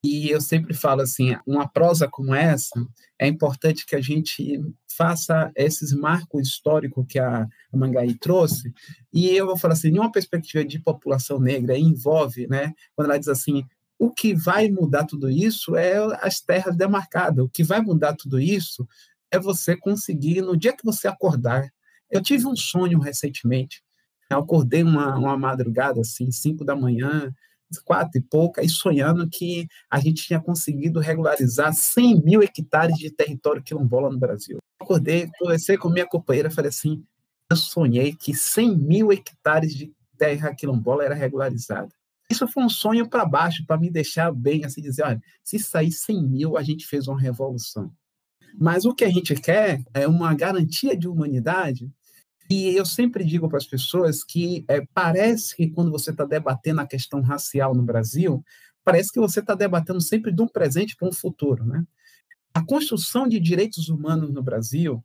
e 0.04 0.30
eu 0.30 0.42
sempre 0.42 0.74
falo 0.74 1.02
assim, 1.02 1.36
uma 1.46 1.68
prosa 1.68 2.08
como 2.08 2.34
essa, 2.34 2.76
é 3.20 3.28
importante 3.28 3.86
que 3.86 3.96
a 3.96 4.02
gente 4.02 4.60
faça 4.98 5.52
esses 5.56 5.94
marcos 5.94 6.48
históricos 6.48 7.06
que 7.08 7.20
a 7.20 7.48
Mangaí 7.72 8.18
trouxe, 8.18 8.74
e 9.14 9.30
eu 9.30 9.46
vou 9.46 9.58
falar 9.58 9.74
assim, 9.74 9.90
em 9.90 10.00
uma 10.00 10.12
perspectiva 10.12 10.66
de 10.66 10.80
população 10.80 11.40
negra, 11.40 11.78
envolve, 11.78 12.48
né, 12.48 12.74
quando 12.96 13.10
ela 13.10 13.20
diz 13.20 13.28
assim, 13.28 13.64
o 14.00 14.12
que 14.12 14.34
vai 14.34 14.70
mudar 14.72 15.06
tudo 15.06 15.30
isso 15.30 15.76
é 15.76 15.98
as 16.26 16.42
terras 16.42 16.76
demarcadas, 16.76 17.46
o 17.46 17.50
que 17.50 17.64
vai 17.64 17.82
mudar 17.82 18.16
tudo 18.16 18.40
isso 18.40 18.88
é 19.30 19.38
você 19.38 19.78
conseguir, 19.78 20.42
no 20.42 20.58
dia 20.58 20.76
que 20.76 20.84
você 20.84 21.08
acordar, 21.08 21.72
eu 22.10 22.22
tive 22.22 22.48
um 22.48 22.56
sonho 22.56 23.00
recentemente, 23.00 23.84
eu 24.32 24.40
acordei 24.40 24.82
uma, 24.82 25.16
uma 25.16 25.38
madrugada, 25.38 26.02
assim, 26.02 26.32
cinco 26.32 26.66
da 26.66 26.76
manhã, 26.76 27.32
quatro 27.80 28.18
e 28.18 28.22
pouca, 28.22 28.64
e 28.64 28.70
sonhando 28.70 29.30
que 29.30 29.68
a 29.90 30.00
gente 30.00 30.24
tinha 30.24 30.40
conseguido 30.40 31.00
regularizar 31.00 31.74
100 31.74 32.22
mil 32.22 32.42
hectares 32.42 32.98
de 32.98 33.12
território 33.12 33.64
quilombola 33.64 34.10
no 34.10 34.20
Brasil. 34.20 34.58
Acordei, 34.80 35.30
conversei 35.40 35.78
com 35.78 35.90
minha 35.90 36.06
companheira, 36.06 36.50
falei 36.50 36.70
assim, 36.70 37.04
eu 37.50 37.56
sonhei 37.56 38.14
que 38.14 38.34
100 38.34 38.78
mil 38.78 39.12
hectares 39.12 39.76
de 39.76 39.94
terra 40.18 40.54
quilombola 40.56 41.04
era 41.04 41.16
regularizada. 41.16 41.90
Isso 42.30 42.48
foi 42.48 42.64
um 42.64 42.70
sonho 42.70 43.10
para 43.10 43.26
baixo, 43.26 43.66
para 43.66 43.78
me 43.78 43.90
deixar 43.90 44.32
bem, 44.32 44.64
assim, 44.64 44.82
dizer, 44.82 45.04
olha, 45.04 45.22
se 45.44 45.60
sair 45.60 45.92
100 45.92 46.24
mil, 46.24 46.58
a 46.58 46.64
gente 46.64 46.88
fez 46.88 47.08
uma 47.08 47.20
revolução. 47.20 47.92
Mas 48.58 48.86
o 48.86 48.94
que 48.94 49.04
a 49.04 49.10
gente 49.10 49.36
quer 49.36 49.84
é 49.94 50.08
uma 50.08 50.34
garantia 50.34 50.96
de 50.96 51.08
humanidade 51.08 51.92
e 52.52 52.76
eu 52.76 52.86
sempre 52.86 53.24
digo 53.24 53.48
para 53.48 53.58
as 53.58 53.66
pessoas 53.66 54.26
que 54.26 54.66
é, 54.68 54.86
parece 54.94 55.56
que 55.56 55.70
quando 55.70 55.90
você 55.90 56.12
está 56.12 56.26
debatendo 56.26 56.82
a 56.82 56.86
questão 56.86 57.22
racial 57.22 57.74
no 57.74 57.82
Brasil, 57.82 58.44
parece 58.84 59.10
que 59.10 59.22
você 59.22 59.40
está 59.40 59.56
debatendo 59.56 60.02
sempre 60.02 60.34
de 60.34 60.42
um 60.42 60.48
presente 60.48 60.98
para 60.98 61.08
um 61.08 61.14
futuro. 61.14 61.66
Né? 61.66 61.86
A 62.54 62.62
construção 62.66 63.26
de 63.26 63.40
direitos 63.40 63.88
humanos 63.88 64.34
no 64.34 64.44
Brasil 64.44 65.02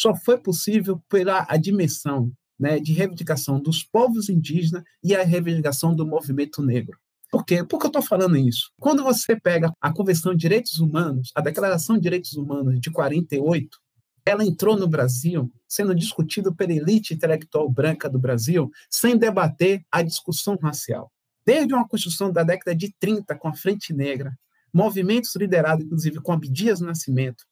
só 0.00 0.12
foi 0.12 0.38
possível 0.38 1.00
pela 1.08 1.46
a 1.48 1.56
dimensão 1.56 2.32
né, 2.58 2.80
de 2.80 2.92
reivindicação 2.92 3.60
dos 3.60 3.84
povos 3.84 4.28
indígenas 4.28 4.82
e 5.04 5.14
a 5.14 5.22
reivindicação 5.22 5.94
do 5.94 6.04
movimento 6.04 6.60
negro. 6.62 6.98
Por 7.30 7.44
quê? 7.44 7.62
Por 7.62 7.78
que 7.78 7.86
eu 7.86 7.90
estou 7.90 8.02
falando 8.02 8.36
isso? 8.36 8.72
Quando 8.80 9.04
você 9.04 9.38
pega 9.38 9.72
a 9.80 9.92
Convenção 9.92 10.32
de 10.32 10.40
Direitos 10.40 10.80
Humanos, 10.80 11.30
a 11.34 11.40
Declaração 11.40 11.96
de 11.96 12.02
Direitos 12.02 12.32
Humanos 12.32 12.80
de 12.80 12.90
48, 12.90 13.78
ela 14.28 14.44
entrou 14.44 14.76
no 14.76 14.86
Brasil 14.86 15.50
sendo 15.66 15.94
discutida 15.94 16.52
pela 16.52 16.72
elite 16.72 17.14
intelectual 17.14 17.68
branca 17.68 18.08
do 18.08 18.18
Brasil, 18.18 18.70
sem 18.90 19.16
debater 19.16 19.84
a 19.90 20.02
discussão 20.02 20.56
racial. 20.60 21.12
Desde 21.44 21.72
uma 21.74 21.86
construção 21.86 22.32
da 22.32 22.42
década 22.42 22.74
de 22.74 22.94
30 22.98 23.34
com 23.36 23.48
a 23.48 23.54
Frente 23.54 23.92
Negra, 23.92 24.38
movimentos 24.72 25.34
liderados, 25.34 25.84
inclusive, 25.84 26.20
com 26.20 26.32
Abdias 26.32 26.80
Nascimento, 26.80 27.44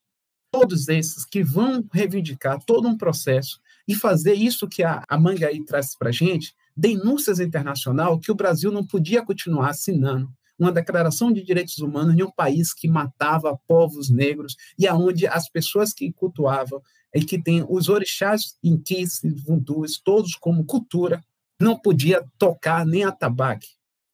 todos 0.50 0.88
esses 0.88 1.24
que 1.24 1.42
vão 1.42 1.84
reivindicar 1.92 2.58
todo 2.64 2.88
um 2.88 2.96
processo 2.96 3.60
e 3.86 3.94
fazer 3.94 4.34
isso 4.34 4.68
que 4.68 4.82
a, 4.82 5.02
a 5.08 5.18
Mangaí 5.18 5.64
traz 5.64 5.96
para 5.96 6.12
gente, 6.12 6.54
denúncias 6.76 7.40
internacional 7.40 8.18
que 8.18 8.30
o 8.30 8.34
Brasil 8.34 8.70
não 8.70 8.86
podia 8.86 9.24
continuar 9.24 9.70
assinando, 9.70 10.30
uma 10.58 10.72
declaração 10.72 11.32
de 11.32 11.42
direitos 11.42 11.78
humanos 11.78 12.14
em 12.14 12.22
um 12.22 12.30
país 12.30 12.72
que 12.72 12.88
matava 12.88 13.58
povos 13.66 14.10
negros 14.10 14.56
e 14.78 14.86
aonde 14.86 15.26
as 15.26 15.48
pessoas 15.48 15.92
que 15.92 16.12
cultuavam 16.12 16.80
e 17.14 17.24
que 17.24 17.40
tem 17.42 17.64
os 17.68 17.88
orixás 17.88 18.56
inquices, 18.62 19.42
vundus, 19.44 19.98
todos 19.98 20.34
como 20.34 20.64
cultura, 20.64 21.22
não 21.60 21.78
podia 21.78 22.24
tocar 22.38 22.84
nem 22.86 23.04
atabaque. 23.04 23.68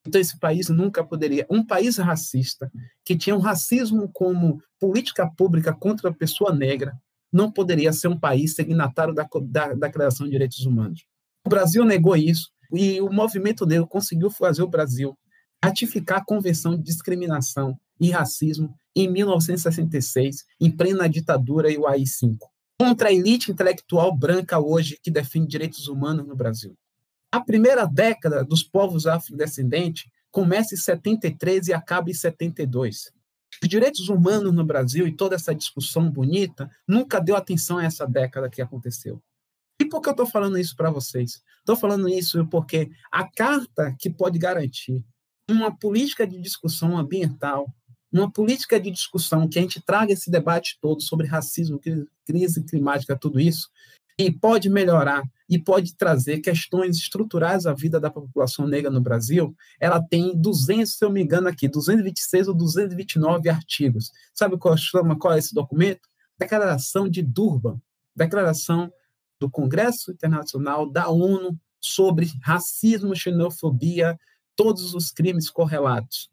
Então 0.05 0.19
esse 0.19 0.37
país 0.37 0.69
nunca 0.69 1.03
poderia, 1.03 1.45
um 1.49 1.65
país 1.65 1.97
racista 1.97 2.71
que 3.05 3.15
tinha 3.15 3.35
um 3.35 3.39
racismo 3.39 4.09
como 4.11 4.61
política 4.79 5.29
pública 5.29 5.73
contra 5.73 6.09
a 6.09 6.13
pessoa 6.13 6.53
negra, 6.53 6.93
não 7.31 7.51
poderia 7.51 7.91
ser 7.91 8.09
um 8.09 8.19
país 8.19 8.53
signatário 8.53 9.13
da, 9.13 9.27
da, 9.43 9.73
da 9.73 9.87
Declaração 9.87 10.25
de 10.25 10.31
Direitos 10.31 10.65
Humanos. 10.65 11.05
O 11.45 11.49
Brasil 11.49 11.83
negou 11.83 12.15
isso 12.15 12.51
e 12.71 13.01
o 13.01 13.11
movimento 13.11 13.65
negro 13.65 13.87
conseguiu 13.87 14.29
fazer 14.29 14.61
o 14.61 14.67
Brasil 14.67 15.17
ratificar 15.63 16.17
a 16.17 16.25
Convenção 16.25 16.75
de 16.75 16.83
Discriminação 16.83 17.79
e 17.97 18.11
Racismo 18.11 18.77
em 18.93 19.09
1966, 19.09 20.43
em 20.59 20.69
plena 20.69 21.07
ditadura 21.07 21.71
e 21.71 21.77
o 21.77 21.87
AI-5, 21.87 22.37
contra 22.77 23.07
a 23.07 23.13
elite 23.13 23.49
intelectual 23.49 24.13
branca 24.13 24.59
hoje 24.59 24.99
que 25.01 25.09
defende 25.09 25.47
direitos 25.47 25.87
humanos 25.87 26.27
no 26.27 26.35
Brasil. 26.35 26.77
A 27.31 27.39
primeira 27.39 27.85
década 27.85 28.43
dos 28.43 28.61
povos 28.61 29.07
afrodescendentes 29.07 30.11
começa 30.29 30.75
em 30.75 30.77
73 30.77 31.69
e 31.69 31.73
acaba 31.73 32.09
em 32.09 32.13
72. 32.13 33.13
Os 33.61 33.69
direitos 33.69 34.09
humanos 34.09 34.53
no 34.53 34.65
Brasil 34.65 35.07
e 35.07 35.15
toda 35.15 35.35
essa 35.35 35.55
discussão 35.55 36.11
bonita 36.11 36.69
nunca 36.85 37.21
deu 37.21 37.37
atenção 37.37 37.77
a 37.77 37.85
essa 37.85 38.05
década 38.05 38.49
que 38.49 38.61
aconteceu. 38.61 39.23
E 39.79 39.85
por 39.85 40.01
que 40.01 40.09
eu 40.09 40.11
estou 40.11 40.25
falando 40.25 40.59
isso 40.59 40.75
para 40.75 40.91
vocês? 40.91 41.41
Estou 41.59 41.77
falando 41.77 42.09
isso 42.09 42.45
porque 42.47 42.91
a 43.09 43.25
carta 43.25 43.95
que 43.97 44.09
pode 44.09 44.37
garantir 44.37 45.05
uma 45.49 45.75
política 45.75 46.25
de 46.25 46.39
discussão 46.39 46.97
ambiental, 46.97 47.67
uma 48.11 48.31
política 48.31 48.79
de 48.79 48.91
discussão 48.91 49.47
que 49.47 49.57
a 49.57 49.61
gente 49.61 49.81
traga 49.81 50.13
esse 50.13 50.29
debate 50.29 50.77
todo 50.79 51.01
sobre 51.01 51.27
racismo, 51.27 51.79
crise 52.25 52.63
climática, 52.63 53.17
tudo 53.17 53.39
isso, 53.39 53.69
e 54.17 54.31
pode 54.31 54.69
melhorar 54.69 55.23
e 55.49 55.57
pode 55.57 55.95
trazer 55.95 56.39
questões 56.39 56.97
estruturais 56.97 57.65
à 57.65 57.73
vida 57.73 57.99
da 57.99 58.09
população 58.09 58.67
negra 58.67 58.91
no 58.91 59.01
Brasil, 59.01 59.55
ela 59.79 60.01
tem 60.01 60.35
200, 60.39 60.93
se 60.93 61.03
eu 61.03 61.09
me 61.09 61.21
engano 61.21 61.47
aqui, 61.47 61.67
226 61.67 62.47
ou 62.47 62.53
229 62.53 63.49
artigos. 63.49 64.11
Sabe 64.33 64.57
qual 64.57 64.77
chama 64.77 65.17
qual 65.17 65.33
é 65.33 65.39
esse 65.39 65.53
documento? 65.53 66.07
Declaração 66.37 67.09
de 67.09 67.21
Durban, 67.21 67.79
declaração 68.15 68.91
do 69.39 69.49
Congresso 69.49 70.11
Internacional 70.11 70.89
da 70.89 71.09
ONU 71.09 71.59
sobre 71.79 72.31
racismo, 72.41 73.15
xenofobia, 73.15 74.17
todos 74.55 74.93
os 74.93 75.11
crimes 75.11 75.49
correlatos. 75.49 76.29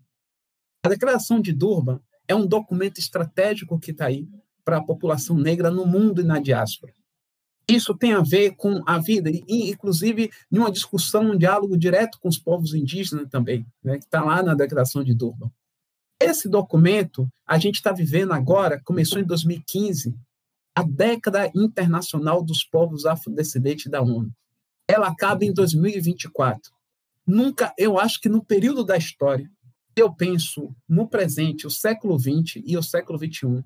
A 0.84 0.88
Declaração 0.88 1.40
de 1.40 1.52
Durban 1.52 2.00
é 2.26 2.34
um 2.34 2.46
documento 2.46 2.98
estratégico 2.98 3.78
que 3.78 3.90
está 3.90 4.06
aí 4.06 4.28
para 4.64 4.78
a 4.78 4.84
população 4.84 5.36
negra 5.36 5.70
no 5.70 5.86
mundo 5.86 6.20
e 6.20 6.24
na 6.24 6.38
diáspora. 6.38 6.92
Isso 7.68 7.94
tem 7.94 8.12
a 8.12 8.20
ver 8.20 8.56
com 8.56 8.82
a 8.86 8.98
vida, 8.98 9.30
e 9.30 9.70
inclusive 9.70 10.30
em 10.50 10.58
uma 10.58 10.72
discussão, 10.72 11.30
um 11.30 11.38
diálogo 11.38 11.76
direto 11.76 12.18
com 12.20 12.28
os 12.28 12.38
povos 12.38 12.74
indígenas 12.74 13.28
também, 13.28 13.66
né, 13.82 13.98
que 13.98 14.04
está 14.04 14.24
lá 14.24 14.42
na 14.42 14.54
Declaração 14.54 15.04
de 15.04 15.14
Durban. 15.14 15.50
Esse 16.20 16.48
documento, 16.48 17.28
a 17.46 17.58
gente 17.58 17.76
está 17.76 17.92
vivendo 17.92 18.32
agora, 18.32 18.80
começou 18.84 19.20
em 19.20 19.24
2015, 19.24 20.14
a 20.74 20.82
década 20.82 21.50
internacional 21.54 22.42
dos 22.42 22.64
povos 22.64 23.06
afrodescendentes 23.06 23.90
da 23.90 24.02
ONU. 24.02 24.30
Ela 24.88 25.08
acaba 25.08 25.44
em 25.44 25.52
2024 25.52 26.72
nunca, 27.26 27.74
eu 27.78 27.98
acho 27.98 28.20
que 28.20 28.28
no 28.28 28.44
período 28.44 28.84
da 28.84 28.96
história, 28.96 29.50
eu 29.96 30.12
penso 30.14 30.74
no 30.88 31.08
presente, 31.08 31.66
o 31.66 31.70
século 31.70 32.18
XX 32.18 32.62
e 32.64 32.76
o 32.76 32.82
século 32.82 33.18
XXI, 33.18 33.62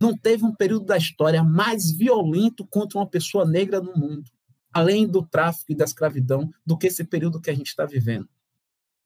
não 0.00 0.16
teve 0.16 0.44
um 0.44 0.54
período 0.54 0.86
da 0.86 0.96
história 0.96 1.42
mais 1.42 1.90
violento 1.90 2.66
contra 2.66 2.98
uma 2.98 3.06
pessoa 3.06 3.44
negra 3.44 3.80
no 3.80 3.94
mundo, 3.94 4.30
além 4.72 5.06
do 5.06 5.26
tráfico 5.26 5.72
e 5.72 5.74
da 5.74 5.84
escravidão, 5.84 6.50
do 6.64 6.78
que 6.78 6.86
esse 6.86 7.04
período 7.04 7.40
que 7.40 7.50
a 7.50 7.54
gente 7.54 7.66
está 7.66 7.84
vivendo. 7.84 8.28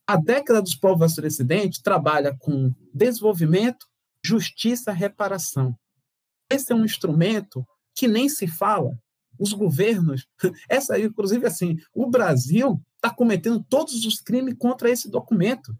A 0.06 0.16
década 0.16 0.62
dos 0.62 0.74
povos 0.74 1.10
afrodescendentes 1.12 1.80
trabalha 1.80 2.36
com 2.38 2.72
desenvolvimento, 2.92 3.86
justiça, 4.22 4.92
reparação. 4.92 5.76
Esse 6.48 6.72
é 6.72 6.76
um 6.76 6.84
instrumento 6.84 7.66
que 7.94 8.06
nem 8.06 8.28
se 8.28 8.46
fala. 8.46 8.96
Os 9.38 9.52
governos, 9.52 10.26
essa 10.68 10.98
inclusive 10.98 11.46
assim, 11.46 11.78
o 11.92 12.08
Brasil 12.08 12.80
está 12.96 13.10
cometendo 13.14 13.64
todos 13.68 14.04
os 14.04 14.20
crimes 14.20 14.54
contra 14.58 14.90
esse 14.90 15.10
documento 15.10 15.76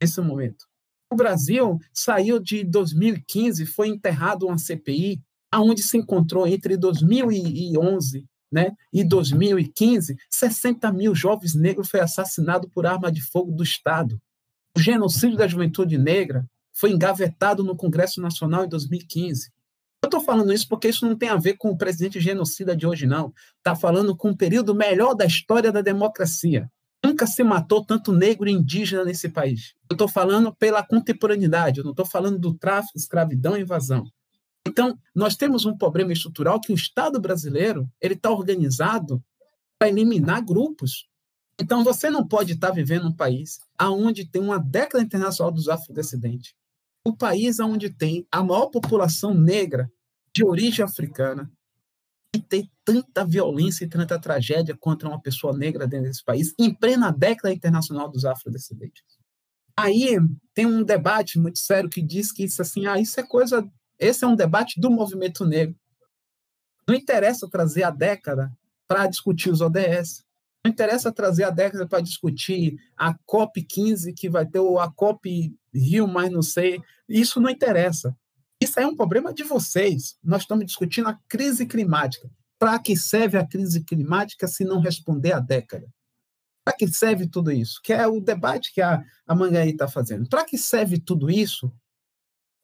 nesse 0.00 0.20
momento. 0.20 0.66
O 1.10 1.16
Brasil 1.16 1.78
saiu 1.92 2.38
de 2.38 2.62
2015, 2.64 3.66
foi 3.66 3.88
enterrado 3.88 4.46
uma 4.46 4.58
CPI, 4.58 5.20
aonde 5.50 5.82
se 5.82 5.96
encontrou 5.96 6.46
entre 6.46 6.76
2011 6.76 8.26
né, 8.50 8.72
e 8.92 9.04
2015, 9.04 10.16
60 10.30 10.92
mil 10.92 11.14
jovens 11.14 11.54
negros 11.54 11.88
foi 11.88 12.00
assassinado 12.00 12.68
por 12.68 12.86
arma 12.86 13.12
de 13.12 13.20
fogo 13.22 13.52
do 13.52 13.62
Estado. 13.62 14.20
O 14.76 14.80
genocídio 14.80 15.36
da 15.36 15.46
juventude 15.46 15.98
negra 15.98 16.48
foi 16.72 16.92
engavetado 16.92 17.64
no 17.64 17.76
Congresso 17.76 18.20
Nacional 18.20 18.64
em 18.64 18.68
2015. 18.68 19.50
Estou 20.08 20.20
falando 20.22 20.52
isso 20.52 20.66
porque 20.66 20.88
isso 20.88 21.06
não 21.06 21.14
tem 21.14 21.28
a 21.28 21.36
ver 21.36 21.56
com 21.58 21.70
o 21.70 21.76
presidente 21.76 22.18
genocida 22.18 22.74
de 22.74 22.86
hoje, 22.86 23.06
não. 23.06 23.32
Está 23.58 23.76
falando 23.76 24.16
com 24.16 24.30
o 24.30 24.36
período 24.36 24.74
melhor 24.74 25.14
da 25.14 25.26
história 25.26 25.70
da 25.70 25.82
democracia. 25.82 26.70
Nunca 27.04 27.26
se 27.26 27.44
matou 27.44 27.84
tanto 27.84 28.12
negro 28.12 28.48
e 28.48 28.52
indígena 28.52 29.04
nesse 29.04 29.28
país. 29.28 29.74
Eu 29.88 29.94
estou 29.94 30.08
falando 30.08 30.52
pela 30.54 30.82
contemporaneidade, 30.82 31.78
eu 31.78 31.84
não 31.84 31.92
estou 31.92 32.06
falando 32.06 32.38
do 32.38 32.54
tráfico, 32.54 32.98
escravidão 32.98 33.56
e 33.56 33.60
invasão. 33.60 34.04
Então, 34.66 34.98
nós 35.14 35.36
temos 35.36 35.64
um 35.64 35.76
problema 35.76 36.12
estrutural 36.12 36.60
que 36.60 36.72
o 36.72 36.74
Estado 36.74 37.20
brasileiro 37.20 37.88
ele 38.00 38.14
está 38.14 38.30
organizado 38.30 39.22
para 39.78 39.88
eliminar 39.88 40.44
grupos. 40.44 41.06
Então, 41.60 41.84
você 41.84 42.10
não 42.10 42.26
pode 42.26 42.54
estar 42.54 42.68
tá 42.68 42.74
vivendo 42.74 43.08
um 43.08 43.14
país 43.14 43.60
onde 43.80 44.24
tem 44.24 44.42
uma 44.42 44.58
década 44.58 45.04
internacional 45.04 45.52
dos 45.52 45.68
afrodescendentes, 45.68 46.54
o 47.04 47.16
país 47.16 47.60
onde 47.60 47.90
tem 47.90 48.26
a 48.30 48.42
maior 48.42 48.66
população 48.66 49.32
negra 49.32 49.90
de 50.38 50.44
origem 50.44 50.84
africana 50.84 51.50
e 52.32 52.40
tem 52.40 52.70
tanta 52.84 53.24
violência 53.24 53.84
e 53.84 53.88
tanta 53.88 54.20
tragédia 54.20 54.76
contra 54.78 55.08
uma 55.08 55.20
pessoa 55.20 55.56
negra 55.56 55.84
dentro 55.84 56.06
desse 56.06 56.24
país, 56.24 56.54
em 56.56 56.72
plena 56.72 57.10
década 57.10 57.52
internacional 57.52 58.08
dos 58.08 58.24
afrodescendentes. 58.24 59.02
Aí 59.76 60.16
tem 60.54 60.64
um 60.64 60.84
debate 60.84 61.40
muito 61.40 61.58
sério 61.58 61.90
que 61.90 62.00
diz 62.00 62.30
que 62.30 62.44
isso 62.44 62.62
assim, 62.62 62.86
ah, 62.86 63.00
isso 63.00 63.18
é 63.18 63.26
coisa, 63.26 63.68
esse 63.98 64.24
é 64.24 64.28
um 64.28 64.36
debate 64.36 64.80
do 64.80 64.90
movimento 64.90 65.44
negro. 65.44 65.74
Não 66.86 66.94
interessa 66.94 67.50
trazer 67.50 67.82
a 67.82 67.90
década 67.90 68.52
para 68.86 69.08
discutir 69.08 69.50
os 69.50 69.60
ODS. 69.60 70.24
Não 70.64 70.70
interessa 70.70 71.10
trazer 71.10 71.44
a 71.44 71.50
década 71.50 71.86
para 71.86 72.00
discutir 72.00 72.76
a 72.96 73.12
COP 73.26 73.60
15 73.62 74.12
que 74.12 74.30
vai 74.30 74.46
ter 74.46 74.60
ou 74.60 74.78
a 74.78 74.90
COP 74.92 75.52
Rio, 75.74 76.06
mas 76.06 76.30
não 76.30 76.42
sei. 76.42 76.80
Isso 77.08 77.40
não 77.40 77.50
interessa. 77.50 78.16
Isso 78.60 78.80
é 78.80 78.86
um 78.86 78.96
problema 78.96 79.32
de 79.32 79.44
vocês. 79.44 80.16
Nós 80.22 80.42
estamos 80.42 80.66
discutindo 80.66 81.08
a 81.08 81.18
crise 81.28 81.66
climática. 81.66 82.30
Para 82.58 82.78
que 82.78 82.96
serve 82.96 83.38
a 83.38 83.46
crise 83.46 83.84
climática 83.84 84.48
se 84.48 84.64
não 84.64 84.80
responder 84.80 85.32
à 85.32 85.38
década? 85.38 85.88
Para 86.64 86.76
que 86.76 86.88
serve 86.88 87.28
tudo 87.28 87.52
isso? 87.52 87.80
Que 87.82 87.92
é 87.92 88.06
o 88.06 88.20
debate 88.20 88.72
que 88.72 88.80
a, 88.80 89.02
a 89.26 89.34
Mangaí 89.34 89.70
está 89.70 89.86
fazendo. 89.86 90.28
Para 90.28 90.44
que 90.44 90.58
serve 90.58 90.98
tudo 90.98 91.30
isso? 91.30 91.72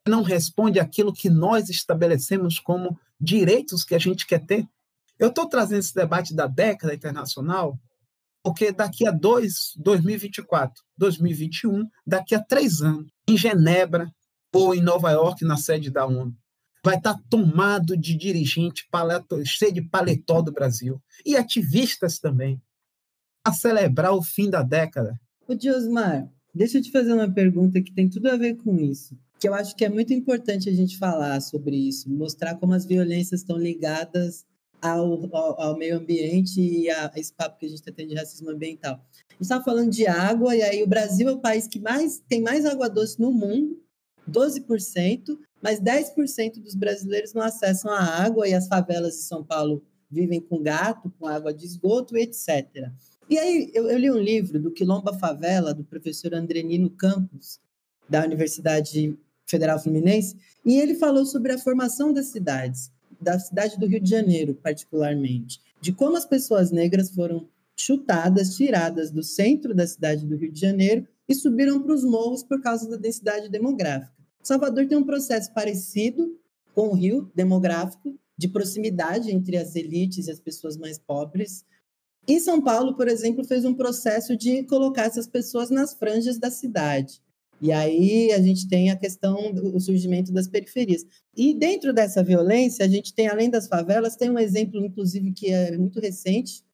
Não 0.07 0.23
responde 0.23 0.81
aquilo 0.81 1.13
que 1.13 1.31
nós 1.31 1.69
estabelecemos 1.71 2.59
como 2.59 2.99
direitos 3.21 3.85
que 3.85 3.95
a 3.95 3.99
gente 3.99 4.27
quer 4.27 4.45
ter. 4.45 4.69
Eu 5.19 5.29
estou 5.29 5.49
trazendo 5.49 5.79
esse 5.79 5.95
debate 5.95 6.35
da 6.35 6.47
década 6.47 6.93
internacional 6.93 7.79
porque 8.45 8.71
daqui 8.71 9.07
a 9.09 9.11
dois, 9.11 9.73
2024, 9.77 10.85
2021, 10.99 11.89
daqui 12.07 12.35
a 12.35 12.45
três 12.45 12.83
anos, 12.83 13.11
em 13.27 13.39
Genebra 13.39 14.15
ou 14.55 14.75
em 14.75 14.81
Nova 14.81 15.11
York, 15.11 15.45
na 15.45 15.57
sede 15.57 15.91
da 15.91 16.07
ONU, 16.07 16.35
vai 16.85 16.97
estar 16.97 17.19
tomado 17.29 17.97
de 17.97 18.15
dirigente 18.15 18.87
paletó, 18.91 19.43
cheio 19.45 19.73
de 19.73 19.83
paletó 19.83 20.43
do 20.43 20.53
Brasil 20.53 21.01
e 21.25 21.37
ativistas 21.37 22.19
também, 22.19 22.61
a 23.45 23.53
celebrar 23.53 24.13
o 24.13 24.23
fim 24.23 24.51
da 24.51 24.63
década. 24.63 25.19
O 25.49 25.55
Diosmar, 25.55 26.31
deixa 26.55 26.79
eu 26.79 26.83
te 26.83 26.91
fazer 26.91 27.13
uma 27.13 27.31
pergunta 27.31 27.83
que 27.83 27.93
tem 27.93 28.09
tudo 28.09 28.29
a 28.29 28.37
ver 28.37 28.57
com 28.57 28.79
isso, 28.79 29.19
que 29.41 29.49
eu 29.49 29.55
acho 29.55 29.75
que 29.75 29.85
é 29.85 29.89
muito 29.89 30.13
importante 30.13 30.69
a 30.69 30.73
gente 30.73 30.99
falar 30.99 31.41
sobre 31.41 31.77
isso, 31.77 32.11
mostrar 32.11 32.55
como 32.57 32.75
as 32.75 32.85
violências 32.85 33.41
estão 33.41 33.57
ligadas 33.57 34.45
ao, 34.81 35.35
ao, 35.35 35.61
ao, 35.61 35.79
meio 35.79 35.97
ambiente 35.97 36.61
e 36.61 36.91
a, 36.91 37.11
esse 37.17 37.33
papo 37.33 37.59
que 37.59 37.65
a 37.65 37.69
gente 37.69 37.79
está 37.79 37.91
tendo 37.91 38.11
de 38.11 38.15
racismo 38.15 38.51
ambiental. 38.51 38.95
A 38.95 39.33
gente 39.33 39.43
estava 39.43 39.65
falando 39.65 39.91
de 39.91 40.07
água, 40.07 40.55
e 40.55 40.63
aí 40.63 40.83
o 40.83 40.87
Brasil 40.87 41.29
é 41.29 41.33
o 41.33 41.41
país 41.41 41.67
que 41.67 41.81
mais 41.81 42.23
tem 42.29 42.43
mais 42.43 42.67
água 42.67 42.91
doce 42.91 43.19
no 43.19 43.33
mundo, 43.33 43.83
12%, 44.31 45.39
mas 45.63 45.81
10% 45.81 46.61
dos 46.61 46.75
brasileiros 46.75 47.33
não 47.33 47.43
acessam 47.43 47.91
a 47.91 48.01
água, 48.01 48.49
e 48.49 48.55
as 48.55 48.67
favelas 48.67 49.15
de 49.15 49.23
São 49.23 49.45
Paulo 49.45 49.83
vivem 50.11 50.41
com 50.41 50.63
gato, 50.63 51.13
com 51.19 51.27
água 51.27 51.53
de 51.53 51.65
esgoto, 51.65 52.17
etc. 52.17 52.91
E 53.29 53.39
aí 53.39 53.71
eu, 53.75 53.89
eu 53.89 53.99
li 53.99 54.11
um 54.11 54.19
livro 54.19 54.61
do 54.61 54.71
Quilomba 54.71 55.15
Favela, 55.15 55.75
do 55.75 55.85
professor 55.85 56.35
Andrenino 56.35 56.91
Campos, 56.91 57.59
da 58.09 58.23
Universidade 58.23 59.19
Federal 59.47 59.79
Fluminense, 59.79 60.37
e 60.65 60.79
ele 60.79 60.95
falou 60.95 61.25
sobre 61.25 61.53
a 61.53 61.59
formação 61.59 62.13
das 62.13 62.27
cidades 62.27 62.93
da 63.21 63.39
cidade 63.39 63.79
do 63.79 63.87
Rio 63.87 64.01
de 64.01 64.11
Janeiro, 64.11 64.55
particularmente, 64.55 65.61
de 65.81 65.93
como 65.93 66.17
as 66.17 66.27
pessoas 66.27 66.71
negras 66.71 67.11
foram 67.11 67.49
chutadas, 67.77 68.57
tiradas 68.57 69.11
do 69.11 69.23
centro 69.23 69.75
da 69.75 69.87
cidade 69.87 70.27
do 70.27 70.37
Rio 70.37 70.53
de 70.53 70.61
Janeiro 70.61 71.09
e 71.29 71.35
subiram 71.35 71.83
para 71.83 71.95
os 71.95 72.05
morros 72.05 72.43
por 72.43 72.61
causa 72.61 72.89
da 72.89 72.97
densidade 72.97 73.49
demográfica. 73.49 74.15
Salvador 74.43 74.87
tem 74.87 74.99
um 74.99 75.05
processo 75.05 75.53
parecido 75.55 76.39
com 76.75 76.89
o 76.89 76.95
Rio, 76.95 77.31
demográfico, 77.35 78.19
de 78.37 78.49
proximidade 78.49 79.31
entre 79.31 79.57
as 79.57 79.75
elites 79.77 80.27
e 80.27 80.31
as 80.31 80.41
pessoas 80.41 80.77
mais 80.77 80.99
pobres. 80.99 81.65
E 82.27 82.41
São 82.41 82.61
Paulo, 82.61 82.97
por 82.97 83.09
exemplo, 83.09 83.45
fez 83.45 83.65
um 83.65 83.75
processo 83.75 84.37
de 84.37 84.65
colocar 84.65 85.05
essas 85.05 85.27
pessoas 85.27 85.71
nas 85.71 85.95
franjas 85.95 86.39
da 86.39 86.51
cidade. 86.51 87.23
E 87.61 87.71
aí 87.73 88.33
a 88.33 88.41
gente 88.41 88.69
tem 88.69 88.91
a 88.91 88.97
questão 88.97 89.53
do 89.53 89.79
surgimento 89.81 90.33
das 90.33 90.49
periferias. 90.49 91.07
E 91.37 91.55
dentro 91.55 91.93
dessa 91.93 92.23
violência, 92.23 92.85
a 92.85 92.89
gente 92.89 93.15
tem, 93.15 93.29
além 93.29 93.49
das 93.49 93.69
favelas, 93.69 94.17
tem 94.17 94.31
um 94.31 94.39
exemplo, 94.39 94.85
inclusive, 94.85 95.33
que 95.33 95.51
é 95.51 95.77
muito 95.79 96.01
recente, 96.01 96.65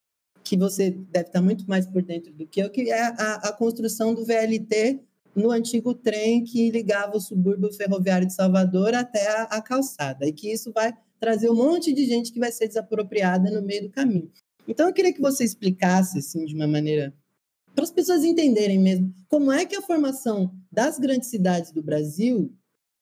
que 0.42 0.56
você 0.56 0.90
deve 0.90 1.26
estar 1.26 1.40
muito 1.40 1.68
mais 1.68 1.86
por 1.86 2.02
dentro 2.02 2.32
do 2.32 2.46
que 2.46 2.60
eu, 2.60 2.70
que 2.70 2.90
é 2.90 3.02
a, 3.02 3.34
a 3.34 3.52
construção 3.52 4.14
do 4.14 4.24
VLT 4.24 5.00
no 5.34 5.50
antigo 5.50 5.94
trem 5.94 6.42
que 6.44 6.70
ligava 6.70 7.16
o 7.16 7.20
subúrbio 7.20 7.72
ferroviário 7.72 8.26
de 8.26 8.34
Salvador 8.34 8.94
até 8.94 9.28
a, 9.28 9.42
a 9.44 9.62
calçada, 9.62 10.26
e 10.26 10.32
que 10.32 10.52
isso 10.52 10.72
vai 10.72 10.92
trazer 11.18 11.50
um 11.50 11.54
monte 11.54 11.92
de 11.92 12.06
gente 12.06 12.32
que 12.32 12.40
vai 12.40 12.50
ser 12.50 12.66
desapropriada 12.66 13.50
no 13.50 13.62
meio 13.62 13.82
do 13.82 13.90
caminho. 13.90 14.30
Então, 14.66 14.86
eu 14.86 14.92
queria 14.92 15.12
que 15.12 15.20
você 15.20 15.44
explicasse, 15.44 16.18
assim, 16.18 16.44
de 16.44 16.54
uma 16.54 16.66
maneira 16.66 17.14
para 17.74 17.84
as 17.84 17.90
pessoas 17.90 18.24
entenderem 18.24 18.78
mesmo 18.78 19.12
como 19.28 19.52
é 19.52 19.64
que 19.64 19.76
a 19.76 19.82
formação 19.82 20.52
das 20.70 20.98
grandes 20.98 21.28
cidades 21.28 21.70
do 21.72 21.82
Brasil 21.82 22.52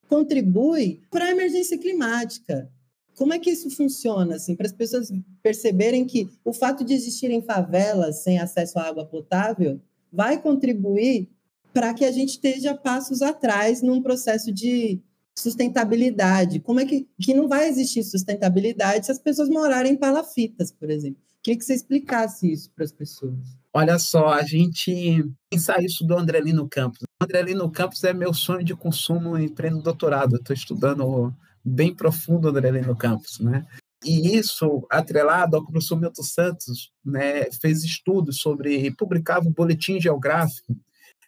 contribui 0.09 1.02
para 1.10 1.27
a 1.27 1.31
emergência 1.31 1.78
climática. 1.78 2.70
Como 3.18 3.32
é 3.32 3.38
que 3.40 3.50
isso 3.50 3.68
funciona, 3.68 4.36
assim, 4.36 4.54
para 4.54 4.66
as 4.66 4.72
pessoas 4.72 5.12
perceberem 5.42 6.06
que 6.06 6.30
o 6.44 6.52
fato 6.52 6.84
de 6.84 6.94
existirem 6.94 7.42
favelas 7.42 8.22
sem 8.22 8.38
acesso 8.38 8.78
à 8.78 8.84
água 8.84 9.04
potável 9.04 9.80
vai 10.12 10.40
contribuir 10.40 11.28
para 11.74 11.92
que 11.92 12.04
a 12.04 12.12
gente 12.12 12.30
esteja 12.30 12.76
passos 12.76 13.20
atrás 13.20 13.82
num 13.82 14.00
processo 14.00 14.52
de 14.52 15.02
sustentabilidade. 15.36 16.60
Como 16.60 16.78
é 16.78 16.86
que, 16.86 17.08
que 17.20 17.34
não 17.34 17.48
vai 17.48 17.68
existir 17.68 18.04
sustentabilidade 18.04 19.06
se 19.06 19.10
as 19.10 19.18
pessoas 19.18 19.48
morarem 19.48 19.94
em 19.94 19.96
palafitas, 19.96 20.70
por 20.70 20.88
exemplo? 20.88 21.20
Queria 21.42 21.58
que 21.58 21.64
você 21.64 21.74
explicasse 21.74 22.52
isso 22.52 22.70
para 22.70 22.84
as 22.84 22.92
pessoas. 22.92 23.34
Olha 23.74 23.98
só, 23.98 24.28
a 24.28 24.44
gente 24.44 25.28
pensar 25.50 25.82
isso 25.82 26.06
do 26.06 26.16
Andrelino 26.16 26.68
Campos. 26.68 27.02
O 27.02 27.24
Andrelino 27.24 27.68
Campos 27.68 28.04
é 28.04 28.12
meu 28.12 28.32
sonho 28.32 28.62
de 28.62 28.76
consumo 28.76 29.36
em 29.36 29.48
pleno 29.48 29.82
doutorado. 29.82 30.36
Estou 30.36 30.54
estudando 30.54 31.34
bem 31.68 31.94
profundo 31.94 32.46
o 32.46 32.50
Andrelino 32.50 32.96
Campos, 32.96 33.38
né? 33.40 33.66
E 34.04 34.36
isso, 34.36 34.86
atrelado 34.90 35.56
ao 35.56 35.64
professor 35.64 35.96
Milton 35.96 36.22
Santos, 36.22 36.92
né, 37.04 37.50
fez 37.60 37.82
estudos 37.82 38.38
sobre, 38.38 38.92
publicava 38.92 39.48
um 39.48 39.52
boletim 39.52 40.00
geográfico, 40.00 40.76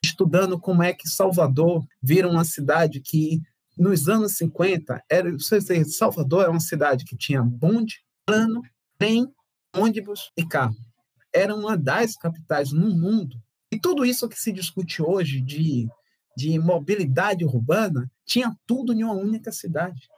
estudando 0.03 0.59
como 0.59 0.83
é 0.83 0.93
que 0.93 1.09
Salvador 1.09 1.85
vira 2.01 2.29
uma 2.29 2.45
cidade 2.45 3.01
que, 3.01 3.43
nos 3.77 4.09
anos 4.09 4.37
50, 4.37 5.03
era, 5.11 5.29
Salvador 5.85 6.43
era 6.43 6.51
uma 6.51 6.61
cidade 6.61 7.05
que 7.05 7.17
tinha 7.17 7.43
bonde, 7.43 8.05
plano, 8.25 8.63
trem, 8.97 9.27
ônibus 9.75 10.31
e 10.37 10.47
carro 10.47 10.77
era 11.33 11.55
uma 11.55 11.77
das 11.77 12.17
capitais 12.17 12.73
no 12.73 12.91
mundo. 12.91 13.37
E 13.71 13.79
tudo 13.79 14.05
isso 14.05 14.29
que 14.29 14.39
se 14.39 14.53
discute 14.53 15.03
hoje 15.03 15.41
de, 15.41 15.89
de 16.37 16.59
mobilidade 16.59 17.45
urbana 17.45 18.11
tinha 18.25 18.55
tudo 18.67 18.93
em 18.93 19.05
uma 19.05 19.15
única 19.15 19.53
cidade. 19.53 20.09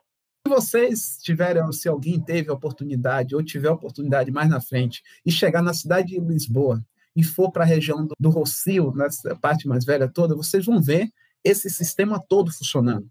Vocês 0.55 1.19
tiverem, 1.23 1.73
se 1.73 1.89
alguém 1.89 2.21
teve 2.21 2.51
a 2.51 2.53
oportunidade 2.53 3.35
ou 3.35 3.43
tiver 3.43 3.69
a 3.69 3.73
oportunidade 3.73 4.31
mais 4.31 4.51
na 4.51 4.61
frente 4.61 5.03
e 5.25 5.33
chegar 5.33 5.63
na 5.63 5.73
cidade 5.73 6.09
de 6.09 6.21
Lisboa 6.21 6.85
e 7.17 7.25
for 7.25 7.51
para 7.51 7.65
a 7.65 7.67
região 7.67 8.07
do, 8.07 8.15
do 8.21 8.29
Rocio, 8.29 8.93
nessa 8.95 9.35
parte 9.35 9.67
mais 9.67 9.83
velha 9.87 10.07
toda, 10.07 10.37
vocês 10.37 10.67
vão 10.67 10.79
ver 10.79 11.11
esse 11.43 11.71
sistema 11.71 12.21
todo 12.21 12.53
funcionando. 12.53 13.11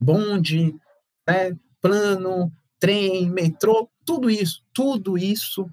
bonde, 0.00 0.74
né, 1.24 1.56
plano, 1.80 2.52
trem, 2.80 3.30
metrô, 3.30 3.88
tudo 4.04 4.28
isso, 4.28 4.64
tudo 4.74 5.16
isso 5.16 5.70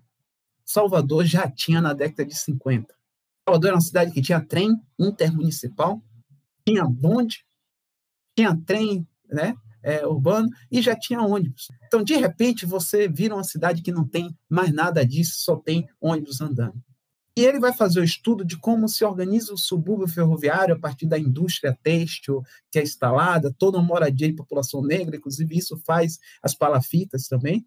Salvador 0.63 1.25
já 1.25 1.49
tinha 1.49 1.81
na 1.81 1.93
década 1.93 2.23
de 2.23 2.37
50. 2.37 2.93
Salvador 3.43 3.69
era 3.69 3.75
uma 3.75 3.81
cidade 3.81 4.11
que 4.11 4.21
tinha 4.21 4.39
trem 4.39 4.79
intermunicipal, 4.99 5.99
tinha 6.63 6.85
bonde, 6.85 7.43
tinha 8.37 8.55
trem 8.55 9.07
né, 9.27 9.55
é, 9.83 10.05
urbano 10.05 10.49
e 10.71 10.81
já 10.81 10.95
tinha 10.95 11.21
ônibus. 11.21 11.67
Então, 11.87 12.03
de 12.03 12.15
repente, 12.15 12.65
você 12.65 13.07
vira 13.07 13.35
uma 13.35 13.43
cidade 13.43 13.81
que 13.81 13.91
não 13.91 14.07
tem 14.07 14.35
mais 14.49 14.73
nada 14.73 15.05
disso, 15.05 15.41
só 15.41 15.55
tem 15.55 15.87
ônibus 15.99 16.41
andando. 16.41 16.81
E 17.37 17.45
ele 17.45 17.59
vai 17.59 17.71
fazer 17.71 18.01
o 18.01 18.03
estudo 18.03 18.43
de 18.43 18.57
como 18.57 18.89
se 18.89 19.05
organiza 19.05 19.53
o 19.53 19.57
subúrbio 19.57 20.07
ferroviário 20.07 20.75
a 20.75 20.79
partir 20.79 21.05
da 21.05 21.17
indústria 21.17 21.77
têxtil 21.81 22.43
que 22.69 22.79
é 22.79 22.83
instalada, 22.83 23.55
toda 23.57 23.77
uma 23.77 23.87
moradia 23.87 24.27
de 24.27 24.35
população 24.35 24.81
negra, 24.81 25.15
inclusive 25.15 25.57
isso 25.57 25.77
faz 25.85 26.19
as 26.43 26.53
palafitas 26.53 27.27
também, 27.27 27.65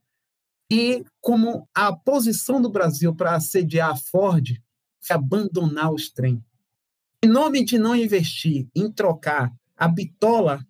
e 0.71 1.05
como 1.21 1.69
a 1.75 1.91
posição 1.95 2.61
do 2.61 2.71
Brasil 2.71 3.15
para 3.15 3.35
assediar 3.35 3.91
a 3.91 3.97
Ford 3.97 4.59
é 5.11 5.15
abandonar 5.15 5.93
os 5.93 6.11
trens. 6.11 6.41
Em 7.23 7.29
nome 7.29 7.65
de 7.65 7.79
não 7.79 7.95
investir 7.95 8.69
em 8.75 8.91
trocar 8.91 9.53
a 9.77 9.87
bitola, 9.87 10.65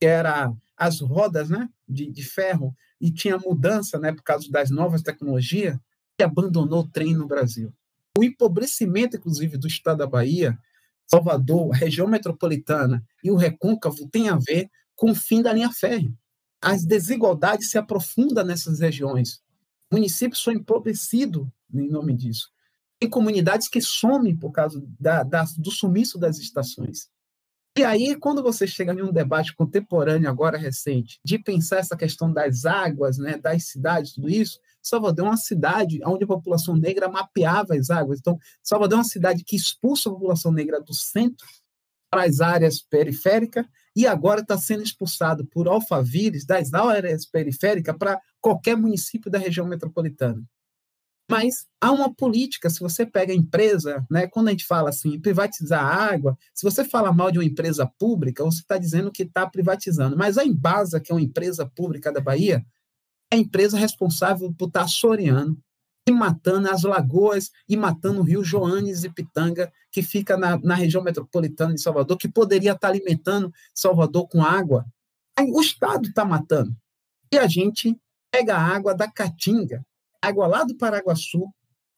que 0.00 0.06
era 0.06 0.52
as 0.78 1.00
rodas 1.00 1.50
né, 1.50 1.68
de, 1.88 2.10
de 2.10 2.22
ferro, 2.22 2.74
e 3.00 3.10
tinha 3.10 3.38
mudança 3.38 3.98
né, 3.98 4.12
por 4.12 4.22
causa 4.22 4.50
das 4.50 4.70
novas 4.70 5.02
tecnologias, 5.02 5.76
e 6.18 6.22
abandonou 6.22 6.80
o 6.80 6.88
trem 6.88 7.14
no 7.14 7.26
Brasil. 7.26 7.72
O 8.16 8.24
empobrecimento, 8.24 9.16
inclusive, 9.16 9.56
do 9.56 9.66
estado 9.66 9.98
da 9.98 10.06
Bahia, 10.06 10.58
Salvador, 11.06 11.70
região 11.70 12.06
metropolitana 12.06 13.04
e 13.22 13.30
o 13.30 13.36
recôncavo 13.36 14.08
tem 14.10 14.28
a 14.28 14.36
ver 14.36 14.70
com 14.94 15.12
o 15.12 15.14
fim 15.14 15.40
da 15.40 15.52
linha 15.52 15.70
férrea. 15.70 16.12
As 16.60 16.84
desigualdades 16.84 17.70
se 17.70 17.78
aprofundam 17.78 18.44
nessas 18.44 18.80
regiões 18.80 19.40
municípios 19.90 20.42
são 20.42 20.52
empobrecidos 20.52 21.46
em 21.72 21.88
nome 21.88 22.14
disso. 22.14 22.50
Tem 22.98 23.08
comunidades 23.08 23.68
que 23.68 23.80
somem 23.80 24.36
por 24.36 24.50
causa 24.50 24.82
da, 24.98 25.22
da, 25.22 25.44
do 25.56 25.70
sumiço 25.70 26.18
das 26.18 26.38
estações. 26.38 27.08
E 27.78 27.84
aí, 27.84 28.16
quando 28.16 28.42
você 28.42 28.66
chega 28.66 28.92
em 28.92 29.02
um 29.02 29.12
debate 29.12 29.54
contemporâneo, 29.54 30.28
agora 30.28 30.58
recente, 30.58 31.20
de 31.24 31.38
pensar 31.38 31.78
essa 31.78 31.96
questão 31.96 32.32
das 32.32 32.64
águas, 32.64 33.18
né, 33.18 33.38
das 33.38 33.68
cidades, 33.68 34.14
tudo 34.14 34.28
isso, 34.28 34.58
Salvador 34.82 35.26
é 35.26 35.28
uma 35.28 35.36
cidade 35.36 36.00
onde 36.04 36.24
a 36.24 36.26
população 36.26 36.74
negra 36.74 37.08
mapeava 37.08 37.76
as 37.76 37.88
águas. 37.88 38.18
Então, 38.18 38.36
Salvador 38.64 38.96
é 38.96 39.02
uma 39.02 39.08
cidade 39.08 39.44
que 39.44 39.54
expulsa 39.54 40.08
a 40.08 40.12
população 40.12 40.50
negra 40.50 40.80
do 40.80 40.92
centro 40.92 41.46
para 42.10 42.24
as 42.24 42.40
áreas 42.40 42.82
periféricas 42.82 43.64
e 43.94 44.08
agora 44.08 44.40
está 44.40 44.58
sendo 44.58 44.82
expulsado 44.82 45.46
por 45.46 45.68
Alphaville 45.68 46.44
das 46.44 46.74
áreas 46.74 47.26
periféricas 47.26 47.96
para 47.96 48.20
qualquer 48.40 48.76
município 48.76 49.30
da 49.30 49.38
região 49.38 49.68
metropolitana. 49.68 50.42
Mas 51.30 51.66
há 51.78 51.92
uma 51.92 52.12
política, 52.12 52.70
se 52.70 52.80
você 52.80 53.04
pega 53.04 53.32
a 53.32 53.36
empresa, 53.36 54.04
né, 54.10 54.26
quando 54.26 54.48
a 54.48 54.50
gente 54.50 54.64
fala 54.64 54.88
assim, 54.88 55.20
privatizar 55.20 55.84
a 55.84 56.12
água, 56.12 56.38
se 56.54 56.64
você 56.64 56.82
fala 56.82 57.12
mal 57.12 57.30
de 57.30 57.38
uma 57.38 57.44
empresa 57.44 57.86
pública, 57.98 58.42
você 58.42 58.60
está 58.60 58.78
dizendo 58.78 59.12
que 59.12 59.24
está 59.24 59.46
privatizando. 59.46 60.16
Mas 60.16 60.38
a 60.38 60.44
Embasa, 60.44 60.98
que 60.98 61.12
é 61.12 61.14
uma 61.14 61.20
empresa 61.20 61.66
pública 61.66 62.10
da 62.10 62.20
Bahia, 62.20 62.64
é 63.30 63.36
a 63.36 63.38
empresa 63.38 63.76
responsável 63.76 64.52
por 64.54 64.68
estar 64.68 64.80
tá 64.80 64.86
assoreando 64.86 65.58
e 66.08 66.12
matando 66.12 66.70
as 66.70 66.82
lagoas 66.82 67.50
e 67.68 67.76
matando 67.76 68.20
o 68.20 68.24
rio 68.24 68.42
Joanes 68.42 69.04
e 69.04 69.10
Pitanga, 69.10 69.70
que 69.92 70.02
fica 70.02 70.34
na, 70.38 70.58
na 70.58 70.74
região 70.74 71.02
metropolitana 71.02 71.74
de 71.74 71.82
Salvador, 71.82 72.16
que 72.16 72.28
poderia 72.28 72.72
estar 72.72 72.88
tá 72.88 72.94
alimentando 72.94 73.52
Salvador 73.74 74.26
com 74.28 74.42
água. 74.42 74.86
O 75.38 75.60
Estado 75.60 76.08
está 76.08 76.24
matando. 76.24 76.74
E 77.30 77.38
a 77.38 77.46
gente 77.46 77.94
pega 78.30 78.56
a 78.56 78.62
água 78.62 78.94
da 78.94 79.10
Caatinga, 79.10 79.84
água 80.20 80.46
lá 80.46 80.64
do 80.64 80.76
Paraguaçu, 80.76 81.52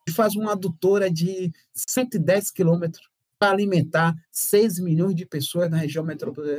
e 0.09 0.13
faz 0.13 0.35
uma 0.35 0.53
adutora 0.53 1.11
de 1.11 1.53
110 1.75 2.51
quilômetros 2.51 3.09
para 3.39 3.53
alimentar 3.53 4.15
6 4.31 4.81
milhões 4.81 5.15
de 5.15 5.25
pessoas 5.25 5.71
na 5.71 5.79
região 5.79 6.05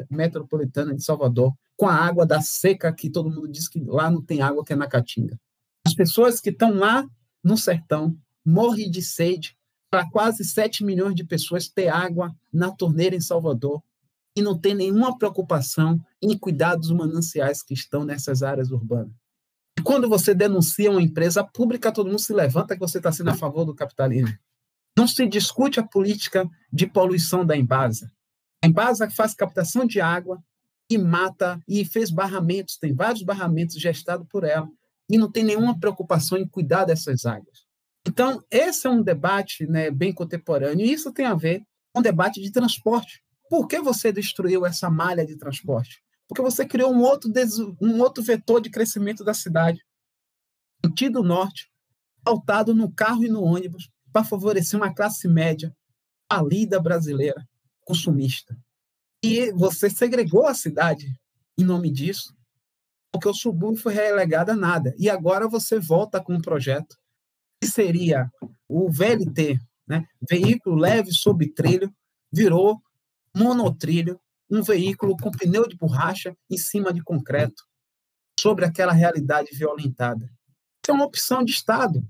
metropolitana 0.10 0.96
de 0.96 1.04
Salvador, 1.04 1.54
com 1.78 1.88
a 1.88 1.96
água 1.96 2.26
da 2.26 2.42
seca, 2.42 2.94
que 2.94 3.10
todo 3.10 3.30
mundo 3.30 3.48
diz 3.48 3.68
que 3.68 3.80
lá 3.84 4.10
não 4.10 4.22
tem 4.22 4.42
água, 4.42 4.64
que 4.64 4.74
é 4.74 4.76
na 4.76 4.88
Caatinga. 4.88 5.40
As 5.86 5.94
pessoas 5.94 6.40
que 6.40 6.50
estão 6.50 6.74
lá 6.74 7.08
no 7.44 7.58
sertão 7.58 8.16
morrem 8.46 8.90
de 8.90 9.02
sede 9.02 9.58
para 9.90 10.10
quase 10.10 10.44
7 10.44 10.84
milhões 10.84 11.16
de 11.16 11.24
pessoas 11.24 11.68
ter 11.68 11.90
água 11.90 12.34
na 12.52 12.72
torneira 12.72 13.16
em 13.16 13.22
Salvador 13.22 13.84
e 14.36 14.42
não 14.42 14.58
tem 14.58 14.74
nenhuma 14.74 15.18
preocupação 15.18 16.00
em 16.22 16.38
cuidar 16.38 16.76
dos 16.76 16.92
mananciais 16.92 17.62
que 17.62 17.74
estão 17.74 18.06
nessas 18.06 18.42
áreas 18.42 18.72
urbanas. 18.72 19.12
Quando 19.84 20.10
você 20.10 20.34
denuncia 20.34 20.92
uma 20.92 21.02
empresa 21.02 21.44
pública, 21.44 21.92
todo 21.92 22.08
mundo 22.08 22.20
se 22.20 22.34
levanta 22.34 22.74
que 22.74 22.80
você 22.80 22.98
está 22.98 23.12
sendo 23.12 23.30
a 23.30 23.36
favor 23.36 23.66
do 23.66 23.76
capitalismo. 23.76 24.38
Não 24.98 25.08
se 25.08 25.26
discute 25.28 25.80
a 25.80 25.84
política 25.84 26.50
de 26.72 26.86
poluição 26.86 27.46
da 27.46 27.56
Embasa. 27.56 28.12
A 28.64 28.68
Embasa 28.68 29.10
faz 29.10 29.34
captação 29.34 29.86
de 29.86 30.02
água 30.02 30.44
e 30.90 30.98
mata 30.98 31.62
e 31.68 31.86
fez 31.86 32.12
barramentos, 32.12 32.78
tem 32.78 32.94
vários 32.94 33.24
barramentos 33.24 33.80
gestados 33.80 34.28
por 34.30 34.44
ela, 34.44 34.68
e 35.10 35.18
não 35.18 35.32
tem 35.32 35.44
nenhuma 35.44 35.80
preocupação 35.80 36.38
em 36.38 36.48
cuidar 36.48 36.86
dessas 36.86 37.26
águas. 37.26 37.66
Então, 38.06 38.44
esse 38.52 38.88
é 38.88 38.90
um 38.90 39.02
debate 39.02 39.66
né, 39.66 39.90
bem 39.90 40.14
contemporâneo, 40.14 40.86
e 40.86 40.92
isso 40.92 41.12
tem 41.12 41.26
a 41.26 41.36
ver 41.36 41.64
com 41.94 42.00
o 42.00 42.04
debate 42.04 42.42
de 42.42 42.52
transporte. 42.52 43.24
Por 43.50 43.68
que 43.68 43.80
você 43.80 44.12
destruiu 44.12 44.66
essa 44.66 44.90
malha 44.90 45.26
de 45.26 45.38
transporte? 45.38 46.02
Porque 46.32 46.42
você 46.42 46.66
criou 46.66 46.94
um 46.94 47.02
outro, 47.02 47.30
um 47.82 48.00
outro 48.00 48.24
vetor 48.24 48.62
de 48.62 48.70
crescimento 48.70 49.22
da 49.22 49.34
cidade, 49.34 49.86
sentido 50.86 51.22
norte, 51.22 51.70
pautado 52.24 52.74
no 52.74 52.90
carro 52.90 53.26
e 53.26 53.28
no 53.28 53.44
ônibus, 53.44 53.90
para 54.14 54.24
favorecer 54.24 54.80
uma 54.80 54.96
classe 54.96 55.28
média 55.28 55.76
falida 56.32 56.80
brasileira, 56.80 57.46
consumista. 57.82 58.58
E 59.22 59.52
você 59.52 59.90
segregou 59.90 60.48
a 60.48 60.54
cidade 60.54 61.14
em 61.58 61.66
nome 61.66 61.92
disso, 61.92 62.34
porque 63.12 63.28
o 63.28 63.34
subúrbio 63.34 63.82
foi 63.82 63.94
relegado 63.94 64.52
a 64.52 64.56
nada. 64.56 64.96
E 64.98 65.10
agora 65.10 65.50
você 65.50 65.82
volta 65.82 66.24
com 66.24 66.36
um 66.36 66.42
projeto 66.42 66.96
que 67.62 67.68
seria 67.68 68.32
o 68.70 68.90
VLT, 68.90 69.60
né? 69.86 70.06
veículo 70.22 70.78
leve 70.78 71.12
sob 71.12 71.46
trilho, 71.50 71.94
virou 72.32 72.82
monotrilho, 73.36 74.18
um 74.52 74.62
veículo 74.62 75.16
com 75.18 75.32
pneu 75.32 75.68
de 75.68 75.78
borracha 75.78 76.36
em 76.50 76.58
cima 76.58 76.94
de 76.94 77.02
concreto, 77.02 77.64
sobre 78.40 78.66
aquela 78.66 78.92
realidade 78.92 79.50
violentada. 79.54 80.26
Isso 80.26 80.90
é 80.90 80.94
uma 80.94 81.06
opção 81.06 81.44
de 81.44 81.52
Estado. 81.52 82.04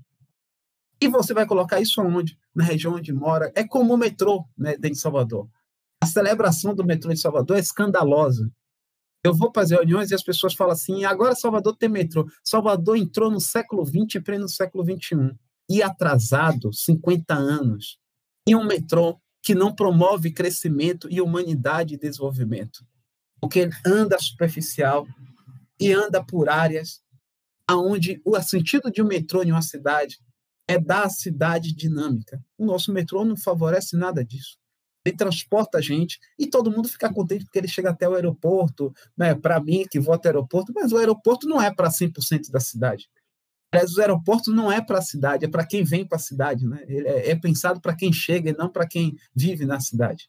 E 1.00 1.08
você 1.08 1.34
vai 1.34 1.46
colocar 1.46 1.80
isso 1.80 2.00
onde? 2.00 2.38
Na 2.54 2.64
região 2.64 2.94
onde 2.94 3.12
mora. 3.12 3.52
É 3.54 3.66
como 3.66 3.94
o 3.94 3.96
metrô 3.96 4.44
né, 4.56 4.72
dentro 4.72 4.92
de 4.92 4.98
Salvador. 4.98 5.48
A 6.02 6.06
celebração 6.06 6.74
do 6.74 6.84
metrô 6.84 7.12
de 7.12 7.20
Salvador 7.20 7.56
é 7.56 7.60
escandalosa. 7.60 8.50
Eu 9.24 9.34
vou 9.34 9.52
fazer 9.54 9.76
reuniões 9.76 10.10
e 10.10 10.14
as 10.14 10.22
pessoas 10.22 10.54
falam 10.54 10.72
assim: 10.72 11.04
agora 11.04 11.34
Salvador 11.34 11.76
tem 11.76 11.88
metrô. 11.88 12.26
Salvador 12.44 12.96
entrou 12.96 13.30
no 13.30 13.40
século 13.40 13.84
XX 13.86 14.16
e 14.16 14.20
pleno 14.20 14.48
século 14.48 14.84
XXI. 14.84 15.36
E 15.70 15.82
atrasado 15.82 16.72
50 16.72 17.34
anos. 17.34 17.98
E 18.46 18.56
um 18.56 18.64
metrô 18.64 19.20
que 19.42 19.54
não 19.54 19.74
promove 19.74 20.30
crescimento 20.30 21.08
e 21.10 21.20
humanidade 21.20 21.94
e 21.94 21.98
desenvolvimento. 21.98 22.86
Porque 23.40 23.68
anda 23.84 24.18
superficial 24.18 25.06
e 25.80 25.92
anda 25.92 26.24
por 26.24 26.48
áreas 26.48 27.02
aonde 27.66 28.20
o 28.24 28.40
sentido 28.40 28.90
de 28.90 29.02
um 29.02 29.06
metrô 29.06 29.42
em 29.42 29.50
uma 29.50 29.62
cidade 29.62 30.18
é 30.68 30.78
dar 30.78 31.04
a 31.04 31.10
cidade 31.10 31.74
dinâmica. 31.74 32.42
O 32.56 32.64
nosso 32.64 32.92
metrô 32.92 33.24
não 33.24 33.36
favorece 33.36 33.96
nada 33.96 34.24
disso. 34.24 34.56
Ele 35.04 35.16
transporta 35.16 35.78
a 35.78 35.80
gente 35.80 36.20
e 36.38 36.46
todo 36.46 36.70
mundo 36.70 36.88
fica 36.88 37.12
contente 37.12 37.44
porque 37.44 37.58
ele 37.58 37.66
chega 37.66 37.90
até 37.90 38.08
o 38.08 38.14
aeroporto, 38.14 38.94
né? 39.16 39.34
Para 39.34 39.60
mim 39.60 39.84
que 39.90 39.98
vou 39.98 40.14
até 40.14 40.28
o 40.28 40.32
aeroporto, 40.32 40.72
mas 40.72 40.92
o 40.92 40.96
aeroporto 40.96 41.48
não 41.48 41.60
é 41.60 41.74
para 41.74 41.88
100% 41.88 42.50
da 42.50 42.60
cidade. 42.60 43.08
Aliás, 43.72 43.90
os 43.90 43.98
aeroportos 43.98 44.54
não 44.54 44.70
é 44.70 44.82
para 44.82 44.98
a 44.98 45.02
cidade, 45.02 45.46
é 45.46 45.48
para 45.48 45.64
quem 45.64 45.82
vem 45.82 46.06
para 46.06 46.16
a 46.16 46.20
cidade. 46.20 46.66
Né? 46.66 46.84
É, 46.86 47.30
é 47.30 47.34
pensado 47.34 47.80
para 47.80 47.96
quem 47.96 48.12
chega 48.12 48.50
e 48.50 48.56
não 48.56 48.68
para 48.68 48.86
quem 48.86 49.16
vive 49.34 49.64
na 49.64 49.80
cidade. 49.80 50.28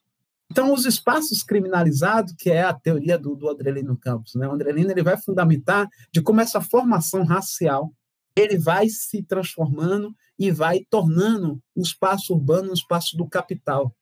Então, 0.49 0.73
os 0.73 0.85
espaços 0.85 1.43
criminalizados, 1.43 2.33
que 2.37 2.49
é 2.49 2.63
a 2.63 2.73
teoria 2.73 3.17
do, 3.17 3.35
do 3.35 3.49
Adrelino 3.49 3.97
Campos, 3.97 4.33
né? 4.35 4.47
o 4.47 4.53
Adrelino 4.53 4.91
ele 4.91 5.03
vai 5.03 5.17
fundamentar 5.17 5.89
de 6.11 6.21
como 6.21 6.39
essa 6.39 6.61
formação 6.61 7.23
racial 7.25 7.93
ele 8.35 8.57
vai 8.57 8.87
se 8.87 9.21
transformando 9.21 10.15
e 10.39 10.49
vai 10.49 10.85
tornando 10.89 11.61
o 11.75 11.81
espaço 11.81 12.33
urbano 12.33 12.71
um 12.71 12.73
espaço 12.73 13.17
do 13.17 13.27
capital. 13.27 13.93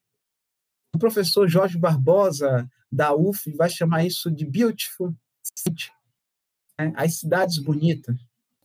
O 0.93 0.99
professor 0.99 1.47
Jorge 1.47 1.77
Barbosa, 1.77 2.69
da 2.91 3.13
UF, 3.13 3.51
vai 3.55 3.69
chamar 3.69 4.05
isso 4.05 4.30
de 4.30 4.45
beautiful 4.45 5.15
city, 5.43 5.91
né? 6.80 6.93
as 6.95 7.15
cidades 7.15 7.57
bonitas 7.57 8.15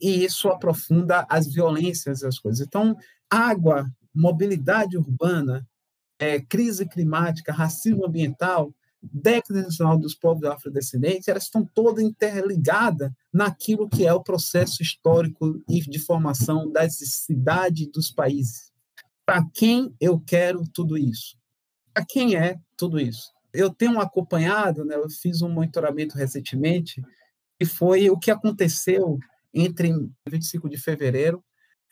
e 0.00 0.24
isso 0.24 0.48
aprofunda 0.48 1.26
as 1.28 1.46
violências 1.46 2.22
e 2.22 2.26
as 2.26 2.38
coisas. 2.38 2.66
Então, 2.66 2.96
água, 3.30 3.90
mobilidade 4.14 4.96
urbana, 4.96 5.66
é, 6.18 6.40
crise 6.40 6.86
climática, 6.86 7.52
racismo 7.52 8.06
ambiental 8.06 8.72
década 9.12 9.62
nacional 9.62 9.98
dos 9.98 10.14
povos 10.14 10.44
afrodescendentes, 10.44 11.28
elas 11.28 11.44
estão 11.44 11.64
todas 11.64 12.02
interligadas 12.02 13.10
naquilo 13.32 13.88
que 13.88 14.06
é 14.06 14.12
o 14.12 14.22
processo 14.22 14.82
histórico 14.82 15.62
e 15.68 15.80
de 15.80 15.98
formação 15.98 16.70
das 16.70 16.96
cidades 16.96 17.86
dos 17.88 18.10
países. 18.10 18.72
Para 19.24 19.44
quem 19.54 19.94
eu 20.00 20.20
quero 20.20 20.64
tudo 20.72 20.96
isso? 20.96 21.36
Para 21.92 22.04
quem 22.04 22.36
é 22.36 22.58
tudo 22.76 23.00
isso? 23.00 23.30
Eu 23.52 23.70
tenho 23.70 24.00
acompanhado, 24.00 24.84
né, 24.84 24.96
eu 24.96 25.08
fiz 25.08 25.42
um 25.42 25.48
monitoramento 25.48 26.16
recentemente, 26.16 27.02
e 27.58 27.64
foi 27.64 28.10
o 28.10 28.18
que 28.18 28.30
aconteceu 28.30 29.18
entre 29.56 29.90
25 30.28 30.68
de 30.68 30.76
fevereiro 30.76 31.42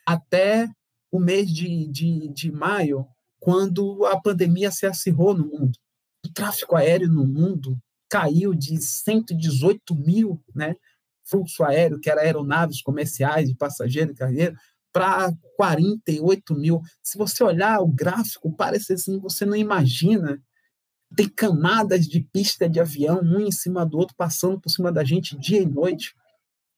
até 0.06 0.68
o 1.10 1.18
mês 1.18 1.48
de, 1.50 1.88
de, 1.88 2.28
de 2.28 2.52
maio, 2.52 3.06
quando 3.40 4.04
a 4.06 4.20
pandemia 4.20 4.70
se 4.70 4.84
acirrou 4.84 5.34
no 5.34 5.46
mundo. 5.46 5.78
O 6.26 6.32
tráfego 6.32 6.76
aéreo 6.76 7.08
no 7.08 7.26
mundo 7.26 7.78
caiu 8.10 8.54
de 8.54 8.80
118 8.80 9.94
mil 9.94 10.42
né, 10.54 10.76
fluxo 11.24 11.64
aéreo, 11.64 11.98
que 11.98 12.10
era 12.10 12.20
aeronaves 12.20 12.82
comerciais 12.82 13.48
de 13.48 13.56
passageiro 13.56 14.12
e 14.12 14.14
cargueiro, 14.14 14.56
para 14.92 15.32
48 15.56 16.54
mil. 16.54 16.80
Se 17.02 17.18
você 17.18 17.42
olhar 17.42 17.80
o 17.80 17.88
gráfico, 17.88 18.54
parece 18.54 18.92
assim, 18.92 19.18
você 19.18 19.44
não 19.44 19.56
imagina. 19.56 20.40
Tem 21.16 21.28
camadas 21.28 22.06
de 22.06 22.20
pista 22.20 22.68
de 22.68 22.80
avião, 22.80 23.20
um 23.22 23.40
em 23.40 23.52
cima 23.52 23.84
do 23.84 23.98
outro, 23.98 24.14
passando 24.16 24.60
por 24.60 24.68
cima 24.68 24.92
da 24.92 25.04
gente 25.04 25.38
dia 25.38 25.60
e 25.60 25.66
noite. 25.66 26.14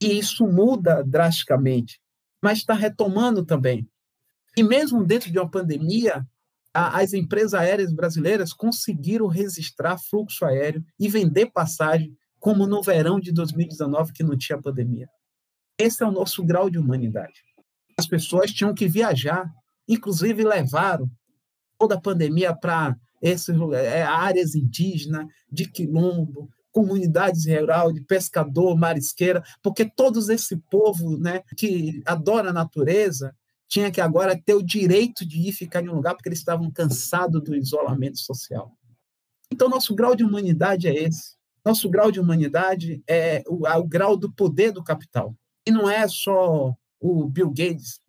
E 0.01 0.19
isso 0.19 0.47
muda 0.47 1.03
drasticamente, 1.03 2.01
mas 2.43 2.59
está 2.59 2.75
retomando 2.75 3.45
também. 3.45 3.89
E 4.57 4.63
mesmo 4.63 5.05
dentro 5.05 5.31
de 5.31 5.39
uma 5.39 5.51
pandemia, 5.51 6.27
as 6.73 7.15
empresas 7.15 7.55
aéreas 7.55 7.93
brasileiras 7.93 8.53
conseguiram 8.53 9.27
registrar 9.27 9.99
fluxo 9.99 10.45
aéreo 10.45 10.85
e 10.99 11.09
vender 11.09 11.47
passagem, 11.47 12.15
como 12.39 12.67
no 12.67 12.83
verão 12.83 13.19
de 13.19 13.33
2019, 13.33 14.13
que 14.13 14.23
não 14.23 14.37
tinha 14.37 14.61
pandemia. 14.61 15.09
Esse 15.79 16.03
é 16.03 16.07
o 16.07 16.13
nosso 16.13 16.45
grau 16.45 16.69
de 16.69 16.79
humanidade. 16.79 17.43
As 17.99 18.07
pessoas 18.07 18.53
tinham 18.53 18.75
que 18.75 18.87
viajar, 18.87 19.51
inclusive 19.89 20.45
levaram 20.45 21.11
toda 21.79 21.95
a 21.95 22.01
pandemia 22.01 22.55
para 22.55 22.95
essas 23.23 23.57
é, 23.73 24.03
áreas 24.03 24.55
indígenas, 24.55 25.27
de 25.51 25.67
quilombo, 25.71 26.51
comunidades 26.77 27.47
rurais, 27.47 27.95
de 27.95 28.03
pescador, 28.03 28.77
marisqueira, 28.77 29.43
porque 29.63 29.87
todos 29.87 30.29
esse 30.29 30.59
povo 30.71 31.17
né, 31.17 31.43
que 31.57 32.03
adora 32.05 32.51
a 32.51 32.53
natureza 32.53 33.35
tinha 33.67 33.91
que 33.91 33.99
agora 33.99 34.39
ter 34.39 34.53
o 34.53 34.63
direito 34.63 35.27
de 35.27 35.49
ir 35.49 35.53
ficar 35.53 35.83
em 35.83 35.89
um 35.89 35.95
lugar 35.95 36.15
porque 36.15 36.29
eles 36.29 36.39
estavam 36.39 36.71
cansados 36.71 37.43
do 37.43 37.57
isolamento 37.57 38.19
social. 38.19 38.77
Então, 39.51 39.71
nosso 39.71 39.95
grau 39.95 40.15
de 40.15 40.23
humanidade 40.23 40.87
é 40.87 40.95
esse. 40.95 41.37
Nosso 41.65 41.89
grau 41.89 42.13
de 42.13 42.21
humanidade 42.21 43.03
é 43.09 43.43
o, 43.49 43.67
é 43.67 43.75
o 43.77 43.85
grau 43.85 44.15
do 44.15 44.31
poder 44.31 44.71
do 44.71 44.85
capital. 44.85 45.35
E 45.67 45.71
não 45.71 45.89
é 45.89 46.07
só 46.07 46.75
o 47.01 47.27
Bill 47.27 47.49
Gates, 47.49 48.01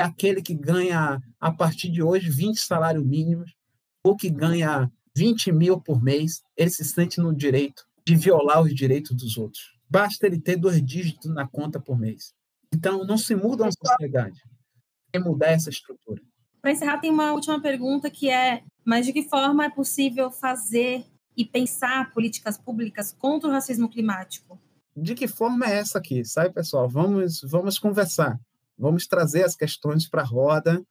é 0.00 0.02
aquele 0.02 0.40
que 0.40 0.54
ganha, 0.54 1.20
a 1.38 1.52
partir 1.52 1.90
de 1.90 2.02
hoje, 2.02 2.30
20 2.30 2.56
salários 2.58 3.04
mínimos, 3.04 3.54
ou 4.02 4.16
que 4.16 4.30
ganha 4.30 4.90
20 5.14 5.52
mil 5.52 5.78
por 5.78 6.02
mês, 6.02 6.42
ele 6.56 6.70
se 6.70 6.84
sente 6.86 7.20
no 7.20 7.34
direito 7.34 7.84
de 8.06 8.16
violar 8.16 8.62
os 8.62 8.74
direitos 8.74 9.16
dos 9.16 9.36
outros. 9.36 9.74
Basta 9.88 10.26
ele 10.26 10.40
ter 10.40 10.56
dois 10.56 10.84
dígitos 10.84 11.32
na 11.32 11.46
conta 11.46 11.80
por 11.80 11.98
mês. 11.98 12.34
Então, 12.72 13.04
não 13.04 13.16
se 13.16 13.34
muda 13.34 13.66
a 13.66 13.70
sociedade, 13.70 14.42
é 15.12 15.18
mudar 15.18 15.48
essa 15.48 15.70
estrutura. 15.70 16.20
Para 16.60 16.72
encerrar, 16.72 16.98
tem 16.98 17.10
uma 17.10 17.32
última 17.32 17.60
pergunta 17.60 18.10
que 18.10 18.28
é: 18.28 18.62
mas 18.84 19.06
de 19.06 19.12
que 19.12 19.22
forma 19.22 19.64
é 19.64 19.70
possível 19.70 20.30
fazer 20.30 21.04
e 21.36 21.44
pensar 21.44 22.12
políticas 22.12 22.58
públicas 22.58 23.12
contra 23.12 23.48
o 23.48 23.52
racismo 23.52 23.88
climático? 23.88 24.60
De 24.96 25.14
que 25.14 25.26
forma 25.26 25.66
é 25.66 25.76
essa 25.78 25.98
aqui? 25.98 26.24
Sabe, 26.24 26.54
pessoal? 26.54 26.88
Vamos, 26.88 27.40
vamos 27.42 27.78
conversar. 27.78 28.38
Vamos 28.78 29.06
trazer 29.06 29.44
as 29.44 29.54
questões 29.54 30.08
para 30.08 30.22
a 30.22 30.26
roda, 30.26 30.84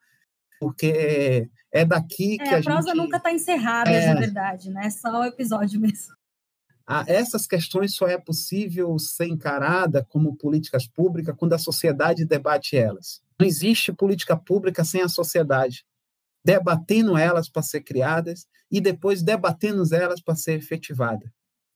porque 0.59 1.49
é 1.71 1.83
daqui 1.83 2.37
é, 2.39 2.43
que 2.43 2.55
a, 2.55 2.59
a 2.59 2.63
prosa 2.63 2.89
gente... 2.89 2.97
nunca 2.97 3.17
está 3.17 3.31
encerrada, 3.31 3.89
é... 3.89 4.13
na 4.13 4.19
verdade, 4.19 4.69
né? 4.69 4.85
É 4.85 4.89
só 4.89 5.21
o 5.21 5.25
episódio 5.25 5.79
mesmo. 5.79 6.13
Ah, 6.85 7.05
essas 7.07 7.47
questões 7.47 7.95
só 7.95 8.07
é 8.07 8.17
possível 8.17 8.97
ser 8.99 9.27
encarada 9.27 10.03
como 10.03 10.35
políticas 10.35 10.85
públicas 10.85 11.35
quando 11.37 11.53
a 11.53 11.57
sociedade 11.57 12.25
debate 12.25 12.75
elas. 12.75 13.21
Não 13.39 13.47
existe 13.47 13.93
política 13.93 14.35
pública 14.35 14.83
sem 14.83 15.01
a 15.01 15.07
sociedade, 15.07 15.85
debatendo 16.43 17.17
elas 17.17 17.47
para 17.47 17.61
ser 17.61 17.81
criadas 17.81 18.45
e 18.69 18.81
depois 18.81 19.23
debatendo 19.23 19.83
elas 19.95 20.21
para 20.21 20.35
ser 20.35 20.59
efetivada. 20.59 21.31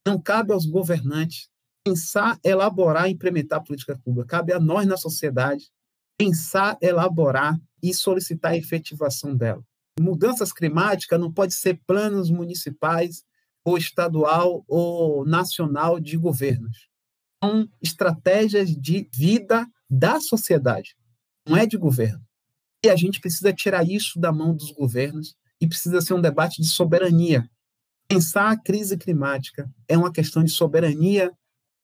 Não 0.05 0.21
cabe 0.21 0.51
aos 0.51 0.65
governantes 0.65 1.49
pensar, 1.85 2.37
elaborar 2.43 3.07
e 3.07 3.13
implementar 3.13 3.63
política 3.63 3.97
pública. 4.03 4.27
Cabe 4.27 4.51
a 4.51 4.59
nós 4.59 4.85
na 4.85 4.97
sociedade 4.97 5.71
pensar, 6.17 6.77
elaborar 6.81 7.57
e 7.81 7.93
solicitar 7.93 8.51
a 8.51 8.57
efetivação 8.57 9.35
dela. 9.35 9.63
Mudanças 9.99 10.51
climáticas 10.51 11.19
não 11.19 11.31
pode 11.31 11.53
ser 11.53 11.79
planos 11.87 12.29
municipais 12.29 13.23
ou 13.67 13.77
estadual 13.77 14.63
ou 14.65 15.25
nacional 15.25 15.99
de 15.99 16.15
governos. 16.15 16.87
São 17.43 17.67
estratégias 17.81 18.69
de 18.69 19.09
vida 19.13 19.67
da 19.89 20.21
sociedade, 20.21 20.95
não 21.45 21.57
é 21.57 21.65
de 21.65 21.77
governo. 21.77 22.25
E 22.81 22.89
a 22.89 22.95
gente 22.95 23.19
precisa 23.19 23.51
tirar 23.51 23.85
isso 23.85 24.21
da 24.21 24.31
mão 24.31 24.55
dos 24.55 24.71
governos 24.71 25.35
e 25.59 25.67
precisa 25.67 25.99
ser 25.99 26.13
um 26.13 26.21
debate 26.21 26.61
de 26.61 26.67
soberania. 26.69 27.45
Pensar 28.07 28.51
a 28.51 28.57
crise 28.57 28.95
climática 28.97 29.69
é 29.85 29.97
uma 29.97 30.13
questão 30.13 30.45
de 30.45 30.51
soberania 30.51 31.29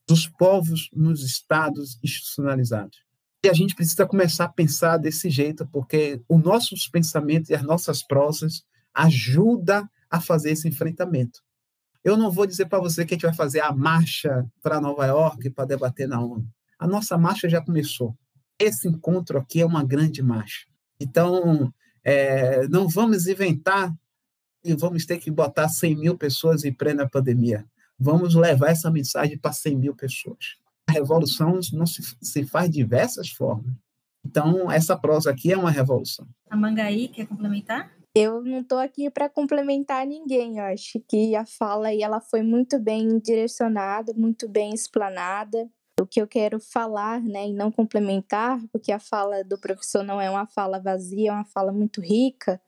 dos 0.08 0.26
povos 0.26 0.90
nos 0.94 1.22
estados 1.22 2.00
institucionalizados. 2.02 3.00
E 3.44 3.50
a 3.50 3.54
gente 3.54 3.76
precisa 3.76 4.06
começar 4.06 4.46
a 4.46 4.54
pensar 4.54 4.96
desse 4.96 5.30
jeito, 5.30 5.68
porque 5.68 6.22
os 6.30 6.42
nossos 6.42 6.88
pensamentos 6.88 7.50
e 7.50 7.54
as 7.54 7.62
nossas 7.62 8.02
prosas 8.02 8.64
ajudam 8.94 9.86
a 10.10 10.22
fazer 10.22 10.52
esse 10.52 10.66
enfrentamento. 10.66 11.42
Eu 12.04 12.18
não 12.18 12.30
vou 12.30 12.46
dizer 12.46 12.66
para 12.66 12.80
você 12.80 13.06
que 13.06 13.14
a 13.14 13.16
gente 13.16 13.26
vai 13.26 13.34
fazer 13.34 13.62
a 13.62 13.72
marcha 13.72 14.46
para 14.62 14.82
Nova 14.82 15.06
York 15.06 15.50
para 15.52 15.66
debater 15.66 16.08
na 16.08 16.20
ONU. 16.20 16.46
A 16.78 16.86
nossa 16.86 17.18
marcha 17.18 17.48
já 17.48 17.62
começou. 17.62 18.16
Esse 18.60 18.88
encontro 18.88 19.38
aqui 19.38 19.62
é 19.62 19.66
uma 19.66 19.84
grande 19.84 20.22
marcha. 20.22 20.68
Então, 21.00 21.74
é, 22.04 22.68
não 22.68 22.90
vamos 22.90 23.28
inventar 23.28 23.94
e 24.64 24.74
vamos 24.74 25.06
ter 25.06 25.18
que 25.18 25.32
botar 25.32 25.70
100 25.70 25.96
mil 25.96 26.18
pessoas 26.18 26.66
em 26.66 26.74
plena 26.74 27.10
pandemia. 27.10 27.66
Vamos 27.98 28.36
levar 28.36 28.70
essa 28.70 28.92
mensagem 28.92 29.38
para 29.38 29.54
100 29.54 29.78
mil 29.78 29.96
pessoas. 29.96 30.58
A 30.88 30.92
revolução 30.92 31.60
não 31.72 31.86
se, 31.86 32.02
se 32.22 32.46
faz 32.46 32.70
de 32.70 32.78
diversas 32.78 33.30
formas. 33.30 33.74
Então, 34.26 34.72
essa 34.72 34.98
prosa 34.98 35.32
aqui 35.32 35.52
é 35.52 35.58
uma 35.58 35.72
revolução. 35.72 36.28
A 36.50 36.56
Mangaí 36.56 37.08
quer 37.08 37.28
complementar? 37.28 37.92
Eu 38.15 38.44
não 38.44 38.60
estou 38.60 38.77
aqui 38.77 39.10
para 39.10 39.27
complementar 39.27 40.06
ninguém. 40.06 40.60
Eu 40.60 40.65
acho 40.65 40.99
que 41.07 41.35
a 41.35 41.45
fala 41.45 41.88
aí 41.88 42.03
ela 42.03 42.22
foi 42.22 42.44
muito 42.44 42.80
bem 42.80 43.18
direcionada, 43.19 44.14
muito 44.14 44.48
bem 44.48 44.73
explanada. 44.73 45.68
O 45.99 46.06
que 46.06 46.22
eu 46.22 46.27
quero 46.27 46.60
falar, 46.60 47.22
né, 47.22 47.48
e 47.48 47.53
não 47.53 47.72
complementar, 47.72 48.60
porque 48.72 48.91
a 48.91 48.99
fala 48.99 49.44
do 49.44 49.60
professor 49.60 50.03
não 50.03 50.19
é 50.22 50.30
uma 50.30 50.45
fala 50.48 50.80
vazia, 50.80 51.30
é 51.30 51.34
uma 51.34 51.45
fala 51.45 51.72
muito 51.72 52.02
rica, 52.02 52.61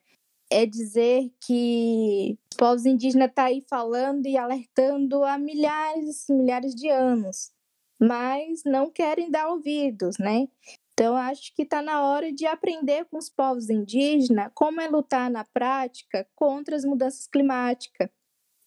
é 0.50 0.66
dizer 0.66 1.32
que 1.42 2.38
os 2.52 2.58
povos 2.58 2.86
indígenas 2.86 3.30
estão 3.30 3.44
tá 3.44 3.50
aí 3.50 3.64
falando 3.70 4.28
e 4.28 4.38
alertando 4.38 5.24
há 5.24 5.38
milhares 5.40 6.28
milhares 6.30 6.76
de 6.76 6.88
anos, 6.90 7.52
mas 8.00 8.64
não 8.64 8.92
querem 8.92 9.32
dar 9.32 9.50
ouvidos, 9.50 10.18
né? 10.20 10.48
Então, 10.98 11.18
acho 11.18 11.54
que 11.54 11.64
está 11.64 11.82
na 11.82 12.04
hora 12.04 12.32
de 12.32 12.46
aprender 12.46 13.04
com 13.06 13.18
os 13.18 13.30
povos 13.30 13.70
indígenas 13.70 14.50
como 14.56 14.80
é 14.80 14.88
lutar 14.88 15.30
na 15.30 15.44
prática 15.44 16.26
contra 16.34 16.74
as 16.74 16.86
mudanças 16.86 17.28
climáticas. 17.28 18.10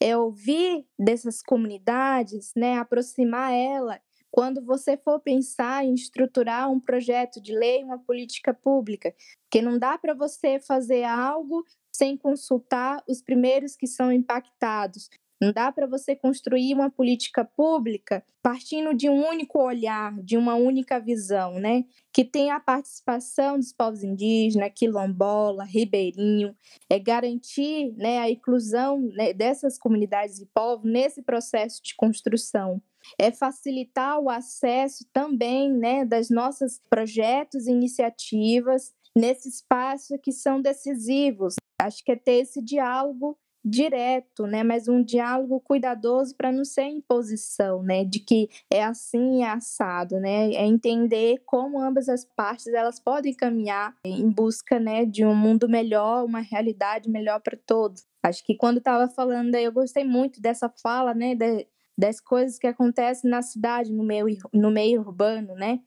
É 0.00 0.14
ouvir 0.14 0.86
dessas 0.98 1.42
comunidades, 1.42 2.52
né, 2.55 2.76
aproximar 2.76 3.52
ela 3.52 3.98
quando 4.30 4.62
você 4.62 4.94
for 4.96 5.18
pensar 5.20 5.86
em 5.86 5.94
estruturar 5.94 6.70
um 6.70 6.78
projeto 6.78 7.40
de 7.40 7.56
lei, 7.56 7.82
uma 7.82 7.98
política 7.98 8.52
pública, 8.52 9.14
porque 9.44 9.62
não 9.62 9.78
dá 9.78 9.96
para 9.96 10.12
você 10.12 10.60
fazer 10.60 11.05
algo 11.05 11.64
sem 11.90 12.14
consultar 12.14 13.02
os 13.09 13.22
primeiros 13.22 13.74
que 13.74 13.86
são 13.86 14.12
impactados, 14.12 15.09
não 15.40 15.52
dá 15.52 15.70
para 15.70 15.86
você 15.86 16.16
construir 16.16 16.74
uma 16.74 16.90
política 16.90 17.44
pública 17.44 18.24
partindo 18.43 18.94
de 18.94 19.09
um 19.09 19.27
único 19.28 19.60
olhar, 19.60 20.12
de 20.23 20.36
uma 20.36 20.55
única 20.55 20.98
visão, 20.98 21.59
né? 21.60 21.85
Que 22.12 22.24
tem 22.24 22.51
a 22.51 22.59
participação 22.59 23.59
dos 23.59 23.73
povos 23.73 24.02
indígenas, 24.02 24.73
quilombola, 24.74 25.65
ribeirinho, 25.65 26.56
é 26.89 26.98
garantir 26.98 27.93
né, 27.97 28.19
a 28.19 28.31
inclusão 28.31 29.01
né, 29.12 29.32
dessas 29.32 29.78
comunidades 29.78 30.39
e 30.39 30.47
povos 30.47 30.90
nesse 30.90 31.23
processo 31.23 31.82
de 31.82 31.94
construção. 31.94 32.81
É 33.19 33.31
facilitar 33.31 34.19
o 34.19 34.31
acesso 34.31 35.05
também 35.12 35.73
né, 35.73 36.05
das 36.05 36.31
nossas 36.31 36.81
projetos 36.89 37.66
e 37.66 37.70
iniciativas 37.70 38.94
nesse 39.15 39.48
espaço 39.48 40.19
que 40.19 40.32
são 40.32 40.60
decisivos. 40.60 41.55
Acho 41.81 42.05
que 42.05 42.12
é 42.12 42.16
ter 42.16 42.40
esse 42.40 42.62
diálogo 42.62 43.39
direto, 43.69 44.47
né, 44.47 44.62
mas 44.62 44.89
um 44.89 45.03
diálogo 45.03 45.61
cuidadoso 45.61 46.35
para 46.35 46.51
não 46.51 46.65
ser 46.65 46.85
imposição, 46.85 47.82
né, 47.82 48.05
de 48.05 48.20
que 48.20 48.49
é 48.70 48.82
assim 48.82 49.43
é 49.43 49.51
assado, 49.51 50.19
né, 50.19 50.53
é 50.53 50.65
entender 50.65 51.43
como 51.45 51.81
ambas 51.81 52.09
as 52.09 52.24
partes 52.24 52.69
elas 52.69 52.99
podem 52.99 53.35
caminhar 53.35 53.95
em 54.05 54.31
busca, 54.31 54.78
né, 54.81 55.05
de 55.05 55.24
um 55.24 55.35
mundo 55.35 55.69
melhor, 55.69 56.24
uma 56.24 56.40
realidade 56.40 57.11
melhor 57.11 57.40
para 57.40 57.57
todos. 57.66 58.07
Acho 58.23 58.45
que 58.45 58.57
quando 58.57 58.78
estava 58.78 59.09
falando 59.09 59.55
aí, 59.55 59.65
eu 59.65 59.73
gostei 59.73 60.05
muito 60.05 60.40
dessa 60.40 60.69
fala, 60.69 61.15
né, 61.15 61.35
de, 61.35 61.66
das 61.97 62.20
coisas 62.20 62.59
que 62.59 62.66
acontecem 62.66 63.31
na 63.31 63.43
cidade, 63.43 63.93
no 63.93 64.05
meio, 64.05 64.27
no 64.53 64.70
meio 64.70 65.01
urbano, 65.01 65.55
né, 65.55 65.81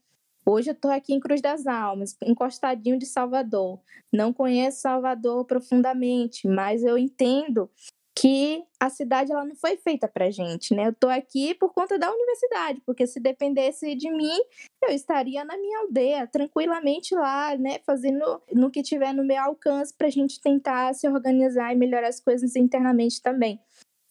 Hoje 0.45 0.71
eu 0.71 0.73
estou 0.73 0.89
aqui 0.89 1.13
em 1.13 1.19
Cruz 1.19 1.39
das 1.39 1.67
Almas, 1.67 2.17
encostadinho 2.23 2.97
de 2.97 3.05
Salvador. 3.05 3.79
Não 4.11 4.33
conheço 4.33 4.81
Salvador 4.81 5.45
profundamente, 5.45 6.47
mas 6.47 6.83
eu 6.83 6.97
entendo 6.97 7.69
que 8.17 8.63
a 8.79 8.89
cidade 8.89 9.31
ela 9.31 9.45
não 9.45 9.55
foi 9.55 9.77
feita 9.77 10.07
para 10.07 10.29
gente, 10.31 10.75
né? 10.75 10.87
Eu 10.87 10.91
estou 10.91 11.09
aqui 11.09 11.53
por 11.55 11.73
conta 11.73 11.97
da 11.97 12.11
universidade, 12.11 12.81
porque 12.85 13.07
se 13.07 13.19
dependesse 13.19 13.95
de 13.95 14.11
mim, 14.11 14.37
eu 14.83 14.89
estaria 14.89 15.45
na 15.45 15.57
minha 15.57 15.79
aldeia, 15.79 16.27
tranquilamente 16.27 17.15
lá, 17.15 17.55
né? 17.55 17.79
Fazendo 17.85 18.41
no 18.51 18.69
que 18.69 18.81
tiver 18.81 19.13
no 19.13 19.23
meu 19.23 19.41
alcance 19.41 19.93
para 19.93 20.07
a 20.07 20.11
gente 20.11 20.41
tentar 20.41 20.93
se 20.93 21.07
organizar 21.07 21.71
e 21.71 21.77
melhorar 21.77 22.09
as 22.09 22.19
coisas 22.19 22.55
internamente 22.55 23.21
também. 23.21 23.59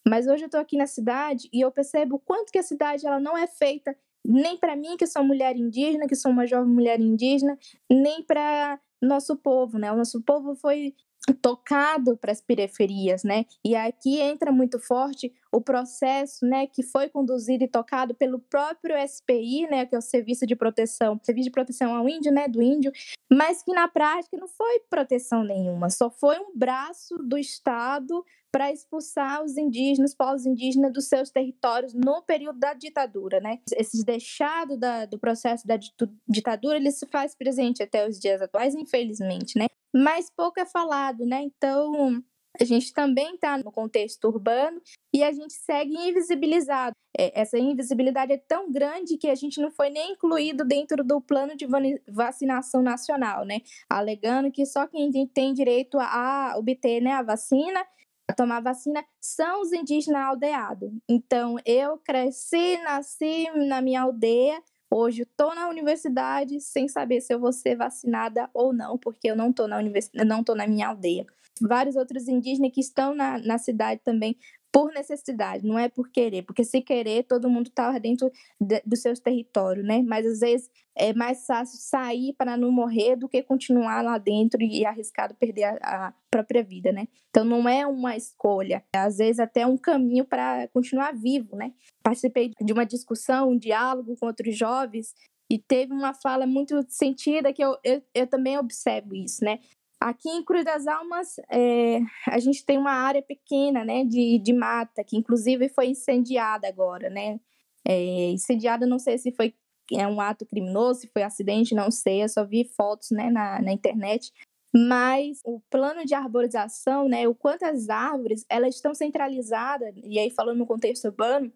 Mas 0.07 0.27
hoje 0.27 0.43
eu 0.43 0.47
estou 0.47 0.59
aqui 0.59 0.77
na 0.77 0.87
cidade 0.87 1.47
e 1.53 1.61
eu 1.61 1.71
percebo 1.71 2.15
o 2.15 2.19
quanto 2.19 2.51
que 2.51 2.57
a 2.57 2.63
cidade 2.63 3.05
ela 3.05 3.19
não 3.19 3.37
é 3.37 3.45
feita 3.47 3.95
nem 4.25 4.57
para 4.57 4.75
mim, 4.75 4.97
que 4.97 5.07
sou 5.07 5.23
mulher 5.23 5.55
indígena, 5.55 6.07
que 6.07 6.15
sou 6.15 6.31
uma 6.31 6.45
jovem 6.45 6.73
mulher 6.73 6.99
indígena, 6.99 7.57
nem 7.89 8.23
para 8.23 8.79
nosso 9.01 9.35
povo, 9.35 9.77
né? 9.77 9.91
O 9.91 9.97
nosso 9.97 10.21
povo 10.21 10.55
foi 10.55 10.93
tocado 11.41 12.17
para 12.17 12.31
as 12.31 12.41
periferias, 12.41 13.23
né? 13.23 13.45
E 13.63 13.75
aqui 13.75 14.19
entra 14.19 14.51
muito 14.51 14.79
forte 14.79 15.31
o 15.51 15.61
processo, 15.61 16.45
né, 16.45 16.65
que 16.65 16.81
foi 16.81 17.09
conduzido 17.09 17.63
e 17.63 17.67
tocado 17.67 18.15
pelo 18.15 18.39
próprio 18.39 18.95
SPI, 19.05 19.67
né, 19.69 19.85
que 19.85 19.93
é 19.93 19.97
o 19.97 20.01
Serviço 20.01 20.47
de 20.47 20.55
Proteção, 20.55 21.19
Serviço 21.21 21.45
de 21.45 21.51
Proteção 21.51 21.93
ao 21.93 22.07
Índio, 22.07 22.31
né, 22.31 22.47
do 22.47 22.61
índio, 22.61 22.91
mas 23.29 23.61
que 23.61 23.73
na 23.73 23.87
prática 23.87 24.37
não 24.37 24.47
foi 24.47 24.79
proteção 24.89 25.43
nenhuma, 25.43 25.89
só 25.89 26.09
foi 26.09 26.39
um 26.39 26.57
braço 26.57 27.17
do 27.17 27.37
Estado 27.37 28.23
para 28.51 28.71
expulsar 28.71 29.43
os 29.43 29.57
indígenas, 29.57 30.13
povos 30.13 30.45
indígenas 30.45 30.91
dos 30.91 31.07
seus 31.07 31.29
territórios 31.29 31.93
no 31.93 32.21
período 32.21 32.59
da 32.59 32.73
ditadura, 32.73 33.39
né? 33.39 33.59
Esse 33.73 34.03
deixado 34.03 34.77
da, 34.77 35.05
do 35.05 35.17
processo 35.17 35.65
da 35.65 35.79
ditadura, 36.27 36.75
ele 36.75 36.91
se 36.91 37.05
faz 37.07 37.33
presente 37.33 37.81
até 37.81 38.07
os 38.07 38.19
dias 38.19 38.41
atuais, 38.41 38.75
infelizmente, 38.75 39.57
né? 39.57 39.67
Mas 39.93 40.29
pouco 40.35 40.59
é 40.59 40.65
falado, 40.65 41.25
né? 41.25 41.41
Então, 41.43 42.21
a 42.59 42.63
gente 42.65 42.93
também 42.93 43.35
está 43.35 43.57
no 43.57 43.71
contexto 43.71 44.25
urbano 44.25 44.81
e 45.13 45.23
a 45.23 45.31
gente 45.31 45.53
segue 45.53 45.95
invisibilizado. 45.95 46.93
É, 47.17 47.41
essa 47.41 47.57
invisibilidade 47.57 48.33
é 48.33 48.37
tão 48.37 48.71
grande 48.71 49.17
que 49.17 49.27
a 49.27 49.35
gente 49.35 49.59
não 49.61 49.71
foi 49.71 49.89
nem 49.89 50.13
incluído 50.13 50.65
dentro 50.65 51.03
do 51.03 51.21
plano 51.21 51.55
de 51.55 51.65
vacinação 52.07 52.81
nacional, 52.81 53.45
né? 53.45 53.59
Alegando 53.89 54.51
que 54.51 54.65
só 54.65 54.87
quem 54.87 55.09
tem 55.27 55.53
direito 55.53 55.97
a 55.99 56.55
obter 56.57 57.01
né, 57.01 57.13
a 57.13 57.23
vacina 57.23 57.85
tomar 58.31 58.61
vacina 58.61 59.03
são 59.19 59.61
os 59.61 59.71
indígenas 59.71 60.21
aldeados. 60.21 60.91
Então, 61.07 61.57
eu 61.65 61.97
cresci, 61.97 62.77
nasci 62.83 63.49
na 63.67 63.81
minha 63.81 64.01
aldeia, 64.01 64.61
hoje 64.89 65.23
estou 65.23 65.55
na 65.55 65.69
universidade 65.69 66.59
sem 66.59 66.87
saber 66.87 67.21
se 67.21 67.33
eu 67.33 67.39
vou 67.39 67.51
ser 67.51 67.75
vacinada 67.75 68.49
ou 68.53 68.73
não, 68.73 68.97
porque 68.97 69.29
eu 69.29 69.35
não 69.35 69.49
estou 69.49 69.67
na, 69.67 69.77
univers... 69.77 70.09
não 70.13 70.43
na 70.55 70.67
minha 70.67 70.87
aldeia. 70.87 71.25
Vários 71.61 71.95
outros 71.95 72.27
indígenas 72.27 72.71
que 72.73 72.81
estão 72.81 73.13
na, 73.13 73.37
na 73.37 73.57
cidade 73.57 74.01
também 74.03 74.37
por 74.71 74.93
necessidade, 74.93 75.67
não 75.67 75.77
é 75.77 75.89
por 75.89 76.09
querer, 76.09 76.43
porque 76.43 76.63
se 76.63 76.81
querer, 76.81 77.23
todo 77.23 77.49
mundo 77.49 77.67
está 77.67 77.97
dentro 77.99 78.31
de, 78.59 78.81
dos 78.85 79.01
seus 79.01 79.19
territórios, 79.19 79.85
né? 79.85 80.01
Mas 80.01 80.25
às 80.25 80.39
vezes 80.39 80.69
é 80.95 81.13
mais 81.13 81.45
fácil 81.45 81.77
sair 81.79 82.33
para 82.33 82.55
não 82.55 82.71
morrer 82.71 83.15
do 83.17 83.27
que 83.27 83.43
continuar 83.43 84.01
lá 84.01 84.17
dentro 84.17 84.61
e 84.61 84.85
arriscado 84.85 85.35
perder 85.35 85.63
a, 85.63 86.07
a 86.07 86.13
própria 86.29 86.63
vida, 86.63 86.91
né? 86.91 87.07
Então 87.29 87.43
não 87.43 87.67
é 87.67 87.85
uma 87.85 88.15
escolha, 88.15 88.83
às 88.95 89.17
vezes 89.17 89.39
até 89.39 89.65
um 89.65 89.77
caminho 89.77 90.23
para 90.23 90.67
continuar 90.69 91.13
vivo, 91.13 91.55
né? 91.55 91.73
Participei 92.01 92.51
de 92.59 92.71
uma 92.71 92.85
discussão, 92.85 93.51
um 93.51 93.57
diálogo 93.57 94.15
com 94.17 94.25
outros 94.25 94.57
jovens 94.57 95.13
e 95.51 95.59
teve 95.59 95.91
uma 95.91 96.13
fala 96.13 96.47
muito 96.47 96.81
sentida 96.87 97.51
que 97.51 97.61
eu, 97.61 97.75
eu, 97.83 98.01
eu 98.15 98.25
também 98.25 98.57
observo 98.57 99.13
isso, 99.13 99.43
né? 99.43 99.59
Aqui 100.01 100.29
em 100.29 100.43
Cruz 100.43 100.65
das 100.65 100.87
Almas, 100.87 101.35
é, 101.47 101.99
a 102.27 102.39
gente 102.39 102.65
tem 102.65 102.75
uma 102.75 102.91
área 102.91 103.21
pequena, 103.21 103.85
né, 103.85 104.03
de, 104.03 104.39
de 104.39 104.51
mata, 104.51 105.03
que 105.03 105.15
inclusive 105.15 105.69
foi 105.69 105.89
incendiada 105.89 106.67
agora, 106.67 107.07
né? 107.07 107.39
É, 107.85 108.31
incendiada, 108.31 108.87
não 108.87 108.97
sei 108.97 109.19
se 109.19 109.31
foi 109.31 109.53
é 109.93 110.07
um 110.07 110.19
ato 110.19 110.45
criminoso, 110.45 111.01
se 111.01 111.07
foi 111.07 111.21
acidente, 111.21 111.75
não 111.75 111.91
sei, 111.91 112.23
eu 112.23 112.29
só 112.29 112.45
vi 112.45 112.63
fotos, 112.63 113.11
né, 113.11 113.29
na, 113.29 113.61
na 113.61 113.71
internet. 113.71 114.31
Mas 114.73 115.39
o 115.45 115.59
plano 115.69 116.03
de 116.05 116.15
arborização, 116.15 117.07
né, 117.07 117.27
o 117.27 117.35
quanto 117.35 117.63
as 117.63 117.89
árvores, 117.89 118.43
elas 118.49 118.75
estão 118.75 118.95
centralizadas, 118.95 119.93
e 119.97 120.17
aí 120.17 120.31
falando 120.31 120.57
no 120.59 120.65
contexto 120.65 121.05
urbano, 121.05 121.51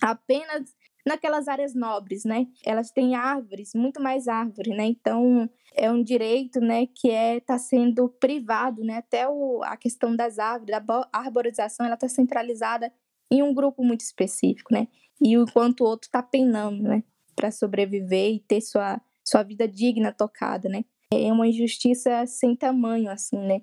apenas 0.00 0.74
naquelas 1.06 1.48
áreas 1.48 1.74
nobres, 1.74 2.24
né? 2.24 2.46
Elas 2.64 2.90
têm 2.90 3.14
árvores, 3.14 3.72
muito 3.74 4.00
mais 4.00 4.26
árvores, 4.26 4.74
né? 4.76 4.86
Então, 4.86 5.48
é 5.74 5.90
um 5.90 6.02
direito, 6.02 6.60
né, 6.60 6.86
que 6.86 7.10
é 7.10 7.40
tá 7.40 7.58
sendo 7.58 8.08
privado, 8.08 8.82
né? 8.82 8.96
Até 8.96 9.28
o, 9.28 9.62
a 9.62 9.76
questão 9.76 10.14
das 10.14 10.38
árvores, 10.38 10.74
a 10.74 11.18
arborização, 11.18 11.84
ela 11.84 11.96
está 11.96 12.08
centralizada 12.08 12.92
em 13.30 13.42
um 13.42 13.52
grupo 13.52 13.84
muito 13.84 14.00
específico, 14.00 14.72
né? 14.72 14.88
E 15.20 15.34
enquanto 15.34 15.82
o 15.82 15.84
outro 15.84 16.06
está 16.08 16.22
penando, 16.22 16.82
né, 16.82 17.02
para 17.36 17.50
sobreviver 17.50 18.34
e 18.34 18.40
ter 18.40 18.60
sua 18.60 19.00
sua 19.26 19.42
vida 19.42 19.66
digna 19.66 20.12
tocada, 20.12 20.68
né? 20.68 20.84
É 21.12 21.32
uma 21.32 21.48
injustiça 21.48 22.26
sem 22.26 22.54
tamanho, 22.54 23.10
assim, 23.10 23.38
né? 23.38 23.62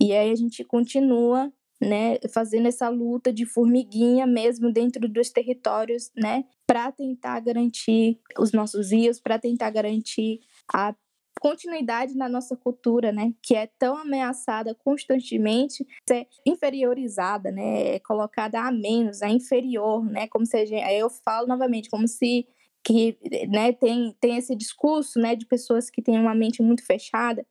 E 0.00 0.12
aí 0.12 0.30
a 0.30 0.34
gente 0.34 0.64
continua 0.64 1.52
né, 1.84 2.18
fazendo 2.32 2.66
essa 2.68 2.88
luta 2.88 3.32
de 3.32 3.46
formiguinha 3.46 4.26
mesmo 4.26 4.72
dentro 4.72 5.08
dos 5.08 5.30
territórios, 5.30 6.10
né, 6.16 6.44
para 6.66 6.90
tentar 6.92 7.40
garantir 7.40 8.18
os 8.38 8.52
nossos 8.52 8.90
rios, 8.92 9.20
para 9.20 9.38
tentar 9.38 9.70
garantir 9.70 10.40
a 10.72 10.94
continuidade 11.40 12.16
na 12.16 12.28
nossa 12.28 12.56
cultura, 12.56 13.12
né, 13.12 13.32
que 13.42 13.54
é 13.54 13.66
tão 13.78 13.96
ameaçada 13.96 14.74
constantemente, 14.74 15.86
ser 16.08 16.26
inferiorizada, 16.46 17.50
né, 17.50 17.96
é 17.96 17.98
colocada 18.00 18.60
a 18.60 18.72
menos, 18.72 19.20
a 19.22 19.28
inferior, 19.28 20.04
né, 20.04 20.26
como 20.28 20.46
se 20.46 20.56
aí 20.56 20.98
eu 20.98 21.10
falo 21.10 21.46
novamente, 21.46 21.90
como 21.90 22.08
se 22.08 22.46
que, 22.86 23.16
né, 23.48 23.72
tem 23.72 24.14
tem 24.20 24.36
esse 24.36 24.54
discurso, 24.54 25.18
né, 25.18 25.34
de 25.34 25.46
pessoas 25.46 25.90
que 25.90 26.02
têm 26.02 26.18
uma 26.18 26.34
mente 26.34 26.62
muito 26.62 26.84
fechada, 26.84 27.44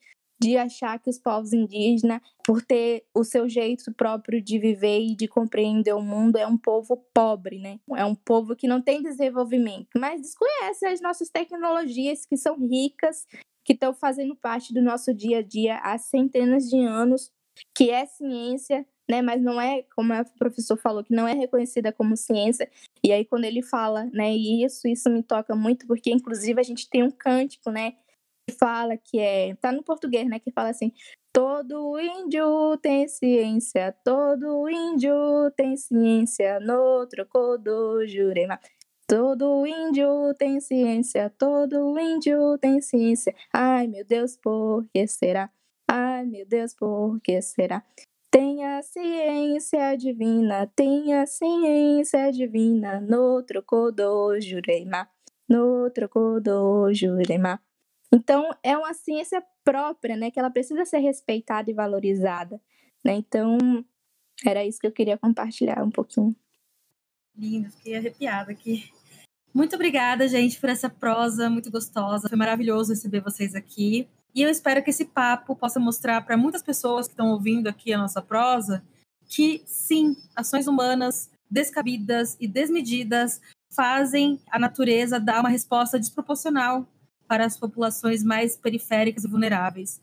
de 0.43 0.57
achar 0.57 0.99
que 0.99 1.09
os 1.09 1.17
povos 1.17 1.53
indígenas, 1.53 2.19
por 2.45 2.61
ter 2.61 3.05
o 3.13 3.23
seu 3.23 3.47
jeito 3.47 3.93
próprio 3.93 4.41
de 4.41 4.59
viver 4.59 4.99
e 4.99 5.15
de 5.15 5.25
compreender 5.25 5.93
o 5.93 6.01
mundo, 6.01 6.35
é 6.35 6.45
um 6.45 6.57
povo 6.57 6.97
pobre, 7.13 7.59
né? 7.59 7.79
É 7.95 8.03
um 8.03 8.13
povo 8.13 8.53
que 8.53 8.67
não 8.67 8.81
tem 8.81 9.01
desenvolvimento, 9.01 9.97
mas 9.97 10.21
desconhece 10.21 10.85
as 10.85 10.99
nossas 10.99 11.29
tecnologias 11.29 12.25
que 12.25 12.35
são 12.35 12.57
ricas, 12.59 13.25
que 13.63 13.71
estão 13.71 13.93
fazendo 13.93 14.35
parte 14.35 14.73
do 14.73 14.81
nosso 14.81 15.13
dia 15.13 15.37
a 15.37 15.41
dia 15.41 15.77
há 15.77 15.97
centenas 15.97 16.69
de 16.69 16.77
anos, 16.77 17.31
que 17.73 17.89
é 17.89 18.05
ciência, 18.05 18.85
né? 19.09 19.21
Mas 19.21 19.41
não 19.41 19.61
é, 19.61 19.83
como 19.95 20.13
o 20.13 20.37
professor 20.37 20.77
falou, 20.77 21.05
que 21.05 21.15
não 21.15 21.25
é 21.25 21.33
reconhecida 21.33 21.93
como 21.93 22.17
ciência. 22.17 22.69
E 23.01 23.13
aí 23.13 23.23
quando 23.23 23.45
ele 23.45 23.61
fala, 23.61 24.09
né? 24.11 24.35
Isso, 24.35 24.89
isso 24.89 25.09
me 25.09 25.23
toca 25.23 25.55
muito, 25.55 25.87
porque 25.87 26.11
inclusive 26.11 26.59
a 26.59 26.63
gente 26.63 26.89
tem 26.89 27.01
um 27.01 27.11
cântico, 27.11 27.71
né? 27.71 27.93
Fala 28.51 28.97
que 28.97 29.19
é. 29.19 29.55
Tá 29.55 29.71
no 29.71 29.83
português, 29.83 30.27
né? 30.27 30.39
Que 30.39 30.51
fala 30.51 30.69
assim: 30.69 30.91
todo 31.31 31.99
índio 31.99 32.77
tem 32.81 33.07
ciência, 33.07 33.95
todo 34.03 34.69
índio 34.69 35.13
tem 35.55 35.75
ciência, 35.75 36.59
no 36.59 37.05
trocou 37.07 37.57
jurema. 38.07 38.59
Todo 39.07 39.67
índio 39.67 40.33
tem 40.39 40.59
ciência, 40.61 41.29
todo 41.37 41.99
índio 41.99 42.57
tem 42.57 42.81
ciência. 42.81 43.35
Ai, 43.53 43.85
meu 43.87 44.05
Deus, 44.05 44.37
por 44.37 44.85
que 44.93 45.05
será? 45.07 45.49
Ai, 45.87 46.25
meu 46.25 46.45
Deus, 46.45 46.73
por 46.73 47.19
que 47.21 47.41
será? 47.41 47.83
Tenha 48.31 48.81
ciência 48.81 49.95
divina, 49.95 50.65
tenha 50.75 51.25
ciência 51.27 52.31
divina, 52.31 52.99
no 53.01 53.43
trocou 53.43 53.91
jurema, 54.41 55.07
no 55.47 55.89
trocou 55.91 56.41
jurema. 56.93 57.59
Então, 58.13 58.51
é 58.61 58.77
uma 58.77 58.93
ciência 58.93 59.43
própria, 59.63 60.15
né, 60.15 60.29
que 60.29 60.39
ela 60.39 60.51
precisa 60.51 60.85
ser 60.85 60.99
respeitada 60.99 61.71
e 61.71 61.73
valorizada, 61.73 62.61
né? 63.03 63.13
Então, 63.13 63.57
era 64.45 64.63
isso 64.63 64.79
que 64.79 64.85
eu 64.85 64.91
queria 64.91 65.17
compartilhar 65.17 65.83
um 65.83 65.89
pouquinho. 65.89 66.35
Lindo, 67.35 67.71
fiquei 67.71 67.95
arrepiada 67.95 68.51
aqui. 68.51 68.91
Muito 69.51 69.75
obrigada, 69.75 70.27
gente, 70.27 70.59
por 70.59 70.69
essa 70.69 70.89
prosa 70.89 71.49
muito 71.49 71.71
gostosa. 71.71 72.29
Foi 72.29 72.37
maravilhoso 72.37 72.91
receber 72.91 73.21
vocês 73.21 73.55
aqui. 73.55 74.07
E 74.35 74.43
eu 74.43 74.49
espero 74.49 74.83
que 74.83 74.91
esse 74.91 75.05
papo 75.05 75.55
possa 75.55 75.79
mostrar 75.79 76.21
para 76.21 76.37
muitas 76.37 76.61
pessoas 76.61 77.07
que 77.07 77.13
estão 77.13 77.31
ouvindo 77.31 77.67
aqui 77.67 77.93
a 77.93 77.97
nossa 77.97 78.21
prosa 78.21 78.83
que, 79.27 79.63
sim, 79.65 80.15
ações 80.35 80.67
humanas 80.67 81.31
descabidas 81.49 82.37
e 82.39 82.47
desmedidas 82.47 83.41
fazem 83.71 84.39
a 84.51 84.59
natureza 84.59 85.19
dar 85.19 85.39
uma 85.39 85.49
resposta 85.49 85.99
desproporcional 85.99 86.87
para 87.27 87.45
as 87.45 87.57
populações 87.57 88.23
mais 88.23 88.55
periféricas 88.57 89.23
e 89.23 89.27
vulneráveis. 89.27 90.01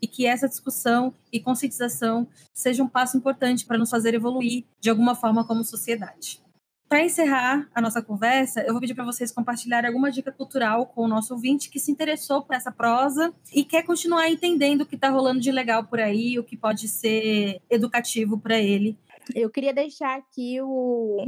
E 0.00 0.06
que 0.06 0.26
essa 0.26 0.48
discussão 0.48 1.14
e 1.32 1.40
conscientização 1.40 2.28
seja 2.52 2.82
um 2.82 2.88
passo 2.88 3.16
importante 3.16 3.64
para 3.64 3.78
nos 3.78 3.90
fazer 3.90 4.14
evoluir 4.14 4.64
de 4.78 4.90
alguma 4.90 5.14
forma 5.14 5.46
como 5.46 5.64
sociedade. 5.64 6.40
Para 6.88 7.04
encerrar 7.04 7.68
a 7.74 7.80
nossa 7.80 8.00
conversa, 8.00 8.60
eu 8.60 8.72
vou 8.72 8.80
pedir 8.80 8.94
para 8.94 9.04
vocês 9.04 9.32
compartilharem 9.32 9.88
alguma 9.88 10.10
dica 10.10 10.30
cultural 10.30 10.86
com 10.86 11.02
o 11.02 11.08
nosso 11.08 11.34
ouvinte 11.34 11.68
que 11.68 11.80
se 11.80 11.90
interessou 11.90 12.42
por 12.42 12.54
essa 12.54 12.70
prosa 12.70 13.34
e 13.52 13.64
quer 13.64 13.82
continuar 13.82 14.28
entendendo 14.30 14.82
o 14.82 14.86
que 14.86 14.94
está 14.94 15.08
rolando 15.08 15.40
de 15.40 15.50
legal 15.50 15.84
por 15.84 15.98
aí, 15.98 16.38
o 16.38 16.44
que 16.44 16.56
pode 16.56 16.86
ser 16.86 17.60
educativo 17.68 18.38
para 18.38 18.58
ele. 18.58 18.96
Eu 19.34 19.50
queria 19.50 19.74
deixar 19.74 20.16
aqui 20.16 20.60
o, 20.62 21.26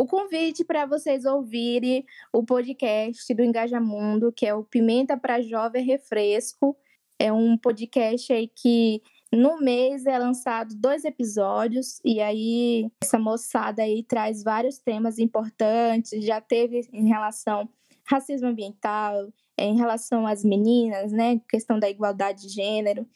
o 0.00 0.06
convite 0.06 0.64
para 0.64 0.86
vocês 0.86 1.26
ouvirem 1.26 2.06
o 2.32 2.42
podcast 2.42 3.34
do 3.34 3.44
Engajamundo, 3.44 4.32
que 4.32 4.46
é 4.46 4.54
o 4.54 4.64
Pimenta 4.64 5.14
para 5.14 5.42
Jovem 5.42 5.84
Refresco. 5.84 6.74
É 7.18 7.30
um 7.30 7.54
podcast 7.58 8.32
aí 8.32 8.48
que 8.48 9.02
no 9.30 9.60
mês 9.60 10.06
é 10.06 10.18
lançado 10.18 10.74
dois 10.74 11.04
episódios 11.04 12.00
e 12.02 12.18
aí 12.18 12.90
essa 13.04 13.18
moçada 13.18 13.82
aí 13.82 14.02
traz 14.02 14.42
vários 14.42 14.78
temas 14.78 15.18
importantes. 15.18 16.24
Já 16.24 16.40
teve 16.40 16.88
em 16.94 17.06
relação 17.06 17.68
racismo 18.06 18.48
ambiental, 18.48 19.30
em 19.58 19.76
relação 19.76 20.26
às 20.26 20.42
meninas, 20.42 21.12
né, 21.12 21.42
questão 21.46 21.78
da 21.78 21.90
igualdade 21.90 22.46
de 22.46 22.54
gênero. 22.54 23.06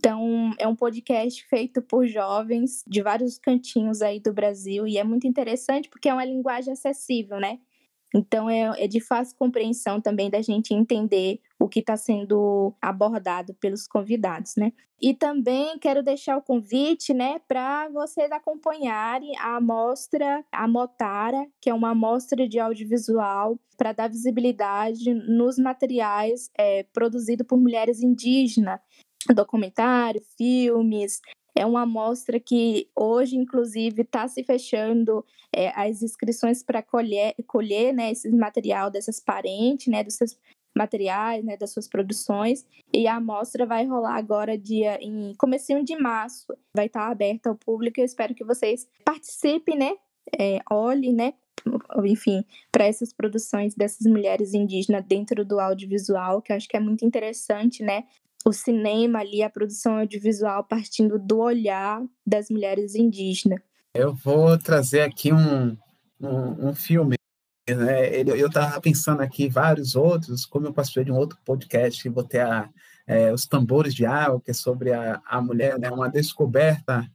Então, 0.00 0.54
é 0.58 0.66
um 0.66 0.74
podcast 0.74 1.46
feito 1.46 1.82
por 1.82 2.06
jovens 2.06 2.82
de 2.86 3.02
vários 3.02 3.36
cantinhos 3.36 4.00
aí 4.00 4.18
do 4.18 4.32
Brasil 4.32 4.86
e 4.86 4.96
é 4.96 5.04
muito 5.04 5.26
interessante 5.26 5.90
porque 5.90 6.08
é 6.08 6.14
uma 6.14 6.24
linguagem 6.24 6.72
acessível, 6.72 7.38
né? 7.38 7.58
Então, 8.14 8.48
é, 8.48 8.72
é 8.82 8.88
de 8.88 8.98
fácil 8.98 9.36
compreensão 9.36 10.00
também 10.00 10.30
da 10.30 10.40
gente 10.40 10.72
entender 10.72 11.38
o 11.60 11.68
que 11.68 11.80
está 11.80 11.98
sendo 11.98 12.74
abordado 12.80 13.52
pelos 13.60 13.86
convidados, 13.86 14.56
né? 14.56 14.72
E 14.98 15.12
também 15.12 15.78
quero 15.78 16.02
deixar 16.02 16.38
o 16.38 16.42
convite, 16.42 17.12
né, 17.12 17.38
para 17.46 17.90
vocês 17.90 18.32
acompanharem 18.32 19.36
a 19.38 19.56
amostra 19.56 20.42
a 20.50 20.66
Motara, 20.66 21.46
que 21.60 21.68
é 21.68 21.74
uma 21.74 21.90
amostra 21.90 22.48
de 22.48 22.58
audiovisual 22.58 23.58
para 23.76 23.92
dar 23.92 24.08
visibilidade 24.08 25.12
nos 25.12 25.58
materiais 25.58 26.50
é, 26.56 26.84
produzidos 26.84 27.46
por 27.46 27.58
mulheres 27.58 28.02
indígenas 28.02 28.80
documentário, 29.28 30.22
filmes. 30.36 31.20
É 31.54 31.66
uma 31.66 31.82
amostra 31.82 32.38
que 32.38 32.88
hoje, 32.94 33.36
inclusive, 33.36 34.02
está 34.02 34.26
se 34.28 34.42
fechando 34.44 35.24
é, 35.52 35.68
as 35.68 36.02
inscrições 36.02 36.62
para 36.62 36.82
colher, 36.82 37.34
colher 37.46 37.92
né, 37.92 38.12
esse 38.12 38.30
material 38.30 38.90
dessas 38.90 39.20
parentes, 39.20 39.88
né, 39.88 40.04
dos 40.04 40.14
seus 40.14 40.38
materiais, 40.76 41.44
né, 41.44 41.56
das 41.56 41.72
suas 41.72 41.88
produções. 41.88 42.64
E 42.92 43.06
a 43.06 43.16
amostra 43.16 43.66
vai 43.66 43.84
rolar 43.84 44.16
agora 44.16 44.56
dia 44.56 44.98
em 45.02 45.34
comecinho 45.36 45.84
de 45.84 45.96
março. 45.96 46.46
Vai 46.74 46.86
estar 46.86 47.06
tá 47.06 47.10
aberta 47.10 47.50
ao 47.50 47.56
público. 47.56 48.00
Eu 48.00 48.04
espero 48.04 48.34
que 48.34 48.44
vocês 48.44 48.88
participem, 49.04 49.76
né? 49.76 49.92
É, 50.38 50.60
olhem, 50.70 51.12
né? 51.12 51.34
Enfim, 52.04 52.44
para 52.72 52.86
essas 52.86 53.12
produções 53.12 53.74
dessas 53.74 54.06
mulheres 54.06 54.54
indígenas 54.54 55.04
dentro 55.04 55.44
do 55.44 55.60
audiovisual, 55.60 56.40
que 56.40 56.52
eu 56.52 56.56
acho 56.56 56.68
que 56.68 56.76
é 56.76 56.80
muito 56.80 57.04
interessante, 57.04 57.82
né? 57.82 58.04
O 58.44 58.52
cinema 58.52 59.20
ali, 59.20 59.42
a 59.42 59.50
produção 59.50 59.98
audiovisual 59.98 60.64
partindo 60.64 61.18
do 61.18 61.38
olhar 61.38 62.02
das 62.26 62.48
mulheres 62.48 62.94
indígenas. 62.94 63.60
Eu 63.94 64.14
vou 64.14 64.56
trazer 64.58 65.02
aqui 65.02 65.32
um, 65.32 65.76
um, 66.20 66.68
um 66.68 66.74
filme. 66.74 67.16
Né? 67.68 68.20
Eu 68.22 68.46
estava 68.46 68.80
pensando 68.80 69.20
aqui 69.20 69.48
vários 69.48 69.94
outros, 69.94 70.46
como 70.46 70.66
eu 70.66 70.72
participei 70.72 71.04
de 71.04 71.12
um 71.12 71.16
outro 71.16 71.38
podcast, 71.44 72.08
botei 72.08 72.40
a, 72.40 72.68
é, 73.06 73.32
os 73.32 73.46
tambores 73.46 73.94
de 73.94 74.06
água, 74.06 74.40
que 74.40 74.50
é 74.50 74.54
sobre 74.54 74.92
a, 74.92 75.20
a 75.26 75.40
mulher, 75.40 75.78
né? 75.78 75.90
uma 75.90 76.08
descoberta, 76.08 77.06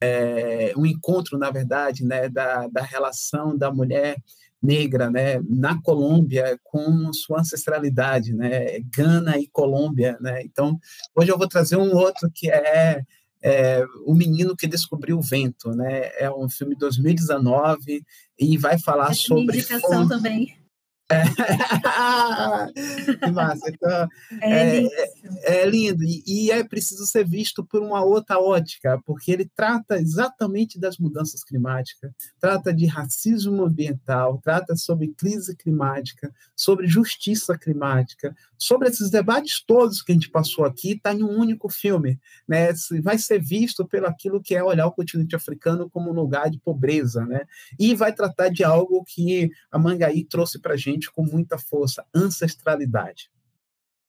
é, 0.00 0.72
um 0.76 0.86
encontro, 0.86 1.36
na 1.38 1.50
verdade, 1.50 2.04
né? 2.04 2.28
da, 2.28 2.68
da 2.68 2.82
relação 2.82 3.56
da 3.56 3.72
mulher 3.72 4.16
negra, 4.62 5.10
né, 5.10 5.40
na 5.48 5.80
Colômbia 5.80 6.58
com 6.64 7.12
sua 7.12 7.40
ancestralidade, 7.40 8.32
né, 8.32 8.80
Gana 8.94 9.38
e 9.38 9.46
Colômbia, 9.48 10.16
né. 10.20 10.42
Então, 10.42 10.78
hoje 11.14 11.30
eu 11.30 11.38
vou 11.38 11.48
trazer 11.48 11.76
um 11.76 11.94
outro 11.94 12.30
que 12.34 12.50
é, 12.50 13.02
é 13.42 13.84
o 14.04 14.14
menino 14.14 14.56
que 14.56 14.66
descobriu 14.66 15.18
o 15.18 15.22
vento, 15.22 15.70
né. 15.70 16.10
É 16.18 16.30
um 16.30 16.48
filme 16.48 16.74
de 16.74 16.80
2019 16.80 18.02
e 18.38 18.56
vai 18.56 18.78
falar 18.78 19.10
Essa 19.10 19.22
sobre 19.22 19.56
indicação 19.56 20.08
também. 20.08 20.56
É. 21.10 21.24
que 23.18 23.30
massa. 23.30 23.70
Então, 23.70 24.08
é, 24.42 24.84
é, 24.84 24.88
é, 25.44 25.66
lindo. 25.66 26.04
E, 26.04 26.22
e, 26.26 26.50
é 26.50 26.62
preciso 26.62 27.06
ser 27.06 27.24
visto 27.24 27.64
por 27.64 27.82
uma 27.82 28.04
outra 28.04 28.38
ótica, 28.38 29.00
porque 29.06 29.32
ele 29.32 29.50
trata 29.56 29.98
exatamente 29.98 30.78
das 30.78 30.98
mudanças 30.98 31.42
climáticas, 31.42 32.12
trata 32.38 32.74
de 32.74 32.84
racismo 32.86 33.64
ambiental, 33.64 34.38
trata 34.44 34.76
sobre 34.76 35.08
crise 35.08 35.56
climática, 35.56 36.30
sobre 36.54 36.86
justiça 36.86 37.56
climática, 37.56 38.36
sobre 38.58 38.88
esses 38.88 39.08
debates 39.08 39.62
todos 39.64 40.02
que 40.02 40.12
a 40.12 40.14
gente 40.14 40.30
passou 40.30 40.66
aqui, 40.66 40.92
está 40.92 41.14
em 41.14 41.22
um 41.22 41.38
único 41.38 41.70
filme. 41.70 42.20
Né? 42.46 42.68
Vai 43.02 43.16
ser 43.16 43.40
visto 43.40 43.86
pelo 43.86 44.06
aquilo 44.06 44.42
que 44.42 44.54
é 44.54 44.62
olhar 44.62 44.86
o 44.86 44.92
continente 44.92 45.34
africano 45.34 45.88
como 45.88 46.10
um 46.10 46.14
lugar 46.14 46.50
de 46.50 46.58
pobreza. 46.58 47.24
Né? 47.24 47.46
E 47.78 47.94
vai 47.94 48.12
tratar 48.12 48.50
de 48.50 48.62
algo 48.62 49.04
que 49.04 49.50
a 49.70 49.78
Mangaí 49.78 50.24
trouxe 50.24 50.58
para 50.58 50.74
a 50.74 50.76
gente 50.76 50.97
com 51.06 51.22
muita 51.22 51.56
força, 51.56 52.04
ancestralidade. 52.14 53.30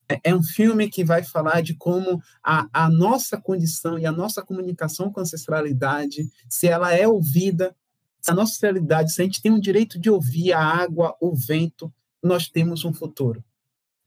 É, 0.08 0.30
é 0.30 0.34
um 0.34 0.42
filme 0.42 0.90
que 0.90 1.04
vai 1.04 1.22
falar 1.22 1.62
de 1.62 1.74
como 1.74 2.20
a, 2.42 2.66
a 2.72 2.90
nossa 2.90 3.40
condição 3.40 3.98
e 3.98 4.04
a 4.04 4.12
nossa 4.12 4.42
comunicação 4.42 5.12
com 5.12 5.20
a 5.20 5.22
ancestralidade, 5.22 6.28
se 6.48 6.66
ela 6.66 6.92
é 6.92 7.06
ouvida, 7.06 7.74
se 8.20 8.30
a 8.30 8.34
nossa 8.34 8.50
ancestralidade, 8.50 9.12
se 9.12 9.22
a 9.22 9.24
gente 9.24 9.40
tem 9.40 9.52
o 9.52 9.60
direito 9.60 9.98
de 9.98 10.10
ouvir 10.10 10.52
a 10.52 10.60
água, 10.60 11.16
o 11.20 11.34
vento, 11.34 11.92
nós 12.22 12.48
temos 12.48 12.84
um 12.84 12.92
futuro. 12.92 13.44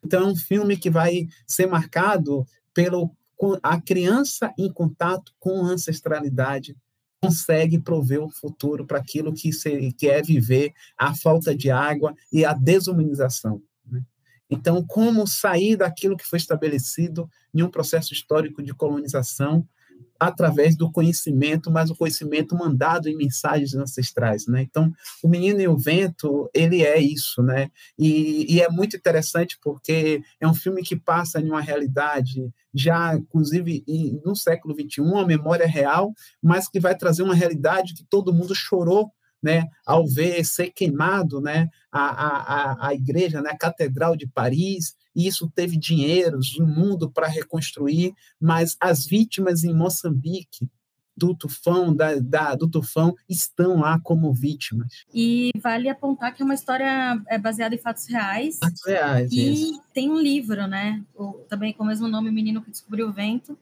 Então, 0.04 0.24
é 0.24 0.28
um 0.28 0.36
filme 0.36 0.76
que 0.76 0.90
vai 0.90 1.28
ser 1.48 1.66
marcado 1.66 2.46
pelo 2.74 3.16
a 3.62 3.82
criança 3.82 4.54
em 4.58 4.72
contato 4.72 5.34
com 5.38 5.66
a 5.66 5.70
ancestralidade 5.70 6.78
consegue 7.24 7.80
prover 7.80 8.22
o 8.22 8.30
futuro 8.30 8.86
para 8.86 9.00
aquilo 9.00 9.34
que, 9.34 9.54
se, 9.54 9.96
é 10.04 10.22
viver 10.22 10.74
a 10.98 11.16
falta 11.16 11.56
de 11.56 11.72
água 11.72 12.14
e 12.32 12.44
a 12.44 12.54
desumanização. 12.54 13.62
Né? 13.90 14.04
Então, 14.50 14.86
como 14.86 15.26
sair 15.26 15.78
daquilo 15.78 16.18
que 16.18 16.28
foi 16.28 16.38
estabelecido 16.38 17.30
em 17.54 17.64
um 17.64 17.70
processo 17.70 18.14
histórico 18.14 18.62
de 18.62 18.74
colonização 18.74 19.66
através 20.28 20.76
do 20.76 20.92
conhecimento, 20.92 21.72
mas 21.72 21.90
o 21.90 21.96
conhecimento 21.96 22.56
mandado 22.56 23.08
em 23.08 23.16
mensagens 23.16 23.74
ancestrais, 23.76 24.48
né? 24.48 24.62
Então, 24.62 24.92
o 25.24 25.28
Menino 25.28 25.62
e 25.62 25.68
o 25.68 25.78
Vento, 25.78 26.50
ele 26.54 26.84
é 26.84 27.00
isso, 27.00 27.42
né? 27.42 27.70
E, 27.98 28.54
e 28.54 28.62
é 28.62 28.70
muito 28.70 28.96
interessante 28.96 29.58
porque 29.62 30.22
é 30.40 30.48
um 30.48 30.54
filme 30.54 30.82
que 30.82 30.96
passa 30.96 31.40
em 31.40 31.50
uma 31.50 31.62
realidade 31.62 32.52
já, 32.74 33.16
inclusive, 33.16 33.84
no 34.26 34.36
século 34.36 34.74
XXI, 34.74 35.02
uma 35.02 35.26
memória 35.26 35.68
real, 35.68 36.14
mas 36.42 36.68
que 36.68 36.80
vai 36.80 36.96
trazer 36.96 37.22
uma 37.24 37.36
realidade 37.36 37.94
que 37.94 38.04
todo 38.04 38.34
mundo 38.34 38.56
chorou 38.56 39.12
né, 39.44 39.68
ao 39.86 40.08
ver 40.08 40.44
ser 40.46 40.72
queimado 40.72 41.42
né, 41.42 41.68
a, 41.92 42.02
a, 42.02 42.88
a 42.88 42.94
igreja, 42.94 43.42
né, 43.42 43.50
a 43.52 43.58
Catedral 43.58 44.16
de 44.16 44.26
Paris, 44.26 44.96
e 45.16 45.28
isso 45.28 45.52
teve 45.54 45.78
dinheiros 45.78 46.58
no 46.58 46.66
mundo 46.66 47.10
para 47.10 47.28
reconstruir, 47.28 48.14
mas 48.40 48.76
as 48.80 49.06
vítimas 49.06 49.64
em 49.64 49.74
Moçambique 49.74 50.70
do 51.16 51.36
tufão, 51.36 51.96
da, 51.96 52.16
da, 52.20 52.56
do 52.56 52.68
tufão, 52.68 53.16
estão 53.30 53.80
lá 53.80 54.00
como 54.00 54.34
vítimas. 54.34 55.06
E 55.14 55.52
vale 55.62 55.88
apontar 55.88 56.34
que 56.34 56.42
é 56.42 56.46
uma 56.46 56.56
história 56.56 57.22
é, 57.28 57.38
baseada 57.38 57.76
em 57.76 57.78
fatos 57.78 58.08
reais. 58.08 58.58
Fatos 58.60 58.82
reais, 58.86 59.32
E 59.32 59.54
isso. 59.54 59.84
tem 59.94 60.10
um 60.10 60.20
livro, 60.20 60.68
né? 60.68 61.04
O, 61.14 61.34
também 61.48 61.72
com 61.74 61.84
o 61.84 61.88
mesmo 61.88 62.08
nome, 62.08 62.30
O 62.30 62.34
Menino 62.34 62.62
que 62.62 62.72
Descobriu 62.72 63.08
o 63.08 63.14
Vento, 63.14 63.58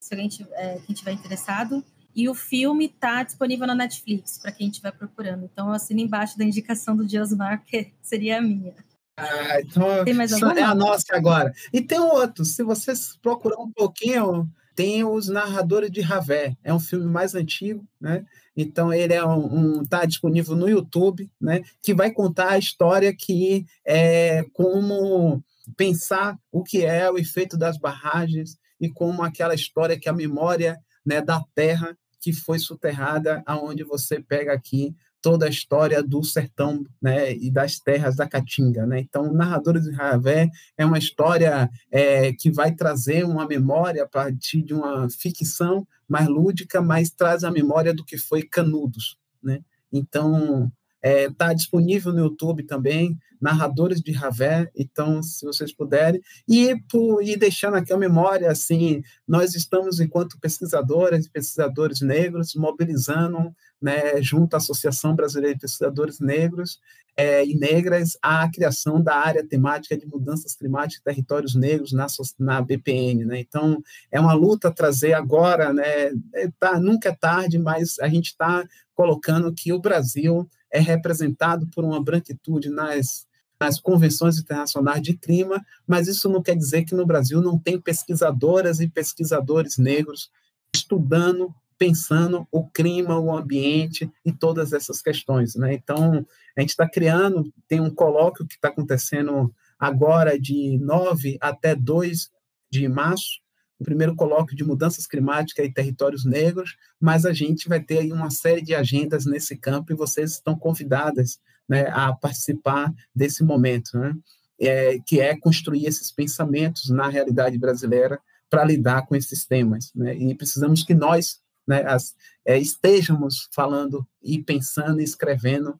se 0.00 0.14
alguém 0.14 0.28
é, 0.52 0.80
quem 0.80 0.94
tiver 0.94 1.12
interessado. 1.12 1.82
E 2.14 2.28
o 2.28 2.34
filme 2.34 2.86
está 2.86 3.22
disponível 3.22 3.66
na 3.66 3.74
Netflix, 3.74 4.38
para 4.38 4.52
quem 4.52 4.68
estiver 4.68 4.92
procurando. 4.92 5.48
Então, 5.50 5.68
eu 5.68 5.72
assino 5.72 6.00
embaixo 6.00 6.36
da 6.36 6.44
indicação 6.44 6.94
do 6.94 7.06
Diosmar, 7.06 7.64
que 7.64 7.90
seria 8.02 8.36
a 8.38 8.42
minha. 8.42 8.74
Ah, 9.16 9.60
então, 9.60 10.04
tem 10.04 10.14
mais 10.14 10.32
alguma? 10.32 10.58
É 10.58 10.62
a 10.62 10.74
nossa 10.74 11.14
agora. 11.14 11.52
E 11.72 11.80
tem 11.80 11.98
outro, 11.98 12.44
se 12.44 12.62
vocês 12.62 13.18
procurar 13.20 13.60
um 13.60 13.70
pouquinho, 13.70 14.48
tem 14.74 15.04
os 15.04 15.28
Narradores 15.28 15.90
de 15.90 16.00
Ravé. 16.00 16.56
É 16.64 16.72
um 16.72 16.80
filme 16.80 17.06
mais 17.06 17.34
antigo, 17.34 17.86
né? 18.00 18.24
Então, 18.56 18.92
ele 18.92 19.14
é 19.14 19.24
um, 19.24 19.78
um 19.78 19.84
tá 19.84 20.04
disponível 20.04 20.56
no 20.56 20.68
YouTube, 20.68 21.30
né? 21.40 21.62
Que 21.82 21.94
vai 21.94 22.10
contar 22.10 22.50
a 22.52 22.58
história 22.58 23.14
que 23.14 23.66
é 23.86 24.44
como 24.52 25.42
pensar 25.76 26.38
o 26.50 26.62
que 26.62 26.84
é 26.84 27.10
o 27.10 27.18
efeito 27.18 27.56
das 27.56 27.78
barragens 27.78 28.56
e 28.80 28.88
como 28.88 29.22
aquela 29.22 29.54
história 29.54 29.98
que 29.98 30.08
a 30.08 30.12
memória 30.12 30.78
né, 31.04 31.20
da 31.20 31.42
terra 31.54 31.96
que 32.20 32.32
foi 32.32 32.58
soterrada, 32.58 33.42
aonde 33.46 33.84
você 33.84 34.20
pega 34.20 34.52
aqui 34.52 34.94
toda 35.22 35.46
a 35.46 35.48
história 35.48 36.02
do 36.02 36.22
sertão 36.24 36.84
né, 37.00 37.32
e 37.32 37.50
das 37.50 37.78
terras 37.78 38.16
da 38.16 38.28
Caatinga. 38.28 38.84
Né? 38.84 39.00
Então, 39.00 39.32
Narradores 39.32 39.84
de 39.84 39.92
Ravé 39.92 40.50
é 40.76 40.84
uma 40.84 40.98
história 40.98 41.70
é, 41.90 42.32
que 42.32 42.50
vai 42.50 42.74
trazer 42.74 43.24
uma 43.24 43.46
memória 43.46 44.02
a 44.02 44.08
partir 44.08 44.62
de 44.62 44.74
uma 44.74 45.08
ficção 45.08 45.86
mais 46.08 46.26
lúdica, 46.26 46.82
mas 46.82 47.10
traz 47.10 47.44
a 47.44 47.50
memória 47.50 47.94
do 47.94 48.04
que 48.04 48.18
foi 48.18 48.42
Canudos. 48.42 49.16
Né? 49.42 49.60
Então, 49.92 50.70
Está 51.02 51.08
é, 51.08 51.30
tá 51.30 51.52
disponível 51.52 52.12
no 52.12 52.20
YouTube 52.20 52.62
também, 52.62 53.18
narradores 53.40 54.00
de 54.00 54.12
Ravé, 54.12 54.70
então, 54.76 55.20
se 55.20 55.44
vocês 55.44 55.74
puderem. 55.74 56.22
E, 56.48 56.76
por, 56.88 57.20
e 57.24 57.36
deixando 57.36 57.74
aqui 57.74 57.92
a 57.92 57.98
memória, 57.98 58.48
assim, 58.48 59.02
nós 59.26 59.56
estamos, 59.56 59.98
enquanto 59.98 60.38
pesquisadoras 60.38 61.26
e 61.26 61.30
pesquisadores 61.30 62.00
negros, 62.00 62.54
mobilizando, 62.54 63.52
né, 63.80 64.22
junto 64.22 64.54
à 64.54 64.58
Associação 64.58 65.16
Brasileira 65.16 65.56
de 65.56 65.60
Pesquisadores 65.60 66.20
Negros 66.20 66.78
é, 67.16 67.44
e 67.44 67.58
Negras, 67.58 68.16
a 68.22 68.48
criação 68.48 69.02
da 69.02 69.16
área 69.16 69.44
temática 69.44 69.96
de 69.96 70.06
mudanças 70.06 70.54
climáticas 70.54 71.00
e 71.00 71.04
territórios 71.04 71.56
negros 71.56 71.92
na, 71.92 72.06
na 72.38 72.62
BPN. 72.62 73.24
Né? 73.24 73.40
Então, 73.40 73.82
é 74.12 74.20
uma 74.20 74.34
luta 74.34 74.70
trazer 74.70 75.14
agora, 75.14 75.72
né, 75.72 76.12
é, 76.32 76.48
tá, 76.60 76.78
nunca 76.78 77.08
é 77.08 77.16
tarde, 77.16 77.58
mas 77.58 77.98
a 77.98 78.08
gente 78.08 78.26
está 78.26 78.64
colocando 78.94 79.52
que 79.52 79.72
o 79.72 79.80
Brasil 79.80 80.48
é 80.72 80.80
representado 80.80 81.66
por 81.68 81.84
uma 81.84 82.02
branquitude 82.02 82.70
nas, 82.70 83.26
nas 83.60 83.78
convenções 83.78 84.38
internacionais 84.38 85.02
de 85.02 85.16
clima, 85.16 85.64
mas 85.86 86.08
isso 86.08 86.28
não 86.28 86.42
quer 86.42 86.56
dizer 86.56 86.84
que 86.84 86.94
no 86.94 87.06
Brasil 87.06 87.40
não 87.40 87.58
tem 87.58 87.78
pesquisadoras 87.78 88.80
e 88.80 88.88
pesquisadores 88.88 89.76
negros 89.76 90.30
estudando, 90.74 91.54
pensando 91.76 92.46
o 92.50 92.66
clima, 92.66 93.18
o 93.18 93.36
ambiente 93.36 94.10
e 94.24 94.32
todas 94.32 94.72
essas 94.72 95.02
questões. 95.02 95.54
Né? 95.54 95.74
Então, 95.74 96.26
a 96.56 96.60
gente 96.60 96.70
está 96.70 96.88
criando, 96.88 97.52
tem 97.68 97.80
um 97.80 97.94
colóquio 97.94 98.46
que 98.46 98.54
está 98.54 98.68
acontecendo 98.68 99.52
agora 99.78 100.38
de 100.38 100.78
9 100.78 101.36
até 101.40 101.74
2 101.74 102.30
de 102.70 102.88
março, 102.88 103.41
o 103.82 103.84
primeiro 103.84 104.14
colóquio 104.14 104.56
de 104.56 104.64
mudanças 104.64 105.06
climáticas 105.06 105.66
e 105.66 105.72
territórios 105.72 106.24
negros, 106.24 106.76
mas 107.00 107.26
a 107.26 107.32
gente 107.32 107.68
vai 107.68 107.80
ter 107.80 107.98
aí 107.98 108.12
uma 108.12 108.30
série 108.30 108.62
de 108.62 108.74
agendas 108.74 109.26
nesse 109.26 109.56
campo 109.56 109.92
e 109.92 109.96
vocês 109.96 110.32
estão 110.32 110.56
convidadas 110.56 111.40
né, 111.68 111.88
a 111.90 112.12
participar 112.14 112.92
desse 113.14 113.42
momento, 113.42 113.98
né, 113.98 114.16
é, 114.60 114.98
que 115.04 115.20
é 115.20 115.36
construir 115.36 115.86
esses 115.86 116.12
pensamentos 116.12 116.88
na 116.90 117.08
realidade 117.08 117.58
brasileira 117.58 118.20
para 118.48 118.64
lidar 118.64 119.06
com 119.06 119.16
esses 119.16 119.44
temas. 119.44 119.92
Né, 119.94 120.14
e 120.14 120.34
precisamos 120.34 120.84
que 120.84 120.94
nós 120.94 121.40
né, 121.66 121.84
as, 121.84 122.14
é, 122.44 122.58
estejamos 122.58 123.48
falando 123.52 124.06
e 124.22 124.42
pensando 124.42 125.00
e 125.00 125.04
escrevendo 125.04 125.78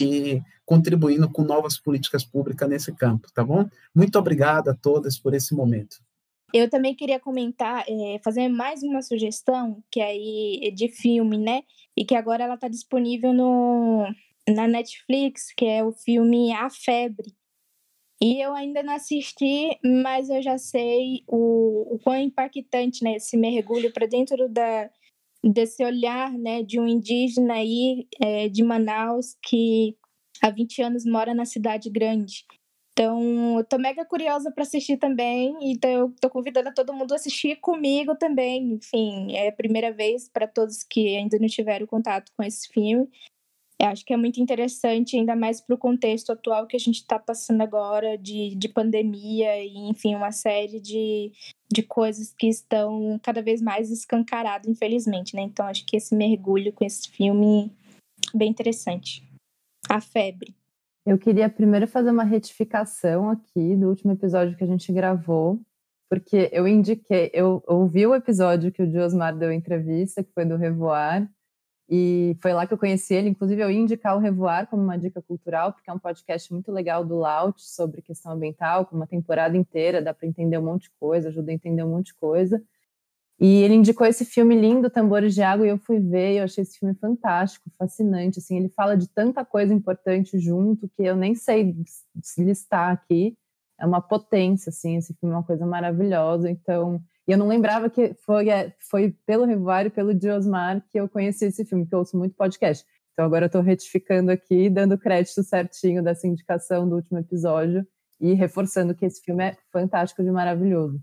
e 0.00 0.40
contribuindo 0.64 1.28
com 1.28 1.42
novas 1.42 1.78
políticas 1.78 2.24
públicas 2.24 2.68
nesse 2.68 2.92
campo, 2.92 3.28
tá 3.34 3.44
bom? 3.44 3.68
Muito 3.94 4.18
obrigado 4.18 4.68
a 4.68 4.74
todas 4.74 5.18
por 5.18 5.34
esse 5.34 5.52
momento. 5.52 5.96
Eu 6.52 6.68
também 6.68 6.94
queria 6.94 7.20
comentar, 7.20 7.84
é, 7.88 8.20
fazer 8.24 8.48
mais 8.48 8.82
uma 8.82 9.02
sugestão, 9.02 9.82
que 9.90 10.00
aí 10.00 10.72
de 10.74 10.88
filme, 10.88 11.38
né? 11.38 11.62
E 11.96 12.04
que 12.04 12.14
agora 12.14 12.44
ela 12.44 12.54
está 12.54 12.68
disponível 12.68 13.32
no, 13.32 14.06
na 14.48 14.66
Netflix, 14.66 15.52
que 15.56 15.64
é 15.64 15.84
o 15.84 15.92
filme 15.92 16.52
A 16.52 16.68
Febre. 16.70 17.34
E 18.22 18.38
eu 18.44 18.52
ainda 18.54 18.82
não 18.82 18.94
assisti, 18.94 19.78
mas 19.82 20.28
eu 20.28 20.42
já 20.42 20.58
sei 20.58 21.24
o, 21.26 21.94
o 21.94 21.98
quão 22.00 22.16
impactante 22.16 23.02
né, 23.02 23.16
esse 23.16 23.34
mergulho 23.36 23.92
para 23.92 24.06
dentro 24.06 24.46
da, 24.46 24.90
desse 25.42 25.82
olhar 25.82 26.30
né, 26.32 26.62
de 26.62 26.78
um 26.78 26.86
indígena 26.86 27.54
aí 27.54 28.06
é, 28.20 28.48
de 28.48 28.62
Manaus 28.62 29.36
que 29.42 29.96
há 30.42 30.50
20 30.50 30.82
anos 30.82 31.04
mora 31.06 31.32
na 31.32 31.46
cidade 31.46 31.88
grande. 31.88 32.44
Então, 33.00 33.56
eu 33.56 33.64
tô 33.64 33.78
mega 33.78 34.04
curiosa 34.04 34.50
para 34.50 34.62
assistir 34.62 34.98
também, 34.98 35.56
então 35.62 35.90
eu 35.90 36.14
tô 36.20 36.28
convidando 36.28 36.70
todo 36.74 36.92
mundo 36.92 37.12
a 37.12 37.14
assistir 37.14 37.56
comigo 37.56 38.14
também. 38.14 38.74
Enfim, 38.74 39.32
é 39.32 39.48
a 39.48 39.52
primeira 39.52 39.90
vez 39.90 40.28
para 40.28 40.46
todos 40.46 40.82
que 40.82 41.16
ainda 41.16 41.38
não 41.38 41.48
tiveram 41.48 41.86
contato 41.86 42.30
com 42.36 42.42
esse 42.42 42.68
filme. 42.68 43.08
Eu 43.78 43.86
acho 43.86 44.04
que 44.04 44.12
é 44.12 44.18
muito 44.18 44.38
interessante, 44.38 45.16
ainda 45.16 45.34
mais 45.34 45.62
para 45.62 45.74
o 45.74 45.78
contexto 45.78 46.30
atual 46.30 46.66
que 46.66 46.76
a 46.76 46.78
gente 46.78 46.96
está 46.96 47.18
passando 47.18 47.62
agora, 47.62 48.18
de, 48.18 48.54
de 48.54 48.68
pandemia 48.68 49.64
e, 49.64 49.78
enfim, 49.88 50.14
uma 50.14 50.30
série 50.30 50.78
de, 50.78 51.32
de 51.72 51.82
coisas 51.82 52.34
que 52.38 52.48
estão 52.48 53.18
cada 53.22 53.40
vez 53.40 53.62
mais 53.62 53.90
escancaradas, 53.90 54.68
infelizmente, 54.68 55.34
né? 55.34 55.40
Então, 55.40 55.64
acho 55.64 55.86
que 55.86 55.96
esse 55.96 56.14
mergulho 56.14 56.70
com 56.70 56.84
esse 56.84 57.08
filme 57.08 57.72
bem 58.34 58.50
interessante. 58.50 59.24
A 59.88 60.02
Febre. 60.02 60.59
Eu 61.10 61.18
queria 61.18 61.48
primeiro 61.48 61.88
fazer 61.88 62.12
uma 62.12 62.22
retificação 62.22 63.30
aqui 63.30 63.74
do 63.74 63.88
último 63.88 64.12
episódio 64.12 64.56
que 64.56 64.62
a 64.62 64.66
gente 64.68 64.92
gravou, 64.92 65.60
porque 66.08 66.48
eu 66.52 66.68
indiquei, 66.68 67.32
eu 67.34 67.60
ouvi 67.66 68.06
o 68.06 68.14
episódio 68.14 68.70
que 68.70 68.80
o 68.80 68.86
Diosmar 68.86 69.36
deu 69.36 69.50
entrevista, 69.50 70.22
que 70.22 70.30
foi 70.32 70.44
do 70.44 70.56
Revoar, 70.56 71.28
e 71.88 72.36
foi 72.40 72.52
lá 72.52 72.64
que 72.64 72.72
eu 72.72 72.78
conheci 72.78 73.12
ele. 73.12 73.28
Inclusive, 73.28 73.60
eu 73.60 73.68
ia 73.68 73.80
indicar 73.80 74.16
o 74.16 74.20
Revoar 74.20 74.68
como 74.68 74.84
uma 74.84 74.96
dica 74.96 75.20
cultural, 75.20 75.72
porque 75.72 75.90
é 75.90 75.92
um 75.92 75.98
podcast 75.98 76.52
muito 76.52 76.70
legal 76.70 77.04
do 77.04 77.16
Laut 77.16 77.60
sobre 77.60 78.02
questão 78.02 78.30
ambiental, 78.30 78.86
com 78.86 78.94
uma 78.94 79.06
temporada 79.08 79.56
inteira, 79.56 80.00
dá 80.00 80.14
para 80.14 80.28
entender 80.28 80.58
um 80.58 80.64
monte 80.64 80.82
de 80.82 80.90
coisa, 80.90 81.28
ajuda 81.28 81.50
a 81.50 81.54
entender 81.54 81.82
um 81.82 81.90
monte 81.90 82.06
de 82.06 82.14
coisa. 82.14 82.62
E 83.40 83.62
ele 83.62 83.74
indicou 83.74 84.06
esse 84.06 84.22
filme 84.26 84.54
lindo, 84.54 84.90
Tambores 84.90 85.34
de 85.34 85.40
Água, 85.40 85.66
e 85.66 85.70
eu 85.70 85.78
fui 85.78 85.98
ver, 85.98 86.36
eu 86.36 86.44
achei 86.44 86.60
esse 86.60 86.78
filme 86.78 86.94
fantástico, 86.94 87.70
fascinante, 87.78 88.38
assim, 88.38 88.58
ele 88.58 88.68
fala 88.68 88.98
de 88.98 89.08
tanta 89.08 89.42
coisa 89.46 89.72
importante 89.72 90.38
junto 90.38 90.86
que 90.90 91.02
eu 91.02 91.16
nem 91.16 91.34
sei 91.34 91.74
listar 92.36 92.92
aqui. 92.92 93.34
É 93.78 93.86
uma 93.86 94.02
potência, 94.02 94.68
assim, 94.68 94.96
esse 94.96 95.14
filme 95.14 95.34
é 95.34 95.38
uma 95.38 95.44
coisa 95.44 95.64
maravilhosa, 95.64 96.50
então... 96.50 97.02
E 97.26 97.32
eu 97.32 97.38
não 97.38 97.48
lembrava 97.48 97.88
que 97.88 98.12
foi, 98.26 98.50
é, 98.50 98.74
foi 98.78 99.14
pelo 99.24 99.46
Revoar 99.46 99.86
e 99.86 99.90
pelo 99.90 100.14
Diosmar 100.14 100.84
que 100.90 100.98
eu 101.00 101.08
conheci 101.08 101.46
esse 101.46 101.64
filme, 101.64 101.86
que 101.86 101.94
eu 101.94 102.00
ouço 102.00 102.18
muito 102.18 102.34
podcast. 102.34 102.84
Então 103.12 103.24
agora 103.24 103.44
eu 103.44 103.46
estou 103.46 103.62
retificando 103.62 104.30
aqui, 104.30 104.68
dando 104.68 104.98
crédito 104.98 105.42
certinho 105.42 106.02
dessa 106.02 106.26
indicação 106.26 106.88
do 106.88 106.96
último 106.96 107.18
episódio 107.18 107.86
e 108.20 108.34
reforçando 108.34 108.94
que 108.94 109.06
esse 109.06 109.22
filme 109.22 109.44
é 109.44 109.56
fantástico 109.72 110.22
de 110.22 110.30
maravilhoso. 110.30 111.00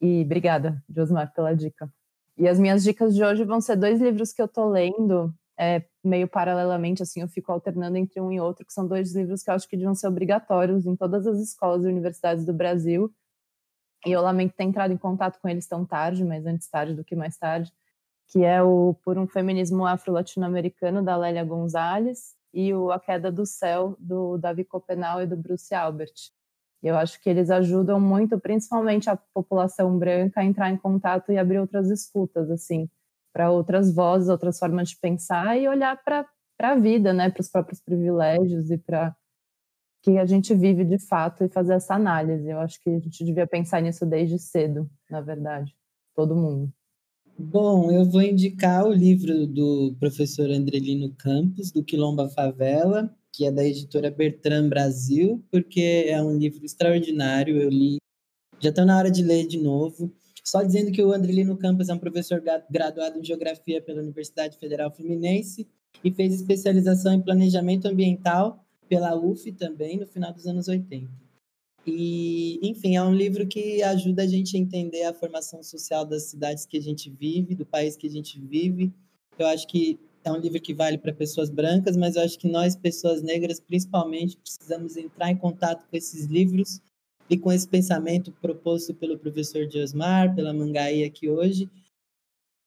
E 0.00 0.22
obrigada, 0.22 0.82
Josmar, 0.88 1.32
pela 1.32 1.54
dica. 1.54 1.90
E 2.36 2.46
as 2.46 2.58
minhas 2.58 2.82
dicas 2.84 3.14
de 3.14 3.24
hoje 3.24 3.44
vão 3.44 3.60
ser 3.60 3.76
dois 3.76 4.00
livros 4.00 4.32
que 4.32 4.42
eu 4.42 4.48
tô 4.48 4.68
lendo, 4.68 5.34
é, 5.58 5.82
meio 6.04 6.28
paralelamente, 6.28 7.02
assim, 7.02 7.22
eu 7.22 7.28
fico 7.28 7.50
alternando 7.50 7.96
entre 7.96 8.20
um 8.20 8.30
e 8.30 8.38
outro, 8.38 8.64
que 8.64 8.72
são 8.72 8.86
dois 8.86 9.14
livros 9.14 9.42
que 9.42 9.50
eu 9.50 9.54
acho 9.54 9.68
que 9.68 9.76
deviam 9.76 9.94
ser 9.94 10.06
obrigatórios 10.08 10.84
em 10.84 10.94
todas 10.94 11.26
as 11.26 11.38
escolas 11.38 11.84
e 11.84 11.88
universidades 11.88 12.44
do 12.44 12.52
Brasil. 12.52 13.12
E 14.04 14.12
eu 14.12 14.20
lamento 14.20 14.54
ter 14.54 14.64
entrado 14.64 14.92
em 14.92 14.98
contato 14.98 15.40
com 15.40 15.48
eles 15.48 15.66
tão 15.66 15.84
tarde, 15.84 16.24
mas 16.24 16.44
antes 16.46 16.68
tarde 16.68 16.94
do 16.94 17.02
que 17.02 17.16
mais 17.16 17.38
tarde, 17.38 17.72
que 18.28 18.44
é 18.44 18.62
o 18.62 18.94
Por 19.02 19.16
um 19.18 19.26
Feminismo 19.26 19.86
Afro-Latino-Americano, 19.86 21.02
da 21.02 21.16
Lélia 21.16 21.44
Gonzalez, 21.44 22.36
e 22.52 22.72
o 22.74 22.90
A 22.90 23.00
Queda 23.00 23.32
do 23.32 23.44
Céu, 23.44 23.96
do 23.98 24.38
Davi 24.38 24.64
Copenau 24.64 25.22
e 25.22 25.26
do 25.26 25.36
Bruce 25.36 25.74
Albert. 25.74 26.14
Eu 26.86 26.96
acho 26.96 27.20
que 27.20 27.28
eles 27.28 27.50
ajudam 27.50 28.00
muito, 28.00 28.38
principalmente 28.38 29.10
a 29.10 29.16
população 29.16 29.98
branca, 29.98 30.40
a 30.40 30.44
entrar 30.44 30.70
em 30.70 30.76
contato 30.76 31.32
e 31.32 31.38
abrir 31.38 31.58
outras 31.58 31.90
escutas, 31.90 32.50
assim, 32.50 32.88
para 33.32 33.50
outras 33.50 33.94
vozes, 33.94 34.28
outras 34.28 34.58
formas 34.58 34.90
de 34.90 34.96
pensar 34.96 35.58
e 35.58 35.68
olhar 35.68 36.02
para 36.02 36.26
a 36.60 36.74
vida, 36.74 37.12
né, 37.12 37.30
para 37.30 37.40
os 37.40 37.48
próprios 37.48 37.80
privilégios 37.80 38.70
e 38.70 38.78
para 38.78 39.14
que 40.02 40.18
a 40.18 40.24
gente 40.24 40.54
vive 40.54 40.84
de 40.84 40.98
fato 40.98 41.42
e 41.42 41.48
fazer 41.48 41.74
essa 41.74 41.94
análise. 41.94 42.48
Eu 42.48 42.60
acho 42.60 42.80
que 42.80 42.88
a 42.88 42.98
gente 43.00 43.24
devia 43.24 43.46
pensar 43.46 43.82
nisso 43.82 44.06
desde 44.06 44.38
cedo, 44.38 44.88
na 45.10 45.20
verdade, 45.20 45.74
todo 46.14 46.36
mundo. 46.36 46.72
Bom, 47.38 47.90
eu 47.90 48.04
vou 48.04 48.22
indicar 48.22 48.86
o 48.86 48.92
livro 48.92 49.46
do 49.46 49.94
professor 49.98 50.48
Andrelino 50.48 51.14
Campos, 51.16 51.70
do 51.70 51.84
Quilomba 51.84 52.30
Favela, 52.30 53.14
que 53.36 53.44
é 53.44 53.52
da 53.52 53.62
editora 53.62 54.10
Bertrand 54.10 54.66
Brasil, 54.66 55.44
porque 55.50 56.06
é 56.08 56.20
um 56.22 56.38
livro 56.38 56.64
extraordinário. 56.64 57.60
Eu 57.60 57.68
li, 57.68 57.98
já 58.58 58.70
estou 58.70 58.86
na 58.86 58.96
hora 58.96 59.10
de 59.10 59.22
ler 59.22 59.46
de 59.46 59.58
novo. 59.58 60.10
Só 60.42 60.62
dizendo 60.62 60.90
que 60.90 61.02
o 61.02 61.12
Andrelino 61.12 61.54
Campos 61.58 61.90
é 61.90 61.94
um 61.94 61.98
professor 61.98 62.42
graduado 62.70 63.18
em 63.18 63.24
Geografia 63.24 63.82
pela 63.82 64.00
Universidade 64.00 64.56
Federal 64.56 64.90
Fluminense 64.90 65.68
e 66.02 66.10
fez 66.10 66.32
especialização 66.32 67.12
em 67.12 67.20
Planejamento 67.20 67.86
Ambiental 67.86 68.64
pela 68.88 69.14
UF 69.14 69.52
também, 69.52 69.98
no 69.98 70.06
final 70.06 70.32
dos 70.32 70.46
anos 70.46 70.66
80. 70.66 71.06
E, 71.86 72.58
enfim, 72.62 72.96
é 72.96 73.02
um 73.02 73.14
livro 73.14 73.46
que 73.46 73.82
ajuda 73.82 74.22
a 74.22 74.26
gente 74.26 74.56
a 74.56 74.60
entender 74.60 75.02
a 75.02 75.12
formação 75.12 75.62
social 75.62 76.06
das 76.06 76.22
cidades 76.24 76.64
que 76.64 76.78
a 76.78 76.82
gente 76.82 77.10
vive, 77.10 77.54
do 77.54 77.66
país 77.66 77.96
que 77.96 78.06
a 78.06 78.10
gente 78.10 78.40
vive. 78.40 78.92
Eu 79.38 79.46
acho 79.48 79.66
que 79.66 79.98
é 80.28 80.32
um 80.32 80.38
livro 80.38 80.60
que 80.60 80.74
vale 80.74 80.98
para 80.98 81.12
pessoas 81.12 81.50
brancas, 81.50 81.96
mas 81.96 82.16
eu 82.16 82.22
acho 82.22 82.38
que 82.38 82.48
nós, 82.48 82.74
pessoas 82.76 83.22
negras, 83.22 83.60
principalmente, 83.60 84.36
precisamos 84.36 84.96
entrar 84.96 85.30
em 85.30 85.36
contato 85.36 85.86
com 85.88 85.96
esses 85.96 86.26
livros 86.26 86.80
e 87.28 87.36
com 87.36 87.52
esse 87.52 87.66
pensamento 87.66 88.32
proposto 88.40 88.94
pelo 88.94 89.18
professor 89.18 89.66
Diosmar, 89.66 90.34
pela 90.34 90.52
Mangaí 90.52 91.04
aqui 91.04 91.28
hoje, 91.28 91.68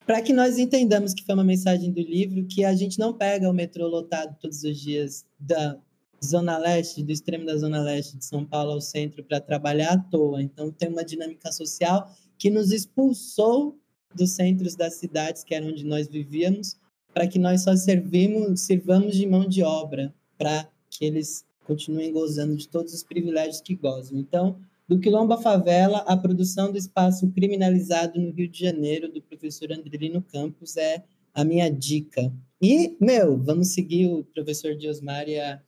para 0.06 0.22
que 0.22 0.34
nós 0.34 0.58
entendamos 0.58 1.14
que 1.14 1.24
foi 1.24 1.36
uma 1.36 1.44
mensagem 1.44 1.92
do 1.92 2.02
livro, 2.02 2.46
que 2.46 2.66
a 2.66 2.74
gente 2.74 2.98
não 2.98 3.14
pega 3.14 3.50
o 3.50 3.54
metrô 3.54 3.88
lotado 3.88 4.36
todos 4.40 4.64
os 4.64 4.80
dias 4.80 5.26
da 5.40 5.78
Zona 6.24 6.58
Leste, 6.58 7.04
do 7.04 7.12
extremo 7.12 7.46
da 7.46 7.56
Zona 7.56 7.82
Leste 7.82 8.18
de 8.18 8.26
São 8.26 8.44
Paulo 8.44 8.72
ao 8.72 8.82
centro 8.82 9.24
para 9.24 9.40
trabalhar 9.40 9.94
à 9.94 9.98
toa. 9.98 10.42
Então, 10.42 10.72
tem 10.72 10.90
uma 10.90 11.04
dinâmica 11.04 11.52
social 11.52 12.12
que 12.38 12.50
nos 12.50 12.72
expulsou 12.72 13.78
dos 14.14 14.32
centros 14.32 14.76
das 14.76 14.96
cidades, 14.96 15.44
que 15.44 15.54
era 15.54 15.66
onde 15.66 15.86
nós 15.86 16.08
vivíamos, 16.08 16.78
para 17.14 17.28
que 17.28 17.40
nós 17.40 17.64
só 17.64 17.76
servimos, 17.76 18.62
sirvamos 18.62 19.16
de 19.16 19.26
mão 19.26 19.48
de 19.48 19.64
obra, 19.64 20.14
para 20.38 20.68
que 20.90 21.06
eles 21.06 21.46
continuem 21.66 22.12
gozando 22.12 22.56
de 22.56 22.68
todos 22.68 22.94
os 22.94 23.04
privilégios 23.04 23.62
que 23.62 23.76
gozam. 23.76 24.18
Então, 24.18 24.58
do 24.88 25.00
Quilombo 25.00 25.34
à 25.34 25.38
Favela, 25.38 26.00
a 26.00 26.18
produção 26.18 26.72
do 26.72 26.78
espaço 26.78 27.30
criminalizado 27.30 28.20
no 28.20 28.32
Rio 28.32 28.48
de 28.48 28.60
Janeiro, 28.60 29.12
do 29.12 29.22
professor 29.22 29.72
Andrelino 29.72 30.22
Campos, 30.22 30.78
é 30.78 31.04
a 31.34 31.44
minha 31.44 31.70
dica. 31.70 32.34
E, 32.60 32.98
meu, 33.00 33.38
vamos 33.38 33.74
seguir 33.74 34.08
o 34.08 34.24
professor 34.24 34.76
Diosmar 34.76 35.30
e 35.30 35.40
a, 35.40 35.62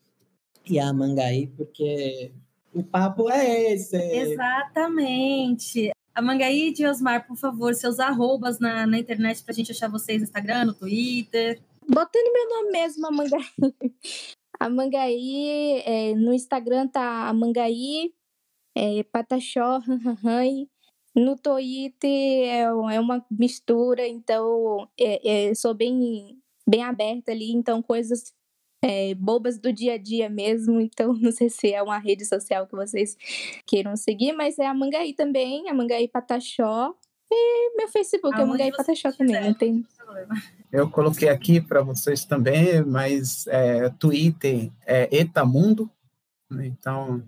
e 0.68 0.80
a 0.80 0.91
Mangaí, 0.91 1.47
porque 1.55 2.31
o 2.73 2.81
papo 2.84 3.30
é 3.30 3.73
esse. 3.73 3.95
Exatamente. 3.95 5.91
A 6.14 6.22
Mangaí 6.22 6.74
e 6.78 6.86
Osmar, 6.86 7.26
por 7.26 7.38
favor, 7.38 7.74
seus 7.74 8.00
arrobas 8.00 8.60
na, 8.60 8.86
na 8.86 9.00
internet 9.00 9.44
para 9.44 9.54
a 9.54 9.56
gente 9.56 9.72
achar 9.72 9.90
vocês 9.90 10.20
no 10.20 10.26
Instagram, 10.26 10.66
no 10.66 10.74
Twitter. 10.74 11.62
Botando 11.88 12.34
meu 12.34 12.50
nome 12.50 12.72
mesmo, 12.72 13.08
a 13.08 13.12
Mangaí. 13.12 13.42
A 14.60 14.70
é, 15.86 16.14
no 16.14 16.32
Instagram 16.34 16.88
tá 16.88 17.30
a 17.30 17.34
é, 18.76 19.04
Pataxó, 19.12 19.80
no 21.16 21.36
Twitter 21.36 22.10
é, 22.10 22.62
é 22.62 23.00
uma 23.00 23.26
mistura, 23.32 24.08
então 24.08 24.88
é, 25.00 25.50
é, 25.50 25.56
sou 25.56 25.74
bem, 25.74 26.40
bem 26.68 26.84
aberta 26.84 27.32
ali, 27.32 27.52
então 27.52 27.82
coisas 27.82 28.32
é, 28.82 29.14
bobas 29.14 29.60
do 29.60 29.72
dia 29.72 29.94
a 29.94 29.98
dia 29.98 30.30
mesmo, 30.30 30.82
então 30.82 31.14
não 31.22 31.32
sei 31.32 31.49
se 31.49 31.74
é 31.74 31.82
uma 31.82 31.99
rede 31.99 32.26
social 32.26 32.66
que 32.66 32.76
vocês 32.76 33.16
queiram 33.66 33.95
seguir, 33.95 34.34
mas 34.34 34.58
é 34.58 34.66
a 34.66 34.74
Mangaí 34.74 35.14
também, 35.14 35.70
a 35.70 35.74
Mangaí 35.74 36.08
Pataxó, 36.08 36.95
e 37.34 37.78
meu 37.78 37.88
Facebook 37.88 38.40
é 38.40 38.44
Mangaí 38.44 38.72
Pataxó 38.72 39.12
também, 39.12 39.41
não 39.41 39.53
tem... 39.53 39.86
Eu 40.72 40.90
coloquei 40.90 41.30
aqui 41.30 41.62
para 41.62 41.82
vocês 41.82 42.26
também, 42.26 42.84
mas 42.84 43.45
é, 43.48 43.90
Twitter 43.90 44.70
é 44.86 45.08
Etamundo, 45.16 45.90
né? 46.49 46.66
então 46.66 47.24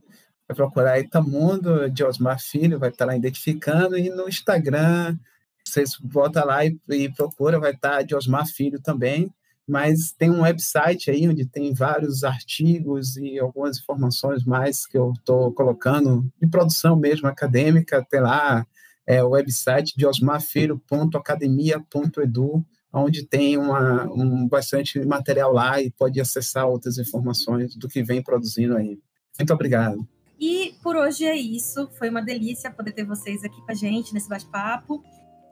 vai 0.47 0.55
procurar 0.55 0.99
Etamundo, 0.99 1.89
de 1.89 2.03
Osmar 2.03 2.41
Filho, 2.41 2.79
vai 2.79 2.89
estar 2.89 3.05
tá 3.05 3.11
lá 3.11 3.17
identificando, 3.17 3.97
e 3.97 4.09
no 4.09 4.27
Instagram, 4.27 5.17
vocês 5.65 5.97
botam 5.97 6.45
lá 6.45 6.65
e, 6.65 6.77
e 6.89 7.09
procura, 7.13 7.59
vai 7.59 7.71
estar 7.71 7.97
tá 7.97 8.01
de 8.01 8.15
Osmar 8.15 8.45
Filho 8.47 8.81
também, 8.81 9.33
mas 9.67 10.11
tem 10.11 10.29
um 10.29 10.41
website 10.41 11.09
aí 11.09 11.27
onde 11.27 11.45
tem 11.45 11.73
vários 11.73 12.23
artigos 12.23 13.17
e 13.17 13.39
algumas 13.39 13.79
informações 13.79 14.43
mais 14.43 14.85
que 14.85 14.95
eu 14.97 15.13
estou 15.13 15.51
colocando 15.53 16.29
de 16.41 16.47
produção 16.47 16.95
mesmo 16.95 17.27
acadêmica, 17.27 18.05
tem 18.09 18.19
lá 18.19 18.65
é, 19.07 19.23
o 19.23 19.29
website 19.29 19.95
de 19.95 20.05
osmarfilho.academia.edu, 20.05 22.65
onde 22.91 23.25
tem 23.25 23.57
uma, 23.57 24.03
um 24.11 24.47
bastante 24.47 24.99
material 25.05 25.51
lá 25.51 25.81
e 25.81 25.89
pode 25.91 26.21
acessar 26.21 26.67
outras 26.67 26.97
informações 26.97 27.75
do 27.75 27.87
que 27.87 28.03
vem 28.03 28.21
produzindo 28.21 28.77
aí. 28.77 28.99
Muito 29.39 29.53
obrigado. 29.53 30.07
E 30.39 30.75
por 30.83 30.95
hoje 30.95 31.25
é 31.25 31.35
isso. 31.35 31.89
Foi 31.97 32.09
uma 32.09 32.21
delícia 32.21 32.69
poder 32.69 32.91
ter 32.91 33.05
vocês 33.05 33.43
aqui 33.43 33.59
com 33.61 33.71
a 33.71 33.75
gente 33.75 34.13
nesse 34.13 34.27
bate-papo. 34.27 35.01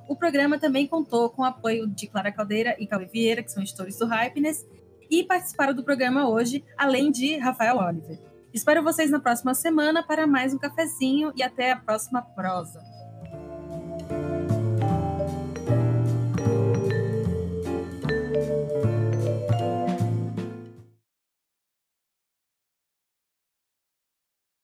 O 0.07 0.15
programa 0.15 0.59
também 0.59 0.87
contou 0.87 1.29
com 1.29 1.41
o 1.41 1.45
apoio 1.45 1.87
de 1.87 2.07
Clara 2.07 2.31
Caldeira 2.31 2.75
e 2.79 2.87
Cauê 2.87 3.05
Vieira, 3.05 3.43
que 3.43 3.51
são 3.51 3.63
editores 3.63 3.97
do 3.97 4.05
Hypeness, 4.05 4.65
e 5.09 5.23
participaram 5.23 5.73
do 5.73 5.83
programa 5.83 6.29
hoje, 6.29 6.63
além 6.77 7.11
de 7.11 7.37
Rafael 7.37 7.77
Oliver. 7.77 8.19
Espero 8.53 8.83
vocês 8.83 9.09
na 9.09 9.19
próxima 9.19 9.53
semana 9.53 10.03
para 10.03 10.27
mais 10.27 10.53
um 10.53 10.57
cafezinho 10.57 11.31
e 11.35 11.43
até 11.43 11.71
a 11.71 11.77
próxima 11.77 12.21
prosa. 12.21 12.90